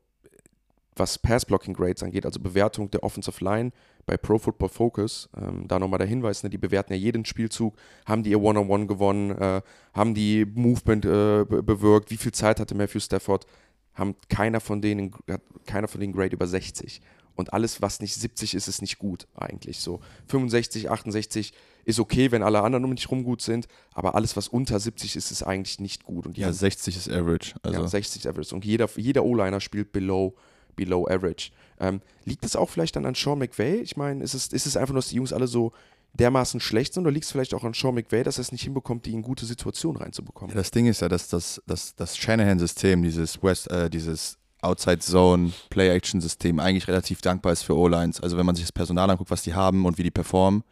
was 0.97 1.19
Pass-Blocking 1.19 1.75
Grades 1.75 2.03
angeht, 2.03 2.25
also 2.25 2.41
Bewertung 2.41 2.91
der 2.91 3.03
Offensive 3.03 3.45
Line 3.45 3.71
bei 4.07 4.17
Pro 4.17 4.39
Football 4.39 4.71
Focus, 4.71 5.29
ähm, 5.37 5.69
da 5.69 5.79
nochmal 5.79 5.99
der 5.99 6.07
Hinweis, 6.07 6.43
ne, 6.43 6.51
die 6.51 6.59
bewerten 6.59 6.93
ja 6.93 6.99
jeden 6.99 7.25
Spielzug, 7.25 7.77
haben 8.07 8.23
die 8.23 8.31
ihr 8.31 8.41
One-on-One 8.41 8.87
gewonnen, 8.87 9.31
äh, 9.33 9.61
haben 9.93 10.15
die 10.15 10.47
Movement 10.47 11.05
äh, 11.05 11.45
be 11.45 11.63
bewirkt, 11.63 12.11
wie 12.11 12.17
viel 12.17 12.33
Zeit 12.33 12.61
hatte 12.61 12.75
Matthew 12.75 13.01
Stafford, 13.01 13.47
haben 13.95 14.17
keiner 14.29 14.61
von 14.61 14.81
denen, 14.81 15.15
hat 15.29 15.43
keiner 15.67 15.89
von 15.89 16.01
denen 16.01 16.13
Grade 16.13 16.35
über 16.35 16.47
60. 16.47 17.01
Und 17.35 17.53
alles, 17.53 17.83
was 17.83 18.01
nicht 18.01 18.15
70 18.15 18.55
ist, 18.55 18.67
ist 18.67 18.81
nicht 18.81 18.99
gut 18.99 19.27
eigentlich. 19.35 19.81
So 19.81 20.01
65, 20.29 20.91
68 20.91 21.53
ist 21.87 22.01
okay, 22.01 22.33
wenn 22.33 22.43
alle 22.43 22.63
anderen 22.63 22.85
um 22.85 22.95
dich 22.95 23.09
rum 23.11 23.23
gut 23.23 23.41
sind, 23.41 23.69
aber 23.95 24.17
alles, 24.17 24.37
was 24.37 24.49
unter 24.49 24.79
70 24.79 25.15
ist, 25.15 25.31
ist 25.31 25.45
eigentlich 25.45 25.79
nicht 25.79 26.05
gut. 26.05 26.27
Und 26.27 26.37
Ja, 26.37 26.49
haben 26.49 26.53
60 26.53 26.97
ist 26.97 27.09
Average. 27.09 27.55
Also 27.63 27.81
ja, 27.81 27.87
60 27.87 28.29
Average. 28.29 28.55
Und 28.55 28.65
jeder, 28.65 28.89
jeder 28.97 29.25
O-Liner 29.25 29.61
spielt 29.61 29.93
below, 29.93 30.35
below 30.75 31.07
Average. 31.07 31.53
Ähm, 31.79 32.01
liegt 32.25 32.45
das 32.45 32.57
auch 32.57 32.71
vielleicht 32.71 32.97
dann 32.97 33.07
an 33.07 33.15
Sean 33.15 33.39
McVay? 33.39 33.77
Ich 33.77 33.97
meine, 33.97 34.25
ist 34.25 34.35
es, 34.35 34.49
ist 34.49 34.67
es 34.67 34.77
einfach 34.77 34.95
nur, 34.95 35.01
dass 35.01 35.11
die 35.11 35.17
Jungs 35.17 35.33
alle 35.33 35.47
so 35.47 35.71
dermaßen 36.15 36.59
schlecht 36.59 36.95
sind 36.95 37.05
oder 37.05 37.13
liegt 37.13 37.27
es 37.27 37.31
vielleicht 37.31 37.55
auch 37.55 37.63
an 37.63 37.73
Sean 37.73 37.95
McVay, 37.95 38.25
dass 38.25 38.39
er 38.39 38.43
es 38.43 38.51
nicht 38.51 38.65
hinbekommt, 38.65 39.07
die 39.07 39.13
in 39.13 39.23
gute 39.23 39.47
Situationen 39.47 40.03
reinzubekommen? 40.03 40.51
Ja, 40.51 40.61
das 40.61 40.73
Ding 40.73 40.87
ist 40.87 41.03
ja, 41.03 41.09
dass 41.09 41.29
das, 41.29 41.63
das, 41.69 41.95
das 41.95 42.17
Shanahan-System, 42.17 43.05
dieses 43.05 43.41
West, 43.45 43.71
äh, 43.71 43.89
dieses 43.89 44.39
Outside 44.61 44.99
Zone 44.99 45.53
Play-Action-System 45.71 46.59
eigentlich 46.59 46.89
relativ 46.89 47.21
dankbar 47.21 47.53
ist 47.53 47.63
für 47.63 47.77
O-Lines. 47.77 48.21
Also 48.21 48.37
wenn 48.37 48.47
man 48.47 48.57
sich 48.57 48.65
das 48.65 48.73
Personal 48.73 49.09
anguckt, 49.09 49.31
was 49.31 49.45
die 49.45 49.55
haben 49.55 49.85
und 49.85 49.99
wie 49.99 50.03
die 50.03 50.11
performen, 50.11 50.65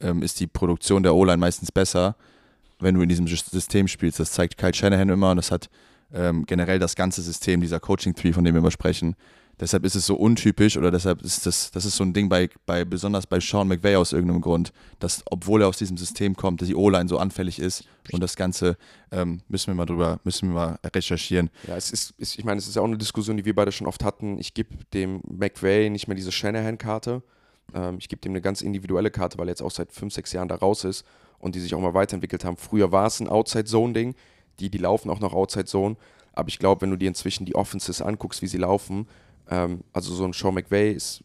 ähm, 0.00 0.22
ist 0.22 0.40
die 0.40 0.46
Produktion 0.46 1.02
der 1.02 1.14
O-Line 1.14 1.38
meistens 1.38 1.72
besser, 1.72 2.16
wenn 2.78 2.94
du 2.94 3.02
in 3.02 3.08
diesem 3.08 3.26
Sys- 3.26 3.50
System 3.50 3.88
spielst. 3.88 4.20
Das 4.20 4.32
zeigt 4.32 4.58
Kyle 4.58 4.74
Shanahan 4.74 5.08
immer 5.08 5.30
und 5.30 5.36
das 5.36 5.50
hat 5.50 5.68
ähm, 6.12 6.44
generell 6.46 6.78
das 6.78 6.94
ganze 6.94 7.22
System, 7.22 7.60
dieser 7.60 7.80
Coaching-Tree, 7.80 8.32
von 8.32 8.44
dem 8.44 8.54
wir 8.54 8.60
immer 8.60 8.70
sprechen. 8.70 9.16
Deshalb 9.58 9.86
ist 9.86 9.94
es 9.94 10.04
so 10.04 10.16
untypisch 10.16 10.76
oder 10.76 10.90
deshalb 10.90 11.22
ist 11.22 11.46
das, 11.46 11.70
das 11.70 11.86
ist 11.86 11.96
so 11.96 12.04
ein 12.04 12.12
Ding 12.12 12.28
bei, 12.28 12.50
bei 12.66 12.84
besonders 12.84 13.26
bei 13.26 13.40
Sean 13.40 13.66
McVay 13.68 13.96
aus 13.96 14.12
irgendeinem 14.12 14.42
Grund, 14.42 14.70
dass 14.98 15.22
obwohl 15.30 15.62
er 15.62 15.68
aus 15.68 15.78
diesem 15.78 15.96
System 15.96 16.36
kommt, 16.36 16.60
dass 16.60 16.68
die 16.68 16.74
O-Line 16.74 17.08
so 17.08 17.16
anfällig 17.16 17.58
ist 17.58 17.84
und 18.12 18.22
das 18.22 18.36
Ganze 18.36 18.76
ähm, 19.10 19.40
müssen 19.48 19.68
wir 19.68 19.74
mal 19.74 19.86
drüber, 19.86 20.20
müssen 20.24 20.50
wir 20.50 20.54
mal 20.54 20.78
recherchieren. 20.94 21.48
Ja, 21.66 21.74
es 21.74 21.90
ist, 21.90 22.12
ist, 22.18 22.38
ich 22.38 22.44
meine, 22.44 22.58
es 22.58 22.68
ist 22.68 22.76
ja 22.76 22.82
auch 22.82 22.86
eine 22.86 22.98
Diskussion, 22.98 23.38
die 23.38 23.46
wir 23.46 23.54
beide 23.54 23.72
schon 23.72 23.86
oft 23.86 24.04
hatten. 24.04 24.38
Ich 24.38 24.52
gebe 24.52 24.76
dem 24.92 25.22
McVay 25.26 25.88
nicht 25.88 26.06
mehr 26.06 26.16
diese 26.16 26.32
Shanahan-Karte. 26.32 27.22
Ähm, 27.74 27.96
ich 27.98 28.08
gebe 28.08 28.20
dem 28.20 28.32
eine 28.32 28.40
ganz 28.40 28.62
individuelle 28.62 29.10
Karte, 29.10 29.38
weil 29.38 29.48
er 29.48 29.52
jetzt 29.52 29.62
auch 29.62 29.70
seit 29.70 29.92
fünf, 29.92 30.14
sechs 30.14 30.32
Jahren 30.32 30.48
da 30.48 30.56
raus 30.56 30.84
ist 30.84 31.04
und 31.38 31.54
die 31.54 31.60
sich 31.60 31.74
auch 31.74 31.80
mal 31.80 31.94
weiterentwickelt 31.94 32.44
haben. 32.44 32.56
Früher 32.56 32.92
war 32.92 33.06
es 33.06 33.20
ein 33.20 33.28
Outside-Zone-Ding. 33.28 34.14
Die, 34.58 34.70
die 34.70 34.78
laufen 34.78 35.10
auch 35.10 35.20
noch 35.20 35.34
Outside-Zone. 35.34 35.96
Aber 36.32 36.48
ich 36.48 36.58
glaube, 36.58 36.82
wenn 36.82 36.90
du 36.90 36.96
dir 36.96 37.08
inzwischen 37.08 37.46
die 37.46 37.54
Offenses 37.54 38.02
anguckst, 38.02 38.42
wie 38.42 38.46
sie 38.46 38.58
laufen, 38.58 39.08
ähm, 39.48 39.80
also 39.92 40.14
so 40.14 40.24
ein 40.24 40.32
Sean 40.32 40.54
McVay 40.54 40.92
ist 40.92 41.24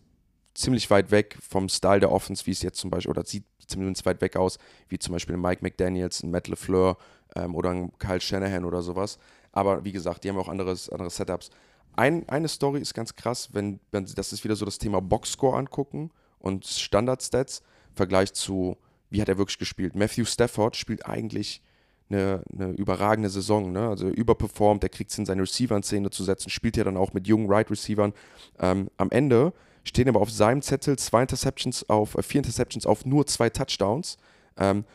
ziemlich 0.53 0.89
weit 0.89 1.11
weg 1.11 1.37
vom 1.41 1.69
Style 1.69 1.99
der 1.99 2.11
Offense, 2.11 2.45
wie 2.45 2.51
es 2.51 2.61
jetzt 2.61 2.79
zum 2.79 2.89
Beispiel, 2.89 3.11
oder 3.11 3.25
sieht 3.25 3.45
zumindest 3.67 4.05
weit 4.05 4.21
weg 4.21 4.35
aus, 4.35 4.57
wie 4.89 4.99
zum 4.99 5.13
Beispiel 5.13 5.35
ein 5.35 5.41
Mike 5.41 5.61
McDaniels, 5.61 6.23
ein 6.23 6.31
Matt 6.31 6.47
LeFleur 6.47 6.97
ähm, 7.35 7.55
oder 7.55 7.69
ein 7.69 7.97
Kyle 7.99 8.19
Shanahan 8.19 8.65
oder 8.65 8.81
sowas. 8.81 9.17
Aber 9.53 9.83
wie 9.83 9.91
gesagt, 9.91 10.23
die 10.23 10.29
haben 10.29 10.37
auch 10.37 10.49
anderes, 10.49 10.89
andere 10.89 11.09
Setups. 11.09 11.49
Ein, 11.95 12.27
eine 12.29 12.47
Story 12.47 12.79
ist 12.79 12.93
ganz 12.93 13.15
krass, 13.15 13.49
wenn, 13.53 13.79
wenn 13.91 14.05
das 14.05 14.33
ist 14.33 14.43
wieder 14.43 14.55
so 14.55 14.65
das 14.65 14.77
Thema 14.77 15.01
Boxscore 15.01 15.57
angucken 15.57 16.11
und 16.41 16.65
Standardstats, 16.65 17.61
im 17.89 17.95
Vergleich 17.95 18.33
zu, 18.33 18.77
wie 19.09 19.21
hat 19.21 19.29
er 19.29 19.37
wirklich 19.37 19.57
gespielt. 19.57 19.95
Matthew 19.95 20.25
Stafford 20.25 20.75
spielt 20.75 21.05
eigentlich 21.05 21.61
eine, 22.09 22.43
eine 22.53 22.71
überragende 22.71 23.29
Saison, 23.29 23.71
ne? 23.71 23.87
also 23.87 24.07
überperformt, 24.07 24.83
er 24.83 24.89
kriegt 24.89 25.11
es 25.11 25.17
in 25.17 25.25
seine 25.25 25.41
Receiver 25.41 25.75
in 25.75 25.83
Szene 25.83 26.09
zu 26.09 26.23
setzen, 26.23 26.49
spielt 26.49 26.77
ja 26.77 26.83
dann 26.83 26.97
auch 26.97 27.13
mit 27.13 27.27
jungen 27.27 27.49
Right 27.49 27.69
Receivern. 27.69 28.13
Ähm, 28.59 28.89
am 28.97 29.09
Ende 29.11 29.53
stehen 29.83 30.09
aber 30.09 30.21
auf 30.21 30.31
seinem 30.31 30.61
Zettel 30.61 30.97
zwei 30.97 31.21
Interceptions 31.21 31.89
auf, 31.89 32.15
äh, 32.15 32.23
vier 32.23 32.39
Interceptions 32.39 32.85
auf 32.85 33.05
nur 33.05 33.25
zwei 33.27 33.49
Touchdowns. 33.49 34.17
Ähm, 34.57 34.85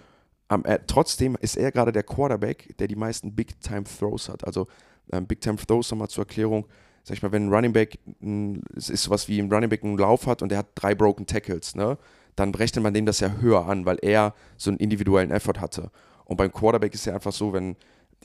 am, 0.49 0.65
äh, 0.65 0.79
trotzdem 0.87 1.37
ist 1.41 1.57
er 1.57 1.73
gerade 1.73 1.93
der 1.93 2.05
Quarterback, 2.05 2.77
der 2.79 2.87
die 2.87 2.97
meisten 2.97 3.35
Big-Time-Throws 3.35 4.29
hat. 4.29 4.45
Also 4.47 4.69
ähm, 5.13 5.27
Big-Time-Throws 5.27 5.91
nochmal 5.91 6.09
zur 6.09 6.23
Erklärung. 6.23 6.67
Sag 7.07 7.17
ich 7.17 7.23
mal, 7.23 7.31
wenn 7.31 7.47
ein 7.47 7.55
Running 7.55 7.73
Back, 7.73 8.01
ein, 8.21 8.65
es 8.75 8.91
ist 8.91 9.05
sowas 9.05 9.29
wie 9.29 9.39
ein 9.39 9.49
Running 9.49 9.71
Back 9.71 9.85
einen 9.85 9.97
Lauf 9.97 10.27
hat 10.27 10.43
und 10.43 10.49
der 10.49 10.59
hat 10.59 10.67
drei 10.75 10.93
Broken 10.93 11.25
Tackles, 11.25 11.77
ne? 11.77 11.99
dann 12.35 12.53
rechnet 12.53 12.83
man 12.83 12.95
dem 12.95 13.07
das 13.07 13.21
ja 13.21 13.31
höher 13.41 13.65
an, 13.69 13.87
weil 13.87 13.99
er 14.03 14.35
so 14.57 14.71
einen 14.71 14.81
individuellen 14.81 15.31
Effort 15.31 15.61
hatte. 15.61 15.93
Und 16.25 16.37
beim 16.37 16.51
Quarterback 16.51 16.93
ist 16.95 17.07
ja 17.07 17.15
einfach 17.15 17.31
so, 17.31 17.53
wenn, 17.53 17.77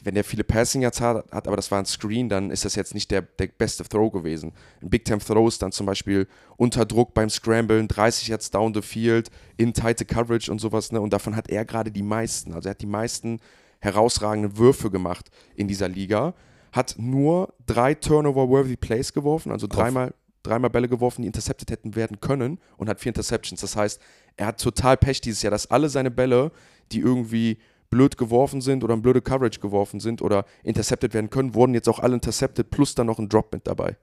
wenn 0.01 0.15
der 0.15 0.23
viele 0.23 0.43
Passing 0.43 0.81
Yards 0.81 0.99
hat, 0.99 1.31
hat, 1.31 1.47
aber 1.47 1.57
das 1.57 1.69
war 1.69 1.77
ein 1.77 1.85
Screen, 1.85 2.27
dann 2.27 2.49
ist 2.49 2.65
das 2.65 2.73
jetzt 2.73 2.95
nicht 2.95 3.11
der, 3.11 3.21
der 3.21 3.49
beste 3.49 3.83
Throw 3.83 4.11
gewesen. 4.11 4.51
Ein 4.81 4.89
Big 4.89 5.05
Time 5.05 5.19
Throw 5.19 5.47
ist 5.47 5.61
dann 5.61 5.71
zum 5.71 5.85
Beispiel 5.85 6.27
unter 6.57 6.83
Druck 6.83 7.13
beim 7.13 7.29
Scramblen, 7.29 7.87
30 7.87 8.29
Yards 8.29 8.49
down 8.49 8.73
the 8.73 8.81
field, 8.81 9.29
in 9.57 9.75
tighte 9.75 10.05
Coverage 10.05 10.51
und 10.51 10.59
sowas. 10.59 10.91
Ne? 10.91 10.99
Und 10.99 11.13
davon 11.13 11.35
hat 11.35 11.51
er 11.51 11.65
gerade 11.65 11.91
die 11.91 12.01
meisten. 12.01 12.51
Also 12.51 12.67
er 12.67 12.71
hat 12.71 12.81
die 12.81 12.87
meisten 12.87 13.41
herausragenden 13.77 14.57
Würfe 14.57 14.89
gemacht 14.89 15.29
in 15.53 15.67
dieser 15.67 15.87
Liga. 15.87 16.33
Hat 16.71 16.95
nur 16.97 17.53
drei 17.65 17.93
Turnover-worthy 17.95 18.77
Plays 18.77 19.13
geworfen, 19.13 19.51
also 19.51 19.67
dreimal, 19.67 20.13
dreimal 20.43 20.69
Bälle 20.69 20.87
geworfen, 20.87 21.21
die 21.21 21.27
intercepted 21.27 21.69
hätten 21.71 21.95
werden 21.95 22.19
können 22.19 22.59
und 22.77 22.87
hat 22.89 22.99
vier 22.99 23.09
Interceptions. 23.09 23.61
Das 23.61 23.75
heißt, 23.75 23.99
er 24.37 24.47
hat 24.47 24.61
total 24.61 24.97
Pech 24.97 25.21
dieses 25.21 25.41
Jahr, 25.41 25.51
dass 25.51 25.69
alle 25.69 25.89
seine 25.89 26.11
Bälle, 26.11 26.51
die 26.91 26.99
irgendwie 26.99 27.57
blöd 27.89 28.17
geworfen 28.17 28.61
sind 28.61 28.85
oder 28.85 28.93
in 28.93 29.01
blöde 29.01 29.21
Coverage 29.21 29.59
geworfen 29.59 29.99
sind 29.99 30.21
oder 30.21 30.45
intercepted 30.63 31.13
werden 31.13 31.29
können, 31.29 31.53
wurden 31.55 31.73
jetzt 31.73 31.89
auch 31.89 31.99
alle 31.99 32.13
intercepted 32.13 32.69
plus 32.69 32.95
dann 32.95 33.07
noch 33.07 33.19
ein 33.19 33.27
Drop 33.27 33.51
mit 33.51 33.67
dabei. 33.67 33.97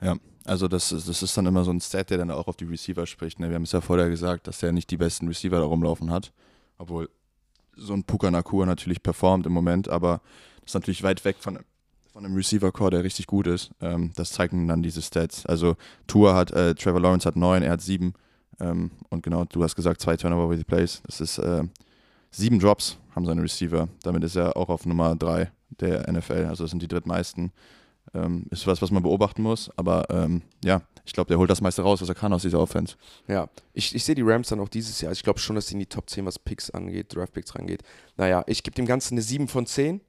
Ja, 0.00 0.16
also 0.44 0.68
das, 0.68 0.92
ist- 0.92 1.08
das 1.08 1.22
ist 1.22 1.36
dann 1.36 1.46
immer 1.46 1.64
so 1.64 1.72
ein 1.72 1.80
Stat, 1.80 2.10
der 2.10 2.18
dann 2.18 2.30
auch 2.30 2.46
auf 2.46 2.56
die 2.56 2.64
Receiver 2.64 3.06
spricht. 3.06 3.40
Ne? 3.40 3.48
Wir 3.48 3.56
haben 3.56 3.64
es 3.64 3.72
ja 3.72 3.80
vorher 3.80 4.08
gesagt, 4.08 4.46
dass 4.46 4.60
der 4.60 4.70
nicht 4.70 4.90
die 4.92 4.96
besten 4.96 5.26
Receiver 5.26 5.58
da 5.58 5.64
rumlaufen 5.64 6.10
hat. 6.12 6.32
Obwohl 6.78 7.08
so 7.74 7.92
ein 7.92 8.04
Puka 8.04 8.30
Nakua 8.30 8.66
natürlich 8.66 9.02
performt 9.02 9.46
im 9.46 9.52
Moment, 9.52 9.88
aber 9.88 10.20
ist 10.66 10.74
natürlich 10.74 11.02
weit 11.02 11.24
weg 11.24 11.36
von, 11.40 11.60
von 12.12 12.24
einem 12.24 12.34
Receiver-Core, 12.34 12.90
der 12.90 13.04
richtig 13.04 13.26
gut 13.26 13.46
ist. 13.46 13.70
Ähm, 13.80 14.12
das 14.16 14.32
zeigen 14.32 14.68
dann 14.68 14.82
diese 14.82 15.00
Stats. 15.00 15.46
Also 15.46 15.76
Tour 16.06 16.34
hat, 16.34 16.50
äh, 16.50 16.74
Trevor 16.74 17.00
Lawrence 17.00 17.26
hat 17.26 17.36
neun, 17.36 17.62
er 17.62 17.72
hat 17.72 17.80
sieben. 17.80 18.14
Ähm, 18.60 18.90
und 19.08 19.22
genau, 19.22 19.44
du 19.44 19.62
hast 19.62 19.76
gesagt, 19.76 20.00
zwei 20.00 20.16
Turnover 20.16 20.50
with 20.50 20.58
the 20.58 20.64
Plays. 20.64 21.02
Das 21.06 21.20
ist 21.20 21.38
äh, 21.38 21.64
sieben 22.30 22.58
Drops 22.58 22.98
haben 23.14 23.26
seine 23.26 23.42
Receiver. 23.42 23.88
Damit 24.02 24.24
ist 24.24 24.36
er 24.36 24.56
auch 24.56 24.68
auf 24.68 24.86
Nummer 24.86 25.16
drei 25.16 25.50
der 25.80 26.10
NFL. 26.10 26.46
Also 26.48 26.64
das 26.64 26.70
sind 26.70 26.82
die 26.82 26.88
drittmeisten. 26.88 27.52
Ähm, 28.14 28.46
ist 28.50 28.66
was, 28.66 28.80
was 28.82 28.90
man 28.90 29.02
beobachten 29.02 29.42
muss. 29.42 29.70
Aber 29.76 30.08
ähm, 30.10 30.42
ja, 30.62 30.82
ich 31.04 31.12
glaube, 31.12 31.28
der 31.28 31.38
holt 31.38 31.50
das 31.50 31.60
meiste 31.60 31.82
raus, 31.82 32.00
was 32.02 32.08
er 32.08 32.14
kann 32.14 32.32
aus 32.32 32.42
dieser 32.42 32.60
Offense. 32.60 32.96
Ja, 33.26 33.48
ich, 33.72 33.94
ich 33.94 34.04
sehe 34.04 34.14
die 34.14 34.22
Rams 34.22 34.48
dann 34.48 34.60
auch 34.60 34.68
dieses 34.68 35.00
Jahr. 35.00 35.12
Ich 35.12 35.22
glaube 35.22 35.38
schon, 35.38 35.56
dass 35.56 35.68
sie 35.68 35.74
in 35.74 35.80
die 35.80 35.86
Top 35.86 36.08
10, 36.08 36.26
was 36.26 36.38
Picks 36.38 36.70
angeht, 36.70 37.14
Draft 37.14 37.32
Picks 37.32 37.54
rangeht. 37.54 37.82
Naja, 38.16 38.44
ich 38.46 38.62
gebe 38.62 38.74
dem 38.74 38.86
Ganzen 38.86 39.14
eine 39.14 39.22
7 39.22 39.48
von 39.48 39.66
10. 39.66 40.00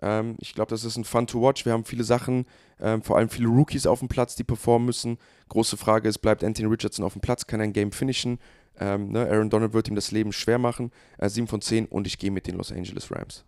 Ähm, 0.00 0.36
ich 0.40 0.54
glaube, 0.54 0.70
das 0.70 0.84
ist 0.84 0.96
ein 0.96 1.04
Fun 1.04 1.26
to 1.26 1.40
watch. 1.40 1.64
Wir 1.64 1.72
haben 1.72 1.84
viele 1.84 2.04
Sachen, 2.04 2.46
ähm, 2.80 3.02
vor 3.02 3.16
allem 3.16 3.28
viele 3.28 3.48
Rookies 3.48 3.86
auf 3.86 3.98
dem 4.00 4.08
Platz, 4.08 4.36
die 4.36 4.44
performen 4.44 4.86
müssen. 4.86 5.18
Große 5.48 5.76
Frage 5.76 6.08
ist, 6.08 6.18
bleibt 6.18 6.42
Anthony 6.44 6.68
Richardson 6.68 7.04
auf 7.04 7.12
dem 7.12 7.22
Platz? 7.22 7.46
Kann 7.46 7.60
er 7.60 7.64
ein 7.64 7.72
Game 7.72 7.92
finishen? 7.92 8.38
Ähm, 8.78 9.10
ne? 9.10 9.28
Aaron 9.28 9.50
Donald 9.50 9.72
wird 9.72 9.88
ihm 9.88 9.94
das 9.94 10.10
Leben 10.10 10.32
schwer 10.32 10.58
machen. 10.58 10.90
Äh, 11.18 11.28
7 11.28 11.46
von 11.46 11.60
10 11.60 11.86
und 11.86 12.06
ich 12.06 12.18
gehe 12.18 12.30
mit 12.30 12.46
den 12.46 12.56
Los 12.56 12.72
Angeles 12.72 13.10
Rams. 13.10 13.44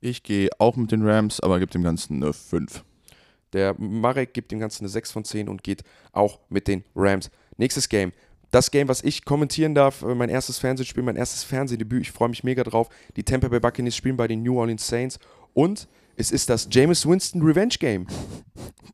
Ich 0.00 0.22
gehe 0.22 0.50
auch 0.58 0.76
mit 0.76 0.92
den 0.92 1.06
Rams, 1.06 1.40
aber 1.40 1.58
gebe 1.58 1.72
dem 1.72 1.82
Ganzen 1.82 2.22
eine 2.22 2.32
5. 2.32 2.84
Der 3.52 3.74
Marek 3.78 4.34
gibt 4.34 4.50
dem 4.50 4.60
Ganzen 4.60 4.84
eine 4.84 4.88
6 4.88 5.12
von 5.12 5.24
10 5.24 5.48
und 5.48 5.62
geht 5.62 5.82
auch 6.12 6.40
mit 6.48 6.68
den 6.68 6.84
Rams. 6.94 7.30
Nächstes 7.56 7.88
Game. 7.88 8.12
Das 8.52 8.70
Game, 8.70 8.86
was 8.86 9.02
ich 9.02 9.24
kommentieren 9.24 9.74
darf, 9.74 10.02
äh, 10.02 10.14
mein 10.14 10.28
erstes 10.28 10.58
Fernsehspiel, 10.58 11.02
mein 11.02 11.16
erstes 11.16 11.42
Fernsehdebüt. 11.42 12.02
Ich 12.02 12.12
freue 12.12 12.28
mich 12.28 12.44
mega 12.44 12.62
drauf. 12.62 12.88
Die 13.16 13.24
Tampa 13.24 13.48
Bay 13.48 13.58
Buccaneers 13.58 13.96
spielen 13.96 14.16
bei 14.16 14.28
den 14.28 14.42
New 14.42 14.60
Orleans 14.60 14.86
Saints 14.86 15.18
und 15.54 15.88
es 16.16 16.30
ist 16.30 16.50
das 16.50 16.68
Jameis 16.70 17.06
Winston 17.06 17.42
Revenge 17.42 17.74
Game. 17.80 18.06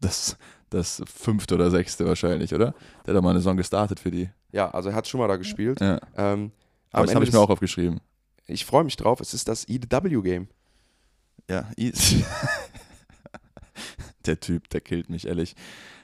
Das, 0.01 0.37
das 0.71 1.03
fünfte 1.13 1.57
oder 1.57 1.73
sechste 1.73 2.07
wahrscheinlich, 2.07 2.55
oder? 2.55 2.73
Der 3.05 3.13
hat 3.13 3.17
doch 3.17 3.23
mal 3.23 3.31
eine 3.31 3.41
Saison 3.41 3.57
gestartet 3.57 3.99
für 3.99 4.13
die. 4.13 4.31
Ja, 4.53 4.71
also 4.71 4.91
er 4.91 4.95
hat 4.95 5.09
schon 5.09 5.19
mal 5.19 5.27
da 5.27 5.35
gespielt. 5.35 5.81
Ja. 5.81 5.99
Ähm, 6.17 6.53
Aber 6.93 7.05
das 7.05 7.17
habe 7.17 7.25
ich 7.25 7.33
mir 7.33 7.41
auch 7.41 7.51
aufgeschrieben. 7.51 7.99
Ich 8.47 8.65
freue 8.65 8.85
mich 8.85 8.95
drauf. 8.95 9.21
Es 9.21 9.35
ist 9.35 9.49
das 9.49 9.69
EW 9.69 10.23
Game. 10.23 10.47
Ja, 11.51 11.69
der 14.27 14.39
Typ, 14.39 14.69
der 14.71 14.83
killt 14.83 15.11
mich, 15.11 15.27
ehrlich. 15.27 15.57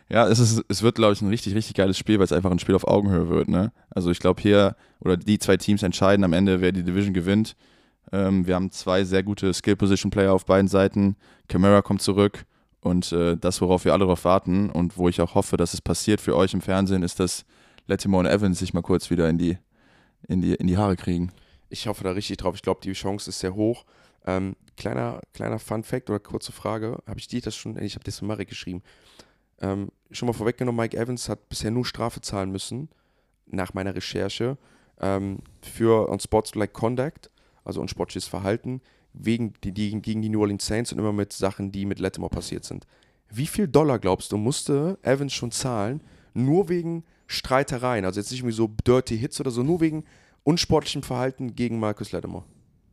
Ja, 0.08 0.28
es, 0.28 0.38
ist, 0.38 0.62
es 0.68 0.82
wird, 0.82 0.96
glaube 0.96 1.14
ich, 1.14 1.22
ein 1.22 1.28
richtig, 1.28 1.54
richtig 1.54 1.74
geiles 1.74 1.96
Spiel, 1.96 2.18
weil 2.18 2.24
es 2.24 2.32
einfach 2.32 2.50
ein 2.50 2.58
Spiel 2.58 2.74
auf 2.74 2.86
Augenhöhe 2.86 3.28
wird. 3.28 3.48
Ne? 3.48 3.72
Also 3.90 4.10
ich 4.10 4.18
glaube 4.18 4.40
hier, 4.42 4.76
oder 5.00 5.16
die 5.16 5.38
zwei 5.38 5.56
Teams 5.56 5.82
entscheiden 5.82 6.24
am 6.24 6.32
Ende, 6.32 6.60
wer 6.60 6.72
die 6.72 6.82
Division 6.82 7.14
gewinnt. 7.14 7.56
Ähm, 8.12 8.46
wir 8.46 8.54
haben 8.54 8.70
zwei 8.70 9.04
sehr 9.04 9.22
gute 9.22 9.52
Skill-Position-Player 9.52 10.32
auf 10.32 10.44
beiden 10.44 10.68
Seiten. 10.68 11.16
Camara 11.48 11.80
kommt 11.80 12.02
zurück 12.02 12.44
und 12.80 13.12
äh, 13.12 13.36
das, 13.36 13.60
worauf 13.62 13.86
wir 13.86 13.92
alle 13.92 14.04
darauf 14.04 14.24
warten 14.24 14.68
und 14.68 14.98
wo 14.98 15.08
ich 15.08 15.20
auch 15.22 15.34
hoffe, 15.34 15.56
dass 15.56 15.72
es 15.72 15.80
passiert 15.80 16.20
für 16.20 16.36
euch 16.36 16.52
im 16.52 16.60
Fernsehen, 16.60 17.02
ist, 17.02 17.18
dass 17.18 17.46
Latimore 17.86 18.20
und 18.20 18.26
Evans 18.26 18.58
sich 18.58 18.74
mal 18.74 18.82
kurz 18.82 19.10
wieder 19.10 19.28
in 19.28 19.38
die, 19.38 19.56
in 20.28 20.42
die, 20.42 20.54
in 20.54 20.66
die 20.66 20.76
Haare 20.76 20.96
kriegen. 20.96 21.32
Ich 21.70 21.86
hoffe 21.86 22.04
da 22.04 22.10
richtig 22.10 22.36
drauf. 22.36 22.54
Ich 22.54 22.62
glaube, 22.62 22.80
die 22.82 22.92
Chance 22.92 23.30
ist 23.30 23.40
sehr 23.40 23.54
hoch. 23.54 23.84
Ähm, 24.26 24.54
kleiner, 24.76 25.20
kleiner 25.32 25.58
Fun 25.58 25.82
Fact 25.82 26.10
oder 26.10 26.20
kurze 26.20 26.52
Frage. 26.52 26.98
Habe 27.06 27.18
ich 27.18 27.26
dir 27.26 27.40
das 27.40 27.56
schon, 27.56 27.80
ich 27.82 27.94
habe 27.94 28.04
das 28.04 28.18
für 28.18 28.26
Marek 28.26 28.48
geschrieben. 28.48 28.82
Ähm, 29.60 29.88
schon 30.10 30.26
mal 30.26 30.32
vorweggenommen, 30.32 30.80
Mike 30.80 30.96
Evans 30.96 31.28
hat 31.28 31.48
bisher 31.48 31.70
nur 31.70 31.84
Strafe 31.84 32.20
zahlen 32.20 32.50
müssen, 32.50 32.88
nach 33.46 33.74
meiner 33.74 33.94
Recherche, 33.94 34.56
ähm, 35.00 35.38
für 35.62 36.08
unsportsmanlike 36.08 36.72
Conduct, 36.72 37.30
also 37.64 37.80
unsportliches 37.80 38.26
Verhalten, 38.26 38.80
wegen 39.12 39.54
die, 39.62 39.72
die, 39.72 40.00
gegen 40.00 40.22
die 40.22 40.28
New 40.28 40.40
Orleans 40.40 40.66
Saints 40.66 40.92
und 40.92 40.98
immer 40.98 41.12
mit 41.12 41.32
Sachen, 41.32 41.72
die 41.72 41.86
mit 41.86 41.98
Lattimore 41.98 42.30
passiert 42.30 42.64
sind. 42.64 42.86
Wie 43.30 43.46
viel 43.46 43.68
Dollar, 43.68 43.98
glaubst 43.98 44.32
du, 44.32 44.36
musste 44.36 44.98
Evans 45.02 45.32
schon 45.32 45.50
zahlen, 45.50 46.02
nur 46.34 46.68
wegen 46.68 47.04
Streitereien, 47.26 48.04
also 48.04 48.20
jetzt 48.20 48.30
nicht 48.30 48.40
irgendwie 48.40 48.56
so 48.56 48.68
Dirty 48.84 49.18
Hits 49.18 49.40
oder 49.40 49.50
so, 49.50 49.62
nur 49.62 49.80
wegen 49.80 50.04
unsportlichem 50.42 51.02
Verhalten 51.02 51.54
gegen 51.54 51.78
Marcus 51.78 52.12
Lattimore? 52.12 52.44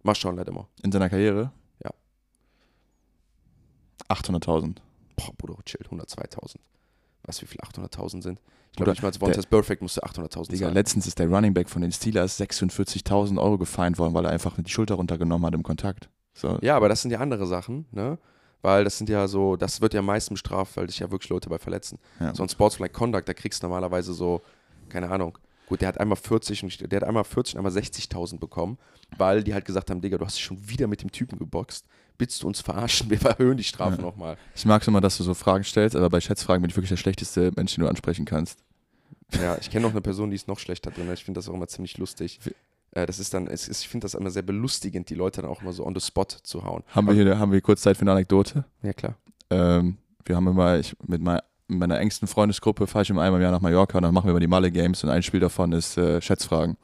Marshawn 0.03 0.36
Lattimore. 0.36 0.68
In 0.84 0.91
seiner 0.91 1.09
Karriere? 1.09 1.51
Ja. 1.84 1.91
800.000. 4.09 4.78
Boah, 5.28 5.34
Bruder, 5.38 5.58
chill, 5.66 5.86
102.000. 5.90 6.56
Weißt 7.24 7.42
du, 7.42 7.44
wie 7.44 7.48
viel 7.48 7.62
800.000 7.62 8.24
sind? 8.24 8.42
Ich 8.72 8.78
glaube 8.78 8.92
nicht 8.92 9.04
mal, 9.04 9.14
Vontaze 9.14 9.48
Perfect 9.48 9.82
musste 9.82 10.04
800.000 10.04 10.50
Digga, 10.50 10.66
zahlen. 10.66 10.74
letztens 10.74 11.06
ist 11.06 11.20
der 11.20 11.28
Running 11.28 11.54
Back 11.54 11.70
von 11.70 11.82
den 11.82 11.92
Steelers 11.92 12.40
46.000 12.40 13.38
Euro 13.40 13.58
gefeind 13.58 14.00
worden, 14.00 14.14
weil 14.14 14.26
er 14.26 14.32
einfach 14.32 14.58
die 14.58 14.70
Schulter 14.72 14.96
runtergenommen 14.96 15.46
hat 15.46 15.54
im 15.54 15.64
Kontakt. 15.64 16.10
So. 16.34 16.58
Ja, 16.62 16.78
aber 16.78 16.88
das 16.88 17.02
sind 17.02 17.12
ja 17.12 17.20
andere 17.20 17.46
Sachen, 17.46 17.86
ne? 17.92 18.18
Weil 18.62 18.84
das 18.84 18.98
sind 18.98 19.10
ja 19.10 19.28
so, 19.28 19.56
das 19.56 19.82
wird 19.82 19.94
ja 19.94 20.02
meistens 20.02 20.36
bestraft, 20.36 20.78
weil 20.78 20.88
dich 20.88 21.00
ja 21.00 21.12
wirklich 21.12 21.30
Leute 21.30 21.50
bei 21.50 21.58
verletzen. 21.58 21.98
Ja. 22.20 22.34
So 22.34 22.44
ein 22.44 22.50
Sportsmanlike 22.50 22.94
Conduct, 22.94 23.28
da 23.28 23.34
kriegst 23.34 23.62
du 23.62 23.68
normalerweise 23.68 24.14
so, 24.14 24.42
keine 24.88 25.10
Ahnung. 25.10 25.38
Gut, 25.68 25.82
der 25.82 25.88
hat 25.88 26.00
einmal 26.00 26.18
40 26.18 26.64
und 26.64 26.92
der 26.92 27.02
hat 27.02 27.08
einmal 27.08 27.24
40 27.24 27.56
und 27.56 27.60
einmal 27.66 27.72
60.000 27.72 28.40
bekommen, 28.40 28.78
weil 29.18 29.44
die 29.44 29.54
halt 29.54 29.66
gesagt 29.66 29.90
haben, 29.90 30.00
Digga, 30.00 30.18
du 30.18 30.26
hast 30.26 30.36
dich 30.36 30.44
schon 30.44 30.70
wieder 30.70 30.88
mit 30.88 31.02
dem 31.02 31.12
Typen 31.12 31.40
geboxt. 31.40 31.86
Willst 32.22 32.44
du 32.44 32.48
uns 32.48 32.62
verarschen? 32.62 33.10
Wir 33.10 33.20
erhöhen 33.22 33.58
die 33.58 33.64
Strafe 33.64 33.96
Ja. 33.96 34.02
nochmal. 34.04 34.38
Ich 34.56 34.64
mag 34.66 34.84
es 34.84 34.88
immer, 34.88 35.02
dass 35.02 35.18
du 35.18 35.24
so 35.24 35.34
Fragen 35.34 35.64
stellst, 35.64 35.96
aber 35.96 36.08
bei 36.12 36.22
Schätzfragen 36.22 36.62
bin 36.62 36.70
ich 36.70 36.76
wirklich 36.78 36.90
der 36.90 36.98
schlechteste 36.98 37.52
Mensch, 37.56 37.74
den 37.74 37.84
du 37.84 37.90
ansprechen 37.90 38.26
kannst. 38.26 38.60
Ja, 39.42 39.58
ich 39.60 39.72
kenne 39.72 39.84
noch 39.88 39.92
eine 39.92 40.02
Person, 40.02 40.30
die 40.30 40.36
ist 40.36 40.48
noch 40.48 40.60
schlechter 40.60 40.92
drin. 40.92 41.12
Ich 41.12 41.24
finde 41.24 41.40
das 41.40 41.50
auch 41.50 41.54
immer 41.56 41.68
ziemlich 41.68 41.98
lustig. 41.98 42.40
Äh, 42.92 43.08
das 43.08 43.18
ist 43.18 43.34
dann, 43.34 43.48
ist, 43.48 43.68
ich 43.70 43.88
finde 43.90 44.06
das 44.06 44.14
immer 44.14 44.30
sehr 44.30 44.44
belustigend, 44.44 45.10
die 45.10 45.16
Leute 45.16 45.42
dann 45.42 45.50
auch 45.50 45.62
immer 45.64 45.74
so 45.74 45.84
on 45.84 45.96
the 45.96 46.02
spot 46.02 46.28
zu 46.44 46.64
hauen. 46.64 46.84
Haben 46.90 47.08
wir 47.08 47.14
hier 47.16 47.40
haben 47.40 47.52
wir 47.52 47.60
kurz 47.62 47.82
Zeit 47.82 47.98
für 47.98 48.02
eine 48.02 48.12
Anekdote? 48.12 48.66
Ja, 48.84 48.94
klar. 48.94 49.16
Ähm, 49.50 49.98
wir 50.26 50.36
haben 50.36 50.46
immer, 50.48 50.78
ich, 50.78 50.96
mit, 51.08 51.22
mein, 51.22 51.40
mit 51.68 51.80
meiner 51.80 52.00
engsten 52.00 52.28
Freundesgruppe 52.28 52.86
fahre 52.86 53.02
ich 53.02 53.10
immer 53.10 53.24
einmal 53.24 53.40
im 53.40 53.44
Jahr 53.44 53.52
nach 53.52 53.62
Mallorca 53.62 53.98
und 53.98 54.04
dann 54.04 54.14
machen 54.14 54.26
wir 54.28 54.32
immer 54.32 54.40
die 54.40 54.48
Malle-Games 54.48 55.04
und 55.04 55.10
ein 55.10 55.24
Spiel 55.24 55.40
davon 55.40 55.72
ist 55.72 55.98
äh, 55.98 56.22
Schätzfragen. 56.22 56.78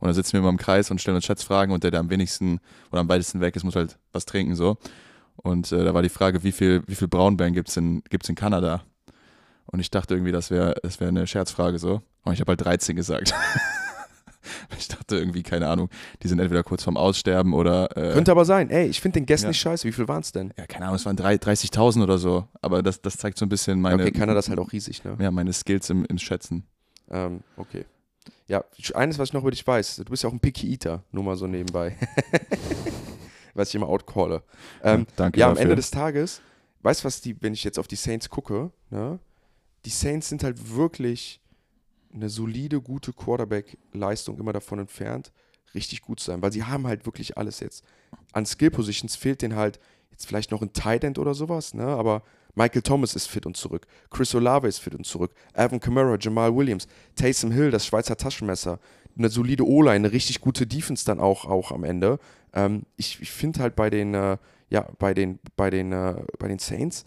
Und 0.00 0.06
dann 0.06 0.14
sitzen 0.14 0.32
wir 0.32 0.40
immer 0.40 0.48
im 0.48 0.56
Kreis 0.56 0.90
und 0.90 1.00
stellen 1.00 1.14
uns 1.16 1.24
Schätzfragen 1.26 1.72
und 1.74 1.84
der, 1.84 1.90
der 1.92 2.00
am 2.00 2.10
wenigsten 2.10 2.58
oder 2.90 3.00
am 3.02 3.08
weitesten 3.08 3.40
weg 3.40 3.54
ist, 3.54 3.64
muss 3.64 3.76
halt 3.76 3.98
was 4.12 4.24
trinken 4.26 4.54
so. 4.56 4.78
Und 5.36 5.70
äh, 5.72 5.84
da 5.84 5.94
war 5.94 6.02
die 6.02 6.08
Frage, 6.08 6.42
wie 6.42 6.52
viel, 6.52 6.82
wie 6.86 6.94
viel 6.94 7.08
Braunbären 7.08 7.54
gibt 7.54 7.68
es 7.68 7.76
in, 7.76 8.02
gibt's 8.10 8.28
in 8.28 8.34
Kanada? 8.34 8.82
Und 9.66 9.78
ich 9.80 9.90
dachte 9.90 10.14
irgendwie, 10.14 10.32
das 10.32 10.50
wäre 10.50 10.74
das 10.82 11.00
wär 11.00 11.08
eine 11.08 11.26
Scherzfrage 11.26 11.78
so. 11.78 12.02
Und 12.24 12.32
ich 12.32 12.40
habe 12.40 12.50
halt 12.50 12.64
13 12.64 12.96
gesagt. 12.96 13.32
ich 14.78 14.88
dachte 14.88 15.16
irgendwie, 15.16 15.42
keine 15.42 15.68
Ahnung, 15.68 15.88
die 16.22 16.28
sind 16.28 16.38
entweder 16.40 16.62
kurz 16.62 16.82
vorm 16.82 16.96
Aussterben 16.96 17.52
oder. 17.54 17.96
Äh, 17.96 18.12
Könnte 18.12 18.32
aber 18.32 18.44
sein. 18.44 18.68
Ey, 18.70 18.86
ich 18.88 19.00
finde 19.00 19.20
den 19.20 19.26
Guess 19.26 19.42
Ja. 19.42 19.48
nicht 19.48 19.60
scheiße. 19.60 19.86
Wie 19.86 19.92
viel 19.92 20.08
waren 20.08 20.20
es 20.22 20.32
denn? 20.32 20.52
ja, 20.58 20.66
keine 20.66 20.86
Ahnung, 20.86 20.96
es 20.96 21.06
waren 21.06 21.16
drei- 21.16 21.36
30.000 21.36 22.02
oder 22.02 22.18
so. 22.18 22.48
Aber 22.62 22.82
das, 22.82 23.00
das 23.00 23.16
zeigt 23.16 23.38
so 23.38 23.44
ein 23.46 23.48
bisschen 23.48 23.80
meine, 23.80 24.02
okay, 24.02 24.12
Kanada 24.12 24.38
ist 24.38 24.48
halt 24.48 24.58
auch 24.58 24.72
riesig, 24.72 25.04
ne? 25.04 25.16
ja, 25.20 25.30
meine 25.30 25.52
Skills 25.52 25.88
im, 25.90 26.04
im 26.06 26.18
Schätzen. 26.18 26.64
Ähm, 27.10 27.40
okay. 27.56 27.84
Ja, 28.50 28.64
eines, 28.94 29.16
was 29.16 29.28
ich 29.28 29.32
noch 29.32 29.42
über 29.42 29.52
dich 29.52 29.64
weiß, 29.64 29.96
du 29.98 30.04
bist 30.06 30.24
ja 30.24 30.28
auch 30.28 30.32
ein 30.32 30.40
Picky 30.40 30.72
Eater, 30.72 31.04
nur 31.12 31.22
mal 31.22 31.36
so 31.36 31.46
nebenbei. 31.46 31.96
was 33.54 33.68
ich 33.68 33.76
immer 33.76 33.88
outcalle. 33.88 34.42
Ähm, 34.82 35.06
Danke 35.14 35.38
ja, 35.38 35.46
am 35.46 35.52
dafür. 35.52 35.62
Ende 35.62 35.76
des 35.76 35.92
Tages, 35.92 36.40
weißt 36.82 37.02
du, 37.02 37.04
was 37.04 37.20
die, 37.20 37.40
wenn 37.42 37.52
ich 37.52 37.62
jetzt 37.62 37.78
auf 37.78 37.86
die 37.86 37.94
Saints 37.94 38.28
gucke, 38.28 38.72
ne? 38.90 39.20
Die 39.84 39.90
Saints 39.90 40.28
sind 40.28 40.42
halt 40.42 40.74
wirklich 40.74 41.40
eine 42.12 42.28
solide, 42.28 42.80
gute 42.80 43.12
Quarterback-Leistung 43.12 44.36
immer 44.40 44.52
davon 44.52 44.80
entfernt, 44.80 45.30
richtig 45.72 46.02
gut 46.02 46.18
zu 46.18 46.26
sein, 46.26 46.42
weil 46.42 46.50
sie 46.50 46.64
haben 46.64 46.88
halt 46.88 47.06
wirklich 47.06 47.38
alles 47.38 47.60
jetzt. 47.60 47.84
An 48.32 48.46
Skill-Positions 48.46 49.14
fehlt 49.14 49.42
denen 49.42 49.54
halt 49.54 49.78
jetzt 50.10 50.26
vielleicht 50.26 50.50
noch 50.50 50.60
ein 50.60 50.72
Tight 50.72 51.04
End 51.04 51.20
oder 51.20 51.34
sowas, 51.34 51.72
ne? 51.72 51.86
Aber 51.86 52.24
Michael 52.54 52.82
Thomas 52.82 53.14
ist 53.14 53.26
fit 53.26 53.46
und 53.46 53.56
zurück. 53.56 53.86
Chris 54.10 54.34
Olave 54.34 54.68
ist 54.68 54.78
fit 54.78 54.94
und 54.94 55.06
zurück. 55.06 55.32
Alvin 55.54 55.80
Kamara, 55.80 56.16
Jamal 56.18 56.54
Williams, 56.54 56.86
Taysom 57.16 57.50
Hill, 57.50 57.70
das 57.70 57.86
Schweizer 57.86 58.16
Taschenmesser. 58.16 58.78
Eine 59.16 59.28
solide 59.28 59.66
O-Line, 59.66 59.96
eine 59.96 60.12
richtig 60.12 60.40
gute 60.40 60.66
Defense 60.66 61.04
dann 61.04 61.20
auch, 61.20 61.44
auch 61.44 61.72
am 61.72 61.84
Ende. 61.84 62.18
Ähm, 62.52 62.84
ich 62.96 63.20
ich 63.20 63.30
finde 63.30 63.60
halt 63.60 63.76
bei 63.76 63.90
den, 63.90 64.14
äh, 64.14 64.36
ja, 64.70 64.88
bei 64.98 65.14
den, 65.14 65.38
bei 65.56 65.70
den, 65.70 65.92
äh, 65.92 66.22
bei 66.38 66.48
den 66.48 66.58
Saints, 66.58 67.04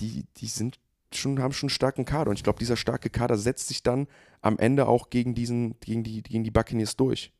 die, 0.00 0.24
die 0.38 0.46
sind 0.46 0.78
schon, 1.12 1.40
haben 1.40 1.52
schon 1.52 1.68
einen 1.68 1.74
starken 1.74 2.04
Kader. 2.04 2.30
Und 2.30 2.36
ich 2.36 2.44
glaube, 2.44 2.58
dieser 2.58 2.76
starke 2.76 3.10
Kader 3.10 3.36
setzt 3.36 3.68
sich 3.68 3.82
dann 3.82 4.06
am 4.40 4.58
Ende 4.58 4.86
auch 4.86 5.10
gegen 5.10 5.34
diesen, 5.34 5.78
gegen 5.80 6.02
die, 6.02 6.22
gegen 6.22 6.44
die 6.44 6.50
Buccaneers 6.50 6.96
durch. 6.96 7.32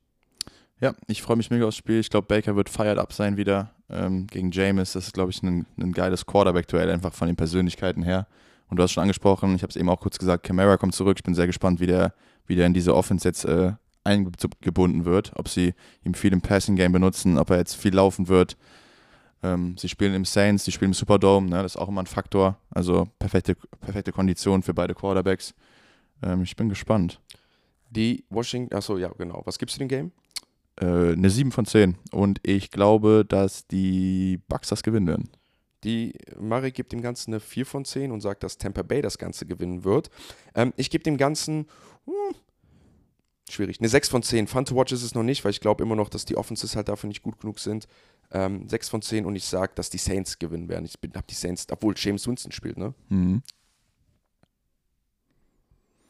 Ja, 0.80 0.95
ich 1.07 1.22
freue 1.22 1.37
mich 1.37 1.51
mega 1.51 1.66
aufs 1.66 1.76
Spiel. 1.76 2.01
Ich 2.01 2.11
glaube, 2.11 2.26
Baker 2.26 2.55
wird 2.55 2.68
fired 2.68 2.99
up 2.99 3.12
sein 3.12 3.37
wieder 3.37 3.76
ähm, 3.91 4.26
gegen 4.26 4.51
Jameis. 4.51 4.93
Das 4.93 5.07
ist, 5.07 5.14
glaube 5.14 5.30
ich, 5.30 5.43
ein, 5.43 5.66
ein 5.78 5.93
geiles 5.93 6.26
Quarterback-Duell, 6.26 6.91
einfach 6.91 7.12
von 7.12 7.26
den 7.26 7.37
Persönlichkeiten 7.37 8.03
her. 8.03 8.26
Und 8.68 8.78
du 8.78 8.82
hast 8.82 8.93
schon 8.93 9.03
angesprochen, 9.03 9.55
ich 9.55 9.62
habe 9.62 9.70
es 9.70 9.76
eben 9.76 9.89
auch 9.89 10.01
kurz 10.01 10.18
gesagt, 10.18 10.43
Camara 10.43 10.76
kommt 10.76 10.95
zurück. 10.95 11.18
Ich 11.18 11.24
bin 11.24 11.34
sehr 11.34 11.47
gespannt, 11.47 11.80
wie 11.80 11.87
der, 11.87 12.14
wie 12.47 12.57
der 12.57 12.66
in 12.66 12.74
diese 12.74 12.95
Offense 12.95 13.26
jetzt 13.28 13.45
äh, 13.45 13.72
eingebunden 14.05 15.05
wird. 15.05 15.32
Ob 15.37 15.49
sie 15.49 15.74
ihn 16.05 16.14
viel 16.14 16.32
im 16.32 16.41
Passing-Game 16.41 16.93
benutzen, 16.93 17.39
ob 17.39 17.51
er 17.51 17.59
jetzt 17.59 17.76
viel 17.76 17.95
laufen 17.95 18.28
wird. 18.28 18.57
Ähm, 19.43 19.76
sie 19.78 19.89
spielen 19.89 20.14
im 20.14 20.24
Saints, 20.24 20.64
sie 20.64 20.72
spielen 20.72 20.91
im 20.91 20.95
Superdome, 20.95 21.49
ne? 21.49 21.62
das 21.62 21.74
ist 21.74 21.76
auch 21.76 21.89
immer 21.89 22.03
ein 22.03 22.07
Faktor. 22.07 22.59
Also 22.70 23.09
perfekte, 23.18 23.55
perfekte 23.80 24.12
Kondition 24.12 24.62
für 24.62 24.74
beide 24.74 24.95
Quarterbacks. 24.95 25.55
Ähm, 26.22 26.43
ich 26.43 26.57
bin 26.57 26.68
gespannt. 26.68 27.20
Die 27.91 28.24
Washington, 28.30 28.74
achso, 28.74 28.99
ja, 28.99 29.09
genau. 29.16 29.43
Was 29.45 29.59
gibst 29.59 29.76
du 29.76 29.80
dem 29.80 29.89
Game? 29.89 30.12
Äh, 30.81 31.12
eine 31.12 31.31
7 31.31 31.53
von 31.53 31.66
10. 31.66 31.97
Und 32.12 32.41
ich 32.43 32.70
glaube, 32.70 33.24
dass 33.27 33.66
die 33.66 34.41
Bucks 34.49 34.68
das 34.68 34.83
gewinnen 34.83 35.07
werden. 35.07 35.31
Die 35.85 36.14
Murray 36.39 36.72
gibt 36.72 36.93
dem 36.93 37.03
Ganzen 37.03 37.33
eine 37.33 37.41
4 37.41 37.66
von 37.66 37.85
10 37.85 38.11
und 38.11 38.20
sagt, 38.20 38.43
dass 38.43 38.59
Tampa 38.59 38.83
Bay 38.83 39.03
das 39.03 39.18
Ganze 39.18 39.47
gewinnen 39.47 39.85
wird. 39.85 40.11
Ähm, 40.55 40.72
ich 40.77 40.91
gebe 40.91 41.05
dem 41.05 41.16
Ganzen 41.16 41.66
hm, 42.07 42.35
schwierig. 43.49 43.79
Eine 43.81 43.89
6 43.89 44.09
von 44.09 44.22
10. 44.22 44.47
Fun 44.47 44.64
to 44.64 44.74
watch 44.74 44.93
ist 44.93 45.03
es 45.03 45.14
noch 45.14 45.22
nicht, 45.22 45.45
weil 45.45 45.51
ich 45.51 45.61
glaube 45.61 45.83
immer 45.83 45.97
noch, 45.97 46.09
dass 46.09 46.24
die 46.24 46.37
Offenses 46.37 46.77
halt 46.77 46.89
dafür 46.89 47.09
nicht 47.09 47.22
gut 47.22 47.39
genug 47.41 47.59
sind. 47.59 47.87
Ähm, 48.33 48.68
6 48.68 48.89
von 48.89 49.03
10 49.03 49.24
und 49.24 49.37
ich 49.37 49.45
sage, 49.45 49.72
dass 49.74 49.91
die 49.91 49.99
Saints 49.99 50.39
gewinnen 50.39 50.68
werden. 50.68 50.85
Ich 50.85 50.95
habe 51.14 51.27
die 51.29 51.35
Saints, 51.35 51.66
obwohl 51.70 51.95
James 51.97 52.27
Winston 52.27 52.53
spielt, 52.53 52.77
ne? 52.77 52.95
Mhm. 53.09 53.43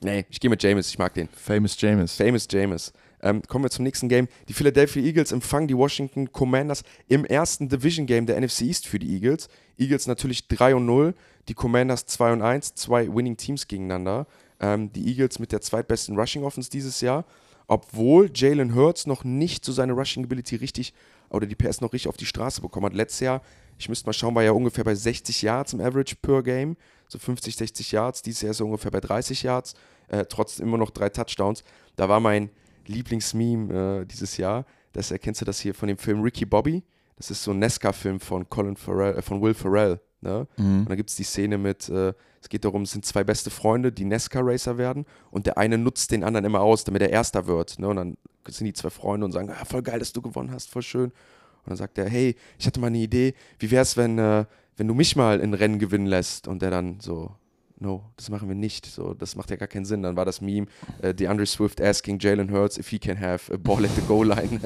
Nee, 0.01 0.27
ich 0.29 0.41
gehe 0.41 0.51
mit 0.51 0.62
James, 0.62 0.89
ich 0.89 0.99
mag 0.99 1.14
den. 1.14 1.29
Famous 1.29 1.81
James. 1.81 2.14
Famous 2.17 2.47
James. 2.51 2.93
Ähm, 3.27 3.43
kommen 3.49 3.64
wir 3.64 3.70
zum 3.70 3.83
nächsten 3.83 4.09
Game. 4.09 4.29
Die 4.49 4.53
Philadelphia 4.53 5.03
Eagles 5.03 5.33
empfangen 5.33 5.66
die 5.66 5.77
Washington 5.77 6.31
Commanders 6.31 6.85
im 7.09 7.24
ersten 7.24 7.68
Division 7.68 8.07
Game 8.07 8.24
der 8.24 8.41
NFC 8.41 8.62
East 8.62 8.87
für 8.87 9.01
die 9.01 9.12
Eagles. 9.14 9.49
Eagles 9.77 10.07
natürlich 10.07 10.47
3 10.47 10.77
und 10.77 10.87
0, 10.87 11.12
die 11.49 11.55
Commanders 11.55 12.07
2 12.07 12.35
und 12.35 12.43
1, 12.43 12.77
zwei 12.77 13.12
Winning 13.12 13.37
Teams 13.37 13.66
gegeneinander. 13.66 14.29
Ähm, 14.61 14.93
die 14.93 15.09
Eagles 15.09 15.41
mit 15.41 15.51
der 15.51 15.61
zweitbesten 15.61 16.16
Rushing 16.16 16.45
Offense 16.45 16.70
dieses 16.70 17.01
Jahr, 17.01 17.24
obwohl 17.66 18.31
Jalen 18.33 18.77
Hurts 18.77 19.07
noch 19.07 19.24
nicht 19.24 19.64
so 19.64 19.72
seine 19.72 19.93
Rushing 19.93 20.22
Ability 20.22 20.55
richtig 20.57 20.95
oder 21.29 21.47
die 21.47 21.57
PS 21.57 21.81
noch 21.81 21.93
richtig 21.93 22.09
auf 22.09 22.16
die 22.16 22.27
Straße 22.27 22.61
bekommen 22.61 22.87
hat. 22.87 22.95
Letztes 22.95 23.20
Jahr, 23.20 23.43
ich 23.77 23.89
müsste 23.89 24.07
mal 24.07 24.12
schauen, 24.12 24.37
war 24.37 24.45
ja 24.45 24.53
ungefähr 24.53 24.85
bei 24.85 24.95
60 24.95 25.43
Yards 25.43 25.72
im 25.72 25.81
Average 25.81 26.14
per 26.22 26.45
Game, 26.45 26.77
so 27.09 27.18
50, 27.18 27.57
60 27.57 27.91
Yards. 27.91 28.22
Dieses 28.22 28.43
Jahr 28.43 28.53
ist 28.53 28.61
er 28.61 28.66
ungefähr 28.66 28.93
bei 28.93 29.01
30 29.01 29.43
Yards, 29.43 29.74
äh, 30.07 30.24
trotzdem 30.27 30.68
immer 30.68 30.79
noch 30.79 30.91
drei 30.91 31.09
Touchdowns. 31.09 31.64
Da 31.97 32.09
war 32.09 32.20
mein 32.20 32.51
Lieblingsmeme 32.89 34.01
äh, 34.03 34.05
dieses 34.07 34.37
Jahr, 34.37 34.64
das 34.93 35.11
erkennst 35.11 35.41
du 35.41 35.45
das 35.45 35.61
hier 35.61 35.74
von 35.74 35.89
dem 35.89 35.99
Film 35.99 36.22
Ricky 36.22 36.45
Bobby. 36.45 36.82
Das 37.16 37.30
ist 37.30 37.43
so 37.43 37.53
ein 37.53 37.59
Nesca-Film 37.59 38.20
von 38.20 38.49
Colin 38.49 38.76
Farrell, 38.76 39.16
äh, 39.16 39.22
von 39.22 39.41
Will 39.41 39.55
Ferrell. 39.55 40.01
Ne? 40.20 40.47
Mhm. 40.57 40.80
Und 40.80 40.91
da 40.91 40.95
gibt 40.95 41.11
es 41.11 41.16
die 41.16 41.24
Szene 41.24 41.59
mit, 41.59 41.89
äh, 41.89 42.12
es 42.41 42.49
geht 42.49 42.64
darum, 42.64 42.82
es 42.82 42.93
sind 42.93 43.05
zwei 43.05 43.24
beste 43.24 43.51
Freunde, 43.51 43.93
die 43.93 44.05
Nesca-Racer 44.05 44.78
werden 44.78 45.05
und 45.30 45.47
der 45.47 45.59
eine 45.59 45.78
nutzt 45.78 46.11
den 46.11 46.24
anderen 46.24 46.45
immer 46.47 46.61
aus, 46.61 46.84
damit 46.84 47.03
er 47.03 47.11
Erster 47.11 47.47
wird. 47.47 47.78
Ne? 47.78 47.89
Und 47.89 47.97
dann 47.97 48.16
sind 48.49 48.66
die 48.66 48.72
zwei 48.72 48.91
Freunde 48.91 49.24
und 49.26 49.32
sagen, 49.32 49.51
ah, 49.51 49.64
voll 49.64 49.82
geil, 49.82 49.99
dass 49.99 50.12
du 50.12 50.22
gewonnen 50.22 50.51
hast, 50.51 50.70
voll 50.70 50.82
schön. 50.82 51.11
Und 51.11 51.70
dann 51.70 51.76
sagt 51.76 51.99
er, 51.99 52.09
hey, 52.09 52.37
ich 52.59 52.66
hatte 52.66 52.80
mal 52.80 52.89
eine 52.89 52.99
Idee, 52.99 53.34
wie 53.59 53.70
wäre 53.70 53.82
es, 53.82 53.97
wenn, 53.97 54.18
äh, 54.18 54.45
wenn 54.76 54.89
du 54.89 54.95
mich 54.95 55.16
mal 55.16 55.41
in 55.41 55.55
Rennen 55.55 55.78
gewinnen 55.78 56.07
lässt? 56.07 56.49
Und 56.49 56.62
der 56.62 56.70
dann 56.70 57.01
so, 57.01 57.32
no, 57.79 58.11
das 58.16 58.31
machen 58.31 58.49
wir 58.49 58.55
nicht. 58.55 58.87
So, 58.87 59.14
das 59.14 59.37
macht 59.37 59.51
ja 59.51 59.57
gar 59.57 59.68
keinen 59.68 59.85
Sinn. 59.85 60.03
Dann 60.03 60.16
war 60.16 60.24
das 60.24 60.41
Meme, 60.41 60.66
äh, 61.03 61.14
DeAndre 61.14 61.47
Swift 61.47 61.81
asking 61.81 62.18
Jalen 62.18 62.51
Hurts 62.51 62.79
if 62.79 62.89
he 62.89 62.99
can 62.99 63.20
have 63.20 63.53
a 63.53 63.57
ball 63.57 63.85
at 63.85 63.91
the 63.95 64.03
goal 64.03 64.27
line. 64.27 64.61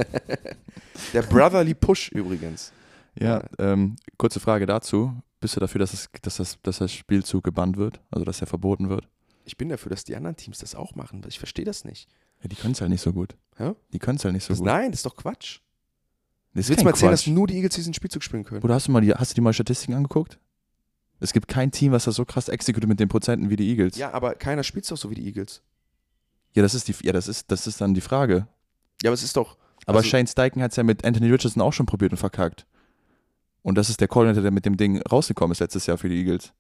der 1.13 1.23
Brotherly 1.23 1.75
Push 1.75 2.11
übrigens. 2.13 2.73
Ja, 3.19 3.43
ähm, 3.59 3.97
kurze 4.17 4.41
Frage 4.41 4.67
dazu. 4.67 5.13
Bist 5.41 5.57
du 5.57 5.61
dafür, 5.61 5.79
dass, 5.79 5.93
es, 5.95 6.09
dass, 6.23 6.37
das, 6.37 6.59
dass 6.63 6.79
das 6.79 6.93
Spielzug 6.93 7.43
gebannt 7.43 7.77
wird? 7.77 8.01
Also, 8.11 8.25
dass 8.25 8.41
er 8.41 8.47
verboten 8.47 8.89
wird? 8.89 9.09
Ich 9.45 9.57
bin 9.57 9.69
dafür, 9.71 9.91
dass 9.91 10.05
die 10.05 10.15
anderen 10.15 10.37
Teams 10.37 10.59
das 10.59 10.75
auch 10.75 10.95
machen. 10.95 11.23
Ich 11.27 11.39
verstehe 11.39 11.65
das 11.65 11.85
nicht. 11.85 12.09
Ja, 12.43 12.49
die 12.49 12.57
können 12.57 12.73
es 12.73 12.81
halt 12.81 12.91
nicht 12.91 13.01
so 13.01 13.13
gut. 13.13 13.37
Hä? 13.57 13.73
Die 13.93 13.99
können 13.99 14.17
es 14.17 14.25
halt 14.25 14.35
nicht 14.35 14.45
so 14.45 14.53
Das, 14.53 14.59
gut. 14.59 14.67
nein, 14.67 14.91
das 14.93 15.01
ist 15.01 15.07
doch 15.07 15.17
Quatsch. 15.17 15.61
Das 16.55 16.69
Willst 16.69 16.81
du 16.81 16.85
mal 16.85 16.91
erzählen, 16.91 17.11
Quatsch. 17.11 17.27
dass 17.27 17.33
nur 17.33 17.47
die 17.47 17.55
Eagles 17.55 17.75
diesen 17.75 17.95
Spielzug 17.95 18.23
spielen 18.23 18.45
können? 18.45 18.63
Oder 18.63 18.75
hast 18.75 18.89
du, 18.89 18.93
mal 18.93 19.01
die, 19.01 19.13
hast 19.13 19.31
du 19.33 19.35
dir 19.37 19.43
mal 19.43 19.53
Statistiken 19.53 19.95
angeguckt? 19.95 20.39
Es 21.21 21.33
gibt 21.33 21.49
kein 21.49 21.71
Team, 21.71 21.93
was 21.93 22.05
das 22.05 22.15
so 22.17 22.25
krass 22.25 22.49
exekutiert 22.49 22.89
mit 22.89 22.99
den 23.01 23.09
Prozenten 23.09 23.51
wie 23.51 23.57
die 23.57 23.69
Eagles. 23.69 23.97
Ja, 23.97 24.13
aber 24.13 24.35
keiner 24.35 24.63
spielt 24.63 24.91
doch 24.91 24.97
so 24.97 25.11
wie 25.11 25.15
die 25.15 25.27
Eagles. 25.27 25.63
Ja, 26.55 26.63
das 26.63 26.75
ist 26.75 26.89
die, 26.89 26.95
ja, 27.03 27.13
das 27.13 27.29
ist, 27.29 27.51
das 27.51 27.67
ist 27.67 27.81
dann 27.81 27.95
die 27.95 28.01
Frage. 28.01 28.47
Ja, 29.03 29.11
aber 29.11 29.15
es 29.15 29.23
ist 29.23 29.37
doch. 29.37 29.57
Aber 29.87 29.99
Also- 29.99 30.09
Shane 30.11 30.27
Steichen 30.27 30.63
hat 30.63 30.71
es 30.73 30.77
ja 30.77 30.83
mit 30.83 31.05
Anthony 31.05 31.31
Richardson 31.31 31.63
auch 31.63 31.73
schon 31.73 31.87
probiert 31.87 32.13
und 32.13 32.19
verkackt. 32.19 32.67
Und 33.63 33.77
das 33.77 33.91
ist 33.91 34.01
der 34.01 34.09
Coordinator, 34.09 34.43
der 34.43 34.51
mit 34.51 34.65
dem 34.65 34.77
Ding 34.77 35.01
rausgekommen 35.03 35.53
ist 35.53 35.61
letztes 35.61 35.87
Jahr 35.87 35.99
für 35.99 36.09
die 36.09 36.17
Eagles. 36.19 36.53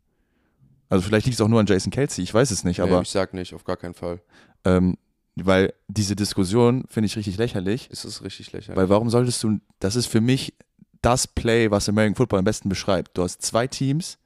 Also 0.91 1.07
vielleicht 1.07 1.27
liegt 1.27 1.37
es 1.37 1.41
auch 1.41 1.49
nur 1.49 1.61
an 1.61 1.67
Jason 1.67 1.91
Kelsey, 1.91 2.23
ich 2.25 2.35
weiß 2.35 2.51
es 2.51 2.65
nicht, 2.65 2.79
Nee, 2.79 2.85
aber 2.85 3.01
ich 3.03 3.09
sag 3.11 3.33
nicht, 3.33 3.55
auf 3.55 3.65
gar 3.65 3.77
keinen 3.77 3.95
Fall. 3.95 4.21
ähm, 4.65 4.97
weil 5.37 5.73
diese 5.89 6.17
Diskussion 6.17 6.85
finde 6.89 7.07
ich 7.07 7.17
richtig 7.17 7.39
lächerlich. 7.39 7.89
Ist 7.91 8.05
es 8.05 8.23
richtig 8.23 8.53
lächerlich. 8.53 8.77
Weil 8.77 8.89
warum 8.91 9.09
solltest 9.09 9.43
du, 9.43 9.61
das 9.79 9.97
ist 9.97 10.07
für 10.07 10.21
mich 10.21 10.53
das 11.01 11.27
Play, 11.27 11.71
was 11.71 11.89
American 11.89 12.17
Football 12.17 12.41
am 12.41 12.45
besten 12.45 12.69
beschreibt. 12.69 13.17
Du 13.17 13.23
hast 13.23 13.41
zwei 13.41 13.67
Teams, 13.67 14.19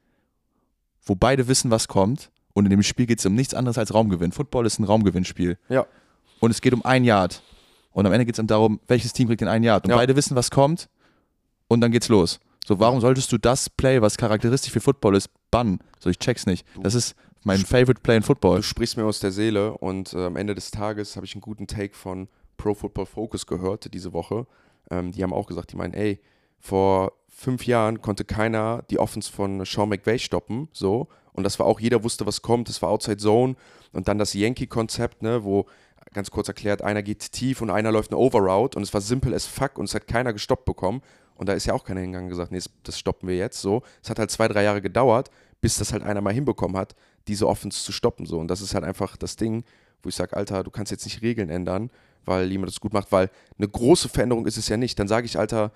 wo 1.05 1.15
beide 1.15 1.49
wissen, 1.49 1.71
was 1.71 1.89
kommt 1.89 2.31
und 2.53 2.65
in 2.67 2.71
dem 2.71 2.83
Spiel 2.83 3.07
geht 3.07 3.19
es 3.19 3.27
um 3.27 3.35
nichts 3.35 3.55
anderes 3.55 3.79
als 3.79 3.93
Raumgewinn. 3.95 4.33
Football 4.33 4.67
ist 4.67 4.79
ein 4.79 4.85
Raumgewinnspiel. 4.85 5.59
Ja. 5.69 5.87
Und 6.41 6.51
es 6.51 6.61
geht 6.61 6.73
um 6.75 6.85
ein 6.85 7.05
Yard. 7.05 7.43
Und 7.93 8.07
am 8.07 8.13
Ende 8.13 8.25
geht 8.27 8.39
es 8.39 8.47
darum, 8.47 8.81
welches 8.89 9.13
Team 9.13 9.29
kriegt 9.29 9.41
den 9.41 9.49
einen 9.49 9.65
Yard. 9.65 9.85
Und 9.85 9.91
Ja. 9.91 9.97
beide 9.97 10.17
wissen, 10.17 10.35
was 10.37 10.51
kommt 10.51 10.89
und 11.69 11.81
dann 11.81 11.93
geht's 11.93 12.09
los. 12.09 12.41
So, 12.67 12.81
warum 12.81 13.01
solltest 13.01 13.31
du 13.31 13.39
das 13.39 13.69
Play, 13.69 14.01
was 14.01 14.17
charakteristisch 14.17 14.73
für 14.73 14.81
Football 14.81 15.17
ist, 15.17 15.29
bannen? 15.51 15.81
So, 16.01 16.09
ich 16.11 16.19
check's 16.19 16.47
nicht. 16.47 16.67
Das 16.83 16.95
ist 16.95 17.15
mein 17.45 17.59
favorite 17.59 18.01
Play 18.01 18.17
in 18.17 18.23
Football. 18.23 18.57
Du 18.57 18.63
sprichst 18.63 18.97
mir 18.97 19.05
aus 19.05 19.21
der 19.21 19.33
Seele 19.33 19.77
und 19.79 20.15
äh, 20.15 20.25
am 20.25 20.37
Ende 20.37 20.55
des 20.55 20.71
Tages 20.71 21.17
habe 21.17 21.27
ich 21.27 21.35
einen 21.35 21.43
guten 21.43 21.67
Take 21.67 21.95
von 21.95 22.29
Pro 22.57 22.75
Football 22.75 23.07
Focus 23.07 23.47
gehört 23.47 23.93
diese 23.93 24.13
Woche. 24.13 24.47
Ähm, 24.91 25.13
die 25.13 25.23
haben 25.23 25.33
auch 25.35 25.47
gesagt, 25.47 25.73
die 25.73 25.77
meinen, 25.77 25.93
ey, 25.93 26.21
vor 26.65 27.13
fünf 27.29 27.67
Jahren 27.67 28.01
konnte 28.01 28.25
keiner 28.25 28.83
die 28.89 28.99
Offense 28.99 29.31
von 29.31 29.65
Sean 29.67 29.91
McVay 29.91 30.19
stoppen, 30.19 30.69
so. 30.73 31.09
Und 31.35 31.45
das 31.45 31.59
war 31.59 31.67
auch, 31.67 31.79
jeder 31.79 32.03
wusste, 32.05 32.25
was 32.27 32.41
kommt. 32.41 32.69
Das 32.69 32.81
war 32.81 32.89
Outside 32.89 33.19
Zone 33.19 33.57
und 33.93 34.09
dann 34.09 34.19
das 34.19 34.33
Yankee-Konzept, 34.33 35.23
ne, 35.23 35.45
wo 35.45 35.67
ganz 36.15 36.31
kurz 36.31 36.49
erklärt, 36.49 36.81
einer 36.81 37.03
geht 37.03 37.33
tief 37.33 37.61
und 37.61 37.71
einer 37.71 37.93
läuft 37.93 38.13
eine 38.13 38.19
Overroute 38.19 38.79
und 38.79 38.83
es 38.83 38.95
war 38.95 39.01
simpel 39.03 39.35
as 39.35 39.45
fuck 39.47 39.79
und 39.79 39.87
es 39.87 39.95
hat 39.95 40.07
keiner 40.07 40.33
gestoppt 40.33 40.65
bekommen. 40.65 41.03
Und 41.35 41.49
da 41.49 41.53
ist 41.53 41.67
ja 41.67 41.75
auch 41.75 41.85
keiner 41.85 42.01
hingegangen 42.01 42.27
und 42.29 42.31
gesagt, 42.31 42.53
nee, 42.53 42.61
das- 42.85 42.99
stoppen 42.99 43.29
wir 43.29 43.37
jetzt 43.37 43.61
so. 43.61 43.83
Es 44.03 44.09
hat 44.09 44.19
halt 44.19 44.31
zwei, 44.31 44.49
drei 44.49 44.63
Jahre 44.63 44.81
gedauert, 44.81 45.31
bis 45.61 45.77
das 45.77 45.93
halt 45.93 46.03
einer 46.05 46.21
mal 46.21 46.33
hinbekommen 46.33 46.77
hat, 46.77 46.95
diese 47.27 47.47
Offense 47.49 47.83
zu 47.83 47.93
stoppen 47.93 48.25
so. 48.25 48.39
Und 48.39 48.49
das 48.49 48.61
ist 48.63 48.75
halt 48.75 48.85
einfach 48.85 49.17
das 49.17 49.37
Ding, 49.37 49.65
wo 50.03 50.09
ich 50.09 50.15
sage, 50.15 50.37
Alter, 50.37 50.63
du 50.63 50.71
kannst 50.71 50.93
jetzt 50.93 51.05
nicht 51.05 51.21
Regeln 51.21 51.51
ändern, 51.51 51.91
weil 52.25 52.51
jemand 52.51 52.71
das 52.71 52.81
gut 52.81 52.93
macht, 52.93 53.11
weil 53.11 53.29
eine 53.59 53.69
große 53.69 54.09
Veränderung 54.09 54.47
ist 54.47 54.57
es 54.57 54.69
ja 54.69 54.77
nicht. 54.77 54.99
Dann 54.99 55.09
sage 55.09 55.27
ich, 55.27 55.39
Alter, 55.39 55.73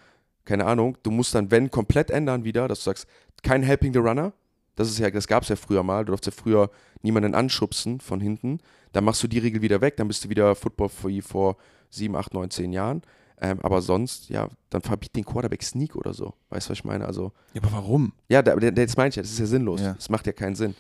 keine 0.49 0.65
Ahnung, 0.67 0.97
du 1.03 1.11
musst 1.11 1.35
dann, 1.35 1.51
wenn, 1.51 1.71
komplett 1.71 2.11
ändern 2.11 2.43
wieder, 2.45 2.67
dass 2.69 2.81
du 2.81 2.85
sagst, 2.87 3.07
kein 3.43 3.63
Helping 3.63 3.93
the 3.93 3.99
Runner. 4.01 4.33
Das 4.77 4.89
ist 4.89 4.99
ja, 4.99 5.11
das 5.11 5.27
gab 5.27 5.43
es 5.43 5.49
ja 5.49 5.57
früher 5.57 5.83
mal. 5.83 6.05
Du 6.05 6.13
durfst 6.13 6.27
ja 6.27 6.33
früher 6.33 6.71
niemanden 7.03 7.35
anschubsen 7.35 8.01
von 8.01 8.21
hinten. 8.21 8.59
Dann 8.93 9.05
machst 9.05 9.23
du 9.23 9.29
die 9.29 9.39
Regel 9.39 9.61
wieder 9.61 9.81
weg, 9.81 9.97
dann 9.97 10.09
bist 10.09 10.25
du 10.25 10.29
wieder 10.31 10.55
Football 10.55 10.91
wie 11.05 11.21
vor 11.21 11.57
sieben, 11.91 12.17
acht, 12.17 12.33
neun, 12.33 12.51
zehn 12.51 12.73
Jahren. 12.73 13.03
Ähm, 13.41 13.61
aber 13.63 13.83
sonst, 13.83 14.31
ja, 14.31 14.49
dann 14.71 14.81
verbiet 14.83 15.15
den 15.15 15.25
Quarterback 15.25 15.63
Sneak 15.63 15.95
oder 15.97 16.13
so. 16.15 16.35
Weißt 16.51 16.67
du, 16.69 16.71
was 16.71 16.79
ich 16.79 16.85
meine? 16.85 17.05
Also, 17.05 17.33
Ja, 17.55 17.63
aber 17.63 17.73
warum? 17.73 18.13
ja, 18.29 18.41
da, 18.43 18.57
da- 18.57 18.71
das 18.71 18.97
meine 18.97 19.11
ich 19.11 19.17
ja, 19.17 19.23
das 19.23 19.31
ist 19.33 19.39
ja 19.39 19.47
sinnlos. 19.47 19.81
Ja. 19.81 19.93
Das 19.95 20.09
macht 20.09 20.27
ja 20.27 20.33
keinen 20.33 20.55
Sinn. 20.57 20.75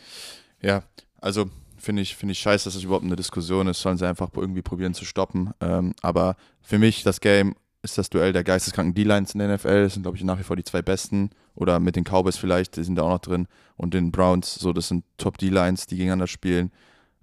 Ja, 0.62 0.82
also 1.20 1.46
finde 1.76 2.02
ich, 2.02 2.16
finde 2.16 2.32
ich 2.32 2.38
scheiße, 2.40 2.64
dass 2.64 2.74
das 2.74 2.82
überhaupt 2.82 3.04
eine 3.04 3.14
Diskussion 3.16 3.68
ist. 3.68 3.80
Sollen 3.80 3.96
sie 3.98 4.08
einfach 4.08 4.30
irgendwie 4.34 4.62
probieren 4.62 4.94
zu 4.94 5.04
stoppen. 5.04 5.52
Ähm, 5.60 5.92
aber 6.02 6.36
für 6.62 6.78
mich, 6.78 7.02
das 7.04 7.20
Game 7.20 7.54
ist 7.90 7.98
das 7.98 8.10
Duell 8.10 8.32
der 8.32 8.44
geisteskranken 8.44 8.94
D-Lines 8.94 9.34
in 9.34 9.40
der 9.40 9.54
NFL. 9.54 9.84
Das 9.84 9.94
sind, 9.94 10.02
glaube 10.02 10.16
ich, 10.16 10.24
nach 10.24 10.38
wie 10.38 10.42
vor 10.42 10.56
die 10.56 10.64
zwei 10.64 10.82
besten. 10.82 11.30
Oder 11.54 11.80
mit 11.80 11.96
den 11.96 12.04
Cowboys 12.04 12.36
vielleicht, 12.36 12.76
die 12.76 12.84
sind 12.84 12.96
da 12.96 13.02
auch 13.02 13.10
noch 13.10 13.18
drin. 13.18 13.48
Und 13.76 13.94
den 13.94 14.12
Browns, 14.12 14.54
so, 14.54 14.72
das 14.72 14.88
sind 14.88 15.04
Top-D-Lines, 15.16 15.86
die 15.86 15.96
gegeneinander 15.96 16.26
spielen. 16.26 16.72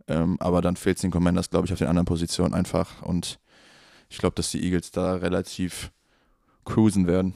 Ähm, 0.08 0.38
aber 0.40 0.62
dann 0.62 0.76
fehlt 0.76 0.98
es 0.98 1.02
den 1.02 1.12
Commanders, 1.12 1.50
glaube 1.50 1.66
ich, 1.68 1.74
auf 1.74 1.80
den 1.80 1.88
anderen 1.88 2.06
Positionen 2.06 2.54
einfach. 2.54 3.02
Und 3.02 3.40
ich 4.10 4.18
glaube, 4.18 4.36
dass 4.36 4.52
die 4.52 4.64
Eagles 4.64 4.92
da 4.92 5.16
relativ 5.16 5.92
cruisen 6.64 7.08
werden. 7.08 7.34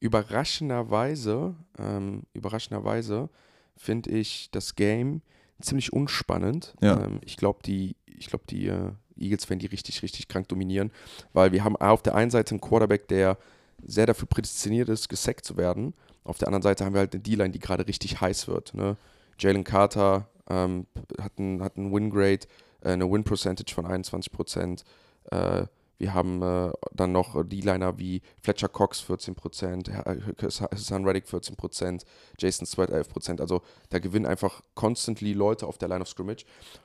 Überraschenderweise, 0.00 1.54
ähm, 1.78 2.22
überraschenderweise 2.32 3.28
finde 3.76 4.10
ich 4.10 4.50
das 4.50 4.74
Game 4.76 5.22
ziemlich 5.60 5.92
unspannend. 5.92 6.74
Ja. 6.80 7.04
Ähm, 7.04 7.20
ich 7.24 7.36
glaube, 7.36 7.60
die, 7.64 7.96
ich 8.06 8.26
glaube, 8.26 8.44
die 8.48 8.68
äh, 8.68 8.92
Eagles 9.20 9.48
werden 9.48 9.60
die 9.60 9.66
richtig, 9.66 10.02
richtig 10.02 10.28
krank 10.28 10.48
dominieren, 10.48 10.90
weil 11.32 11.52
wir 11.52 11.64
haben 11.64 11.76
auf 11.76 12.02
der 12.02 12.14
einen 12.14 12.30
Seite 12.30 12.52
einen 12.52 12.60
Quarterback, 12.60 13.08
der 13.08 13.38
sehr 13.84 14.06
dafür 14.06 14.26
prädestiniert 14.28 14.88
ist, 14.88 15.08
gesackt 15.08 15.44
zu 15.44 15.56
werden. 15.56 15.94
Auf 16.24 16.38
der 16.38 16.48
anderen 16.48 16.62
Seite 16.62 16.84
haben 16.84 16.94
wir 16.94 17.00
halt 17.00 17.14
eine 17.14 17.22
D-Line, 17.22 17.50
die 17.50 17.58
gerade 17.58 17.86
richtig 17.86 18.20
heiß 18.20 18.48
wird. 18.48 18.74
Ne? 18.74 18.96
Jalen 19.38 19.64
Carter 19.64 20.28
ähm, 20.50 20.86
hat 21.20 21.32
einen 21.38 21.62
hat 21.62 21.76
ein 21.76 21.92
Win-Grade, 21.92 22.46
äh, 22.82 22.90
eine 22.90 23.10
Win-Percentage 23.10 23.72
von 23.74 23.86
21 23.86 24.32
Prozent. 24.32 24.84
Äh, 25.30 25.66
wir 25.98 26.14
haben 26.14 26.42
äh, 26.42 26.70
dann 26.92 27.12
noch 27.12 27.44
D-Liner 27.44 27.98
wie 27.98 28.22
Fletcher 28.40 28.68
Cox 28.68 29.02
14%, 29.02 30.70
Hassan 30.70 31.04
Reddick 31.04 31.26
14%, 31.26 32.04
Jason 32.38 32.66
Sweat 32.66 32.90
11%. 32.90 33.40
Also 33.40 33.62
da 33.90 33.98
gewinnen 33.98 34.26
einfach 34.26 34.62
constantly 34.74 35.32
Leute 35.32 35.66
auf 35.66 35.76
der 35.76 35.88
Line 35.88 36.00
of 36.00 36.08
Scrimmage. 36.08 36.44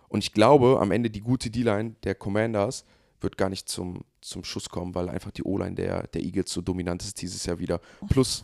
Und 0.09 0.23
ich 0.23 0.33
glaube, 0.33 0.79
am 0.81 0.91
Ende 0.91 1.09
die 1.09 1.21
gute 1.21 1.51
D-Line 1.51 1.95
der 2.03 2.15
Commanders 2.15 2.85
wird 3.21 3.37
gar 3.37 3.49
nicht 3.49 3.69
zum, 3.69 4.03
zum 4.21 4.43
Schuss 4.43 4.69
kommen, 4.69 4.95
weil 4.95 5.09
einfach 5.09 5.31
die 5.31 5.43
O-Line 5.43 5.75
der, 5.75 6.07
der 6.07 6.21
Eagles 6.21 6.51
so 6.51 6.61
dominant 6.61 7.03
ist 7.03 7.21
dieses 7.21 7.45
Jahr 7.45 7.59
wieder. 7.59 7.79
Plus 8.09 8.43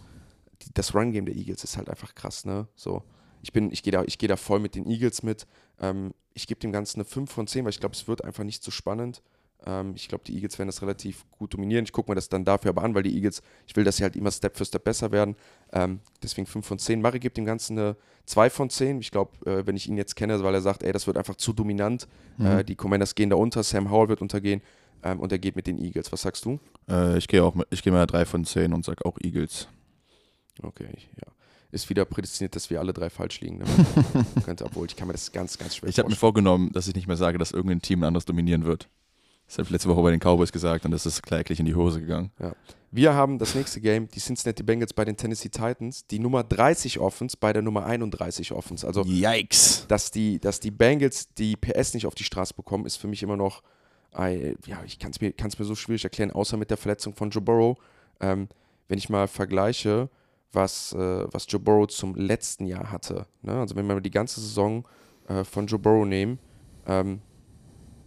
das 0.73 0.93
Run-Game 0.93 1.25
der 1.25 1.35
Eagles 1.35 1.63
ist 1.63 1.77
halt 1.77 1.89
einfach 1.89 2.13
krass, 2.15 2.45
ne? 2.45 2.67
So. 2.75 3.03
Ich 3.41 3.55
ich 3.55 3.83
gehe 3.83 3.91
da, 3.91 4.03
ich 4.03 4.17
da 4.17 4.35
voll 4.35 4.59
mit 4.59 4.75
den 4.75 4.85
Eagles 4.85 5.23
mit. 5.23 5.47
Ähm, 5.79 6.13
ich 6.33 6.45
gebe 6.45 6.59
dem 6.59 6.71
Ganzen 6.71 6.99
eine 6.99 7.05
5 7.05 7.31
von 7.31 7.47
10, 7.47 7.63
weil 7.63 7.69
ich 7.69 7.79
glaube, 7.79 7.95
es 7.95 8.07
wird 8.07 8.23
einfach 8.23 8.43
nicht 8.43 8.63
so 8.63 8.71
spannend. 8.71 9.21
Ähm, 9.65 9.93
ich 9.95 10.07
glaube, 10.07 10.23
die 10.25 10.35
Eagles 10.35 10.57
werden 10.57 10.69
das 10.69 10.81
relativ 10.81 11.25
gut 11.31 11.53
dominieren. 11.53 11.83
Ich 11.83 11.91
gucke 11.91 12.09
mir 12.09 12.15
das 12.15 12.29
dann 12.29 12.45
dafür 12.45 12.69
aber 12.69 12.83
an, 12.83 12.95
weil 12.95 13.03
die 13.03 13.15
Eagles, 13.15 13.41
ich 13.67 13.75
will, 13.75 13.83
dass 13.83 13.97
sie 13.97 14.03
halt 14.03 14.15
immer 14.15 14.31
Step 14.31 14.57
für 14.57 14.65
Step 14.65 14.83
besser 14.83 15.11
werden. 15.11 15.35
Ähm, 15.71 15.99
deswegen 16.23 16.47
5 16.47 16.65
von 16.65 16.79
10. 16.79 17.01
Murray 17.01 17.19
gibt 17.19 17.37
dem 17.37 17.45
Ganzen 17.45 17.77
eine 17.77 17.95
2 18.25 18.49
von 18.49 18.69
10. 18.69 18.99
Ich 18.99 19.11
glaube, 19.11 19.45
äh, 19.45 19.65
wenn 19.65 19.75
ich 19.75 19.87
ihn 19.87 19.97
jetzt 19.97 20.15
kenne, 20.15 20.41
weil 20.43 20.53
er 20.53 20.61
sagt, 20.61 20.83
ey, 20.83 20.91
das 20.91 21.07
wird 21.07 21.17
einfach 21.17 21.35
zu 21.35 21.53
dominant. 21.53 22.07
Mhm. 22.37 22.45
Äh, 22.45 22.63
die 22.63 22.75
Commanders 22.75 23.15
gehen 23.15 23.29
da 23.29 23.35
unter, 23.35 23.63
Sam 23.63 23.91
Howell 23.91 24.09
wird 24.09 24.21
untergehen 24.21 24.61
ähm, 25.03 25.19
und 25.19 25.31
er 25.31 25.39
geht 25.39 25.55
mit 25.55 25.67
den 25.67 25.77
Eagles. 25.77 26.11
Was 26.11 26.21
sagst 26.21 26.45
du? 26.45 26.59
Äh, 26.89 27.17
ich 27.17 27.27
gehe 27.27 27.43
auch 27.43 27.55
mit, 27.55 27.67
ich 27.69 27.83
gehe 27.83 27.93
mal 27.93 28.05
3 28.05 28.25
von 28.25 28.45
10 28.45 28.73
und 28.73 28.85
sage 28.85 29.05
auch 29.05 29.17
Eagles. 29.21 29.67
Okay, 30.61 30.89
ja 31.15 31.33
ist 31.71 31.89
wieder 31.89 32.05
prädestiniert, 32.05 32.55
dass 32.55 32.69
wir 32.69 32.79
alle 32.79 32.93
drei 32.93 33.09
falsch 33.09 33.41
liegen. 33.41 33.59
Ne? 33.59 33.65
könnte, 34.43 34.65
obwohl 34.65 34.87
ich 34.87 34.95
kann 34.95 35.07
mir 35.07 35.13
das 35.13 35.31
ganz, 35.31 35.57
ganz 35.57 35.75
schwer 35.75 35.89
Ich 35.89 35.99
habe 35.99 36.09
mir 36.09 36.15
vorgenommen, 36.15 36.71
dass 36.73 36.87
ich 36.87 36.95
nicht 36.95 37.07
mehr 37.07 37.17
sage, 37.17 37.37
dass 37.37 37.51
irgendein 37.51 37.81
Team 37.81 38.03
anderes 38.03 38.25
dominieren 38.25 38.65
wird. 38.65 38.89
Das 39.49 39.57
habe 39.57 39.63
ich 39.65 39.71
letzte 39.71 39.89
Woche 39.89 40.03
bei 40.03 40.11
den 40.11 40.19
Cowboys 40.19 40.51
gesagt 40.51 40.85
und 40.85 40.91
das 40.91 41.07
ist 41.07 41.23
kläglich 41.23 41.59
in 41.59 41.65
die 41.65 41.73
Hose 41.73 41.99
gegangen. 41.99 42.31
Ja. 42.39 42.53
Wir 42.91 43.15
haben 43.15 43.39
das 43.39 43.55
nächste 43.55 43.81
Game, 43.81 44.07
die 44.07 44.19
Cincinnati 44.19 44.61
Bengals 44.61 44.93
bei 44.93 45.05
den 45.05 45.17
Tennessee 45.17 45.49
Titans, 45.49 46.05
die 46.05 46.19
Nummer 46.19 46.43
30 46.43 46.99
Offens 46.99 47.35
bei 47.35 47.51
der 47.51 47.63
Nummer 47.63 47.83
31 47.83 48.51
Offens. 48.51 48.85
Also, 48.85 49.03
Yikes. 49.03 49.85
Dass 49.87 50.11
die, 50.11 50.39
dass 50.39 50.59
die 50.59 50.69
Bengals 50.69 51.33
die 51.33 51.55
PS 51.55 51.95
nicht 51.95 52.05
auf 52.05 52.13
die 52.13 52.23
Straße 52.23 52.53
bekommen, 52.53 52.85
ist 52.85 52.97
für 52.97 53.07
mich 53.07 53.23
immer 53.23 53.37
noch, 53.37 53.63
äh, 54.15 54.53
ja, 54.67 54.83
ich 54.85 54.99
kann 54.99 55.09
es 55.09 55.19
mir, 55.19 55.33
mir 55.35 55.65
so 55.65 55.73
schwierig 55.73 56.03
erklären, 56.03 56.29
außer 56.29 56.55
mit 56.55 56.69
der 56.69 56.77
Verletzung 56.77 57.15
von 57.15 57.31
Joe 57.31 57.41
Burrow. 57.41 57.75
Ähm, 58.19 58.49
wenn 58.87 58.99
ich 58.99 59.09
mal 59.09 59.27
vergleiche, 59.27 60.09
was, 60.51 60.93
äh, 60.93 61.25
was 61.31 61.47
Joe 61.49 61.59
Burrow 61.59 61.87
zum 61.87 62.13
letzten 62.13 62.67
Jahr 62.67 62.91
hatte. 62.91 63.25
Ne? 63.41 63.59
Also 63.59 63.75
wenn 63.75 63.87
wir 63.87 63.99
die 63.99 64.11
ganze 64.11 64.41
Saison 64.41 64.87
äh, 65.27 65.43
von 65.43 65.65
Joe 65.65 65.79
Burrow 65.79 66.05
nehmen, 66.05 66.37
ähm, 66.85 67.21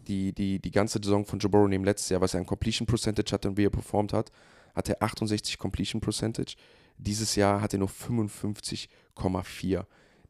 die, 0.03 0.33
die, 0.33 0.59
die 0.59 0.71
ganze 0.71 0.99
Saison 1.03 1.25
von 1.25 1.39
Joe 1.39 1.51
Burrow 1.51 1.69
nehmen 1.69 1.85
letztes 1.85 2.09
Jahr, 2.09 2.21
was 2.21 2.35
er 2.35 2.41
an 2.41 2.47
Completion 2.47 2.87
Percentage 2.87 3.33
hatte 3.33 3.49
und 3.49 3.57
wie 3.57 3.67
er 3.67 3.71
performt 3.71 4.13
hat, 4.13 4.31
hat 4.75 4.89
er 4.89 5.03
68 5.03 5.59
Completion 5.59 6.01
Percentage. 6.01 6.55
Dieses 6.99 7.37
Jahr 7.37 7.61
hat 7.61 7.73
er 7.73 7.79
nur 7.79 7.89
55,4. 7.89 9.85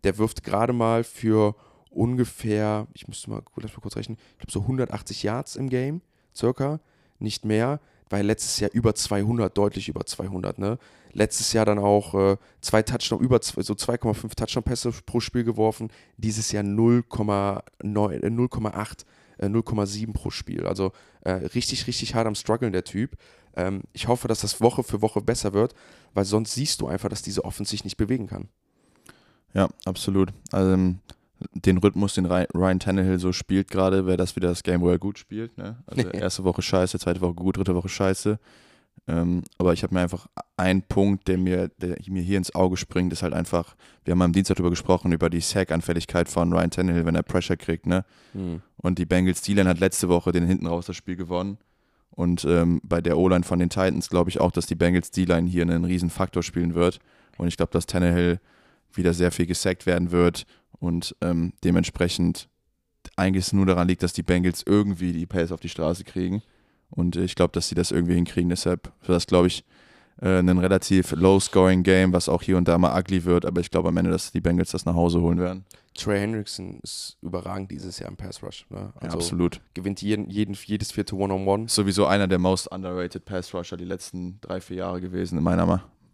Der 0.04 0.18
wirft 0.18 0.42
gerade 0.42 0.72
mal 0.72 1.04
für 1.04 1.54
ungefähr, 1.90 2.86
ich 2.94 3.08
müsste 3.08 3.30
mal, 3.30 3.42
lass 3.56 3.72
mal 3.72 3.80
kurz 3.80 3.96
rechnen, 3.96 4.18
ich 4.32 4.38
glaube 4.38 4.52
so 4.52 4.60
180 4.60 5.22
Yards 5.22 5.56
im 5.56 5.68
Game, 5.68 6.00
circa, 6.34 6.80
nicht 7.18 7.44
mehr, 7.44 7.80
weil 8.12 8.26
letztes 8.26 8.60
Jahr 8.60 8.70
über 8.72 8.94
200, 8.94 9.56
deutlich 9.56 9.88
über 9.88 10.04
200, 10.04 10.58
ne? 10.58 10.78
Letztes 11.14 11.52
Jahr 11.52 11.66
dann 11.66 11.78
auch 11.78 12.14
äh, 12.14 12.36
zwei 12.60 12.82
Touchdown, 12.82 13.20
über 13.20 13.40
zwei, 13.40 13.62
so 13.62 13.74
2,5 13.74 14.34
Touchdown-Pässe 14.34 14.92
pro 15.04 15.20
Spiel 15.20 15.44
geworfen, 15.44 15.90
dieses 16.16 16.52
Jahr 16.52 16.62
0,8 16.62 19.04
0,7 19.46 20.08
äh, 20.08 20.12
pro 20.12 20.30
Spiel. 20.30 20.66
Also 20.66 20.92
äh, 21.22 21.32
richtig, 21.32 21.86
richtig 21.86 22.14
hart 22.14 22.26
am 22.26 22.34
Struggeln 22.34 22.72
der 22.72 22.84
Typ. 22.84 23.16
Ähm, 23.56 23.82
ich 23.92 24.08
hoffe, 24.08 24.28
dass 24.28 24.40
das 24.40 24.60
Woche 24.60 24.82
für 24.82 25.02
Woche 25.02 25.20
besser 25.20 25.52
wird, 25.52 25.74
weil 26.14 26.24
sonst 26.24 26.54
siehst 26.54 26.80
du 26.80 26.86
einfach, 26.86 27.08
dass 27.08 27.22
diese 27.22 27.44
Offense 27.44 27.70
sich 27.70 27.84
nicht 27.84 27.96
bewegen 27.96 28.26
kann. 28.26 28.48
Ja, 29.54 29.68
absolut. 29.84 30.32
Also 30.50 30.72
ähm, 30.72 31.00
den 31.54 31.78
Rhythmus, 31.78 32.14
den 32.14 32.26
Ryan 32.26 32.80
Tannehill 32.80 33.18
so 33.18 33.32
spielt 33.32 33.68
gerade, 33.68 34.06
wäre 34.06 34.16
das 34.16 34.36
wieder 34.36 34.48
das 34.48 34.62
Game, 34.62 34.80
wo 34.80 34.88
er 34.88 34.98
gut 34.98 35.18
spielt. 35.18 35.56
Ne? 35.58 35.76
Also 35.86 36.08
erste 36.10 36.44
Woche 36.44 36.62
scheiße, 36.62 36.98
zweite 36.98 37.20
Woche 37.20 37.34
gut, 37.34 37.56
dritte 37.56 37.74
Woche 37.74 37.88
scheiße. 37.88 38.38
Ähm, 39.08 39.42
aber 39.58 39.72
ich 39.72 39.82
habe 39.82 39.94
mir 39.94 40.00
einfach 40.00 40.28
einen 40.56 40.82
Punkt, 40.82 41.26
der 41.26 41.36
mir, 41.36 41.68
der 41.78 41.96
mir 42.08 42.22
hier 42.22 42.38
ins 42.38 42.54
Auge 42.54 42.76
springt, 42.76 43.12
ist 43.12 43.22
halt 43.22 43.32
einfach, 43.32 43.74
wir 44.04 44.12
haben 44.12 44.22
am 44.22 44.32
Dienstag 44.32 44.56
darüber 44.56 44.70
gesprochen, 44.70 45.12
über 45.12 45.28
die 45.28 45.40
Sack-Anfälligkeit 45.40 46.28
von 46.28 46.52
Ryan 46.52 46.70
Tannehill, 46.70 47.04
wenn 47.04 47.16
er 47.16 47.24
Pressure 47.24 47.56
kriegt, 47.56 47.86
ne? 47.86 48.04
Mhm. 48.32 48.62
Und 48.76 48.98
die 48.98 49.06
Bengals 49.06 49.42
D-Line 49.42 49.68
hat 49.68 49.80
letzte 49.80 50.08
Woche 50.08 50.30
den 50.30 50.46
hinten 50.46 50.66
raus 50.66 50.86
das 50.86 50.96
Spiel 50.96 51.16
gewonnen. 51.16 51.58
Und 52.10 52.44
ähm, 52.44 52.80
bei 52.84 53.00
der 53.00 53.18
O-Line 53.18 53.44
von 53.44 53.58
den 53.58 53.70
Titans 53.70 54.08
glaube 54.08 54.30
ich 54.30 54.40
auch, 54.40 54.52
dass 54.52 54.66
die 54.66 54.74
Bengals 54.74 55.10
D-Line 55.10 55.48
hier 55.48 55.62
einen 55.62 55.84
riesen 55.84 56.10
Faktor 56.10 56.42
spielen 56.42 56.74
wird. 56.74 57.00
Und 57.38 57.48
ich 57.48 57.56
glaube, 57.56 57.72
dass 57.72 57.86
Tannehill 57.86 58.38
wieder 58.92 59.14
sehr 59.14 59.32
viel 59.32 59.46
gesackt 59.46 59.86
werden 59.86 60.12
wird 60.12 60.46
und 60.78 61.16
ähm, 61.22 61.54
dementsprechend 61.64 62.48
eigentlich 63.16 63.52
nur 63.52 63.66
daran 63.66 63.88
liegt, 63.88 64.02
dass 64.02 64.12
die 64.12 64.22
Bengals 64.22 64.62
irgendwie 64.64 65.12
die 65.12 65.26
Pace 65.26 65.52
auf 65.52 65.60
die 65.60 65.68
Straße 65.68 66.04
kriegen. 66.04 66.42
Und 66.94 67.16
ich 67.16 67.34
glaube, 67.34 67.52
dass 67.52 67.68
sie 67.68 67.74
das 67.74 67.90
irgendwie 67.90 68.14
hinkriegen. 68.14 68.50
Deshalb 68.50 68.92
wird 69.00 69.16
das, 69.16 69.26
glaube 69.26 69.46
ich, 69.48 69.64
äh, 70.20 70.38
ein 70.38 70.58
relativ 70.58 71.12
low-scoring-Game, 71.12 72.12
was 72.12 72.28
auch 72.28 72.42
hier 72.42 72.56
und 72.56 72.68
da 72.68 72.78
mal 72.78 72.98
ugly 72.98 73.24
wird. 73.24 73.46
Aber 73.46 73.60
ich 73.60 73.70
glaube 73.70 73.88
am 73.88 73.96
Ende, 73.96 74.10
dass 74.10 74.30
die 74.30 74.40
Bengals 74.40 74.70
das 74.70 74.84
nach 74.84 74.94
Hause 74.94 75.20
holen 75.20 75.38
werden. 75.38 75.64
Trey 75.94 76.20
Hendrickson 76.20 76.80
ist 76.82 77.18
überragend 77.20 77.70
dieses 77.70 77.98
Jahr 77.98 78.10
im 78.10 78.16
Pass 78.16 78.42
Rush. 78.42 78.66
Ne? 78.70 78.92
Also 78.94 79.06
ja, 79.06 79.12
absolut. 79.12 79.60
Gewinnt 79.74 80.00
jeden, 80.00 80.30
jeden, 80.30 80.54
jedes 80.54 80.92
vierte 80.92 81.16
One-on-One. 81.16 81.64
-on 81.64 81.66
-One. 81.66 81.70
Sowieso 81.70 82.06
einer 82.06 82.28
der 82.28 82.38
most 82.38 82.70
underrated 82.70 83.24
Pass 83.24 83.52
Rusher 83.52 83.76
die 83.76 83.84
letzten 83.84 84.38
drei, 84.40 84.60
vier 84.60 84.78
Jahre 84.78 85.00
gewesen, 85.00 85.38
in 85.38 85.44
meiner, 85.44 85.66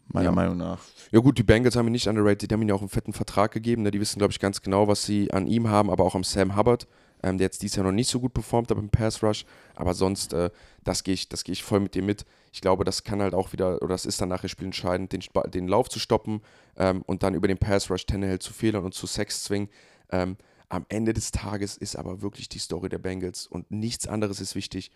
meiner 0.09 0.25
ja. 0.25 0.33
Meinung 0.33 0.57
nach. 0.57 0.81
Ja, 1.13 1.21
gut, 1.21 1.39
die 1.39 1.45
Bengals 1.45 1.77
haben 1.77 1.87
ihn 1.87 1.93
nicht 1.93 2.09
underrated. 2.09 2.51
Die 2.51 2.55
haben 2.55 2.63
ihm 2.63 2.69
ja 2.69 2.75
auch 2.75 2.81
einen 2.81 2.89
fetten 2.89 3.13
Vertrag 3.13 3.53
gegeben. 3.53 3.83
Ne? 3.83 3.91
Die 3.91 4.01
wissen, 4.01 4.19
glaube 4.19 4.33
ich, 4.33 4.41
ganz 4.41 4.63
genau, 4.63 4.89
was 4.89 5.05
sie 5.05 5.33
an 5.33 5.47
ihm 5.47 5.69
haben, 5.69 5.91
aber 5.91 6.05
auch 6.05 6.15
am 6.15 6.25
Sam 6.25 6.57
Hubbard 6.57 6.89
ähm, 7.23 7.39
der 7.39 7.47
jetzt 7.47 7.63
dieses 7.63 7.77
Jahr 7.77 7.87
noch 7.87 7.93
nicht 7.93 8.11
so 8.11 8.21
gut 8.21 8.35
performt 8.35 8.71
hat 8.71 8.79
im 8.79 8.91
Pass 8.91 9.23
Rush. 9.23 9.45
Aber 9.75 9.95
sonst, 9.95 10.33
äh, 10.33 10.51
das 10.85 11.05
gehe 11.05 11.15
ich, 11.15 11.29
geh 11.29 11.53
ich 11.53 11.63
voll 11.63 11.81
mit 11.81 11.95
dir 11.95 12.03
mit. 12.03 12.25
Ich 12.53 12.61
glaube, 12.61 12.85
das 12.85 13.05
kann 13.05 13.23
halt 13.23 13.35
auch 13.35 13.53
wieder, 13.53 13.83
oder 13.83 13.95
das 13.95 14.07
ist 14.07 14.21
dann 14.21 14.29
nachher 14.29 14.49
spielentscheidend, 14.49 15.13
den, 15.13 15.23
den 15.53 15.69
Lauf 15.69 15.89
zu 15.89 15.99
stoppen 15.99 16.41
ähm, 16.77 17.03
und 17.03 17.23
dann 17.23 17.35
über 17.35 17.49
den 17.49 17.59
Pass 17.59 17.91
Rush 17.91 18.07
Tannehill 18.07 18.39
zu 18.39 18.53
fehlen 18.53 18.77
und 18.77 18.95
zu 18.95 19.07
Sex 19.07 19.45
zwingen. 19.45 19.69
Ähm, 20.11 20.37
am 20.69 20.85
Ende 20.89 21.13
des 21.15 21.31
Tages 21.31 21.77
ist 21.77 21.97
aber 21.97 22.21
wirklich 22.21 22.49
die 22.49 22.59
Story 22.59 22.89
der 22.89 22.99
Bengals 22.99 23.47
und 23.47 23.71
nichts 23.71 24.07
anderes 24.07 24.41
ist 24.41 24.55
wichtig. 24.55 24.91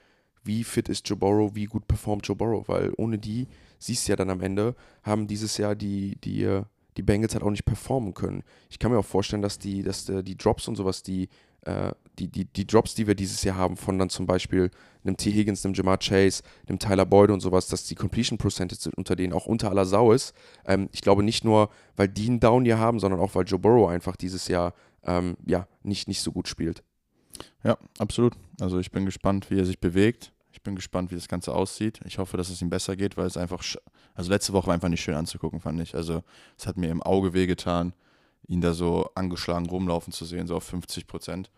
Wie 0.45 0.65
fit 0.65 0.89
ist 0.89 1.09
Joe 1.09 1.17
Burrow, 1.17 1.55
wie 1.55 1.67
gut 1.67 1.87
performt 1.87 2.27
Joe 2.27 2.37
Burrow, 2.37 2.69
weil 2.69 2.93
ohne 2.97 3.19
die, 3.19 3.47
siehst 3.79 4.07
du 4.07 4.13
ja 4.13 4.17
dann 4.17 4.31
am 4.31 4.41
Ende, 4.41 4.75
haben 5.03 5.27
dieses 5.27 5.57
Jahr 5.57 5.75
die, 5.75 6.17
die, 6.17 6.43
äh, 6.43 6.65
die 6.97 7.03
Bengals 7.03 7.35
halt 7.35 7.45
auch 7.45 7.51
nicht 7.51 7.65
performen 7.65 8.13
können. 8.13 8.43
Ich 8.69 8.79
kann 8.79 8.91
mir 8.91 8.99
auch 8.99 9.05
vorstellen, 9.05 9.43
dass 9.43 9.59
die, 9.59 9.83
dass 9.83 10.09
äh, 10.09 10.23
die 10.23 10.37
Drops 10.37 10.69
und 10.69 10.77
sowas, 10.77 11.03
die 11.03 11.29
äh, 11.63 11.93
die, 12.19 12.29
die, 12.29 12.45
die 12.45 12.67
Drops, 12.67 12.95
die 12.95 13.07
wir 13.07 13.15
dieses 13.15 13.43
Jahr 13.43 13.57
haben, 13.57 13.77
von 13.77 13.99
dann 13.99 14.11
zum 14.11 14.27
Beispiel 14.27 14.71
einem 15.05 15.17
T. 15.17 15.33
Higgins, 15.33 15.65
einem 15.65 15.75
Jamar 15.75 15.99
Chase, 15.99 16.43
einem 16.69 16.79
Tyler 16.79 17.07
Boyd 17.07 17.31
und 17.31 17.41
sowas, 17.41 17.69
dass 17.69 17.85
die 17.85 17.95
Completion 17.95 18.39
Percentage 18.39 18.91
unter 18.97 19.17
denen 19.17 19.33
auch 19.33 19.47
unter 19.47 19.71
aller 19.71 19.87
Sau 19.87 20.13
ist. 20.13 20.35
Ähm, 20.67 20.89
ich 20.93 21.01
glaube 21.01 21.23
nicht 21.23 21.45
nur, 21.45 21.71
weil 21.97 22.09
die 22.09 22.29
einen 22.29 22.41
Down 22.41 22.65
hier 22.65 22.79
haben, 22.79 23.01
sondern 23.01 23.21
auch, 23.21 23.35
weil 23.35 23.45
Joe 23.45 23.59
Burrow 23.59 23.89
einfach 23.89 24.17
dieses 24.17 24.49
Jahr 24.49 24.75
ähm, 25.05 25.37
ja, 25.47 25.67
nicht, 25.83 26.09
nicht 26.09 26.21
so 26.21 26.33
gut 26.33 26.49
spielt. 26.49 26.83
Ja, 27.65 27.79
absolut. 27.99 28.35
Also 28.61 28.79
ich 28.79 28.91
bin 28.91 29.05
gespannt, 29.05 29.51
wie 29.51 29.59
er 29.59 29.65
sich 29.65 29.81
bewegt. 29.81 30.33
Ich 30.53 30.63
bin 30.63 30.77
gespannt, 30.77 31.11
wie 31.11 31.15
das 31.15 31.29
Ganze 31.29 31.55
aussieht. 31.55 32.01
Ich 32.05 32.19
hoffe, 32.19 32.37
dass 32.37 32.51
es 32.51 32.61
ihm 32.61 32.71
besser 32.71 32.95
geht, 32.95 33.17
weil 33.17 33.27
es 33.27 33.37
einfach, 33.37 33.65
also 34.15 34.31
letzte 34.31 34.53
Woche 34.53 34.67
war 34.67 34.75
einfach 34.75 34.91
nicht 34.91 35.03
schön 35.03 35.15
anzugucken, 35.15 35.61
fand 35.61 35.81
ich. 35.81 35.95
Also 35.95 36.23
es 36.59 36.67
hat 36.67 36.77
mir 36.77 36.91
im 36.91 37.03
Auge 37.03 37.33
wehgetan 37.33 37.95
ihn 38.49 38.61
da 38.61 38.75
so 38.75 39.09
angeschlagen 39.15 39.67
rumlaufen 39.67 40.13
zu 40.13 40.25
sehen, 40.25 40.47
so 40.47 40.57
auf 40.57 40.65
50 40.65 41.07
Prozent. 41.07 41.51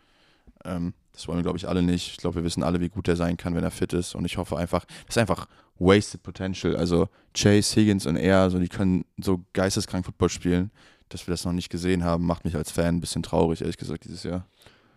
Ähm, 0.64 0.94
das 1.12 1.28
wollen 1.28 1.38
wir, 1.38 1.42
glaube 1.42 1.58
ich, 1.58 1.68
alle 1.68 1.82
nicht. 1.82 2.10
Ich 2.12 2.16
glaube, 2.16 2.36
wir 2.36 2.44
wissen 2.44 2.62
alle, 2.62 2.80
wie 2.80 2.88
gut 2.88 3.06
er 3.06 3.16
sein 3.16 3.36
kann, 3.36 3.54
wenn 3.54 3.62
er 3.62 3.70
fit 3.70 3.92
ist. 3.92 4.14
Und 4.14 4.24
ich 4.24 4.36
hoffe 4.36 4.56
einfach, 4.56 4.84
das 5.06 5.16
ist 5.16 5.18
einfach 5.18 5.46
wasted 5.78 6.22
potential. 6.22 6.76
Also 6.76 7.08
Chase, 7.34 7.76
Higgins 7.76 8.06
und 8.06 8.16
er, 8.16 8.50
so, 8.50 8.58
die 8.58 8.68
können 8.68 9.04
so 9.18 9.44
geisteskrank 9.52 10.04
Football 10.04 10.28
spielen. 10.28 10.70
Dass 11.10 11.26
wir 11.26 11.32
das 11.32 11.44
noch 11.44 11.52
nicht 11.52 11.70
gesehen 11.70 12.02
haben, 12.02 12.26
macht 12.26 12.44
mich 12.44 12.56
als 12.56 12.72
Fan 12.72 12.96
ein 12.96 13.00
bisschen 13.00 13.22
traurig, 13.22 13.60
ehrlich 13.60 13.76
gesagt, 13.76 14.04
dieses 14.04 14.24
Jahr. 14.24 14.46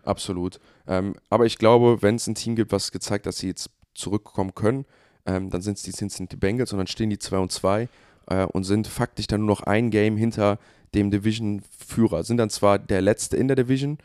Absolut. 0.04 0.58
Ähm, 0.86 1.14
aber 1.28 1.46
ich 1.46 1.58
glaube, 1.58 1.98
wenn 2.00 2.16
es 2.16 2.26
ein 2.26 2.34
Team 2.34 2.56
gibt, 2.56 2.72
was 2.72 2.90
gezeigt 2.90 3.26
hat, 3.26 3.28
dass 3.28 3.38
sie 3.38 3.48
jetzt 3.48 3.70
zurückkommen 3.94 4.54
können, 4.54 4.86
ähm, 5.26 5.50
dann 5.50 5.60
sind 5.60 5.76
es 5.76 5.82
die 5.82 5.92
Cincinnati 5.92 6.36
Bengals 6.36 6.72
und 6.72 6.78
dann 6.78 6.86
stehen 6.86 7.10
die 7.10 7.18
2 7.18 7.38
und 7.38 7.52
2 7.52 7.88
äh, 8.28 8.44
und 8.44 8.64
sind 8.64 8.86
faktisch 8.86 9.26
dann 9.26 9.40
nur 9.40 9.50
noch 9.50 9.62
ein 9.62 9.90
Game 9.90 10.16
hinter 10.16 10.58
dem 10.94 11.10
Division-Führer. 11.10 12.24
Sind 12.24 12.38
dann 12.38 12.50
zwar 12.50 12.78
der 12.78 13.02
Letzte 13.02 13.36
in 13.36 13.48
der 13.48 13.56
Division 13.56 13.98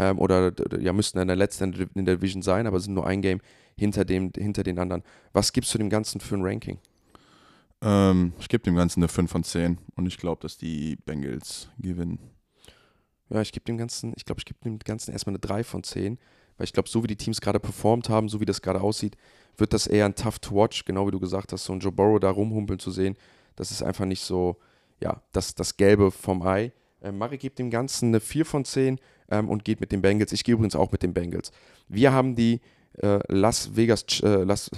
ähm, 0.00 0.18
oder 0.18 0.52
ja, 0.80 0.94
müssten 0.94 1.18
dann 1.18 1.28
der 1.28 1.36
Letzte 1.36 1.64
in 1.64 2.04
der 2.06 2.16
Division 2.16 2.40
sein, 2.40 2.66
aber 2.66 2.80
sind 2.80 2.94
nur 2.94 3.06
ein 3.06 3.20
Game 3.20 3.40
hinter, 3.76 4.06
dem, 4.06 4.32
hinter 4.34 4.62
den 4.62 4.78
anderen. 4.78 5.02
Was 5.34 5.52
gibst 5.52 5.74
du 5.74 5.78
dem 5.78 5.90
Ganzen 5.90 6.22
für 6.22 6.36
ein 6.36 6.42
Ranking? 6.42 6.78
Ähm, 7.82 8.32
ich 8.38 8.48
gebe 8.48 8.62
dem 8.62 8.76
Ganzen 8.76 9.00
eine 9.00 9.08
5 9.08 9.30
von 9.30 9.44
10 9.44 9.76
und 9.96 10.06
ich 10.06 10.16
glaube, 10.16 10.40
dass 10.40 10.56
die 10.56 10.96
Bengals 11.04 11.68
gewinnen. 11.78 12.18
Ja, 13.28 13.42
ich 13.42 13.52
gebe 13.52 13.64
dem 13.66 13.76
Ganzen, 13.76 14.14
ich 14.16 14.24
glaube, 14.24 14.38
ich 14.38 14.46
gebe 14.46 14.58
dem 14.64 14.78
Ganzen 14.78 15.12
erstmal 15.12 15.32
eine 15.32 15.40
3 15.40 15.64
von 15.64 15.84
10, 15.84 16.18
weil 16.56 16.64
ich 16.64 16.72
glaube, 16.72 16.88
so 16.88 17.02
wie 17.02 17.08
die 17.08 17.16
Teams 17.16 17.42
gerade 17.42 17.60
performt 17.60 18.08
haben, 18.08 18.30
so 18.30 18.40
wie 18.40 18.46
das 18.46 18.62
gerade 18.62 18.80
aussieht, 18.80 19.18
wird 19.58 19.74
das 19.74 19.86
eher 19.86 20.06
ein 20.06 20.14
tough 20.14 20.38
to 20.38 20.54
watch, 20.54 20.86
genau 20.86 21.06
wie 21.06 21.10
du 21.10 21.20
gesagt 21.20 21.52
hast, 21.52 21.64
so 21.64 21.74
ein 21.74 21.80
Joe 21.80 21.92
Burrow 21.92 22.18
da 22.18 22.30
rumhumpeln 22.30 22.78
zu 22.78 22.90
sehen, 22.90 23.16
das 23.54 23.70
ist 23.70 23.82
einfach 23.82 24.06
nicht 24.06 24.22
so, 24.22 24.56
ja, 25.02 25.22
das, 25.32 25.54
das 25.54 25.76
Gelbe 25.76 26.10
vom 26.10 26.40
Ei. 26.42 26.72
Ähm, 27.02 27.18
Murray 27.18 27.38
gibt 27.38 27.58
dem 27.58 27.70
Ganzen 27.70 28.08
eine 28.08 28.20
4 28.20 28.46
von 28.46 28.64
10 28.64 28.98
ähm, 29.30 29.48
und 29.48 29.64
geht 29.64 29.80
mit 29.80 29.92
den 29.92 30.02
Bengals. 30.02 30.32
Ich 30.32 30.44
gehe 30.44 30.54
übrigens 30.54 30.76
auch 30.76 30.92
mit 30.92 31.02
den 31.02 31.14
Bengals. 31.14 31.52
Wir 31.88 32.12
haben 32.12 32.34
die 32.34 32.60
äh, 32.98 33.20
Las 33.28 33.76
Vegas 33.76 34.04
äh, 34.22 34.42
Las, 34.44 34.70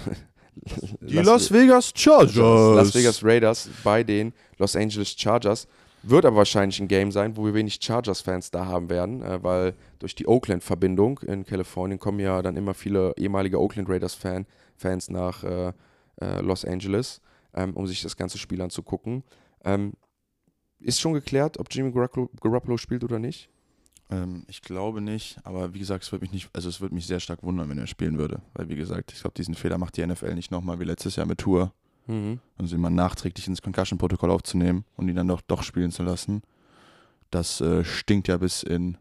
die 1.01 1.15
Las, 1.15 1.27
Las 1.27 1.53
Vegas 1.53 1.93
Chargers. 1.95 2.77
Las 2.77 2.95
Vegas 2.95 3.25
Raiders 3.25 3.69
bei 3.83 4.03
den 4.03 4.33
Los 4.59 4.77
Angeles 4.77 5.15
Chargers. 5.17 5.67
Wird 6.05 6.25
aber 6.25 6.39
wahrscheinlich 6.39 6.81
ein 6.81 6.89
Game 6.89 7.13
sein, 7.13 7.37
wo 7.37 7.45
wir 7.45 7.55
wenig 7.55 7.79
Chargers-Fans 7.81 8.51
da 8.51 8.67
haben 8.67 8.91
werden, 8.91 9.23
äh, 9.23 9.43
weil 9.43 9.75
durch 10.01 10.17
die 10.17 10.27
Oakland-Verbindung 10.27 11.21
in 11.21 11.45
Kalifornien 11.45 12.01
kommen 12.01 12.19
ja 12.19 12.43
dann 12.43 12.57
immer 12.57 12.75
viele 12.75 13.15
ehemalige 13.17 13.61
Oakland 13.61 13.89
Raiders-Fans 13.89 15.11
nach 15.11 15.45
äh, 15.45 15.73
äh, 16.21 16.41
Los 16.41 16.65
Angeles, 16.65 17.21
ähm, 17.55 17.75
um 17.75 17.87
sich 17.87 18.03
das 18.03 18.17
ganze 18.17 18.39
Spiel 18.39 18.61
anzugucken. 18.63 19.23
Ähm, 19.65 19.93
ist 20.81 21.01
schon 21.01 21.13
geklärt, 21.13 21.59
ob 21.61 21.69
Jimmy 21.71 21.93
Garoppolo, 21.93 22.29
Garoppolo 22.41 22.77
spielt 22.77 23.05
oder 23.05 23.21
nicht? 23.21 23.49
Ähm, 24.13 24.45
ich 24.47 24.61
glaube 24.61 25.01
nicht, 25.01 25.39
aber 25.45 25.73
wie 25.73 25.79
gesagt, 25.79 26.05
es 26.05 26.13
würde 26.13 26.23
mich 26.23 26.33
nicht, 26.33 26.51
also 26.53 26.69
es 26.69 26.81
würde 26.81 26.95
mich 26.95 27.07
sehr 27.07 27.21
stark 27.21 27.43
wundern, 27.43 27.69
wenn 27.71 27.79
er 27.79 27.87
spielen 27.87 28.19
würde. 28.19 28.43
Weil 28.53 28.69
wie 28.69 28.77
gesagt, 28.77 29.13
ich 29.13 29.21
glaube, 29.21 29.35
diesen 29.35 29.55
Fehler 29.55 29.79
macht 29.79 29.97
die 29.97 30.07
NFL 30.07 30.35
nicht 30.35 30.51
nochmal 30.51 30.79
wie 30.81 30.85
letztes 30.85 31.17
Jahr 31.17 31.27
mit 31.27 31.39
Tour. 31.39 31.73
Mhm. 32.07 32.41
Also 32.59 32.75
ihn 32.75 32.81
mal 32.81 32.91
nachträglich 32.91 33.47
ins 33.47 33.63
Concussion-Protokoll 33.63 34.31
aufzunehmen 34.31 34.85
und 34.97 35.09
ihn 35.09 35.17
dann 35.17 35.29
doch, 35.29 35.41
doch 35.41 35.63
spielen 35.63 35.93
zu 35.93 36.03
lassen. 36.03 36.43
Das 37.31 37.61
äh, 37.61 37.85
stinkt 37.85 38.29
ja 38.29 38.37
bis 38.37 38.63
in. 38.63 38.99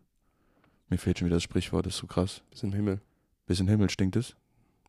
Mir 0.90 0.98
fehlt 0.98 1.20
schon 1.20 1.26
wieder 1.26 1.38
das 1.38 1.44
Sprichwort, 1.44 1.86
das 1.86 1.96
ist 1.96 2.00
so 2.00 2.08
krass. 2.08 2.42
Bis 2.52 2.64
im 2.64 2.74
Himmel. 2.74 3.02
Bis 3.48 3.60
in 3.60 3.66
den 3.66 3.72
Himmel 3.72 3.90
stinkt 3.90 4.16
es. 4.16 4.36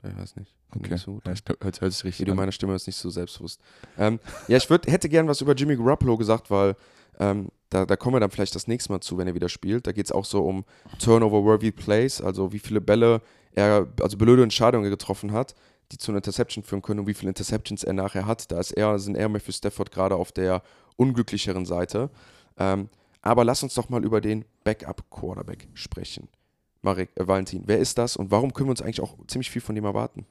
Ich 0.05 0.17
weiß 0.17 0.37
nicht. 0.37 0.55
Okay. 0.75 0.93
Nicht 0.93 1.03
so. 1.03 1.21
Ja, 1.25 1.33
ich 1.33 1.43
hört, 1.47 1.81
hört 1.81 1.93
sich 1.93 2.05
Wie 2.05 2.09
richtig 2.09 2.27
du 2.27 2.33
an. 2.33 2.37
meine 2.37 2.53
Stimme 2.53 2.75
ist 2.75 2.87
nicht 2.87 2.97
so 2.97 3.11
selbstbewusst. 3.11 3.61
Ähm, 3.99 4.21
ja, 4.49 4.57
ich 4.57 4.69
würd, 4.69 4.87
hätte 4.87 5.09
gern 5.09 5.29
was 5.29 5.41
über 5.41 5.55
Jimmy 5.55 5.77
Garoppolo 5.77 6.17
gesagt, 6.17 6.51
weil 6.51 6.77
ähm, 7.19 7.49
da, 7.73 7.87
da 7.87 7.97
kommen 7.97 8.17
wir 8.17 8.21
dann 8.21 8.31
vielleicht 8.31 8.55
das 8.55 8.67
nächste 8.67 8.93
Mal 8.93 9.01
zu, 9.01 9.17
wenn 9.17 9.27
er 9.27 9.35
wieder 9.35 9.49
spielt. 9.49 9.87
Da 9.87 9.93
geht 9.93 10.07
es 10.07 10.13
auch 10.13 10.27
so 10.27 10.45
um 10.45 10.65
Turnover-worthy 10.99 11.73
Plays, 11.73 12.21
also 12.21 12.53
wie 12.53 12.59
viele 12.59 12.81
Bälle 12.81 13.23
er, 13.53 13.87
also 14.01 14.19
blöde 14.19 14.43
Entscheidungen 14.43 14.91
getroffen 14.91 15.33
hat, 15.33 15.55
die 15.91 15.99
zu 15.99 16.11
einer 16.11 16.19
Interception 16.19 16.63
führen 16.63 16.83
können 16.83 17.01
und 17.01 17.07
wie 17.07 17.15
viele 17.15 17.31
Interceptions 17.31 17.83
er 17.83 17.95
nachher 17.95 18.27
hat. 18.27 18.53
Da 18.53 18.61
ist 18.61 18.73
er, 18.73 18.99
sind 18.99 19.17
er 19.17 19.29
mehr 19.29 19.41
für 19.41 19.53
Stafford 19.53 19.91
gerade 19.91 20.17
auf 20.17 20.33
der 20.33 20.63
unglücklicheren 20.97 21.65
Seite. 21.65 22.11
Ähm, 22.59 22.89
aber 23.23 23.45
lass 23.45 23.63
uns 23.63 23.75
doch 23.75 23.89
mal 23.89 24.05
über 24.05 24.21
den 24.21 24.45
Backup-Quarterback 24.65 25.69
sprechen. 25.73 26.29
Marek, 26.83 27.11
äh, 27.15 27.27
Valentin, 27.27 27.63
wer 27.67 27.79
ist 27.79 27.97
das 27.97 28.17
und 28.17 28.31
warum 28.31 28.53
können 28.53 28.69
wir 28.69 28.73
uns 28.73 28.83
eigentlich 28.83 29.01
auch 29.01 29.17
ziemlich 29.29 29.51
viel 29.51 29.63
von 29.63 29.75
dem 29.75 29.85
erwarten? 29.85 30.27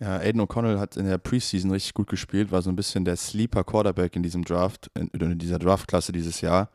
Ja, 0.00 0.16
Aiden 0.18 0.40
O'Connell 0.40 0.78
hat 0.78 0.96
in 0.96 1.06
der 1.06 1.18
Preseason 1.18 1.70
richtig 1.70 1.94
gut 1.94 2.08
gespielt, 2.08 2.50
war 2.50 2.62
so 2.62 2.70
ein 2.70 2.76
bisschen 2.76 3.04
der 3.04 3.16
Sleeper 3.16 3.62
Quarterback 3.62 4.16
in 4.16 4.22
diesem 4.22 4.44
Draft, 4.44 4.90
in, 4.94 5.08
in 5.08 5.38
dieser 5.38 5.58
Draftklasse 5.58 6.12
dieses 6.12 6.40
Jahr. 6.40 6.70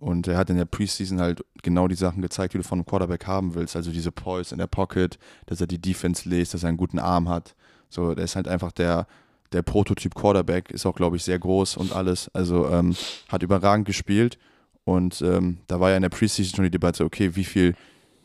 Und 0.00 0.28
er 0.28 0.36
hat 0.36 0.48
in 0.50 0.56
der 0.56 0.64
Preseason 0.64 1.20
halt 1.20 1.44
genau 1.62 1.88
die 1.88 1.96
Sachen 1.96 2.22
gezeigt, 2.22 2.54
die 2.54 2.58
du 2.58 2.64
von 2.64 2.78
einem 2.78 2.86
Quarterback 2.86 3.26
haben 3.26 3.54
willst. 3.54 3.74
Also 3.74 3.90
diese 3.90 4.12
Poise 4.12 4.54
in 4.54 4.58
der 4.58 4.68
Pocket, 4.68 5.18
dass 5.46 5.60
er 5.60 5.66
die 5.66 5.80
Defense 5.80 6.28
lest, 6.28 6.54
dass 6.54 6.62
er 6.62 6.68
einen 6.68 6.78
guten 6.78 7.00
Arm 7.00 7.28
hat. 7.28 7.54
So, 7.88 8.14
der 8.14 8.24
ist 8.24 8.36
halt 8.36 8.46
einfach 8.46 8.70
der, 8.70 9.06
der 9.52 9.62
Prototyp 9.62 10.14
Quarterback, 10.14 10.70
ist 10.70 10.86
auch, 10.86 10.94
glaube 10.94 11.16
ich, 11.16 11.24
sehr 11.24 11.38
groß 11.38 11.76
und 11.76 11.92
alles. 11.92 12.30
Also 12.32 12.68
ähm, 12.68 12.94
hat 13.28 13.42
überragend 13.42 13.86
gespielt. 13.86 14.38
Und 14.84 15.20
ähm, 15.20 15.58
da 15.66 15.80
war 15.80 15.90
ja 15.90 15.96
in 15.96 16.02
der 16.02 16.08
Preseason 16.10 16.56
schon 16.56 16.64
die 16.64 16.70
Debatte, 16.70 17.04
okay, 17.04 17.34
wie 17.34 17.44
viel, 17.44 17.74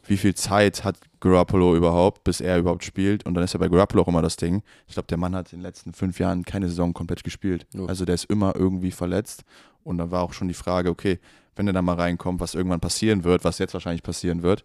wie 0.05 0.17
viel 0.17 0.35
Zeit 0.35 0.83
hat 0.83 0.97
Garoppolo 1.19 1.75
überhaupt, 1.75 2.23
bis 2.23 2.41
er 2.41 2.57
überhaupt 2.57 2.83
spielt? 2.83 3.25
Und 3.25 3.33
dann 3.33 3.43
ist 3.43 3.53
ja 3.53 3.59
bei 3.59 3.69
Garoppolo 3.69 4.03
auch 4.03 4.07
immer 4.07 4.21
das 4.21 4.35
Ding. 4.35 4.61
Ich 4.87 4.93
glaube, 4.93 5.07
der 5.07 5.17
Mann 5.17 5.35
hat 5.35 5.53
in 5.53 5.59
den 5.59 5.63
letzten 5.63 5.93
fünf 5.93 6.19
Jahren 6.19 6.43
keine 6.43 6.67
Saison 6.67 6.93
komplett 6.93 7.23
gespielt. 7.23 7.65
Ja. 7.73 7.85
Also 7.85 8.05
der 8.05 8.15
ist 8.15 8.25
immer 8.25 8.55
irgendwie 8.55 8.91
verletzt. 8.91 9.43
Und 9.83 9.97
dann 9.97 10.11
war 10.11 10.23
auch 10.23 10.33
schon 10.33 10.47
die 10.47 10.53
Frage, 10.53 10.89
okay, 10.89 11.19
wenn 11.55 11.67
er 11.67 11.73
da 11.73 11.81
mal 11.81 11.95
reinkommt, 11.95 12.39
was 12.39 12.55
irgendwann 12.55 12.79
passieren 12.79 13.23
wird, 13.23 13.43
was 13.43 13.59
jetzt 13.59 13.73
wahrscheinlich 13.73 14.03
passieren 14.03 14.43
wird, 14.43 14.63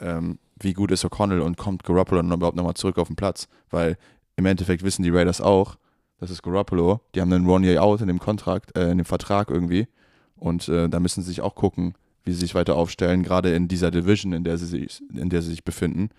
ähm, 0.00 0.38
wie 0.60 0.72
gut 0.72 0.90
ist 0.90 1.04
O'Connell 1.04 1.40
und 1.40 1.56
kommt 1.56 1.84
Garoppolo 1.84 2.22
dann 2.22 2.32
überhaupt 2.32 2.56
nochmal 2.56 2.74
zurück 2.74 2.98
auf 2.98 3.08
den 3.08 3.16
Platz? 3.16 3.48
Weil 3.70 3.96
im 4.36 4.46
Endeffekt 4.46 4.82
wissen 4.82 5.02
die 5.02 5.10
Raiders 5.10 5.40
auch, 5.40 5.76
das 6.20 6.30
ist 6.30 6.42
Garoppolo, 6.42 7.00
die 7.14 7.20
haben 7.20 7.32
einen 7.32 7.48
One-Year-Out 7.48 8.00
in 8.00 8.08
dem 8.08 8.18
Kontrakt, 8.18 8.76
äh, 8.76 8.90
in 8.90 8.98
dem 8.98 9.04
Vertrag 9.04 9.50
irgendwie. 9.50 9.88
Und 10.36 10.68
äh, 10.68 10.88
da 10.88 11.00
müssen 11.00 11.22
sie 11.22 11.28
sich 11.28 11.40
auch 11.40 11.54
gucken, 11.54 11.94
wie 12.24 12.32
sie 12.32 12.40
sich 12.40 12.54
weiter 12.54 12.76
aufstellen, 12.76 13.22
gerade 13.22 13.54
in 13.54 13.68
dieser 13.68 13.90
Division, 13.90 14.32
in 14.32 14.44
der 14.44 14.58
sie 14.58 14.66
sich, 14.66 15.02
in 15.14 15.30
der 15.30 15.42
sie 15.42 15.50
sich 15.50 15.64
befinden. 15.64 16.10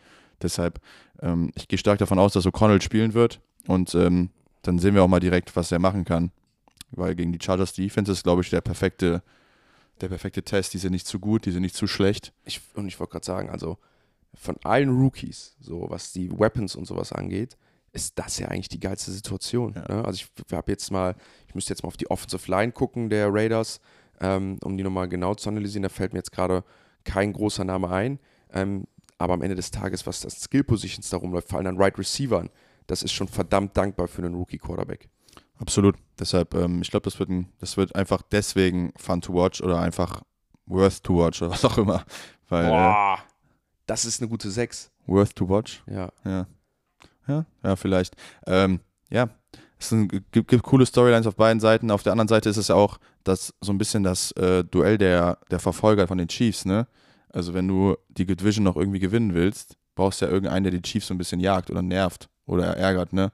Deshalb, 0.42 0.80
ähm, 1.22 1.52
ich 1.56 1.68
gehe 1.68 1.80
stark 1.80 2.00
davon 2.00 2.20
aus, 2.20 2.34
dass 2.34 2.46
O'Connell 2.46 2.82
spielen 2.82 3.14
wird 3.14 3.42
und 3.68 3.94
ähm, 3.96 4.30
dann 4.62 4.80
sehen 4.80 4.96
wir 4.96 5.04
auch 5.04 5.08
mal 5.08 5.20
direkt, 5.20 5.56
was 5.56 5.72
er 5.72 5.80
machen 5.80 6.06
kann. 6.06 6.32
Weil 6.92 7.16
gegen 7.16 7.32
die 7.32 7.44
Chargers 7.44 7.74
Defense 7.74 8.12
ist, 8.12 8.24
glaube 8.24 8.42
ich, 8.42 8.50
der 8.50 8.62
perfekte, 8.62 9.22
der 10.02 10.08
perfekte 10.08 10.44
Test. 10.44 10.74
Die 10.74 10.80
sind 10.80 10.92
nicht 10.92 11.06
zu 11.06 11.20
gut, 11.20 11.46
die 11.46 11.52
sind 11.52 11.62
nicht 11.62 11.76
zu 11.76 11.88
schlecht. 11.88 12.34
ich, 12.46 12.62
und 12.74 12.88
ich 12.88 13.00
wollte 13.00 13.12
gerade 13.12 13.26
sagen, 13.26 13.50
also 13.50 13.78
von 14.34 14.56
allen 14.64 14.90
Rookies, 14.90 15.56
so 15.60 15.86
was 15.90 16.14
die 16.14 16.32
Weapons 16.32 16.76
und 16.76 16.86
sowas 16.86 17.12
angeht, 17.12 17.58
ist 17.92 18.18
das 18.20 18.38
ja 18.38 18.48
eigentlich 18.48 18.70
die 18.70 18.80
geilste 18.80 19.12
Situation. 19.12 19.74
Ja. 19.76 19.82
Ne? 19.88 20.06
Also 20.06 20.24
ich 20.24 20.54
habe 20.54 20.72
jetzt 20.72 20.92
mal, 20.92 21.16
ich 21.48 21.56
müsste 21.56 21.74
jetzt 21.74 21.84
mal 21.84 21.88
auf 21.88 21.98
die 21.98 22.10
Offensive 22.10 22.50
Line 22.50 22.72
gucken 22.72 23.10
der 23.10 23.34
Raiders, 23.34 23.80
ähm, 24.20 24.58
um 24.64 24.78
die 24.78 24.84
nochmal 24.84 25.08
genau 25.10 25.36
zu 25.36 25.50
analysieren. 25.50 25.84
Da 25.84 25.90
fällt 25.90 26.14
mir 26.14 26.20
jetzt 26.20 26.32
gerade 26.32 26.64
kein 27.04 27.34
großer 27.34 27.64
Name 27.64 27.90
ein. 27.90 28.20
Ähm, 28.52 28.86
aber 29.18 29.34
am 29.34 29.42
Ende 29.42 29.56
des 29.56 29.72
Tages, 29.72 30.06
was 30.08 30.22
das 30.22 30.40
Skill 30.42 30.64
Positions 30.64 31.10
darum 31.10 31.32
läuft, 31.34 31.50
vor 31.50 31.58
allem 31.60 31.68
an 31.68 31.78
Right 31.78 31.98
Receivern, 31.98 32.50
das 32.88 33.04
ist 33.04 33.12
schon 33.12 33.28
verdammt 33.28 33.76
dankbar 33.76 34.08
für 34.08 34.24
einen 34.24 34.34
Rookie 34.36 34.58
Quarterback. 34.58 35.10
Absolut. 35.58 35.96
Deshalb, 36.18 36.54
ähm, 36.56 36.82
ich 36.82 36.90
glaube, 36.90 37.04
das, 37.04 37.20
wird 37.20 37.30
ein- 37.30 37.52
das 37.60 37.76
wird 37.78 37.94
einfach 37.96 38.22
deswegen 38.22 38.94
fun 38.98 39.20
to 39.22 39.34
watch 39.34 39.62
oder 39.62 39.80
einfach 39.80 40.22
worth 40.66 41.04
to 41.04 41.18
watch 41.18 41.42
oder 41.42 41.52
was 41.52 41.66
auch 41.66 41.78
immer. 41.78 42.06
Weil 42.48 42.66
äh, 42.66 42.70
Boah, 42.70 43.20
das 43.86 44.06
ist 44.06 44.22
eine 44.22 44.30
gute 44.30 44.50
6. 44.50 44.90
worth 45.06 45.36
to 45.36 45.50
watch. 45.50 45.84
Ja. 45.88 46.12
Ja. 46.24 46.48
Ja, 47.28 47.46
ja, 47.64 47.76
vielleicht. 47.76 48.16
Ähm, 48.48 48.80
ja, 49.12 49.30
es 49.80 49.94
gibt, 50.32 50.50
gibt 50.50 50.64
coole 50.64 50.86
Storylines 50.86 51.26
auf 51.26 51.36
beiden 51.36 51.60
Seiten. 51.60 51.90
Auf 51.90 52.04
der 52.04 52.12
anderen 52.12 52.28
Seite 52.28 52.50
ist 52.50 52.58
es 52.58 52.68
ja 52.68 52.76
auch 52.76 53.00
das, 53.24 53.54
so 53.62 53.72
ein 53.72 53.78
bisschen 53.78 54.04
das 54.04 54.32
äh, 54.34 54.64
Duell 54.66 54.98
der, 54.98 55.38
der 55.50 55.60
Verfolger 55.60 56.08
von 56.08 56.18
den 56.18 56.28
Chiefs, 56.28 56.66
ne? 56.66 56.88
Also 57.32 57.54
wenn 57.54 57.68
du 57.68 57.96
die 58.10 58.26
Division 58.26 58.64
noch 58.64 58.76
irgendwie 58.76 59.00
gewinnen 59.00 59.34
willst, 59.34 59.78
brauchst 59.96 60.22
du 60.22 60.26
ja 60.26 60.32
irgendeinen, 60.32 60.64
der 60.64 60.72
die 60.72 60.82
Chiefs 60.82 61.08
so 61.08 61.14
ein 61.14 61.18
bisschen 61.18 61.40
jagt 61.40 61.70
oder 61.70 61.82
nervt 61.82 62.30
oder 62.46 62.76
ärgert, 62.76 63.14
ne? 63.14 63.32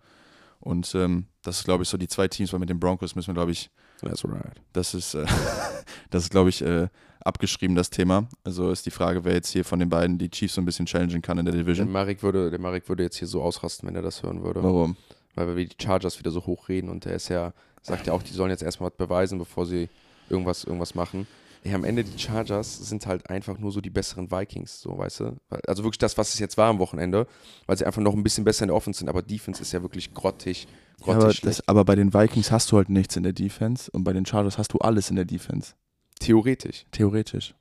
Und 0.60 0.94
ähm, 0.96 1.28
das 1.42 1.60
ist, 1.60 1.66
glaube 1.66 1.84
ich, 1.84 1.90
so 1.90 1.98
die 1.98 2.08
zwei 2.08 2.28
Teams, 2.28 2.52
weil 2.52 2.60
mit 2.60 2.70
den 2.70 2.80
Broncos 2.80 3.16
müssen 3.16 3.28
wir, 3.28 3.34
glaube 3.36 3.52
ich, 3.52 3.70
That's 4.02 4.26
right. 4.26 4.62
das 4.74 4.94
ist, 4.94 5.14
äh, 5.14 5.26
das 6.10 6.24
ist, 6.24 6.30
glaube 6.32 6.50
ich, 6.50 6.62
äh, 6.62 6.88
abgeschrieben, 7.24 7.76
das 7.76 7.90
Thema. 7.90 8.28
Also 8.44 8.70
ist 8.72 8.86
die 8.86 8.92
Frage, 8.92 9.24
wer 9.24 9.34
jetzt 9.34 9.50
hier 9.50 9.64
von 9.66 9.80
den 9.80 9.90
beiden 9.90 10.18
die 10.18 10.30
Chiefs 10.30 10.56
so 10.56 10.62
ein 10.62 10.66
bisschen 10.66 10.86
challengen 10.86 11.22
kann 11.22 11.38
in 11.38 11.46
der 11.46 11.54
Der 11.54 11.64
Division. 11.64 11.92
Marek, 11.92 12.22
würde, 12.22 12.50
der 12.50 12.60
Marek 12.60 12.88
würde 12.90 13.04
jetzt 13.04 13.18
hier 13.18 13.28
so 13.28 13.42
ausrasten, 13.42 13.88
wenn 13.88 13.96
er 13.96 14.02
das 14.02 14.22
hören 14.24 14.44
würde. 14.44 14.62
Warum? 14.64 14.98
Weil 15.36 15.56
wir 15.56 15.66
die 15.66 15.76
Chargers 15.82 16.18
wieder 16.20 16.32
so 16.32 16.46
hochreden 16.46 16.90
und 16.90 17.06
der 17.06 17.16
ist 17.16 17.30
ja, 17.30 17.54
sagt 17.82 18.08
ja 18.08 18.14
auch, 18.14 18.24
die 18.24 18.34
sollen 18.34 18.50
jetzt 18.52 18.64
erstmal 18.64 18.90
was 18.90 18.98
beweisen, 18.98 19.38
bevor 19.38 19.66
sie 19.66 19.90
irgendwas, 20.30 20.64
irgendwas 20.64 20.96
machen. 20.96 21.28
Ey, 21.64 21.74
am 21.74 21.84
Ende 21.84 22.04
die 22.04 22.20
Chargers 22.20 22.78
sind 22.90 23.08
halt 23.08 23.28
einfach 23.30 23.58
nur 23.58 23.72
so 23.72 23.82
die 23.82 23.90
besseren 23.90 24.30
Vikings, 24.32 24.82
so 24.82 24.98
weißt 24.98 25.20
du. 25.22 25.38
Also 25.68 25.84
wirklich 25.84 25.98
das, 25.98 26.16
was 26.18 26.34
es 26.34 26.40
jetzt 26.40 26.58
war 26.58 26.70
am 26.70 26.78
Wochenende, 26.78 27.26
weil 27.66 27.76
sie 27.78 27.86
einfach 27.86 28.02
noch 28.04 28.14
ein 28.14 28.22
bisschen 28.22 28.44
besser 28.44 28.64
in 28.64 28.68
der 28.68 28.76
Offense 28.76 29.00
sind, 29.00 29.10
aber 29.10 29.24
Defense 29.24 29.62
ist 29.64 29.72
ja 29.72 29.82
wirklich 29.82 30.14
grottig, 30.14 30.68
Ja, 31.00 31.06
grottig 31.06 31.24
aber, 31.24 31.34
schlecht. 31.34 31.60
das, 31.60 31.68
aber 31.68 31.84
bei 31.84 31.96
den 31.96 32.14
Vikings 32.14 32.52
hast 32.52 32.72
du 32.72 32.78
halt 32.78 32.90
nichts 32.90 33.16
in 33.16 33.24
der 33.24 33.34
Defense 33.34 33.90
und 33.92 34.04
bei 34.04 34.14
den 34.14 34.26
Chargers 34.28 34.60
hast 34.60 34.74
du 34.74 34.78
alles 34.78 35.10
in 35.10 35.16
der 35.16 35.26
Defense. 35.26 35.74
Theoretisch. 36.20 36.86
Theoretisch. 36.92 37.56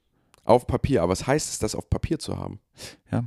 Auf 0.44 0.66
Papier, 0.66 1.02
aber 1.02 1.12
was 1.12 1.26
heißt 1.26 1.48
es, 1.50 1.58
das 1.58 1.74
auf 1.74 1.88
Papier 1.88 2.18
zu 2.18 2.36
haben? 2.36 2.60
Ja. 3.10 3.24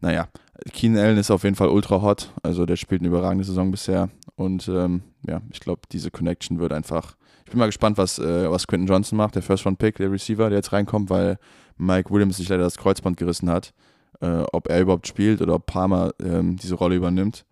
Naja, 0.00 0.28
Keenan 0.72 1.04
Allen 1.04 1.18
ist 1.18 1.30
auf 1.30 1.44
jeden 1.44 1.56
Fall 1.56 1.68
ultra 1.68 2.00
hot. 2.02 2.32
Also 2.42 2.66
der 2.66 2.76
spielt 2.76 3.00
eine 3.00 3.08
überragende 3.08 3.44
Saison 3.44 3.70
bisher. 3.70 4.10
Und 4.36 4.68
ähm, 4.68 5.02
ja, 5.26 5.40
ich 5.50 5.60
glaube, 5.60 5.82
diese 5.90 6.10
Connection 6.10 6.58
wird 6.58 6.72
einfach. 6.72 7.16
Ich 7.44 7.50
bin 7.50 7.58
mal 7.58 7.66
gespannt, 7.66 7.98
was, 7.98 8.18
äh, 8.18 8.50
was 8.50 8.66
Quentin 8.66 8.86
Johnson 8.86 9.16
macht, 9.16 9.34
der 9.34 9.42
First-Round-Pick, 9.42 9.96
der 9.96 10.12
Receiver, 10.12 10.48
der 10.50 10.58
jetzt 10.58 10.72
reinkommt, 10.72 11.10
weil 11.10 11.38
Mike 11.76 12.10
Williams 12.10 12.36
sich 12.36 12.48
leider 12.48 12.64
das 12.64 12.76
Kreuzband 12.76 13.16
gerissen 13.16 13.50
hat. 13.50 13.72
Äh, 14.20 14.44
ob 14.52 14.68
er 14.68 14.80
überhaupt 14.80 15.06
spielt 15.06 15.40
oder 15.40 15.54
ob 15.54 15.66
Palmer 15.66 16.12
ähm, 16.20 16.56
diese 16.56 16.74
Rolle 16.74 16.96
übernimmt. 16.96 17.44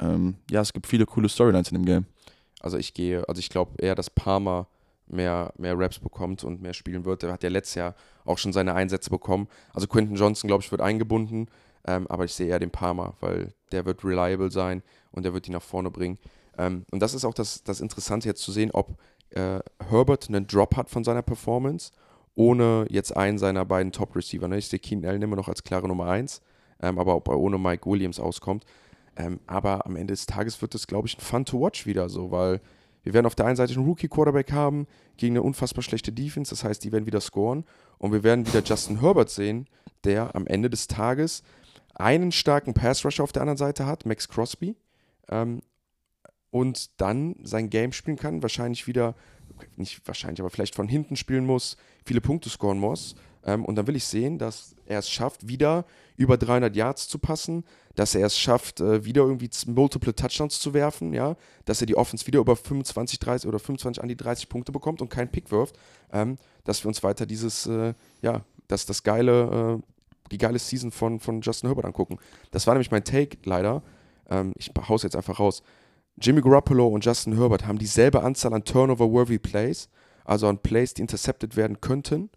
Ähm, 0.00 0.36
ja, 0.50 0.60
es 0.60 0.72
gibt 0.72 0.86
viele 0.86 1.04
coole 1.04 1.28
Storylines 1.28 1.70
in 1.70 1.78
dem 1.78 1.84
Game. 1.84 2.06
Also 2.60 2.78
ich 2.78 2.94
gehe, 2.94 3.28
also 3.28 3.40
ich 3.40 3.48
glaube 3.48 3.72
eher, 3.78 3.96
dass 3.96 4.08
Palmer 4.08 4.68
mehr, 5.08 5.52
mehr 5.58 5.78
Raps 5.78 5.98
bekommt 5.98 6.44
und 6.44 6.62
mehr 6.62 6.74
spielen 6.74 7.04
wird. 7.04 7.22
Der 7.22 7.32
hat 7.32 7.42
ja 7.42 7.50
letztes 7.50 7.74
Jahr 7.74 7.94
auch 8.24 8.38
schon 8.38 8.52
seine 8.52 8.74
Einsätze 8.74 9.10
bekommen. 9.10 9.48
Also 9.74 9.86
Quentin 9.88 10.16
Johnson, 10.16 10.48
glaube 10.48 10.62
ich, 10.62 10.70
wird 10.70 10.80
eingebunden, 10.80 11.48
ähm, 11.86 12.06
aber 12.08 12.24
ich 12.24 12.34
sehe 12.34 12.48
eher 12.48 12.58
den 12.58 12.70
Palmer, 12.70 13.14
weil 13.20 13.54
der 13.72 13.84
wird 13.84 14.04
reliable 14.04 14.50
sein 14.50 14.82
und 15.10 15.24
der 15.24 15.34
wird 15.34 15.46
die 15.46 15.50
nach 15.50 15.62
vorne 15.62 15.90
bringen. 15.90 16.18
Ähm, 16.56 16.84
und 16.90 17.00
das 17.00 17.14
ist 17.14 17.24
auch 17.24 17.34
das, 17.34 17.64
das 17.64 17.80
Interessante 17.80 18.28
jetzt 18.28 18.42
zu 18.42 18.52
sehen, 18.52 18.70
ob 18.72 18.96
äh, 19.30 19.60
Herbert 19.88 20.28
einen 20.28 20.46
Drop 20.46 20.76
hat 20.76 20.90
von 20.90 21.04
seiner 21.04 21.22
Performance, 21.22 21.92
ohne 22.34 22.86
jetzt 22.88 23.16
einen 23.16 23.38
seiner 23.38 23.64
beiden 23.64 23.92
Top-Receiver. 23.92 24.48
Ne? 24.48 24.58
Ich 24.58 24.68
sehe 24.68 24.78
Keenan 24.78 25.10
Allen 25.10 25.22
immer 25.22 25.36
noch 25.36 25.48
als 25.48 25.64
klare 25.64 25.88
Nummer 25.88 26.06
1, 26.06 26.40
ähm, 26.82 26.98
aber 26.98 27.16
ob 27.16 27.28
er 27.28 27.38
ohne 27.38 27.58
Mike 27.58 27.88
Williams 27.88 28.20
auskommt. 28.20 28.64
Ähm, 29.16 29.40
aber 29.46 29.84
am 29.86 29.96
Ende 29.96 30.12
des 30.12 30.26
Tages 30.26 30.62
wird 30.62 30.74
es, 30.74 30.86
glaube 30.86 31.08
ich, 31.08 31.18
ein 31.18 31.20
Fun 31.20 31.44
to 31.44 31.60
watch 31.60 31.86
wieder 31.86 32.08
so, 32.08 32.30
weil 32.30 32.60
wir 33.02 33.14
werden 33.14 33.26
auf 33.26 33.34
der 33.34 33.46
einen 33.46 33.56
Seite 33.56 33.74
einen 33.74 33.84
Rookie-Quarterback 33.84 34.52
haben 34.52 34.86
gegen 35.16 35.34
eine 35.34 35.42
unfassbar 35.42 35.82
schlechte 35.82 36.12
Defense, 36.12 36.50
das 36.50 36.64
heißt, 36.64 36.84
die 36.84 36.92
werden 36.92 37.06
wieder 37.06 37.20
scoren. 37.20 37.64
Und 37.98 38.12
wir 38.12 38.22
werden 38.22 38.46
wieder 38.46 38.62
Justin 38.62 39.00
Herbert 39.00 39.28
sehen, 39.28 39.66
der 40.04 40.34
am 40.34 40.46
Ende 40.46 40.70
des 40.70 40.86
Tages 40.86 41.42
einen 41.94 42.32
starken 42.32 42.74
Pass-Rusher 42.74 43.24
auf 43.24 43.32
der 43.32 43.42
anderen 43.42 43.58
Seite 43.58 43.86
hat, 43.86 44.06
Max 44.06 44.28
Crosby, 44.28 44.76
ähm, 45.28 45.60
und 46.50 47.00
dann 47.00 47.36
sein 47.42 47.70
Game 47.70 47.92
spielen 47.92 48.18
kann, 48.18 48.42
wahrscheinlich 48.42 48.86
wieder 48.86 49.14
nicht 49.76 50.06
wahrscheinlich, 50.06 50.40
aber 50.40 50.50
vielleicht 50.50 50.74
von 50.74 50.88
hinten 50.88 51.16
spielen 51.16 51.46
muss, 51.46 51.76
viele 52.04 52.20
Punkte 52.20 52.50
scoren 52.50 52.78
muss. 52.78 53.14
Ähm, 53.44 53.64
und 53.64 53.74
dann 53.74 53.86
will 53.86 53.96
ich 53.96 54.04
sehen, 54.04 54.38
dass 54.38 54.76
er 54.86 55.00
es 55.00 55.10
schafft, 55.10 55.48
wieder 55.48 55.84
über 56.16 56.36
300 56.36 56.76
Yards 56.76 57.08
zu 57.08 57.18
passen, 57.18 57.64
dass 57.94 58.14
er 58.14 58.26
es 58.26 58.38
schafft, 58.38 58.80
äh, 58.80 59.04
wieder 59.04 59.22
irgendwie 59.22 59.50
multiple 59.66 60.14
Touchdowns 60.14 60.60
zu 60.60 60.74
werfen, 60.74 61.12
ja, 61.12 61.36
dass 61.64 61.80
er 61.80 61.86
die 61.86 61.96
Offense 61.96 62.26
wieder 62.26 62.40
über 62.40 62.54
25, 62.54 63.18
30 63.18 63.48
oder 63.48 63.58
25 63.58 64.02
an 64.02 64.08
die 64.08 64.16
30 64.16 64.48
Punkte 64.48 64.70
bekommt 64.70 65.02
und 65.02 65.08
keinen 65.08 65.30
Pick 65.30 65.50
wirft, 65.50 65.76
ähm, 66.12 66.36
dass 66.64 66.84
wir 66.84 66.88
uns 66.88 67.02
weiter 67.02 67.26
dieses, 67.26 67.66
äh, 67.66 67.94
ja, 68.20 68.44
dass 68.68 68.86
das 68.86 69.02
geile, 69.02 69.80
äh, 69.80 69.91
die 70.32 70.38
geile 70.38 70.58
Season 70.58 70.90
von, 70.90 71.20
von 71.20 71.40
Justin 71.40 71.68
Herbert 71.68 71.84
angucken. 71.84 72.18
Das 72.50 72.66
war 72.66 72.74
nämlich 72.74 72.90
mein 72.90 73.04
Take 73.04 73.38
leider. 73.44 73.82
Ähm, 74.28 74.52
ich 74.56 74.70
hau's 74.88 75.02
jetzt 75.02 75.16
einfach 75.16 75.38
raus. 75.38 75.62
Jimmy 76.20 76.40
Garoppolo 76.40 76.88
und 76.88 77.04
Justin 77.04 77.36
Herbert 77.36 77.66
haben 77.66 77.78
dieselbe 77.78 78.22
Anzahl 78.22 78.52
an 78.52 78.64
Turnover-worthy 78.64 79.38
Plays, 79.38 79.88
also 80.24 80.48
an 80.48 80.58
Plays, 80.58 80.94
die 80.94 81.02
intercepted 81.02 81.56
werden 81.56 81.80
könnten. 81.80 82.30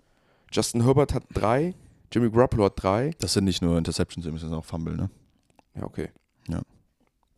Justin 0.52 0.84
Herbert 0.84 1.14
hat 1.14 1.24
drei, 1.34 1.74
Jimmy 2.12 2.30
Garoppolo 2.30 2.66
hat 2.66 2.82
drei. 2.82 3.12
Das 3.20 3.34
sind 3.34 3.46
nicht 3.46 3.62
nur 3.62 3.78
Interceptions, 3.78 4.26
das 4.26 4.42
sind 4.42 4.54
auch 4.54 4.66
Fumble, 4.66 4.96
ne? 4.96 5.10
Ja, 5.76 5.84
okay. 5.84 6.10
Ja. 6.48 6.62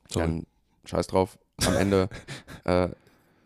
Sorry. 0.09 0.25
Dann 0.25 0.45
scheiß 0.85 1.07
drauf. 1.07 1.39
Am 1.65 1.75
Ende, 1.75 2.09
äh, 2.65 2.89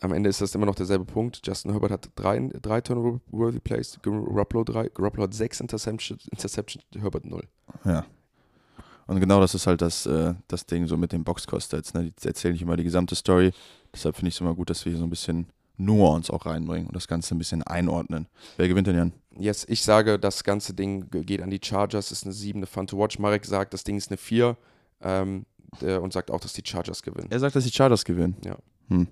am 0.02 0.14
Ende 0.14 0.30
ist 0.30 0.42
das 0.42 0.54
immer 0.56 0.66
noch 0.66 0.76
derselbe 0.76 1.06
Punkt. 1.06 1.42
Justin 1.46 1.72
Herbert 1.72 1.92
hat 1.92 2.10
drei, 2.16 2.40
drei 2.62 2.82
Turnover-worthy 2.82 3.60
Plays, 3.60 4.00
Garoppolo 4.02 4.64
drei, 4.64 4.90
Garoppolo 4.90 5.24
hat 5.24 5.34
sechs 5.34 5.60
Interceptions, 5.60 6.28
Interceptions 6.28 6.84
Herbert 7.00 7.26
null. 7.26 7.48
Ja. 7.86 8.06
Und 9.08 9.20
genau 9.20 9.40
das 9.40 9.54
ist 9.54 9.68
halt 9.68 9.82
das, 9.82 10.06
äh, 10.06 10.34
das 10.48 10.66
Ding 10.66 10.88
so 10.88 10.98
mit 10.98 11.12
den 11.12 11.24
Boxcosts. 11.24 11.94
Ne? 11.94 12.12
Die 12.12 12.28
erzählen 12.28 12.54
nicht 12.54 12.62
immer 12.62 12.78
die 12.78 12.84
gesamte 12.84 13.16
Story. 13.16 13.52
Deshalb 13.94 14.16
finde 14.16 14.30
ich 14.30 14.36
es 14.36 14.42
immer 14.42 14.56
gut, 14.56 14.70
dass 14.70 14.84
wir 14.86 14.92
hier 14.92 15.00
so 15.00 15.06
ein 15.06 15.10
bisschen 15.10 15.48
Nuance 15.78 16.32
auch 16.32 16.46
reinbringen 16.46 16.88
und 16.88 16.96
das 16.96 17.08
Ganze 17.08 17.36
ein 17.36 17.38
bisschen 17.38 17.62
einordnen. 17.64 18.28
Wer 18.58 18.68
gewinnt 18.68 18.88
denn, 18.88 18.96
Jan? 18.96 19.14
Yes, 19.38 19.66
ich 19.70 19.84
sage, 19.84 20.18
das 20.18 20.44
ganze 20.44 20.74
Ding 20.74 21.10
geht 21.10 21.42
an 21.42 21.50
die 21.50 21.60
Chargers, 21.64 22.12
ist 22.12 22.24
eine 22.24 22.34
7, 22.34 22.60
eine 22.60 22.66
Fun 22.66 22.88
to 22.88 22.98
watch. 22.98 23.20
Marek 23.20 23.46
sagt, 23.46 23.74
das 23.74 23.84
Ding 23.84 23.98
ist 23.98 24.10
eine 24.10 24.18
4 24.18 24.58
ähm, 25.02 25.46
und 25.82 26.14
sagt 26.14 26.32
auch, 26.32 26.40
dass 26.40 26.54
die 26.54 26.64
Chargers 26.66 27.02
gewinnen. 27.04 27.28
Er 27.30 27.40
sagt, 27.40 27.56
dass 27.56 27.64
die 27.64 27.72
Chargers 27.72 28.06
gewinnen. 28.06 28.38
Ja. 28.44 28.58
Hm. 28.90 29.08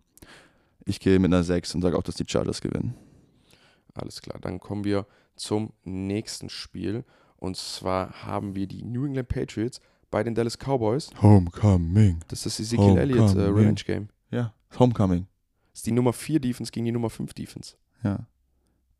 Ich 0.90 1.00
gehe 1.00 1.20
mit 1.20 1.32
einer 1.32 1.44
6 1.44 1.76
und 1.76 1.84
sage 1.84 1.96
auch, 1.96 2.02
dass 2.02 2.16
die 2.16 2.26
Chargers 2.28 2.62
gewinnen. 2.62 2.96
Alles 3.94 4.24
klar, 4.24 4.40
dann 4.42 4.60
kommen 4.60 4.84
wir 4.84 5.06
zum 5.36 5.72
nächsten 5.84 6.50
Spiel. 6.50 7.06
Und 7.38 7.58
zwar 7.58 8.24
haben 8.24 8.56
wir 8.56 8.66
die 8.66 8.84
New 8.84 9.06
England 9.06 9.30
Patriots 9.30 9.82
bei 10.10 10.24
den 10.24 10.34
Dallas 10.34 10.58
Cowboys. 10.58 11.12
Homecoming. 11.22 12.22
Das 12.28 12.48
ist 12.48 12.60
Ezekiel 12.60 12.98
Elliott 12.98 13.36
äh, 13.36 13.42
Revenge 13.42 13.84
Game. 13.86 14.10
Ja, 14.32 14.56
Homecoming. 14.80 15.28
Das 15.70 15.82
ist 15.82 15.86
die 15.86 15.92
Nummer 15.92 16.12
4 16.12 16.40
Defense 16.40 16.72
gegen 16.72 16.88
die 16.88 16.92
Nummer 16.92 17.12
5 17.12 17.36
Defense. 17.36 17.76
Ja. 18.04 18.26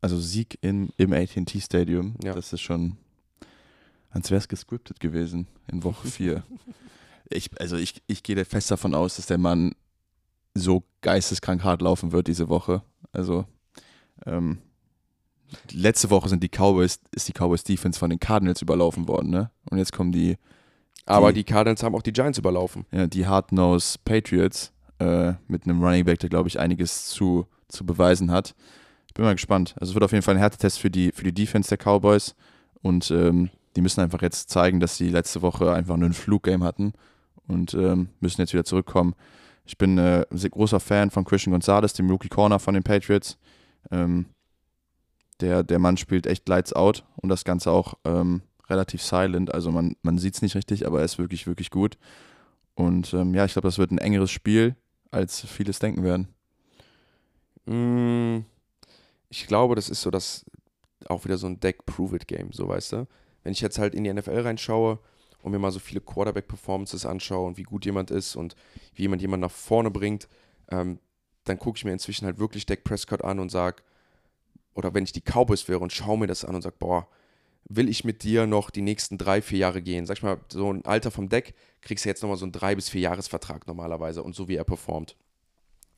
Also 0.00 0.20
Sieg 0.20 0.58
in, 0.60 0.90
im 0.96 1.12
AT&T 1.12 1.60
Stadium, 1.60 2.14
ja. 2.22 2.34
das 2.34 2.52
ist 2.52 2.60
schon, 2.60 2.98
als 4.10 4.30
wäre 4.30 4.38
es 4.38 4.46
gescriptet 4.46 5.00
gewesen 5.00 5.48
in 5.66 5.82
Woche 5.82 6.06
4. 6.08 6.44
ich, 7.30 7.50
also 7.60 7.76
ich, 7.76 8.00
ich 8.06 8.22
gehe 8.22 8.44
fest 8.44 8.70
davon 8.70 8.94
aus, 8.94 9.16
dass 9.16 9.26
der 9.26 9.38
Mann 9.38 9.74
so 10.54 10.84
geisteskrank 11.00 11.62
hart 11.62 11.82
laufen 11.82 12.12
wird 12.12 12.26
diese 12.26 12.48
Woche. 12.48 12.82
Also 13.12 13.44
ähm, 14.26 14.58
letzte 15.72 16.10
Woche 16.10 16.28
sind 16.28 16.42
die 16.42 16.48
Cowboys, 16.48 16.98
ist 17.12 17.28
die 17.28 17.32
Cowboys 17.32 17.64
Defense 17.64 17.98
von 17.98 18.10
den 18.10 18.20
Cardinals 18.20 18.62
überlaufen 18.62 19.08
worden, 19.08 19.30
ne? 19.30 19.50
Und 19.70 19.78
jetzt 19.78 19.92
kommen 19.92 20.12
die. 20.12 20.36
Aber 21.06 21.32
die, 21.32 21.40
die 21.40 21.52
Cardinals 21.52 21.82
haben 21.82 21.94
auch 21.94 22.02
die 22.02 22.12
Giants 22.12 22.38
überlaufen. 22.38 22.86
Ja, 22.92 23.06
die 23.06 23.26
Hard-Nose 23.26 23.98
Patriots 24.04 24.72
äh, 24.98 25.32
mit 25.48 25.64
einem 25.64 25.82
Running 25.82 26.04
Back, 26.04 26.20
der, 26.20 26.28
glaube 26.28 26.48
ich, 26.48 26.60
einiges 26.60 27.06
zu, 27.06 27.46
zu 27.68 27.84
beweisen 27.84 28.30
hat. 28.30 28.54
Ich 29.08 29.14
bin 29.14 29.24
mal 29.24 29.34
gespannt. 29.34 29.74
Also 29.80 29.90
es 29.90 29.94
wird 29.94 30.04
auf 30.04 30.12
jeden 30.12 30.22
Fall 30.22 30.34
ein 30.34 30.40
Härtetest 30.40 30.78
für 30.78 30.90
die, 30.90 31.10
für 31.12 31.24
die 31.24 31.32
Defense 31.32 31.68
der 31.68 31.78
Cowboys 31.78 32.36
und 32.82 33.10
ähm, 33.10 33.50
die 33.76 33.80
müssen 33.80 34.00
einfach 34.00 34.22
jetzt 34.22 34.50
zeigen, 34.50 34.78
dass 34.78 34.96
sie 34.96 35.08
letzte 35.08 35.42
Woche 35.42 35.72
einfach 35.72 35.96
nur 35.96 36.08
ein 36.08 36.12
Fluggame 36.12 36.64
hatten 36.64 36.92
und 37.48 37.74
ähm, 37.74 38.10
müssen 38.20 38.40
jetzt 38.40 38.52
wieder 38.52 38.64
zurückkommen. 38.64 39.14
Ich 39.70 39.78
bin 39.78 39.98
äh, 39.98 40.26
großer 40.32 40.80
Fan 40.80 41.12
von 41.12 41.24
Christian 41.24 41.52
Gonzalez, 41.52 41.92
dem 41.92 42.10
Rookie 42.10 42.28
Corner 42.28 42.58
von 42.58 42.74
den 42.74 42.82
Patriots. 42.82 43.38
Ähm, 43.92 44.26
der, 45.38 45.62
der 45.62 45.78
Mann 45.78 45.96
spielt 45.96 46.26
echt 46.26 46.48
Lights 46.48 46.72
Out 46.72 47.04
und 47.14 47.28
das 47.28 47.44
Ganze 47.44 47.70
auch 47.70 47.94
ähm, 48.04 48.42
relativ 48.68 49.00
silent. 49.00 49.54
Also 49.54 49.70
man, 49.70 49.94
man 50.02 50.18
sieht 50.18 50.34
es 50.34 50.42
nicht 50.42 50.56
richtig, 50.56 50.88
aber 50.88 50.98
er 50.98 51.04
ist 51.04 51.18
wirklich, 51.18 51.46
wirklich 51.46 51.70
gut. 51.70 51.98
Und 52.74 53.14
ähm, 53.14 53.32
ja, 53.32 53.44
ich 53.44 53.52
glaube, 53.52 53.68
das 53.68 53.78
wird 53.78 53.92
ein 53.92 53.98
engeres 53.98 54.32
Spiel 54.32 54.74
als 55.12 55.46
vieles 55.46 55.78
denken 55.78 56.02
werden? 56.02 56.26
Mm, 57.66 58.44
ich 59.28 59.46
glaube, 59.46 59.76
das 59.76 59.88
ist 59.88 60.02
so 60.02 60.10
das 60.10 60.44
auch 61.06 61.24
wieder 61.24 61.38
so 61.38 61.46
ein 61.46 61.60
Deck-Prove-It-Game, 61.60 62.50
so 62.50 62.66
weißt 62.66 62.92
du. 62.94 63.06
Wenn 63.44 63.52
ich 63.52 63.60
jetzt 63.60 63.78
halt 63.78 63.94
in 63.94 64.02
die 64.02 64.12
NFL 64.12 64.40
reinschaue 64.40 64.98
und 65.42 65.52
mir 65.52 65.58
mal 65.58 65.72
so 65.72 65.78
viele 65.78 66.00
Quarterback-Performances 66.00 67.06
anschaue 67.06 67.46
und 67.46 67.56
wie 67.56 67.62
gut 67.62 67.84
jemand 67.84 68.10
ist 68.10 68.36
und 68.36 68.56
wie 68.94 69.02
jemand 69.02 69.22
jemand 69.22 69.40
nach 69.42 69.50
vorne 69.50 69.90
bringt, 69.90 70.28
ähm, 70.70 70.98
dann 71.44 71.58
gucke 71.58 71.78
ich 71.78 71.84
mir 71.84 71.92
inzwischen 71.92 72.26
halt 72.26 72.38
wirklich 72.38 72.66
Deck 72.66 72.84
Prescott 72.84 73.24
an 73.24 73.38
und 73.38 73.50
sage, 73.50 73.82
oder 74.74 74.94
wenn 74.94 75.04
ich 75.04 75.12
die 75.12 75.22
Cowboys 75.22 75.68
wäre 75.68 75.80
und 75.80 75.92
schaue 75.92 76.18
mir 76.18 76.26
das 76.26 76.44
an 76.44 76.54
und 76.54 76.62
sage, 76.62 76.76
boah, 76.78 77.08
will 77.68 77.88
ich 77.88 78.04
mit 78.04 78.22
dir 78.22 78.46
noch 78.46 78.70
die 78.70 78.82
nächsten 78.82 79.18
drei, 79.18 79.42
vier 79.42 79.58
Jahre 79.58 79.82
gehen? 79.82 80.06
Sag 80.06 80.18
ich 80.18 80.22
mal, 80.22 80.38
so 80.48 80.72
ein 80.72 80.84
Alter 80.84 81.10
vom 81.10 81.28
Deck 81.28 81.54
kriegst 81.80 82.04
du 82.04 82.08
jetzt 82.08 82.22
nochmal 82.22 82.36
so 82.36 82.44
einen 82.44 82.52
drei 82.52 82.74
bis 82.74 82.88
vier 82.88 83.02
Jahresvertrag 83.02 83.66
normalerweise 83.66 84.22
und 84.22 84.34
so 84.34 84.48
wie 84.48 84.56
er 84.56 84.64
performt. 84.64 85.16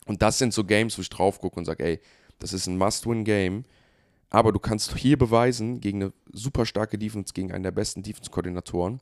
Und 0.07 0.23
das 0.23 0.39
sind 0.39 0.53
so 0.53 0.65
Games, 0.65 0.99
wo 0.99 1.03
ich 1.03 1.11
drauf 1.11 1.41
gucke 1.41 1.59
und 1.59 1.65
sage, 1.65 1.85
ey, 1.85 2.01
das 2.39 2.53
ist 2.53 2.67
ein 2.67 2.77
Must-Win-Game, 2.77 3.65
aber 4.31 4.53
du 4.53 4.59
kannst 4.59 4.97
hier 4.97 5.17
beweisen, 5.17 5.81
gegen 5.81 6.03
eine 6.03 6.13
super 6.33 6.67
starke 6.67 6.99
Defense, 6.99 7.33
gegen 7.33 7.53
einen 7.53 7.63
der 7.63 7.71
besten 7.71 8.03
Defense-Koordinatoren, 8.03 9.01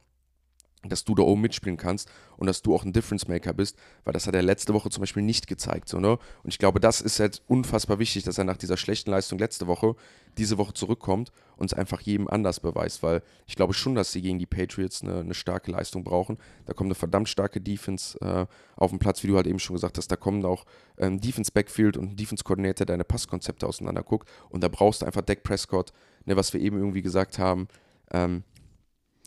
dass 0.83 1.05
du 1.05 1.15
da 1.15 1.23
oben 1.23 1.43
mitspielen 1.43 1.77
kannst 1.77 2.11
und 2.37 2.47
dass 2.47 2.63
du 2.63 2.75
auch 2.75 2.85
ein 2.85 2.93
Difference 2.93 3.29
Maker 3.29 3.53
bist, 3.53 3.77
weil 4.05 4.15
das 4.15 4.27
hat 4.27 4.35
er 4.35 4.43
letzte 4.43 4.73
Woche 4.73 4.89
zum 4.89 5.03
Beispiel 5.03 5.23
nicht 5.23 5.47
gezeigt. 5.47 5.89
So, 5.89 6.01
ne? 6.01 6.13
Und 6.43 6.49
ich 6.49 6.59
glaube, 6.59 6.81
das 6.81 7.03
ist 7.03 7.19
jetzt 7.19 7.43
unfassbar 7.49 7.99
wichtig, 7.99 8.25
dass 8.25 8.39
er 8.39 8.45
nach 8.45 8.57
dieser 8.57 8.79
schlechten 8.79 9.11
Leistung 9.11 9.39
letzte 9.39 9.67
Woche 9.67 9.95
diese 10.39 10.57
Woche 10.57 10.73
zurückkommt 10.73 11.33
und 11.57 11.71
es 11.71 11.77
einfach 11.77 12.01
jedem 12.01 12.29
anders 12.29 12.61
beweist, 12.61 13.03
weil 13.03 13.23
ich 13.47 13.57
glaube 13.57 13.75
schon, 13.75 13.95
dass 13.95 14.13
sie 14.13 14.23
gegen 14.23 14.39
die 14.39 14.47
Patriots 14.47 15.03
eine, 15.03 15.21
eine 15.21 15.35
starke 15.35 15.71
Leistung 15.71 16.03
brauchen. 16.03 16.39
Da 16.65 16.73
kommt 16.73 16.89
eine 16.89 16.95
verdammt 16.95 17.29
starke 17.29 17.61
Defense 17.61 18.19
äh, 18.21 18.47
auf 18.77 18.91
den 18.91 18.99
Platz, 18.99 19.23
wie 19.23 19.27
du 19.27 19.37
halt 19.37 19.47
eben 19.47 19.59
schon 19.59 19.75
gesagt 19.75 19.99
hast. 19.99 20.09
Da 20.09 20.17
kommen 20.17 20.45
auch 20.47 20.65
ähm, 20.97 21.21
Defense 21.21 21.53
Backfield 21.53 21.99
und 21.99 22.13
ein 22.13 22.17
Defense 22.17 22.43
Coordinator, 22.43 22.87
der 22.87 22.95
deine 22.95 23.05
Passkonzepte 23.05 23.67
auseinander 23.67 24.03
guckt. 24.03 24.29
Und 24.49 24.65
da 24.65 24.69
brauchst 24.69 25.03
du 25.03 25.07
einfach 25.07 25.23
Dak 25.23 25.43
Prescott, 25.43 25.93
ne, 26.25 26.37
was 26.37 26.55
wir 26.55 26.61
eben 26.61 26.79
irgendwie 26.79 27.03
gesagt 27.03 27.39
haben. 27.39 27.69
Ähm, 28.13 28.45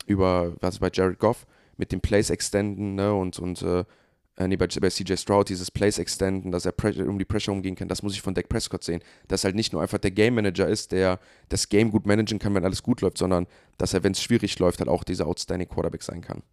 über, 0.05 0.53
was 0.59 0.79
bei 0.79 0.89
Jared 0.91 1.19
Goff, 1.19 1.45
mit 1.77 1.91
dem 1.91 2.01
Plays 2.01 2.29
extenden 2.29 2.95
ne, 2.95 3.13
und, 3.13 3.39
und 3.39 3.61
äh, 3.61 3.83
äh 4.37 4.47
nee, 4.47 4.57
bei, 4.57 4.67
bei, 4.67 4.89
CJ 4.89 5.15
Stroud 5.15 5.49
dieses 5.49 5.71
Plays 5.71 5.97
extenden, 5.97 6.51
dass 6.51 6.65
er 6.65 6.73
um 7.07 7.17
die 7.17 7.25
Pressure 7.25 7.53
umgehen 7.53 7.75
kann, 7.75 7.87
das 7.87 8.03
muss 8.03 8.13
ich 8.13 8.21
von 8.21 8.33
Dak 8.33 8.49
Prescott 8.49 8.83
sehen. 8.83 9.01
Dass 9.27 9.43
halt 9.43 9.55
nicht 9.55 9.73
nur 9.73 9.81
einfach 9.81 9.97
der 9.97 10.11
Game 10.11 10.35
Manager 10.35 10.67
ist, 10.67 10.91
der 10.91 11.19
das 11.49 11.69
Game 11.69 11.91
gut 11.91 12.05
managen 12.05 12.39
kann, 12.39 12.53
wenn 12.53 12.65
alles 12.65 12.83
gut 12.83 13.01
läuft, 13.01 13.17
sondern 13.17 13.47
dass 13.77 13.93
er, 13.93 14.03
wenn 14.03 14.11
es 14.11 14.21
schwierig 14.21 14.57
läuft, 14.59 14.79
halt 14.79 14.89
auch 14.89 15.03
dieser 15.03 15.27
Outstanding 15.27 15.67
Quarterback 15.67 16.03
sein 16.03 16.21
kann. 16.21 16.43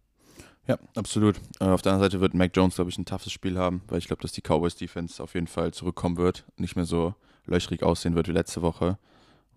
Ja, 0.67 0.77
absolut. 0.95 1.37
Äh, 1.59 1.65
auf 1.65 1.81
der 1.81 1.93
anderen 1.93 2.11
Seite 2.11 2.21
wird 2.21 2.33
Mac 2.33 2.51
Jones, 2.55 2.75
glaube 2.75 2.89
ich, 2.89 2.97
ein 2.97 3.05
toughes 3.05 3.31
Spiel 3.31 3.57
haben, 3.57 3.81
weil 3.87 3.97
ich 3.97 4.07
glaube, 4.07 4.21
dass 4.21 4.31
die 4.31 4.41
Cowboys 4.41 4.75
Defense 4.75 5.21
auf 5.21 5.33
jeden 5.33 5.47
Fall 5.47 5.73
zurückkommen 5.73 6.17
wird, 6.17 6.45
nicht 6.57 6.75
mehr 6.75 6.85
so 6.85 7.15
löchrig 7.45 7.83
aussehen 7.83 8.15
wird 8.15 8.27
wie 8.27 8.33
letzte 8.33 8.61
Woche. 8.61 8.97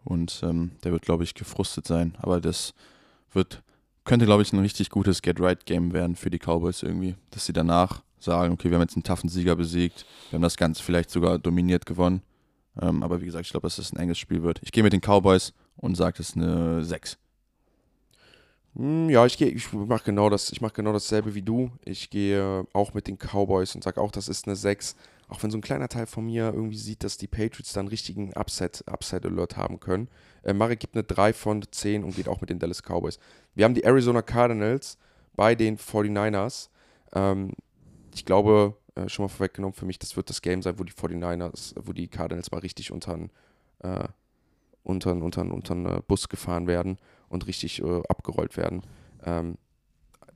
Und 0.04 0.42
ähm, 0.42 0.72
der 0.82 0.92
wird, 0.92 1.02
glaube 1.02 1.24
ich, 1.24 1.34
gefrustet 1.34 1.86
sein. 1.86 2.16
Aber 2.20 2.40
das 2.40 2.74
wird 3.32 3.62
könnte, 4.04 4.26
glaube 4.26 4.42
ich, 4.42 4.52
ein 4.52 4.58
richtig 4.58 4.90
gutes 4.90 5.22
Get-Right-Game 5.22 5.92
werden 5.92 6.16
für 6.16 6.30
die 6.30 6.38
Cowboys 6.38 6.82
irgendwie. 6.82 7.16
Dass 7.30 7.46
sie 7.46 7.52
danach 7.52 8.02
sagen, 8.20 8.52
okay, 8.52 8.70
wir 8.70 8.76
haben 8.76 8.82
jetzt 8.82 8.96
einen 8.96 9.02
taffen 9.02 9.28
Sieger 9.28 9.56
besiegt, 9.56 10.06
wir 10.30 10.36
haben 10.36 10.42
das 10.42 10.56
Ganze 10.56 10.82
vielleicht 10.82 11.10
sogar 11.10 11.38
dominiert 11.38 11.86
gewonnen. 11.86 12.22
Ähm, 12.80 13.02
aber 13.02 13.20
wie 13.20 13.26
gesagt, 13.26 13.46
ich 13.46 13.52
glaube, 13.52 13.66
dass 13.66 13.78
es 13.78 13.92
ein 13.92 13.98
enges 13.98 14.18
Spiel 14.18 14.42
wird. 14.42 14.60
Ich 14.62 14.72
gehe 14.72 14.82
mit 14.82 14.92
den 14.92 15.00
Cowboys 15.00 15.52
und 15.76 15.96
sage, 15.96 16.16
es 16.20 16.30
ist 16.30 16.36
eine 16.36 16.84
6. 16.84 17.18
Hm, 18.76 19.08
ja, 19.10 19.24
ich, 19.26 19.40
ich 19.40 19.72
mache 19.72 20.04
genau, 20.04 20.28
das, 20.30 20.52
mach 20.60 20.72
genau 20.72 20.92
dasselbe 20.92 21.34
wie 21.34 21.42
du. 21.42 21.70
Ich 21.84 22.10
gehe 22.10 22.66
auch 22.72 22.94
mit 22.94 23.06
den 23.06 23.18
Cowboys 23.18 23.74
und 23.74 23.84
sage 23.84 24.00
auch, 24.00 24.10
das 24.10 24.28
ist 24.28 24.46
eine 24.46 24.56
6 24.56 24.96
auch 25.34 25.42
wenn 25.42 25.50
so 25.50 25.58
ein 25.58 25.62
kleiner 25.62 25.88
Teil 25.88 26.06
von 26.06 26.24
mir 26.24 26.52
irgendwie 26.54 26.78
sieht, 26.78 27.02
dass 27.02 27.16
die 27.16 27.26
Patriots 27.26 27.72
dann 27.72 27.82
einen 27.82 27.88
richtigen 27.88 28.32
Upside 28.34 28.84
Alert 28.86 29.56
haben 29.56 29.80
können. 29.80 30.08
Äh, 30.44 30.52
Marek 30.52 30.78
gibt 30.78 30.94
eine 30.94 31.02
3 31.02 31.32
von 31.32 31.64
10 31.68 32.04
und 32.04 32.14
geht 32.14 32.28
auch 32.28 32.40
mit 32.40 32.50
den 32.50 32.60
Dallas 32.60 32.82
Cowboys. 32.82 33.18
Wir 33.54 33.64
haben 33.64 33.74
die 33.74 33.84
Arizona 33.84 34.22
Cardinals 34.22 34.96
bei 35.34 35.56
den 35.56 35.76
49ers. 35.76 36.68
Ähm, 37.14 37.52
ich 38.14 38.24
glaube, 38.24 38.76
äh, 38.94 39.08
schon 39.08 39.24
mal 39.24 39.28
vorweggenommen 39.28 39.74
für 39.74 39.86
mich, 39.86 39.98
das 39.98 40.16
wird 40.16 40.30
das 40.30 40.40
Game 40.40 40.62
sein, 40.62 40.78
wo 40.78 40.84
die 40.84 40.92
49ers, 40.92 41.74
wo 41.82 41.92
die 41.92 42.06
Cardinals 42.06 42.52
mal 42.52 42.58
richtig 42.58 42.92
unter 42.92 43.18
äh, 43.80 44.04
untern, 44.84 45.22
untern, 45.22 45.50
untern 45.50 45.86
äh, 45.86 46.00
Bus 46.06 46.28
gefahren 46.28 46.68
werden 46.68 46.98
und 47.28 47.46
richtig 47.48 47.82
äh, 47.82 48.02
abgerollt 48.08 48.56
werden. 48.56 48.82
Ähm, 49.24 49.56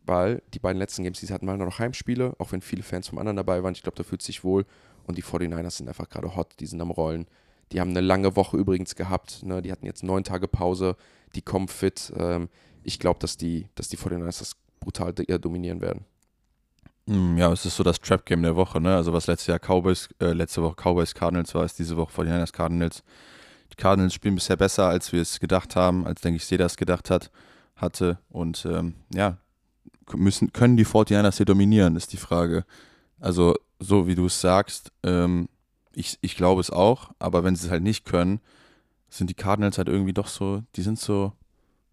weil 0.08 0.42
die 0.54 0.58
beiden 0.58 0.78
letzten 0.78 1.04
Games, 1.04 1.20
die 1.20 1.32
hatten 1.32 1.46
mal 1.46 1.56
noch 1.56 1.78
Heimspiele, 1.78 2.34
auch 2.38 2.52
wenn 2.52 2.60
viele 2.60 2.82
Fans 2.82 3.08
vom 3.08 3.18
anderen 3.18 3.36
dabei 3.36 3.62
waren. 3.62 3.74
Ich 3.74 3.82
glaube, 3.82 3.96
da 3.96 4.02
fühlt 4.02 4.22
sich 4.22 4.42
wohl. 4.44 4.64
Und 5.06 5.16
die 5.16 5.22
49ers 5.22 5.70
sind 5.78 5.88
einfach 5.88 6.08
gerade 6.08 6.34
hot, 6.36 6.54
die 6.60 6.66
sind 6.66 6.80
am 6.80 6.90
Rollen. 6.90 7.26
Die 7.72 7.80
haben 7.80 7.90
eine 7.90 8.00
lange 8.00 8.36
Woche 8.36 8.56
übrigens 8.56 8.94
gehabt. 8.94 9.42
Ne? 9.42 9.62
Die 9.62 9.70
hatten 9.72 9.86
jetzt 9.86 10.02
neun 10.02 10.24
Tage 10.24 10.48
Pause. 10.48 10.96
Die 11.34 11.42
kommen 11.42 11.68
fit. 11.68 12.12
Ähm, 12.16 12.48
ich 12.82 12.98
glaube, 12.98 13.18
dass 13.20 13.36
die, 13.36 13.68
dass 13.74 13.88
die 13.88 13.96
49ers 13.98 14.38
das 14.38 14.56
brutal 14.80 15.14
eher 15.26 15.38
dominieren 15.38 15.80
werden. 15.80 16.04
Hm, 17.06 17.36
Ja, 17.38 17.52
es 17.52 17.64
ist 17.64 17.76
so 17.76 17.82
das 17.82 18.00
Trap-Game 18.00 18.42
der 18.42 18.56
Woche, 18.56 18.80
ne? 18.80 18.94
Also 18.96 19.12
was 19.12 19.26
letztes 19.26 19.46
Jahr 19.46 19.58
Cowboys, 19.58 20.08
äh, 20.20 20.32
letzte 20.32 20.62
Woche 20.62 20.76
Cowboys 20.76 21.14
Cardinals 21.14 21.54
war, 21.54 21.64
ist 21.64 21.78
diese 21.78 21.96
Woche 21.96 22.12
49ers 22.12 22.52
Cardinals. 22.52 23.02
Die 23.72 23.76
Cardinals 23.76 24.14
spielen 24.14 24.34
bisher 24.34 24.56
besser, 24.56 24.88
als 24.88 25.12
wir 25.12 25.20
es 25.22 25.40
gedacht 25.40 25.76
haben, 25.76 26.06
als 26.06 26.20
denke 26.20 26.36
ich, 26.36 26.50
jeder 26.50 26.66
es 26.66 26.76
gedacht 26.76 27.10
hat, 27.10 27.30
hatte. 27.76 28.18
Und 28.30 28.66
ähm, 28.70 28.94
ja, 29.12 29.38
müssen, 30.14 30.52
können 30.52 30.76
die 30.76 30.86
49ers 30.86 31.36
hier 31.36 31.46
dominieren, 31.46 31.96
ist 31.96 32.12
die 32.12 32.18
Frage. 32.18 32.64
Also, 33.20 33.54
so 33.78 34.06
wie 34.06 34.14
du 34.14 34.26
es 34.26 34.40
sagst, 34.40 34.92
ähm, 35.02 35.48
ich, 35.92 36.18
ich 36.20 36.36
glaube 36.36 36.60
es 36.60 36.70
auch, 36.70 37.10
aber 37.18 37.44
wenn 37.44 37.56
sie 37.56 37.66
es 37.66 37.70
halt 37.72 37.82
nicht 37.82 38.04
können, 38.04 38.40
sind 39.08 39.30
die 39.30 39.34
Cardinals 39.34 39.78
halt 39.78 39.88
irgendwie 39.88 40.12
doch 40.12 40.28
so, 40.28 40.62
die 40.76 40.82
sind 40.82 40.98
so 40.98 41.32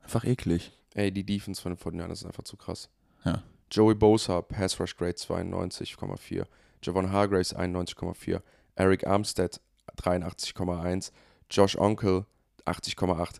einfach 0.04 0.26
eklig. 0.26 0.72
Ey, 0.94 1.12
die 1.12 1.24
Defense 1.24 1.62
von 1.62 1.76
den 1.76 1.80
49ers 1.80 2.12
ist 2.12 2.26
einfach 2.26 2.44
zu 2.44 2.58
krass. 2.58 2.90
Ja. 3.24 3.42
Joey 3.72 3.96
Bosa, 3.96 4.42
Pass 4.42 4.80
Rush 4.80 4.96
Grade 4.96 5.16
92,4. 5.16 6.46
Javon 6.84 7.12
Hargraves 7.12 7.56
91,4. 7.56 8.42
Eric 8.76 9.08
Armstead 9.08 9.60
83,1. 9.98 11.12
Josh 11.50 11.78
Onkel 11.78 12.26
80,8. 12.66 13.40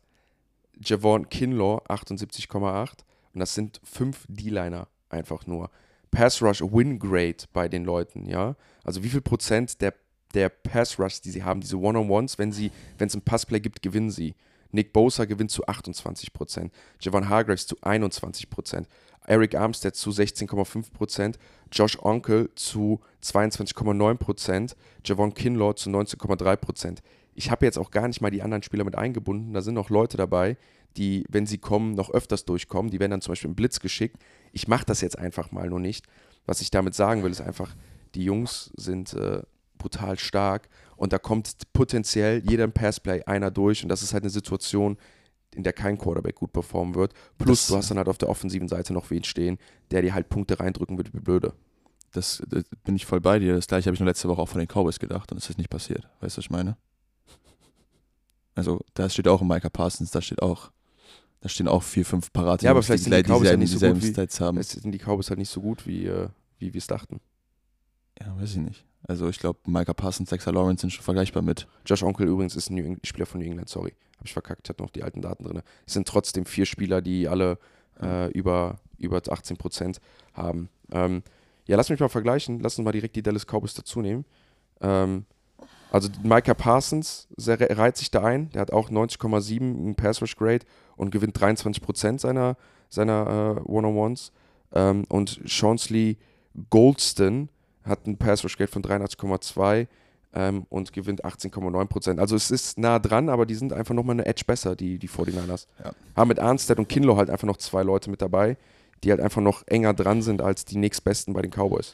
Javon 0.82 1.30
Kinlaw 1.30 1.82
78,8. 1.88 3.04
Und 3.36 3.40
das 3.40 3.54
sind 3.54 3.82
fünf 3.84 4.26
D-Liner 4.30 4.88
einfach 5.10 5.46
nur. 5.46 5.70
Pass 6.10 6.42
Rush 6.42 6.62
Win 6.62 6.98
Grade 6.98 7.44
bei 7.52 7.68
den 7.68 7.84
Leuten, 7.84 8.26
ja. 8.26 8.56
Also 8.86 9.04
wie 9.04 9.10
viel 9.10 9.22
Prozent 9.22 9.82
der, 9.82 9.94
der 10.34 10.48
Pass 10.48 10.98
Rush, 10.98 11.20
die 11.20 11.32
sie 11.32 11.44
haben, 11.44 11.60
diese 11.60 11.78
One-on-Ones, 11.78 12.40
wenn 12.40 12.54
sie, 12.54 12.72
wenn 12.98 13.08
es 13.08 13.16
ein 13.16 13.22
Passplay 13.22 13.60
gibt, 13.60 13.82
gewinnen 13.82 14.10
sie. 14.10 14.34
Nick 14.72 14.94
Bosa 14.94 15.26
gewinnt 15.26 15.52
zu 15.52 15.66
28%, 15.66 16.70
Javon 17.02 17.30
Hargraves 17.30 17.68
zu 17.68 17.76
21%, 17.78 18.86
Eric 19.26 19.56
Armstead 19.56 19.96
zu 19.96 20.12
16,5%, 20.12 21.36
Josh 21.72 22.00
Onkel 22.02 22.50
zu 22.56 23.02
22,9%, 23.22 24.76
Javon 25.04 25.34
Kinlaw 25.34 25.76
zu 25.76 25.90
19,3%. 25.90 27.00
Ich 27.34 27.52
habe 27.52 27.66
jetzt 27.66 27.78
auch 27.78 27.92
gar 27.92 28.08
nicht 28.08 28.22
mal 28.22 28.32
die 28.32 28.42
anderen 28.42 28.64
Spieler 28.64 28.86
mit 28.86 28.96
eingebunden. 28.96 29.54
Da 29.54 29.62
sind 29.62 29.74
noch 29.74 29.90
Leute 29.90 30.16
dabei, 30.16 30.56
die, 30.98 31.26
wenn 31.30 31.46
sie 31.46 31.58
kommen, 31.58 31.94
noch 31.94 32.10
öfters 32.12 32.46
durchkommen. 32.46 32.92
Die 32.92 33.00
werden 33.00 33.12
dann 33.12 33.22
zum 33.22 33.32
Beispiel 33.32 33.50
im 33.50 33.56
Blitz 33.56 33.80
geschickt. 33.80 34.18
Ich 34.52 34.68
mache 34.68 34.86
das 34.86 35.02
jetzt 35.02 35.18
einfach 35.18 35.52
mal 35.52 35.70
nur 35.70 35.80
nicht. 35.80 36.06
Was 36.46 36.62
ich 36.62 36.72
damit 36.72 36.94
sagen 36.96 37.24
will, 37.24 37.32
ist 37.32 37.42
einfach, 37.42 37.76
die 38.14 38.24
Jungs 38.24 38.72
sind 38.78 39.14
äh, 39.14 39.42
brutal 39.78 40.18
stark 40.18 40.70
und 40.96 41.12
da 41.14 41.20
kommt 41.20 41.52
potenziell 41.74 42.42
jeder 42.48 42.68
Passplay 42.68 43.24
einer 43.24 43.52
durch 43.52 43.84
und 43.84 43.90
das 43.90 44.02
ist 44.04 44.14
halt 44.14 44.24
eine 44.24 44.30
Situation, 44.30 44.98
in 45.54 45.64
der 45.64 45.74
kein 45.74 45.98
Quarterback 45.98 46.36
gut 46.36 46.54
performen 46.54 46.96
wird. 46.96 47.14
Plus 47.38 47.62
Das- 47.62 47.68
du 47.68 47.76
hast 47.78 47.90
dann 47.92 47.98
halt 47.98 48.08
auf 48.10 48.18
der 48.18 48.30
offensiven 48.30 48.68
Seite 48.68 48.94
noch 48.94 49.10
wen 49.10 49.24
stehen, 49.24 49.58
der 49.92 50.02
dir 50.02 50.14
halt 50.14 50.30
Punkte 50.30 50.60
reindrücken 50.60 50.98
wird 50.98 51.14
wie 51.14 51.20
blöde. 51.20 51.54
Das, 52.12 52.42
das 52.48 52.64
bin 52.86 52.96
ich 52.96 53.06
voll 53.06 53.20
bei 53.20 53.40
dir. 53.40 53.56
Das 53.56 53.68
gleiche 53.68 53.88
habe 53.88 53.96
ich 53.96 54.00
nur 54.00 54.08
letzte 54.08 54.30
Woche 54.30 54.42
auch 54.42 54.48
von 54.50 54.60
den 54.60 54.68
Cowboys 54.70 55.00
gedacht 55.00 55.32
und 55.32 55.38
es 55.38 55.50
ist 55.50 55.58
nicht 55.58 55.70
passiert. 55.70 56.08
Weißt 56.22 56.38
du, 56.38 56.40
was 56.40 56.46
ich 56.46 56.50
meine? 56.50 56.78
Also, 58.56 58.80
da 58.94 59.10
steht 59.10 59.28
auch 59.28 59.42
Micah 59.42 59.70
Parsons, 59.70 60.12
da 60.12 60.22
steht 60.22 60.42
auch, 60.42 60.72
da 61.42 61.50
stehen 61.50 61.68
auch 61.68 61.84
vier, 61.84 62.06
fünf 62.06 62.32
Parate, 62.34 62.66
Ja, 62.66 62.72
aber 62.72 62.82
vielleicht 62.84 63.04
sind 63.04 63.14
die 63.16 63.22
Cowboys 63.24 63.50
ja 63.50 63.56
dieselben, 63.56 63.60
nicht 63.62 63.72
so 63.72 63.88
gut 63.88 64.02
wie- 64.02 64.08
sind 64.82 64.92
die 64.92 64.98
Cowboys 65.00 65.30
halt 65.30 65.40
nicht 65.40 65.50
so 65.50 65.62
gut, 65.62 65.86
wie, 65.86 66.06
äh, 66.08 66.28
wie 66.60 66.74
wir 66.74 66.80
es 66.80 66.88
dachten. 66.88 67.20
Ja, 68.20 68.36
weiß 68.40 68.52
ich 68.52 68.58
nicht. 68.58 68.86
Also, 69.08 69.30
ich 69.30 69.38
glaube, 69.40 69.60
Micah 69.68 69.94
Parsons, 69.94 70.30
Dexter 70.30 70.52
Lawrence 70.52 70.82
sind 70.82 70.90
schon 70.92 71.04
vergleichbar 71.04 71.44
mit. 71.44 71.68
Josh 71.86 72.02
Onkel 72.02 72.28
übrigens 72.28 72.56
ist 72.56 72.70
ein 72.72 73.00
Spieler 73.04 73.26
von 73.28 73.40
New 73.40 73.46
England, 73.46 73.70
sorry. 73.70 73.94
Habe 74.18 74.26
ich 74.26 74.34
verkackt, 74.34 74.62
ich 74.66 74.70
hatte 74.70 74.82
noch 74.82 74.90
die 74.90 75.04
alten 75.04 75.22
Daten 75.22 75.44
drin. 75.44 75.62
Es 75.86 75.94
sind 75.94 76.08
trotzdem 76.08 76.46
vier 76.46 76.66
Spieler, 76.66 77.02
die 77.02 77.28
alle 77.28 77.60
äh, 78.02 78.32
über, 78.32 78.80
über 78.98 79.22
18 79.30 79.58
Prozent 79.58 80.00
haben. 80.34 80.70
Ähm, 80.92 81.22
ja, 81.68 81.78
lass 81.78 81.90
mich 81.90 82.00
mal 82.00 82.10
vergleichen. 82.10 82.60
Lass 82.62 82.78
uns 82.80 82.86
mal 82.86 82.92
direkt 82.92 83.16
die 83.16 83.22
Dallas 83.24 83.46
Cowboys 83.46 83.74
dazu 83.74 84.02
nehmen. 84.02 84.26
Ähm, 84.82 85.26
also 85.92 86.10
Micah 86.24 86.54
Parsons 86.54 87.28
sehr, 87.38 87.60
reiht 87.78 87.98
sich 87.98 88.10
da 88.12 88.24
ein. 88.24 88.50
Der 88.52 88.62
hat 88.62 88.72
auch 88.74 88.90
90,7 88.90 89.60
im 89.60 89.96
Pass 89.96 90.22
Rush 90.22 90.36
Grade 90.36 90.66
und 90.96 91.12
gewinnt 91.12 91.40
23 91.40 91.82
Prozent 91.82 92.22
seiner, 92.22 92.58
seiner 92.90 93.58
äh, 93.58 93.70
One-on-Ones. 93.70 94.32
Ähm, 94.74 95.06
und 95.10 95.42
Chaunsley 95.46 96.18
Goldston 96.70 97.50
hat 97.84 98.06
einen 98.06 98.18
Pass 98.18 98.44
Rush 98.44 98.58
Grade 98.58 98.72
von 98.72 98.84
83,2 98.84 99.88
ähm, 100.34 100.66
und 100.70 100.94
gewinnt 100.94 101.24
18,9 101.24 101.86
Prozent. 101.86 102.20
Also 102.20 102.36
es 102.36 102.52
ist 102.52 102.78
nah 102.78 103.00
dran, 103.00 103.30
aber 103.30 103.46
die 103.46 103.56
sind 103.56 103.74
einfach 103.74 103.96
nochmal 103.96 104.16
eine 104.16 104.26
Edge 104.26 104.44
besser, 104.46 104.76
die, 104.76 105.00
die 105.00 105.10
49ers. 105.10 105.68
Ja. 105.84 105.92
Haben 106.16 106.28
mit 106.28 106.40
Arnstead 106.40 106.78
und 106.78 106.90
Kinlo 106.90 107.18
halt 107.18 107.30
einfach 107.30 107.48
noch 107.48 107.58
zwei 107.58 107.84
Leute 107.84 108.10
mit 108.10 108.22
dabei, 108.22 108.58
die 109.04 109.12
halt 109.12 109.22
einfach 109.22 109.42
noch 109.42 109.64
enger 109.68 109.94
dran 109.94 110.22
sind 110.22 110.42
als 110.42 110.66
die 110.66 110.78
nächstbesten 110.78 111.34
bei 111.34 111.42
den 111.42 111.52
Cowboys. 111.52 111.94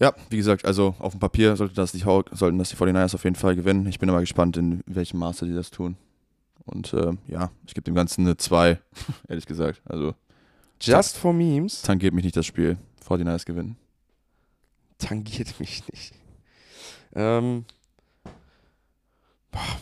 Ja, 0.00 0.14
wie 0.30 0.36
gesagt, 0.36 0.64
also 0.64 0.96
auf 0.98 1.12
dem 1.12 1.20
Papier 1.20 1.54
sollte 1.54 1.74
das 1.74 1.92
die, 1.92 1.98
sollten 2.00 2.58
das 2.58 2.70
die 2.70 2.76
49ers 2.76 3.14
auf 3.14 3.24
jeden 3.24 3.36
Fall 3.36 3.54
gewinnen. 3.54 3.86
Ich 3.86 4.00
bin 4.00 4.10
aber 4.10 4.20
gespannt, 4.20 4.56
in 4.56 4.82
welchem 4.86 5.18
Maße 5.20 5.46
die 5.46 5.54
das 5.54 5.70
tun. 5.70 5.96
Und 6.64 6.92
äh, 6.92 7.12
ja, 7.26 7.50
ich 7.66 7.74
gebe 7.74 7.84
dem 7.84 7.94
Ganzen 7.94 8.22
eine 8.22 8.36
2, 8.36 8.78
ehrlich 9.28 9.46
gesagt. 9.46 9.82
Also, 9.84 10.14
Just 10.80 11.16
for 11.16 11.32
Memes 11.32 11.82
tangiert 11.82 12.14
mich 12.14 12.24
nicht 12.24 12.36
das 12.36 12.46
Spiel. 12.46 12.76
49ers 13.06 13.44
gewinnen. 13.46 13.76
tangiert 14.98 15.58
mich 15.60 15.82
nicht. 15.88 16.14
Ähm, 17.14 17.64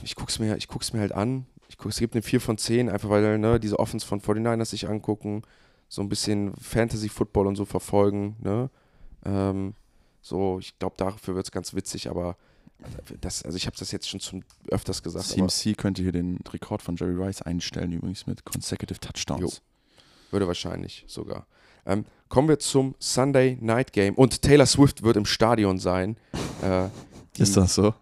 ich 0.03 0.15
guck's 0.15 0.39
mir, 0.39 0.57
ich 0.57 0.69
guck's 0.69 0.93
mir 0.93 1.01
halt 1.01 1.13
an. 1.13 1.47
Ich 1.69 1.77
guck, 1.77 1.93
es 1.93 1.99
gibt 1.99 2.15
eine 2.15 2.23
4 2.23 2.41
von 2.41 2.59
10, 2.59 2.89
einfach 2.89 3.09
weil 3.09 3.39
ne, 3.39 3.61
diese 3.61 3.79
Offense 3.79 4.07
von 4.07 4.21
49ers 4.21 4.67
sich 4.67 4.89
angucken, 4.89 5.43
so 5.89 6.03
ein 6.03 6.09
bisschen 6.09 6.55
Fantasy-Football 6.57 7.47
und 7.47 7.57
so 7.57 7.65
verfolgen. 7.65 8.37
Ne? 8.41 8.71
Ähm, 9.25 9.75
so, 10.21 10.59
ich 10.59 10.79
glaube, 10.79 10.97
dafür 10.99 11.35
wird 11.35 11.47
es 11.47 11.53
ganz 11.53 11.75
witzig, 11.75 12.11
aber 12.11 12.37
das, 13.21 13.43
also 13.43 13.57
ich 13.57 13.67
habe 13.67 13.77
das 13.79 13.93
jetzt 13.93 14.09
schon 14.09 14.21
zum 14.21 14.43
öfters 14.69 15.03
gesagt, 15.03 15.27
CMC 15.27 15.77
könnte 15.77 16.03
hier 16.03 16.13
den 16.13 16.39
Rekord 16.53 16.83
von 16.83 16.97
Jerry 16.97 17.15
Rice 17.15 17.43
einstellen, 17.43 17.93
übrigens 17.93 18.27
mit 18.27 18.45
consecutive 18.45 19.01
Touchdowns. 19.01 19.63
würde 20.31 20.47
wahrscheinlich 20.47 21.05
sogar. 21.07 21.47
Ähm, 21.87 22.05
kommen 22.29 22.49
wir 22.49 22.59
zum 22.59 22.95
Sunday 22.99 23.59
Night 23.61 23.93
Game 23.93 24.15
und 24.15 24.43
Taylor 24.43 24.67
Swift 24.67 25.03
wird 25.03 25.17
im 25.17 25.25
Stadion 25.25 25.79
sein. 25.79 26.17
Äh, 26.63 26.89
die, 27.37 27.43
Ist 27.43 27.57
das 27.57 27.75
so? 27.75 27.95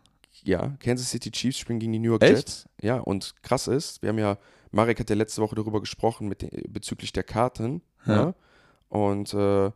Ja, 0.42 0.76
Kansas 0.80 1.10
City 1.10 1.30
Chiefs 1.30 1.58
spielen 1.58 1.78
gegen 1.78 1.92
die 1.92 1.98
New 1.98 2.10
York 2.10 2.22
Echt? 2.22 2.36
Jets. 2.36 2.68
Ja, 2.80 2.98
und 2.98 3.34
krass 3.42 3.68
ist, 3.68 4.02
wir 4.02 4.10
haben 4.10 4.18
ja, 4.18 4.38
Marek 4.70 5.00
hat 5.00 5.10
ja 5.10 5.16
letzte 5.16 5.42
Woche 5.42 5.54
darüber 5.54 5.80
gesprochen 5.80 6.28
mit 6.28 6.42
den, 6.42 6.50
bezüglich 6.72 7.12
der 7.12 7.22
Karten. 7.22 7.82
Ja. 8.06 8.14
Ja. 8.14 8.34
Und 8.88 9.34
äh, 9.34 9.70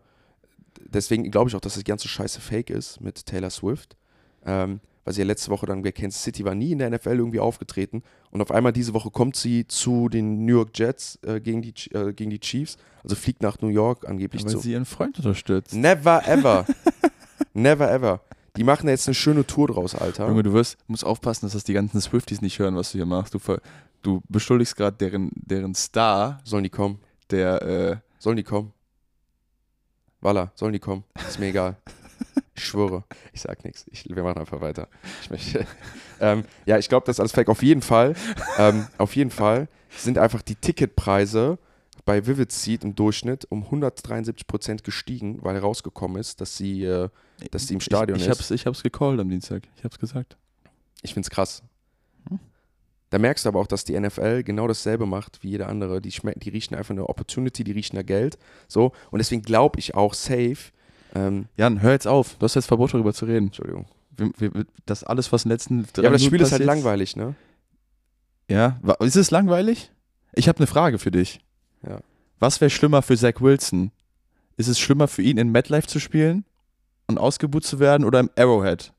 deswegen 0.80 1.30
glaube 1.30 1.48
ich 1.48 1.56
auch, 1.56 1.60
dass 1.60 1.74
das 1.74 1.84
ganze 1.84 2.08
Scheiße 2.08 2.40
fake 2.40 2.70
ist 2.70 3.00
mit 3.00 3.26
Taylor 3.26 3.50
Swift. 3.50 3.96
Ähm, 4.44 4.80
weil 5.04 5.14
sie 5.14 5.20
ja 5.22 5.26
letzte 5.26 5.50
Woche 5.50 5.66
dann 5.66 5.82
bei 5.82 5.92
Kansas 5.92 6.22
City 6.22 6.44
war, 6.44 6.54
nie 6.54 6.72
in 6.72 6.78
der 6.78 6.90
NFL 6.90 7.16
irgendwie 7.18 7.40
aufgetreten. 7.40 8.02
Und 8.30 8.40
auf 8.40 8.50
einmal 8.50 8.72
diese 8.72 8.94
Woche 8.94 9.10
kommt 9.10 9.36
sie 9.36 9.66
zu 9.66 10.08
den 10.08 10.44
New 10.44 10.54
York 10.56 10.70
Jets 10.74 11.18
äh, 11.22 11.40
gegen, 11.40 11.62
die, 11.62 11.74
äh, 11.92 12.12
gegen 12.12 12.30
die 12.30 12.40
Chiefs. 12.40 12.76
Also 13.02 13.16
fliegt 13.16 13.42
nach 13.42 13.60
New 13.60 13.68
York 13.68 14.08
angeblich 14.08 14.44
Weil 14.44 14.52
zu. 14.52 14.58
sie 14.58 14.72
ihren 14.72 14.84
Freund 14.84 15.18
unterstützt. 15.18 15.74
Never 15.74 16.26
ever. 16.26 16.66
Never 17.54 17.90
ever. 17.90 18.20
Die 18.56 18.64
machen 18.64 18.88
jetzt 18.88 19.08
eine 19.08 19.14
schöne 19.14 19.46
Tour 19.46 19.68
draus, 19.68 19.94
Alter. 19.94 20.28
Junge, 20.28 20.42
du 20.42 20.52
wirst, 20.52 20.76
musst 20.86 21.04
aufpassen, 21.04 21.46
dass 21.46 21.54
das 21.54 21.64
die 21.64 21.72
ganzen 21.72 22.00
Swifties 22.00 22.42
nicht 22.42 22.58
hören, 22.58 22.76
was 22.76 22.92
du 22.92 22.98
hier 22.98 23.06
machst. 23.06 23.34
Du, 23.34 23.38
du 24.02 24.22
beschuldigst 24.28 24.76
gerade 24.76 24.96
deren, 24.96 25.30
deren 25.34 25.74
Star, 25.74 26.40
Sollen 26.44 26.62
die 26.64 26.70
kommen? 26.70 26.98
der, 27.30 27.62
äh, 27.62 27.96
Sollen 28.18 28.36
die 28.36 28.42
kommen? 28.42 28.72
Walla, 30.20 30.52
sollen 30.54 30.72
die 30.72 30.78
kommen? 30.78 31.02
Ist 31.28 31.40
mir 31.40 31.46
egal. 31.46 31.76
Ich 32.54 32.64
schwöre. 32.64 33.04
Ich 33.32 33.40
sag 33.40 33.64
nichts. 33.64 33.86
Wir 34.04 34.22
machen 34.22 34.38
einfach 34.38 34.60
weiter. 34.60 34.88
Ich 35.22 35.30
möchte. 35.30 35.66
Ähm, 36.20 36.44
ja, 36.66 36.78
ich 36.78 36.88
glaube, 36.88 37.04
das 37.04 37.16
ist 37.16 37.20
alles 37.20 37.32
fake. 37.32 37.48
Auf 37.48 37.64
jeden 37.64 37.82
Fall. 37.82 38.14
Ähm, 38.56 38.86
auf 38.96 39.16
jeden 39.16 39.32
Fall 39.32 39.66
sind 39.90 40.18
einfach 40.18 40.40
die 40.40 40.54
Ticketpreise 40.54 41.58
bei 42.04 42.26
Vivid 42.26 42.52
Seat 42.52 42.84
im 42.84 42.94
Durchschnitt 42.94 43.46
um 43.50 43.64
173% 43.64 44.82
gestiegen, 44.82 45.38
weil 45.42 45.58
rausgekommen 45.58 46.18
ist, 46.18 46.40
dass 46.40 46.56
sie, 46.56 46.84
äh, 46.84 47.08
dass 47.50 47.66
sie 47.66 47.74
im 47.74 47.80
Stadion 47.80 48.16
ich, 48.16 48.24
ich 48.24 48.30
ist. 48.30 48.38
Hab's, 48.38 48.50
ich 48.50 48.66
hab's 48.66 48.82
gecallt 48.82 49.20
am 49.20 49.28
Dienstag. 49.28 49.64
Ich 49.76 49.84
hab's 49.84 49.98
gesagt. 49.98 50.36
Ich 51.02 51.14
find's 51.14 51.30
krass. 51.30 51.62
Hm. 52.28 52.38
Da 53.10 53.18
merkst 53.18 53.44
du 53.44 53.48
aber 53.48 53.60
auch, 53.60 53.66
dass 53.66 53.84
die 53.84 53.98
NFL 53.98 54.42
genau 54.42 54.66
dasselbe 54.66 55.06
macht 55.06 55.42
wie 55.42 55.50
jeder 55.50 55.68
andere. 55.68 56.00
Die, 56.00 56.10
die 56.10 56.50
riechen 56.50 56.74
einfach 56.74 56.92
eine 56.92 57.08
Opportunity, 57.08 57.64
die 57.64 57.72
riechen 57.72 57.96
nach 57.96 58.06
Geld. 58.06 58.38
So. 58.68 58.92
Und 59.10 59.18
deswegen 59.18 59.42
glaube 59.42 59.78
ich 59.78 59.94
auch 59.94 60.14
safe. 60.14 60.72
Ähm, 61.14 61.46
Jan, 61.56 61.82
hör 61.82 61.92
jetzt 61.92 62.06
auf. 62.06 62.36
Du 62.38 62.44
hast 62.44 62.54
jetzt 62.54 62.66
Verbot, 62.66 62.94
darüber 62.94 63.12
zu 63.12 63.26
reden. 63.26 63.46
Entschuldigung. 63.46 63.86
Wir, 64.16 64.30
wir, 64.38 64.66
das 64.86 65.04
alles, 65.04 65.32
was 65.32 65.44
in 65.44 65.48
den 65.48 65.54
letzten 65.54 65.86
drei 65.92 66.02
Ja, 66.02 66.08
aber 66.08 66.14
das 66.14 66.22
Minuten 66.22 66.36
Spiel 66.36 66.40
ist 66.46 66.52
halt 66.52 66.64
langweilig, 66.64 67.16
ne? 67.16 67.34
Ja, 68.50 68.78
ist 69.00 69.16
es 69.16 69.30
langweilig? 69.30 69.90
Ich 70.34 70.48
habe 70.48 70.58
eine 70.58 70.66
Frage 70.66 70.98
für 70.98 71.10
dich. 71.10 71.40
Ja. 71.86 72.00
Was 72.38 72.60
wäre 72.60 72.70
schlimmer 72.70 73.02
für 73.02 73.16
Zach 73.16 73.40
Wilson? 73.40 73.92
Ist 74.56 74.68
es 74.68 74.78
schlimmer 74.78 75.08
für 75.08 75.22
ihn, 75.22 75.38
in 75.38 75.50
MetLife 75.50 75.86
zu 75.86 75.98
spielen 76.00 76.44
und 77.06 77.18
ausgebucht 77.18 77.64
zu 77.64 77.78
werden 77.78 78.04
oder 78.04 78.20
im 78.20 78.30
Arrowhead? 78.36 78.92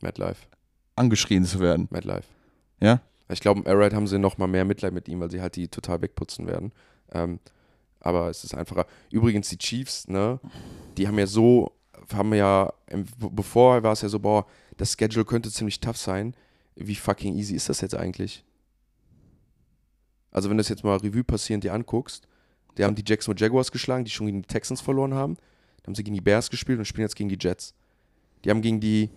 MetLife. 0.00 0.46
angeschrien 0.94 1.44
zu 1.44 1.60
werden. 1.60 1.88
MetLife. 1.90 2.28
Ja? 2.80 3.00
Ich 3.28 3.40
glaube, 3.40 3.60
im 3.60 3.66
Arrowhead 3.66 3.92
haben 3.92 4.06
sie 4.06 4.18
noch 4.18 4.38
mal 4.38 4.46
mehr 4.46 4.64
Mitleid 4.64 4.92
mit 4.92 5.08
ihm, 5.08 5.20
weil 5.20 5.30
sie 5.30 5.40
halt 5.40 5.56
die 5.56 5.68
total 5.68 6.00
wegputzen 6.00 6.46
werden. 6.46 6.72
Ähm, 7.12 7.40
aber 8.06 8.30
es 8.30 8.44
ist 8.44 8.54
einfacher. 8.54 8.86
Übrigens, 9.10 9.48
die 9.48 9.58
Chiefs, 9.58 10.06
ne, 10.08 10.38
die 10.96 11.08
haben 11.08 11.18
ja 11.18 11.26
so, 11.26 11.72
haben 12.12 12.32
ja, 12.34 12.72
bevor 13.18 13.82
war 13.82 13.92
es 13.92 14.02
ja 14.02 14.08
so, 14.08 14.20
boah, 14.20 14.46
das 14.76 14.92
Schedule 14.92 15.24
könnte 15.24 15.50
ziemlich 15.50 15.80
tough 15.80 15.96
sein. 15.96 16.34
Wie 16.76 16.94
fucking 16.94 17.34
easy 17.34 17.54
ist 17.54 17.68
das 17.68 17.80
jetzt 17.80 17.94
eigentlich? 17.94 18.44
Also, 20.30 20.50
wenn 20.50 20.56
du 20.56 20.60
das 20.60 20.68
jetzt 20.68 20.84
mal 20.84 20.96
Revue 20.98 21.24
passierend 21.24 21.64
dir 21.64 21.72
anguckst, 21.72 22.28
die 22.76 22.84
haben 22.84 22.94
die 22.94 23.04
Jacksonville 23.06 23.42
Jaguars 23.42 23.72
geschlagen, 23.72 24.04
die 24.04 24.10
schon 24.10 24.26
gegen 24.26 24.42
die 24.42 24.48
Texans 24.48 24.80
verloren 24.82 25.14
haben. 25.14 25.36
Dann 25.78 25.88
haben 25.88 25.94
sie 25.94 26.04
gegen 26.04 26.14
die 26.14 26.20
Bears 26.20 26.50
gespielt 26.50 26.78
und 26.78 26.84
spielen 26.84 27.06
jetzt 27.06 27.16
gegen 27.16 27.30
die 27.30 27.38
Jets. 27.40 27.74
Die 28.44 28.50
haben 28.50 28.60
gegen 28.60 28.78
die, 28.80 29.10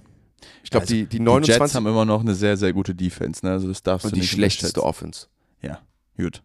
ich 0.64 0.70
glaube, 0.70 0.84
Also, 0.84 0.94
die, 0.94 1.06
die 1.06 1.18
Die 1.18 1.24
29 1.24 1.62
Jets 1.62 1.76
haben 1.76 1.86
immer 1.88 2.06
noch 2.06 2.22
eine 2.22 2.34
sehr, 2.34 2.56
sehr 2.58 2.72
gute 2.72 2.96
Defense, 2.96 3.46
ne? 3.46 3.52
Also 3.52 3.68
das 3.68 3.84
darfst 3.84 4.06
und 4.06 4.12
du 4.12 4.16
die 4.16 4.22
nicht 4.22 4.32
schlechteste 4.32 4.82
unterschätzen. 4.82 4.88
Offense. 4.88 5.28
Ja, 5.62 5.82
gut. 6.16 6.42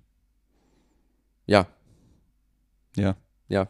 Ja, 1.47 1.69
Ja. 2.97 3.17
Ja. 3.49 3.69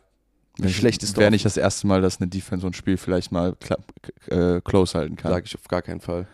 Wäre 0.57 0.73
schlechteste 0.73 1.21
Wäre 1.21 1.31
nicht 1.33 1.45
das 1.45 1.57
erste 1.57 1.87
Mal, 1.87 2.01
dass 2.01 2.21
eine 2.21 2.29
Defense 2.29 2.61
so 2.63 2.69
ein 2.69 2.75
Spiel 2.75 2.97
vielleicht 2.97 3.33
mal 3.33 3.57
äh, 4.29 4.61
close 4.61 4.97
halten 4.97 5.17
kann. 5.17 5.33
sage 5.33 5.47
ich 5.47 5.55
auf 5.57 5.67
gar 5.67 5.83
keinen 5.83 6.01
Fall. 6.01 6.29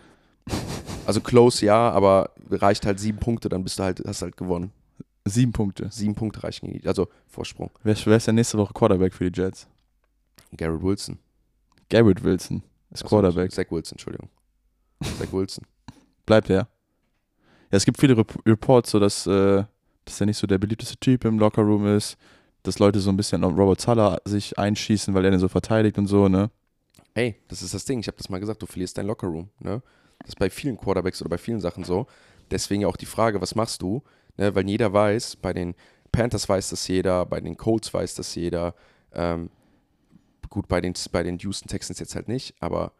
Also 1.06 1.20
close 1.20 1.64
ja, 1.64 1.90
aber 1.90 2.30
reicht 2.50 2.84
halt 2.84 3.00
sieben 3.00 3.18
Punkte, 3.18 3.48
dann 3.48 3.64
bist 3.64 3.78
du 3.78 3.82
halt, 3.82 4.02
hast 4.06 4.20
halt 4.22 4.36
gewonnen. 4.36 4.72
Sieben 5.24 5.52
Punkte. 5.52 5.88
Sieben 5.90 6.14
Punkte 6.14 6.42
reichen 6.42 6.80
also 6.86 7.08
Vorsprung. 7.28 7.70
Wer, 7.82 7.92
ist- 7.94 8.06
wer 8.06 8.16
ist 8.16 8.26
der 8.26 8.34
nächste 8.34 8.58
Woche 8.58 8.72
Quarterback 8.74 9.14
für 9.14 9.30
die 9.30 9.40
Jets? 9.40 9.66
Garrett 10.56 10.82
Wilson. 10.82 11.18
Garrett 11.88 12.22
Wilson 12.22 12.62
ist 12.90 13.02
Also, 13.02 13.08
Quarterback. 13.08 13.52
Zach 13.52 13.66
Wilson, 13.70 13.92
Entschuldigung. 13.92 14.28
Zach 15.02 15.32
Wilson. 15.32 15.64
Bleibt 16.26 16.50
er? 16.50 16.68
Ja, 17.70 17.76
es 17.76 17.84
gibt 17.84 17.98
viele 18.00 18.16
Rep 18.16 18.34
Reports, 18.46 18.90
so 18.90 18.98
dass, 18.98 19.26
äh, 19.26 19.64
dass 20.04 20.20
er 20.20 20.26
nicht 20.26 20.38
so 20.38 20.46
der 20.46 20.58
beliebteste 20.58 20.96
Typ 20.98 21.24
im 21.24 21.38
Lockerroom 21.38 21.86
ist, 21.96 22.16
dass 22.62 22.78
Leute 22.78 23.00
so 23.00 23.10
ein 23.10 23.16
bisschen 23.16 23.44
auf 23.44 23.56
Robert 23.56 23.80
Sala 23.80 24.18
sich 24.24 24.58
einschießen, 24.58 25.14
weil 25.14 25.24
er 25.24 25.30
den 25.30 25.40
so 25.40 25.48
verteidigt 25.48 25.98
und 25.98 26.06
so, 26.06 26.28
ne? 26.28 26.50
Ey, 27.14 27.36
das 27.48 27.62
ist 27.62 27.74
das 27.74 27.84
Ding. 27.84 28.00
Ich 28.00 28.06
habe 28.06 28.16
das 28.16 28.28
mal 28.28 28.38
gesagt, 28.40 28.62
du 28.62 28.66
verlierst 28.66 28.96
dein 28.96 29.06
Lockerroom. 29.06 29.48
Ne? 29.58 29.82
Das 30.20 30.30
ist 30.30 30.38
bei 30.38 30.50
vielen 30.50 30.76
Quarterbacks 30.76 31.20
oder 31.20 31.30
bei 31.30 31.38
vielen 31.38 31.60
Sachen 31.60 31.84
so. 31.84 32.06
Deswegen 32.50 32.84
auch 32.84 32.96
die 32.96 33.06
Frage, 33.06 33.40
was 33.40 33.54
machst 33.54 33.82
du? 33.82 34.02
Ne? 34.36 34.54
Weil 34.54 34.68
jeder 34.68 34.92
weiß, 34.92 35.36
bei 35.36 35.52
den 35.52 35.74
Panthers 36.12 36.48
weiß 36.48 36.70
das 36.70 36.86
jeder, 36.88 37.26
bei 37.26 37.40
den 37.40 37.56
Colts 37.56 37.92
weiß 37.92 38.14
das 38.14 38.34
jeder. 38.34 38.74
Ähm, 39.12 39.50
gut, 40.48 40.68
bei 40.68 40.80
den, 40.80 40.94
bei 41.10 41.22
den 41.22 41.38
Houston 41.38 41.68
Texans 41.68 41.98
jetzt 41.98 42.14
halt 42.14 42.28
nicht, 42.28 42.54
aber 42.60 42.92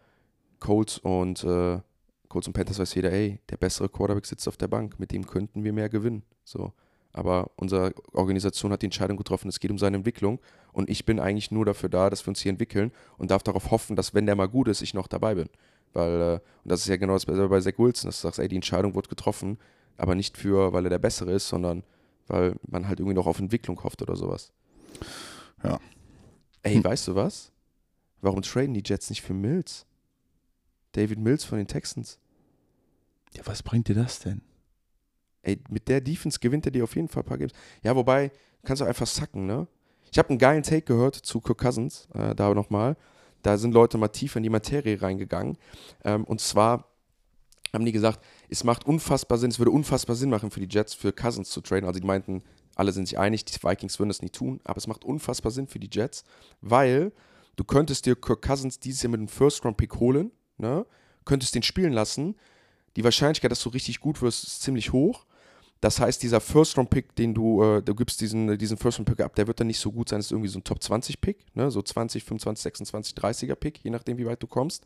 Colts 0.58 0.98
und, 0.98 1.44
äh, 1.44 1.80
Colts 2.28 2.46
und 2.46 2.52
Panthers 2.52 2.78
weiß 2.78 2.94
jeder, 2.94 3.12
ey, 3.12 3.40
der 3.48 3.56
bessere 3.56 3.88
Quarterback 3.88 4.26
sitzt 4.26 4.46
auf 4.48 4.56
der 4.56 4.68
Bank, 4.68 4.98
mit 5.00 5.12
dem 5.12 5.26
könnten 5.26 5.64
wir 5.64 5.72
mehr 5.72 5.88
gewinnen. 5.88 6.22
So. 6.44 6.72
Aber 7.12 7.50
unsere 7.56 7.92
Organisation 8.12 8.72
hat 8.72 8.82
die 8.82 8.86
Entscheidung 8.86 9.16
getroffen, 9.16 9.48
es 9.48 9.58
geht 9.58 9.70
um 9.70 9.78
seine 9.78 9.96
Entwicklung 9.96 10.38
und 10.72 10.88
ich 10.88 11.04
bin 11.04 11.18
eigentlich 11.18 11.50
nur 11.50 11.64
dafür 11.64 11.88
da, 11.88 12.08
dass 12.08 12.24
wir 12.24 12.28
uns 12.28 12.40
hier 12.40 12.50
entwickeln 12.50 12.92
und 13.18 13.30
darf 13.32 13.42
darauf 13.42 13.70
hoffen, 13.72 13.96
dass 13.96 14.14
wenn 14.14 14.26
der 14.26 14.36
mal 14.36 14.46
gut 14.48 14.68
ist, 14.68 14.80
ich 14.80 14.94
noch 14.94 15.08
dabei 15.08 15.34
bin. 15.34 15.48
Weil, 15.92 16.20
äh, 16.20 16.34
und 16.34 16.70
das 16.70 16.80
ist 16.82 16.86
ja 16.86 16.96
genau 16.96 17.14
das 17.14 17.26
bei, 17.26 17.34
bei 17.48 17.60
Zach 17.60 17.78
Wilson, 17.78 18.08
dass 18.08 18.20
du 18.20 18.28
sagst, 18.28 18.38
ey, 18.38 18.46
die 18.46 18.54
Entscheidung 18.54 18.94
wurde 18.94 19.08
getroffen, 19.08 19.58
aber 19.96 20.14
nicht 20.14 20.36
für, 20.38 20.72
weil 20.72 20.84
er 20.86 20.90
der 20.90 20.98
Bessere 21.00 21.32
ist, 21.32 21.48
sondern 21.48 21.82
weil 22.28 22.54
man 22.68 22.86
halt 22.86 23.00
irgendwie 23.00 23.16
noch 23.16 23.26
auf 23.26 23.40
Entwicklung 23.40 23.82
hofft 23.82 24.00
oder 24.02 24.14
sowas. 24.14 24.52
Ja. 25.64 25.80
Ey, 26.62 26.76
Hm. 26.76 26.84
weißt 26.84 27.08
du 27.08 27.14
was? 27.16 27.50
Warum 28.20 28.42
traden 28.42 28.74
die 28.74 28.82
Jets 28.84 29.10
nicht 29.10 29.22
für 29.22 29.34
Mills? 29.34 29.84
David 30.92 31.18
Mills 31.18 31.44
von 31.44 31.58
den 31.58 31.66
Texans. 31.66 32.18
Ja, 33.34 33.42
was 33.46 33.62
bringt 33.64 33.88
dir 33.88 33.94
das 33.94 34.20
denn? 34.20 34.42
Ey, 35.42 35.60
mit 35.70 35.88
der 35.88 36.00
Defense 36.00 36.38
gewinnt 36.38 36.66
er 36.66 36.72
dir 36.72 36.84
auf 36.84 36.94
jeden 36.96 37.08
Fall 37.08 37.22
ein 37.22 37.26
paar 37.26 37.38
Games. 37.38 37.52
Ja, 37.82 37.96
wobei, 37.96 38.30
kannst 38.64 38.82
du 38.82 38.84
einfach 38.84 39.06
sacken, 39.06 39.46
ne? 39.46 39.66
Ich 40.12 40.18
habe 40.18 40.30
einen 40.30 40.38
geilen 40.38 40.62
Take 40.62 40.82
gehört 40.82 41.14
zu 41.14 41.40
Kirk 41.40 41.58
Cousins, 41.58 42.08
äh, 42.14 42.34
da 42.34 42.52
nochmal. 42.52 42.96
Da 43.42 43.56
sind 43.56 43.72
Leute 43.72 43.96
mal 43.96 44.08
tiefer 44.08 44.38
in 44.38 44.42
die 44.42 44.50
Materie 44.50 45.00
reingegangen. 45.00 45.56
Ähm, 46.04 46.24
und 46.24 46.40
zwar 46.40 46.90
haben 47.72 47.84
die 47.84 47.92
gesagt, 47.92 48.20
es 48.48 48.64
macht 48.64 48.84
unfassbar 48.86 49.38
Sinn, 49.38 49.50
es 49.50 49.58
würde 49.58 49.70
unfassbar 49.70 50.16
Sinn 50.16 50.30
machen 50.30 50.50
für 50.50 50.60
die 50.60 50.68
Jets, 50.68 50.94
für 50.94 51.12
Cousins 51.12 51.50
zu 51.50 51.60
traden. 51.60 51.86
Also 51.86 52.00
die 52.00 52.06
meinten, 52.06 52.42
alle 52.74 52.92
sind 52.92 53.06
sich 53.06 53.18
einig, 53.18 53.44
die 53.44 53.62
Vikings 53.62 53.98
würden 53.98 54.08
das 54.08 54.22
nie 54.22 54.30
tun, 54.30 54.60
aber 54.64 54.78
es 54.78 54.86
macht 54.86 55.04
unfassbar 55.04 55.52
Sinn 55.52 55.68
für 55.68 55.78
die 55.78 55.90
Jets, 55.90 56.24
weil 56.60 57.12
du 57.56 57.64
könntest 57.64 58.06
dir 58.06 58.16
Kirk 58.16 58.42
Cousins 58.42 58.80
dieses 58.80 59.02
Jahr 59.02 59.10
mit 59.10 59.20
einem 59.20 59.28
First-Round-Pick 59.28 59.96
holen, 59.96 60.32
ne? 60.58 60.84
könntest 61.24 61.54
den 61.54 61.62
spielen 61.62 61.92
lassen. 61.92 62.36
Die 62.96 63.04
Wahrscheinlichkeit, 63.04 63.52
dass 63.52 63.62
du 63.62 63.68
richtig 63.68 64.00
gut 64.00 64.20
wirst, 64.20 64.44
ist 64.44 64.62
ziemlich 64.62 64.92
hoch. 64.92 65.26
Das 65.80 65.98
heißt, 65.98 66.22
dieser 66.22 66.40
First-Round-Pick, 66.40 67.14
den 67.16 67.32
du, 67.32 67.62
äh, 67.62 67.82
du 67.82 67.94
gibst 67.94 68.20
diesen, 68.20 68.58
diesen 68.58 68.76
First-Round-Pick 68.76 69.20
ab, 69.20 69.34
der 69.34 69.46
wird 69.46 69.60
dann 69.60 69.66
nicht 69.66 69.78
so 69.78 69.90
gut 69.90 70.10
sein, 70.10 70.18
das 70.18 70.26
ist 70.26 70.32
irgendwie 70.32 70.50
so 70.50 70.58
ein 70.58 70.64
Top-20-Pick, 70.64 71.38
ne? 71.54 71.70
so 71.70 71.80
20, 71.80 72.22
25, 72.22 72.62
26, 72.62 73.14
30er-Pick, 73.14 73.80
je 73.82 73.90
nachdem, 73.90 74.18
wie 74.18 74.26
weit 74.26 74.42
du 74.42 74.46
kommst. 74.46 74.84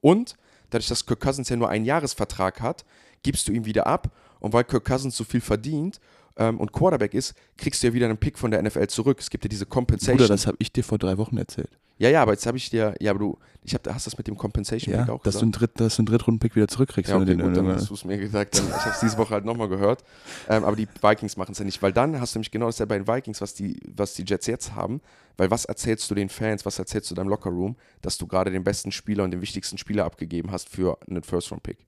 Und 0.00 0.36
dadurch, 0.70 0.88
dass 0.88 1.04
Kirk 1.04 1.20
Cousins 1.20 1.48
ja 1.48 1.56
nur 1.56 1.68
einen 1.68 1.84
Jahresvertrag 1.84 2.60
hat, 2.60 2.84
gibst 3.22 3.48
du 3.48 3.52
ihm 3.52 3.64
wieder 3.64 3.86
ab. 3.86 4.12
Und 4.38 4.52
weil 4.52 4.64
Kirk 4.64 4.84
Cousins 4.84 5.16
so 5.16 5.24
viel 5.24 5.40
verdient 5.40 6.00
ähm, 6.36 6.60
und 6.60 6.72
Quarterback 6.72 7.14
ist, 7.14 7.34
kriegst 7.56 7.82
du 7.82 7.88
ja 7.88 7.92
wieder 7.94 8.06
einen 8.06 8.18
Pick 8.18 8.38
von 8.38 8.52
der 8.52 8.62
NFL 8.62 8.86
zurück. 8.86 9.18
Es 9.18 9.30
gibt 9.30 9.44
ja 9.44 9.48
diese 9.48 9.66
Compensation. 9.66 10.16
Bruder, 10.16 10.28
das 10.28 10.46
habe 10.46 10.58
ich 10.60 10.72
dir 10.72 10.84
vor 10.84 10.98
drei 10.98 11.18
Wochen 11.18 11.38
erzählt. 11.38 11.70
Ja, 11.98 12.10
ja, 12.10 12.22
aber 12.22 12.32
jetzt 12.32 12.46
habe 12.46 12.58
ich 12.58 12.68
dir, 12.68 12.94
ja, 13.00 13.10
aber 13.10 13.20
du, 13.20 13.38
ich 13.62 13.74
hab, 13.74 13.88
hast 13.88 14.06
das 14.06 14.18
mit 14.18 14.26
dem 14.26 14.36
Compensation 14.36 14.94
Ja, 14.94 15.02
Pick 15.02 15.10
auch 15.10 15.22
dass 15.22 15.34
du 15.34 15.40
gesagt? 15.40 15.42
einen, 15.42 15.52
Dritt, 15.52 15.80
dass 15.80 15.96
du 15.96 16.00
einen 16.00 16.06
Drittrunden-Pick 16.06 16.54
wieder 16.54 16.68
zurückkriegst. 16.68 17.10
Ja, 17.10 17.18
wenn 17.18 17.26
du 17.26 17.32
okay, 17.32 17.42
den 17.42 17.48
gut, 17.48 17.56
dann 17.56 17.74
hast 17.74 17.88
du 17.88 17.94
es 17.94 18.04
mir 18.04 18.18
gesagt. 18.18 18.58
Dann, 18.58 18.66
ich 18.66 18.72
habe 18.74 18.90
es 18.90 19.00
diese 19.00 19.16
Woche 19.16 19.32
halt 19.32 19.44
nochmal 19.46 19.68
gehört. 19.68 20.04
Ähm, 20.48 20.64
aber 20.64 20.76
die 20.76 20.86
Vikings 21.00 21.36
machen 21.38 21.52
es 21.52 21.58
ja 21.58 21.64
nicht, 21.64 21.80
weil 21.82 21.92
dann 21.92 22.20
hast 22.20 22.34
du 22.34 22.38
nämlich 22.38 22.50
genau 22.50 22.66
das 22.66 22.78
ja 22.78 22.84
bei 22.84 22.98
den 22.98 23.08
Vikings, 23.08 23.40
was 23.40 23.54
die, 23.54 23.80
was 23.94 24.14
die 24.14 24.24
Jets 24.26 24.46
jetzt 24.46 24.74
haben. 24.74 25.00
Weil 25.38 25.50
was 25.50 25.64
erzählst 25.64 26.10
du 26.10 26.14
den 26.14 26.28
Fans, 26.28 26.66
was 26.66 26.78
erzählst 26.78 27.10
du 27.10 27.14
deinem 27.14 27.28
Lockerroom, 27.28 27.76
dass 28.02 28.18
du 28.18 28.26
gerade 28.26 28.50
den 28.50 28.62
besten 28.62 28.92
Spieler 28.92 29.24
und 29.24 29.30
den 29.30 29.40
wichtigsten 29.40 29.78
Spieler 29.78 30.04
abgegeben 30.04 30.50
hast 30.50 30.68
für 30.68 30.98
einen 31.08 31.22
First-Round-Pick? 31.22 31.86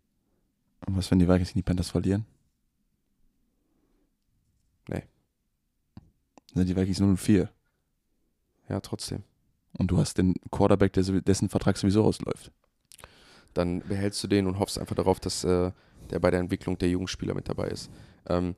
Und 0.86 0.96
was, 0.96 1.10
wenn 1.10 1.18
die 1.18 1.28
Vikings 1.28 1.52
die 1.52 1.62
Panthers 1.62 1.90
verlieren? 1.90 2.24
Nee. 4.88 5.02
Dann 6.54 6.66
sind 6.66 6.68
die 6.68 6.76
Vikings 6.76 7.00
0 7.00 7.10
und 7.10 7.16
4. 7.18 7.50
Ja, 8.68 8.80
trotzdem. 8.80 9.22
Und 9.78 9.90
du 9.90 9.98
hast 9.98 10.18
den 10.18 10.34
Quarterback, 10.50 10.92
dessen 10.92 11.48
Vertrag 11.48 11.76
sowieso 11.78 12.04
ausläuft. 12.04 12.50
Dann 13.54 13.80
behältst 13.80 14.22
du 14.22 14.28
den 14.28 14.46
und 14.46 14.58
hoffst 14.58 14.78
einfach 14.78 14.96
darauf, 14.96 15.20
dass 15.20 15.44
äh, 15.44 15.70
der 16.10 16.18
bei 16.18 16.30
der 16.30 16.40
Entwicklung 16.40 16.76
der 16.78 16.90
jungen 16.90 17.08
Spieler 17.08 17.34
mit 17.34 17.48
dabei 17.48 17.68
ist. 17.68 17.90
Ähm, 18.28 18.54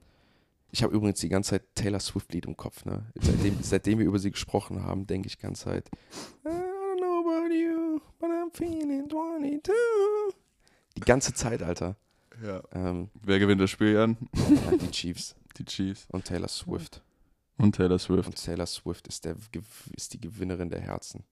ich 0.72 0.82
habe 0.82 0.94
übrigens 0.94 1.20
die 1.20 1.28
ganze 1.28 1.50
Zeit 1.50 1.62
Taylor 1.74 2.00
Swift-Lied 2.00 2.46
im 2.46 2.56
Kopf. 2.56 2.84
Ne? 2.84 3.04
Seitdem, 3.16 3.58
seitdem 3.62 3.98
wir 3.98 4.06
über 4.06 4.18
sie 4.18 4.30
gesprochen 4.30 4.82
haben, 4.82 5.06
denke 5.06 5.28
ich 5.28 5.36
die 5.36 5.42
ganze 5.42 5.64
Zeit. 5.64 5.90
I 6.44 6.48
don't 6.48 6.98
know 6.98 7.20
about 7.20 7.52
you, 7.54 8.00
but 8.18 8.30
I'm 8.30 8.50
feeling 8.56 9.08
22. 9.08 9.72
Die 10.96 11.00
ganze 11.00 11.34
Zeit, 11.34 11.62
Alter. 11.62 11.96
Ja. 12.42 12.62
Ähm, 12.72 13.10
Wer 13.22 13.38
gewinnt 13.38 13.60
das 13.60 13.70
Spiel, 13.70 13.92
Jan? 13.92 14.16
ja, 14.34 14.76
die 14.76 14.90
Chiefs 14.90 15.36
Die 15.58 15.64
Chiefs. 15.64 16.06
und 16.10 16.24
Taylor 16.24 16.48
Swift. 16.48 17.02
Und 17.60 17.76
Taylor 17.76 17.98
Swift. 17.98 18.28
Und 18.28 18.42
Taylor 18.42 18.66
Swift 18.66 19.06
ist, 19.08 19.24
der, 19.24 19.36
ist 19.96 20.12
die 20.14 20.20
Gewinnerin 20.20 20.70
der 20.70 20.80
Herzen. 20.80 21.24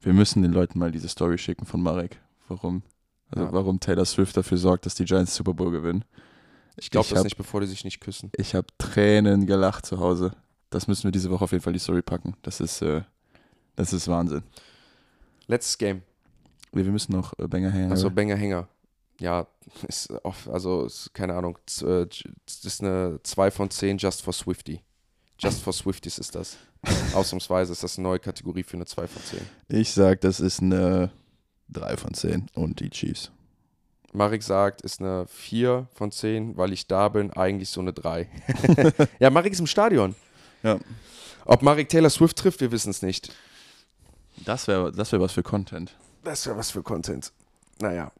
Wir 0.00 0.12
müssen 0.12 0.42
den 0.42 0.52
Leuten 0.52 0.78
mal 0.78 0.90
diese 0.92 1.08
Story 1.08 1.38
schicken 1.38 1.66
von 1.66 1.82
Marek. 1.82 2.20
Warum? 2.48 2.82
Also 3.30 3.46
Ja. 3.46 3.52
warum 3.52 3.80
Taylor 3.80 4.04
Swift 4.04 4.36
dafür 4.36 4.58
sorgt, 4.58 4.86
dass 4.86 4.94
die 4.94 5.04
Giants 5.04 5.34
Super 5.34 5.54
Bowl 5.54 5.70
gewinnen. 5.72 6.04
Ich 6.76 6.90
glaube 6.90 7.08
das 7.08 7.18
hab- 7.18 7.24
nicht, 7.24 7.36
bevor 7.36 7.60
die 7.60 7.66
sich 7.66 7.84
nicht 7.84 8.00
küssen. 8.00 8.30
Ich 8.36 8.54
habe 8.54 8.66
Tränen 8.78 9.46
gelacht 9.46 9.86
zu 9.86 9.98
Hause. 9.98 10.32
Das 10.70 10.86
müssen 10.86 11.04
wir 11.04 11.10
diese 11.12 11.30
Woche 11.30 11.44
auf 11.44 11.52
jeden 11.52 11.62
Fall 11.64 11.72
die 11.72 11.78
Story 11.78 12.02
packen. 12.02 12.36
Das 12.42 12.60
ist, 12.60 12.82
äh, 12.82 13.02
das 13.76 13.92
ist 13.92 14.08
Wahnsinn. 14.08 14.42
Letztes 15.46 15.78
Game. 15.78 16.02
Wir 16.72 16.84
wir 16.84 16.92
müssen 16.92 17.12
noch 17.12 17.32
äh, 17.38 17.46
Banger 17.48 17.70
hängen. 17.70 17.90
Achso, 17.92 18.10
Banger 18.10 18.36
Hänger. 18.36 18.68
Ja, 19.18 19.46
ist 19.88 20.10
oft, 20.24 20.46
also 20.48 20.84
ist, 20.84 21.14
keine 21.14 21.34
Ahnung. 21.34 21.56
äh, 21.82 22.06
Das 22.44 22.64
ist 22.64 22.82
eine 22.82 23.18
2 23.22 23.50
von 23.50 23.70
10 23.70 23.96
Just 23.98 24.22
for 24.22 24.32
Swifty. 24.34 24.82
Just 25.38 25.62
for 25.62 25.72
Swifties 25.72 26.18
ist 26.18 26.34
das. 26.34 26.56
Ausnahmsweise 27.14 27.72
ist 27.72 27.82
das 27.82 27.98
eine 27.98 28.08
neue 28.08 28.18
Kategorie 28.18 28.62
für 28.62 28.76
eine 28.76 28.86
2 28.86 29.06
von 29.06 29.22
10. 29.22 29.40
ich 29.68 29.92
sag, 29.92 30.20
das 30.22 30.40
ist 30.40 30.62
eine 30.62 31.10
3 31.70 31.96
von 31.96 32.14
10 32.14 32.46
und 32.54 32.80
die 32.80 32.90
Chiefs. 32.90 33.30
Marek 34.12 34.42
sagt, 34.42 34.80
ist 34.80 35.00
eine 35.00 35.26
4 35.26 35.88
von 35.92 36.10
10, 36.10 36.56
weil 36.56 36.72
ich 36.72 36.86
da 36.86 37.08
bin, 37.08 37.32
eigentlich 37.32 37.68
so 37.68 37.80
eine 37.80 37.92
3. 37.92 38.28
ja, 39.18 39.30
Marek 39.30 39.52
ist 39.52 39.60
im 39.60 39.66
Stadion. 39.66 40.14
Ja. 40.62 40.78
Ob 41.44 41.62
Marek 41.62 41.88
Taylor 41.88 42.10
Swift 42.10 42.36
trifft, 42.36 42.60
wir 42.60 42.72
wissen 42.72 42.90
es 42.90 43.02
nicht. 43.02 43.32
Das 44.44 44.68
wäre 44.68 44.92
das 44.92 45.12
wär 45.12 45.20
was 45.20 45.32
für 45.32 45.42
Content. 45.42 45.94
Das 46.24 46.46
wäre 46.46 46.56
was 46.56 46.70
für 46.70 46.82
Content. 46.82 47.32
Naja. 47.80 48.10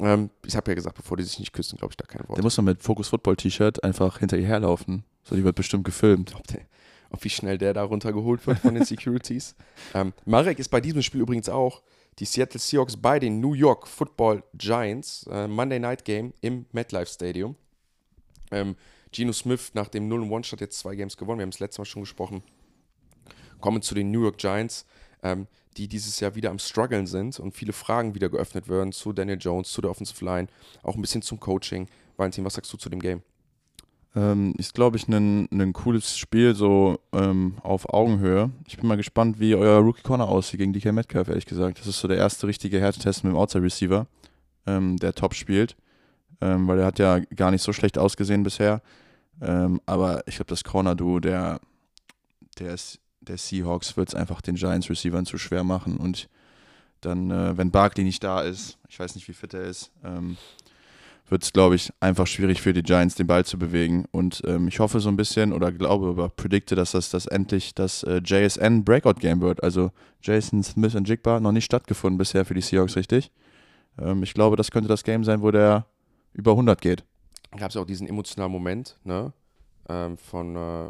Ähm, 0.00 0.30
ich 0.46 0.56
habe 0.56 0.70
ja 0.70 0.74
gesagt, 0.74 0.96
bevor 0.96 1.16
die 1.16 1.22
sich 1.22 1.38
nicht 1.38 1.52
küssen, 1.52 1.76
glaube 1.78 1.92
ich 1.92 1.96
da 1.96 2.06
kein 2.06 2.26
Wort. 2.28 2.38
Der 2.38 2.44
muss 2.44 2.56
man 2.56 2.66
mit 2.66 2.82
Focus 2.82 3.08
Football 3.08 3.36
T-Shirt 3.36 3.82
einfach 3.84 4.18
hinter 4.18 4.38
ihr 4.38 4.46
herlaufen. 4.46 5.04
So, 5.24 5.36
die 5.36 5.44
wird 5.44 5.56
bestimmt 5.56 5.84
gefilmt. 5.84 6.34
ob, 6.34 6.46
der, 6.46 6.62
ob 7.10 7.22
wie 7.24 7.30
schnell 7.30 7.58
der 7.58 7.74
da 7.74 7.84
runtergeholt 7.84 8.46
wird 8.46 8.58
von 8.58 8.74
den 8.74 8.84
Securities. 8.86 9.54
ähm, 9.94 10.12
Marek 10.24 10.58
ist 10.58 10.68
bei 10.68 10.80
diesem 10.80 11.02
Spiel 11.02 11.20
übrigens 11.20 11.48
auch 11.48 11.82
die 12.18 12.24
Seattle 12.24 12.60
Seahawks 12.60 12.96
bei 12.96 13.18
den 13.18 13.40
New 13.40 13.54
York 13.54 13.86
Football 13.86 14.42
Giants. 14.54 15.26
Äh, 15.30 15.48
Monday 15.48 15.78
Night 15.78 16.04
Game 16.04 16.34
im 16.40 16.66
MetLife 16.72 17.10
Stadium. 17.10 17.56
Ähm, 18.50 18.76
Geno 19.12 19.32
Smith 19.32 19.72
nach 19.74 19.88
dem 19.88 20.10
0-1 20.10 20.52
hat 20.52 20.60
jetzt 20.60 20.78
zwei 20.78 20.94
Games 20.94 21.16
gewonnen. 21.16 21.38
Wir 21.38 21.42
haben 21.42 21.50
es 21.50 21.60
letztes 21.60 21.78
Mal 21.78 21.84
schon 21.84 22.02
gesprochen. 22.02 22.42
Kommen 23.60 23.82
zu 23.82 23.94
den 23.94 24.10
New 24.10 24.22
York 24.22 24.38
Giants, 24.38 24.86
ähm, 25.22 25.46
die 25.76 25.88
dieses 25.88 26.20
Jahr 26.20 26.34
wieder 26.34 26.50
am 26.50 26.58
Struggeln 26.58 27.06
sind 27.06 27.38
und 27.38 27.52
viele 27.52 27.72
Fragen 27.72 28.14
wieder 28.14 28.28
geöffnet 28.28 28.68
werden 28.68 28.92
zu 28.92 29.12
Daniel 29.12 29.38
Jones, 29.40 29.70
zu 29.70 29.80
der 29.80 29.90
Offensive 29.90 30.24
Line, 30.24 30.48
auch 30.82 30.96
ein 30.96 31.00
bisschen 31.00 31.22
zum 31.22 31.38
Coaching. 31.40 31.88
Valentin, 32.16 32.44
was 32.44 32.54
sagst 32.54 32.72
du 32.72 32.76
zu 32.76 32.90
dem 32.90 33.00
Game? 33.00 33.22
Ähm, 34.14 34.54
ist, 34.58 34.74
glaube 34.74 34.98
ich, 34.98 35.08
ein 35.08 35.72
cooles 35.72 36.18
Spiel, 36.18 36.54
so 36.54 37.00
ähm, 37.12 37.56
auf 37.62 37.88
Augenhöhe. 37.92 38.50
Ich 38.66 38.76
bin 38.76 38.86
mal 38.86 38.98
gespannt, 38.98 39.40
wie 39.40 39.54
euer 39.54 39.80
Rookie 39.80 40.02
Corner 40.02 40.28
aussieht 40.28 40.58
gegen 40.58 40.74
DK 40.74 40.92
Metcalf, 40.92 41.28
ehrlich 41.28 41.46
gesagt. 41.46 41.78
Das 41.78 41.86
ist 41.86 41.98
so 41.98 42.08
der 42.08 42.18
erste 42.18 42.46
richtige 42.46 42.78
Härtetest 42.78 43.24
mit 43.24 43.32
dem 43.32 43.36
Outside 43.38 43.64
Receiver, 43.64 44.06
ähm, 44.66 44.98
der 44.98 45.14
top 45.14 45.34
spielt. 45.34 45.76
Ähm, 46.42 46.68
weil 46.68 46.80
er 46.80 46.86
hat 46.86 46.98
ja 46.98 47.20
gar 47.20 47.50
nicht 47.50 47.62
so 47.62 47.72
schlecht 47.72 47.96
ausgesehen 47.96 48.42
bisher. 48.42 48.82
Ähm, 49.40 49.80
aber 49.86 50.22
ich 50.26 50.36
glaube, 50.36 50.50
das 50.50 50.64
Corner-Duo 50.64 51.20
der, 51.20 51.60
der, 52.58 52.76
der 53.20 53.38
Seahawks 53.38 53.96
wird 53.96 54.08
es 54.10 54.14
einfach 54.14 54.42
den 54.42 54.56
Giants-Receivern 54.56 55.24
zu 55.24 55.38
schwer 55.38 55.64
machen. 55.64 55.96
Und 55.96 56.28
dann, 57.00 57.30
äh, 57.30 57.56
wenn 57.56 57.70
Barkley 57.70 58.04
nicht 58.04 58.22
da 58.22 58.42
ist, 58.42 58.78
ich 58.88 58.98
weiß 58.98 59.14
nicht, 59.14 59.26
wie 59.28 59.32
fit 59.32 59.54
er 59.54 59.62
ist, 59.62 59.90
ähm, 60.04 60.36
wird 61.32 61.42
es, 61.42 61.52
glaube 61.52 61.74
ich, 61.74 61.90
einfach 61.98 62.26
schwierig 62.26 62.60
für 62.60 62.74
die 62.74 62.82
Giants, 62.82 63.16
den 63.16 63.26
Ball 63.26 63.44
zu 63.44 63.58
bewegen. 63.58 64.04
Und 64.12 64.42
ähm, 64.46 64.68
ich 64.68 64.78
hoffe 64.78 65.00
so 65.00 65.08
ein 65.08 65.16
bisschen 65.16 65.52
oder 65.52 65.72
glaube 65.72 66.12
oder 66.12 66.28
predikte, 66.28 66.76
dass 66.76 66.92
das, 66.92 67.10
das 67.10 67.26
endlich 67.26 67.74
das 67.74 68.04
äh, 68.04 68.20
JSN 68.22 68.84
Breakout 68.84 69.14
Game 69.14 69.40
wird. 69.40 69.62
Also 69.62 69.90
Jason 70.20 70.62
Smith 70.62 70.94
und 70.94 71.08
Jigba 71.08 71.40
noch 71.40 71.52
nicht 71.52 71.64
stattgefunden 71.64 72.18
bisher 72.18 72.44
für 72.44 72.54
die 72.54 72.60
Seahawks, 72.60 72.96
richtig? 72.96 73.32
Ähm, 73.98 74.22
ich 74.22 74.34
glaube, 74.34 74.56
das 74.56 74.70
könnte 74.70 74.88
das 74.88 75.02
Game 75.02 75.24
sein, 75.24 75.42
wo 75.42 75.50
der 75.50 75.86
über 76.34 76.52
100 76.52 76.80
geht. 76.80 77.02
Gab 77.56 77.70
es 77.70 77.76
auch 77.76 77.86
diesen 77.86 78.06
emotionalen 78.06 78.52
Moment, 78.52 78.98
ne? 79.02 79.32
Ähm, 79.88 80.16
von 80.18 80.54
äh, 80.54 80.86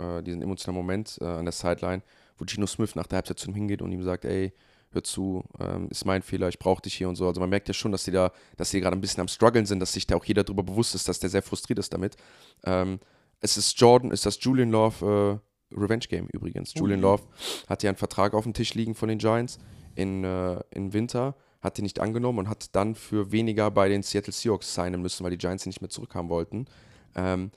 äh, 0.00 0.22
diesen 0.22 0.42
emotionalen 0.42 0.82
Moment 0.82 1.18
äh, 1.20 1.26
an 1.26 1.44
der 1.44 1.52
Sideline, 1.52 2.02
wo 2.38 2.44
Gino 2.46 2.66
Smith 2.66 2.96
nach 2.96 3.06
der 3.06 3.18
Halbzeit 3.18 3.38
zu 3.38 3.48
ihm 3.48 3.54
hingeht 3.54 3.80
und 3.80 3.92
ihm 3.92 4.02
sagt, 4.02 4.24
ey, 4.24 4.52
hör 4.94 5.04
zu, 5.04 5.44
ähm, 5.58 5.88
ist 5.90 6.04
mein 6.04 6.22
Fehler, 6.22 6.48
ich 6.48 6.58
brauche 6.58 6.82
dich 6.82 6.94
hier 6.94 7.08
und 7.08 7.16
so. 7.16 7.26
Also 7.26 7.40
man 7.40 7.50
merkt 7.50 7.68
ja 7.68 7.74
schon, 7.74 7.92
dass 7.92 8.04
die 8.04 8.10
da, 8.10 8.32
dass 8.56 8.70
die 8.70 8.80
gerade 8.80 8.96
ein 8.96 9.00
bisschen 9.00 9.20
am 9.20 9.28
struggeln 9.28 9.66
sind, 9.66 9.80
dass 9.80 9.92
sich 9.92 10.06
da 10.06 10.16
auch 10.16 10.24
jeder 10.24 10.44
darüber 10.44 10.62
bewusst 10.62 10.94
ist, 10.94 11.08
dass 11.08 11.20
der 11.20 11.30
sehr 11.30 11.42
frustriert 11.42 11.78
ist 11.78 11.92
damit. 11.92 12.16
Ähm, 12.64 13.00
es 13.40 13.56
ist 13.56 13.78
Jordan, 13.78 14.10
ist 14.10 14.24
das 14.26 14.38
Julian 14.42 14.70
Love 14.70 15.40
äh, 15.72 15.76
Revenge 15.76 16.06
Game 16.08 16.28
übrigens. 16.32 16.72
Oh. 16.76 16.80
Julian 16.80 17.00
Love 17.00 17.22
hat 17.68 17.82
ja 17.82 17.90
einen 17.90 17.96
Vertrag 17.96 18.34
auf 18.34 18.44
dem 18.44 18.54
Tisch 18.54 18.74
liegen 18.74 18.94
von 18.94 19.08
den 19.08 19.18
Giants 19.18 19.58
in, 19.94 20.24
äh, 20.24 20.60
im 20.70 20.92
Winter, 20.92 21.36
hat 21.60 21.78
den 21.78 21.84
nicht 21.84 22.00
angenommen 22.00 22.40
und 22.40 22.48
hat 22.48 22.74
dann 22.74 22.94
für 22.94 23.32
weniger 23.32 23.70
bei 23.70 23.88
den 23.88 24.02
Seattle 24.02 24.32
Seahawks 24.32 24.74
signen 24.74 25.02
müssen, 25.02 25.24
weil 25.24 25.30
die 25.30 25.38
Giants 25.38 25.66
ihn 25.66 25.70
nicht 25.70 25.80
mehr 25.80 25.90
zurückhaben 25.90 26.30
wollten. 26.30 26.66
Ähm, 27.14 27.50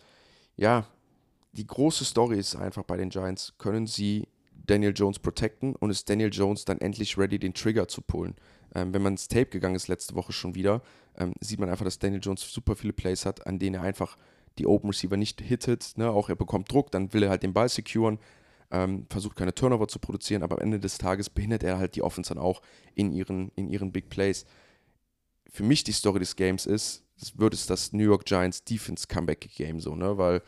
ja, 0.55 0.87
die 1.53 1.67
große 1.67 2.05
Story 2.05 2.37
ist 2.37 2.55
einfach 2.55 2.83
bei 2.83 2.97
den 2.97 3.09
Giants, 3.09 3.53
können 3.57 3.87
sie 3.87 4.27
Daniel 4.67 4.93
Jones 4.95 5.19
protecten 5.19 5.75
und 5.75 5.89
ist 5.89 6.09
Daniel 6.09 6.29
Jones 6.31 6.65
dann 6.65 6.79
endlich 6.79 7.17
ready, 7.17 7.39
den 7.39 7.53
Trigger 7.53 7.87
zu 7.87 8.01
pullen. 8.01 8.35
Ähm, 8.75 8.93
wenn 8.93 9.01
man 9.01 9.13
ins 9.13 9.27
Tape 9.27 9.47
gegangen 9.47 9.75
ist 9.75 9.87
letzte 9.87 10.15
Woche 10.15 10.33
schon 10.33 10.55
wieder, 10.55 10.81
ähm, 11.17 11.33
sieht 11.39 11.59
man 11.59 11.69
einfach, 11.69 11.85
dass 11.85 11.99
Daniel 11.99 12.21
Jones 12.21 12.41
super 12.41 12.75
viele 12.75 12.93
Plays 12.93 13.25
hat, 13.25 13.47
an 13.47 13.59
denen 13.59 13.75
er 13.75 13.81
einfach 13.81 14.17
die 14.57 14.67
Open 14.67 14.89
Receiver 14.89 15.17
nicht 15.17 15.41
hittet. 15.41 15.97
Ne? 15.97 16.09
Auch 16.09 16.29
er 16.29 16.35
bekommt 16.35 16.71
Druck, 16.71 16.91
dann 16.91 17.13
will 17.13 17.23
er 17.23 17.29
halt 17.29 17.43
den 17.43 17.53
Ball 17.53 17.69
securen, 17.69 18.19
ähm, 18.71 19.05
versucht 19.09 19.37
keine 19.37 19.55
Turnover 19.55 19.87
zu 19.87 19.99
produzieren, 19.99 20.43
aber 20.43 20.57
am 20.57 20.61
Ende 20.61 20.79
des 20.79 20.97
Tages 20.97 21.29
behindert 21.29 21.63
er 21.63 21.77
halt 21.77 21.95
die 21.95 22.01
Offense 22.01 22.33
dann 22.33 22.43
auch 22.43 22.61
in 22.95 23.11
ihren, 23.11 23.51
in 23.55 23.69
ihren 23.69 23.91
Big 23.91 24.09
Plays. 24.09 24.45
Für 25.49 25.63
mich 25.63 25.83
die 25.83 25.93
Story 25.93 26.19
des 26.19 26.35
Games 26.35 26.65
ist, 26.65 27.03
es 27.19 27.37
wird 27.37 27.53
es 27.53 27.65
das 27.65 27.93
New 27.93 28.03
York 28.03 28.25
Giants 28.25 28.63
Defense 28.63 29.07
Comeback 29.07 29.49
Game 29.55 29.79
so, 29.79 29.95
ne? 29.95 30.17
Weil 30.17 30.41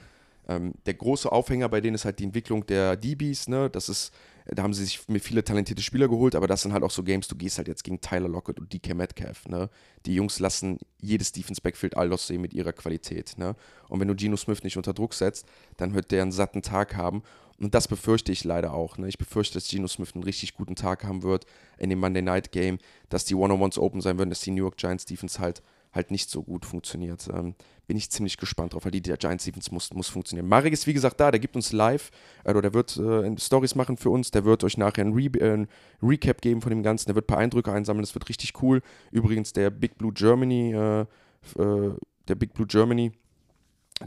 ähm, 0.50 0.74
der 0.88 0.96
große 0.96 1.32
Aufhänger 1.32 1.70
bei 1.70 1.80
denen 1.80 1.94
ist 1.94 2.06
halt 2.06 2.18
die 2.18 2.24
Entwicklung 2.24 2.66
der 2.66 2.98
DBs, 2.98 3.50
ne? 3.50 3.70
Das 3.70 3.88
ist, 3.88 4.12
da 4.48 4.64
haben 4.64 4.74
sie 4.74 4.84
sich 4.84 5.08
mir 5.08 5.20
viele 5.20 5.44
talentierte 5.44 5.84
Spieler 5.84 6.08
geholt, 6.08 6.34
aber 6.34 6.48
das 6.48 6.64
sind 6.64 6.74
halt 6.74 6.82
auch 6.82 6.90
so 6.90 7.04
Games, 7.04 7.28
du 7.28 7.36
gehst 7.36 7.60
halt 7.60 7.68
jetzt 7.68 7.84
gegen 7.84 8.02
Tyler 8.02 8.28
Lockett 8.28 8.60
und 8.60 8.74
DK 8.74 8.96
Metcalf, 8.96 9.48
ne? 9.48 9.70
Die 10.08 10.16
Jungs 10.16 10.40
lassen 10.40 10.80
jedes 11.00 11.32
Defense 11.32 11.62
Backfield 11.62 11.96
all 11.96 12.12
aussehen 12.12 12.42
mit 12.42 12.56
ihrer 12.56 12.74
Qualität, 12.74 13.36
ne? 13.38 13.56
Und 13.90 14.00
wenn 14.00 14.08
du 14.08 14.16
Geno 14.16 14.38
Smith 14.38 14.64
nicht 14.64 14.76
unter 14.76 14.94
Druck 14.94 15.14
setzt, 15.14 15.46
dann 15.78 15.94
wird 15.94 16.10
der 16.10 16.24
einen 16.24 16.32
satten 16.32 16.64
Tag 16.64 16.96
haben. 16.96 17.22
Und 17.60 17.76
das 17.76 17.88
befürchte 17.88 18.32
ich 18.32 18.44
leider 18.44 18.74
auch. 18.74 18.98
Ne? 18.98 19.10
Ich 19.10 19.18
befürchte, 19.18 19.56
dass 19.56 19.68
Geno 19.68 19.88
Smith 19.88 20.16
einen 20.16 20.24
richtig 20.24 20.56
guten 20.56 20.76
Tag 20.76 21.04
haben 21.04 21.24
wird 21.24 21.46
in 21.78 21.90
dem 21.90 22.00
Monday 22.00 22.22
Night 22.22 22.54
Game, 22.54 22.80
dass 23.10 23.26
die 23.26 23.36
One-on-Ones 23.36 23.78
open 23.78 24.00
sein 24.00 24.18
würden, 24.18 24.30
dass 24.30 24.40
die 24.40 24.52
New 24.52 24.64
York 24.64 24.78
Giants 24.78 25.06
Defense 25.06 25.40
halt 25.40 25.62
halt 25.92 26.12
nicht 26.12 26.30
so 26.30 26.44
gut 26.44 26.66
funktioniert. 26.66 27.28
Ähm, 27.34 27.56
bin 27.88 27.98
ich 27.98 28.12
ziemlich 28.12 28.38
gespannt 28.38 28.74
drauf, 28.74 28.86
weil 28.86 28.92
die 28.92 29.02
der 29.02 29.18
Giants 29.18 29.46
Defense 29.46 29.74
muss, 29.74 29.92
muss 29.94 30.08
funktionieren. 30.08 30.48
Marek 30.48 30.74
ist 30.74 30.86
wie 30.86 30.94
gesagt 30.94 31.20
da, 31.20 31.32
der 31.32 31.40
gibt 31.40 31.56
uns 31.56 31.72
live, 31.72 32.12
äh, 32.44 32.52
oder 32.52 32.62
der 32.62 32.74
wird 32.74 32.96
äh, 32.98 33.36
Stories 33.40 33.76
machen 33.76 33.98
für 33.98 34.12
uns, 34.12 34.30
der 34.32 34.46
wird 34.46 34.64
euch 34.64 34.78
nachher 34.78 35.04
ein, 35.04 35.14
Re 35.14 35.26
äh, 35.40 35.54
ein, 35.54 35.68
Recap 36.02 36.42
geben 36.42 36.62
von 36.62 36.70
dem 36.70 36.84
Ganzen, 36.84 37.08
der 37.08 37.16
wird 37.16 37.26
ein 37.26 37.34
paar 37.34 37.40
Eindrücke 37.40 37.72
einsammeln, 37.72 38.04
das 38.04 38.14
wird 38.14 38.30
richtig 38.30 38.62
cool. 38.62 38.82
Übrigens 39.12 39.54
der 39.54 39.72
Big 39.72 39.98
Blue 39.98 40.14
Germany, 40.14 40.74
äh, 40.74 41.02
äh, 41.02 41.96
der 42.28 42.36
Big 42.36 42.54
Blue 42.54 42.68
Germany, 42.68 43.12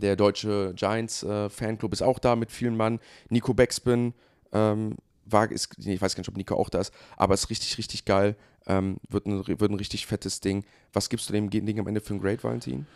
der 0.01 0.15
deutsche 0.17 0.73
Giants 0.77 1.25
äh, 1.25 1.51
Fanclub 1.51 1.93
ist 1.93 2.03
auch 2.03 2.19
da 2.19 2.37
mit 2.37 2.53
vielen 2.53 2.77
Mann. 2.77 3.01
Nico 3.29 3.53
Beckspin, 3.53 4.15
ähm, 4.53 4.97
war, 5.25 5.51
ist, 5.51 5.77
ich 5.79 6.01
weiß 6.01 6.15
gar 6.15 6.21
nicht, 6.21 6.29
ob 6.29 6.37
Nico 6.37 6.55
auch 6.55 6.69
da 6.69 6.81
ist, 6.81 6.93
aber 7.17 7.35
ist 7.35 7.51
richtig, 7.51 7.79
richtig 7.79 8.05
geil. 8.05 8.37
Ähm, 8.67 8.99
wird, 9.09 9.27
ein, 9.27 9.47
wird 9.47 9.71
ein 9.71 9.75
richtig 9.75 10.07
fettes 10.07 10.41
Ding. 10.41 10.65
Was 10.93 11.09
gibst 11.09 11.29
du 11.29 11.33
dem 11.33 11.51
Ding 11.51 11.79
am 11.79 11.87
Ende 11.87 12.01
für 12.01 12.15
ein 12.15 12.21
Great, 12.21 12.45
Valentin? 12.45 12.87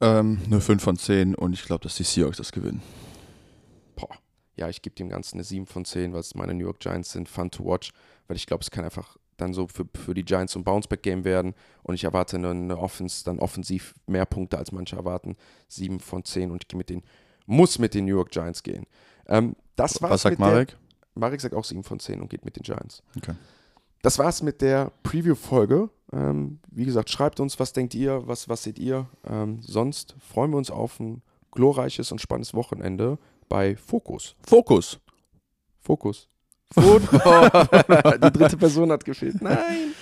Ähm, 0.00 0.38
eine 0.46 0.60
5 0.60 0.82
von 0.82 0.96
10 0.96 1.34
und 1.34 1.52
ich 1.54 1.64
glaube, 1.64 1.82
dass 1.82 1.96
die 1.96 2.04
Seahawks 2.04 2.36
das 2.36 2.52
gewinnen. 2.52 2.82
Boah. 3.96 4.16
Ja, 4.56 4.68
ich 4.68 4.82
gebe 4.82 4.94
dem 4.94 5.08
Ganzen 5.08 5.36
eine 5.36 5.44
7 5.44 5.66
von 5.66 5.84
10, 5.84 6.12
weil 6.12 6.20
es 6.20 6.34
meine 6.34 6.54
New 6.54 6.64
York 6.64 6.80
Giants 6.80 7.12
sind. 7.12 7.28
Fun 7.28 7.50
to 7.50 7.64
watch, 7.64 7.92
weil 8.26 8.36
ich 8.36 8.46
glaube, 8.46 8.62
es 8.62 8.70
kann 8.70 8.84
einfach 8.84 9.16
dann 9.36 9.54
so 9.54 9.68
für, 9.68 9.86
für 9.94 10.14
die 10.14 10.24
Giants 10.24 10.56
ein 10.56 10.64
Bounceback-Game 10.64 11.24
werden 11.24 11.54
und 11.82 11.94
ich 11.94 12.04
erwarte 12.04 12.36
eine, 12.36 12.50
eine 12.50 12.78
Offense, 12.78 13.24
dann 13.24 13.38
offensiv 13.38 13.94
mehr 14.06 14.26
Punkte 14.26 14.58
als 14.58 14.72
manche 14.72 14.96
erwarten. 14.96 15.36
7 15.68 16.00
von 16.00 16.24
10 16.24 16.50
und 16.50 16.64
ich 16.64 16.68
gehe 16.68 16.78
mit 16.78 16.90
den, 16.90 17.02
muss 17.46 17.78
mit 17.78 17.94
den 17.94 18.04
New 18.04 18.14
York 18.16 18.30
Giants 18.30 18.62
gehen. 18.62 18.86
Ähm, 19.26 19.56
das 19.76 20.02
war's 20.02 20.12
Was 20.12 20.22
sagt 20.22 20.38
Marek? 20.38 20.68
Der, 20.68 20.78
Marek 21.14 21.40
sagt 21.40 21.54
auch 21.54 21.64
7 21.64 21.84
von 21.84 22.00
10 22.00 22.20
und 22.20 22.30
geht 22.30 22.44
mit 22.44 22.56
den 22.56 22.62
Giants. 22.62 23.02
Okay. 23.16 23.34
Das 24.02 24.18
war's 24.18 24.42
mit 24.42 24.60
der 24.60 24.92
Preview-Folge. 25.02 25.90
Ähm, 26.12 26.60
wie 26.70 26.84
gesagt, 26.84 27.10
schreibt 27.10 27.40
uns, 27.40 27.58
was 27.58 27.72
denkt 27.72 27.94
ihr, 27.94 28.26
was, 28.26 28.48
was 28.48 28.62
seht 28.62 28.78
ihr. 28.78 29.06
Ähm, 29.28 29.60
sonst 29.62 30.14
freuen 30.20 30.50
wir 30.52 30.58
uns 30.58 30.70
auf 30.70 30.98
ein 31.00 31.22
glorreiches 31.50 32.12
und 32.12 32.20
spannendes 32.20 32.54
Wochenende 32.54 33.18
bei 33.48 33.76
Fokus. 33.76 34.36
Fokus. 34.46 35.00
Fokus. 35.80 36.28
Football. 36.72 37.50
Die 38.24 38.38
dritte 38.38 38.56
Person 38.56 38.92
hat 38.92 39.04
gefehlt. 39.04 39.40
Nein. 39.40 39.92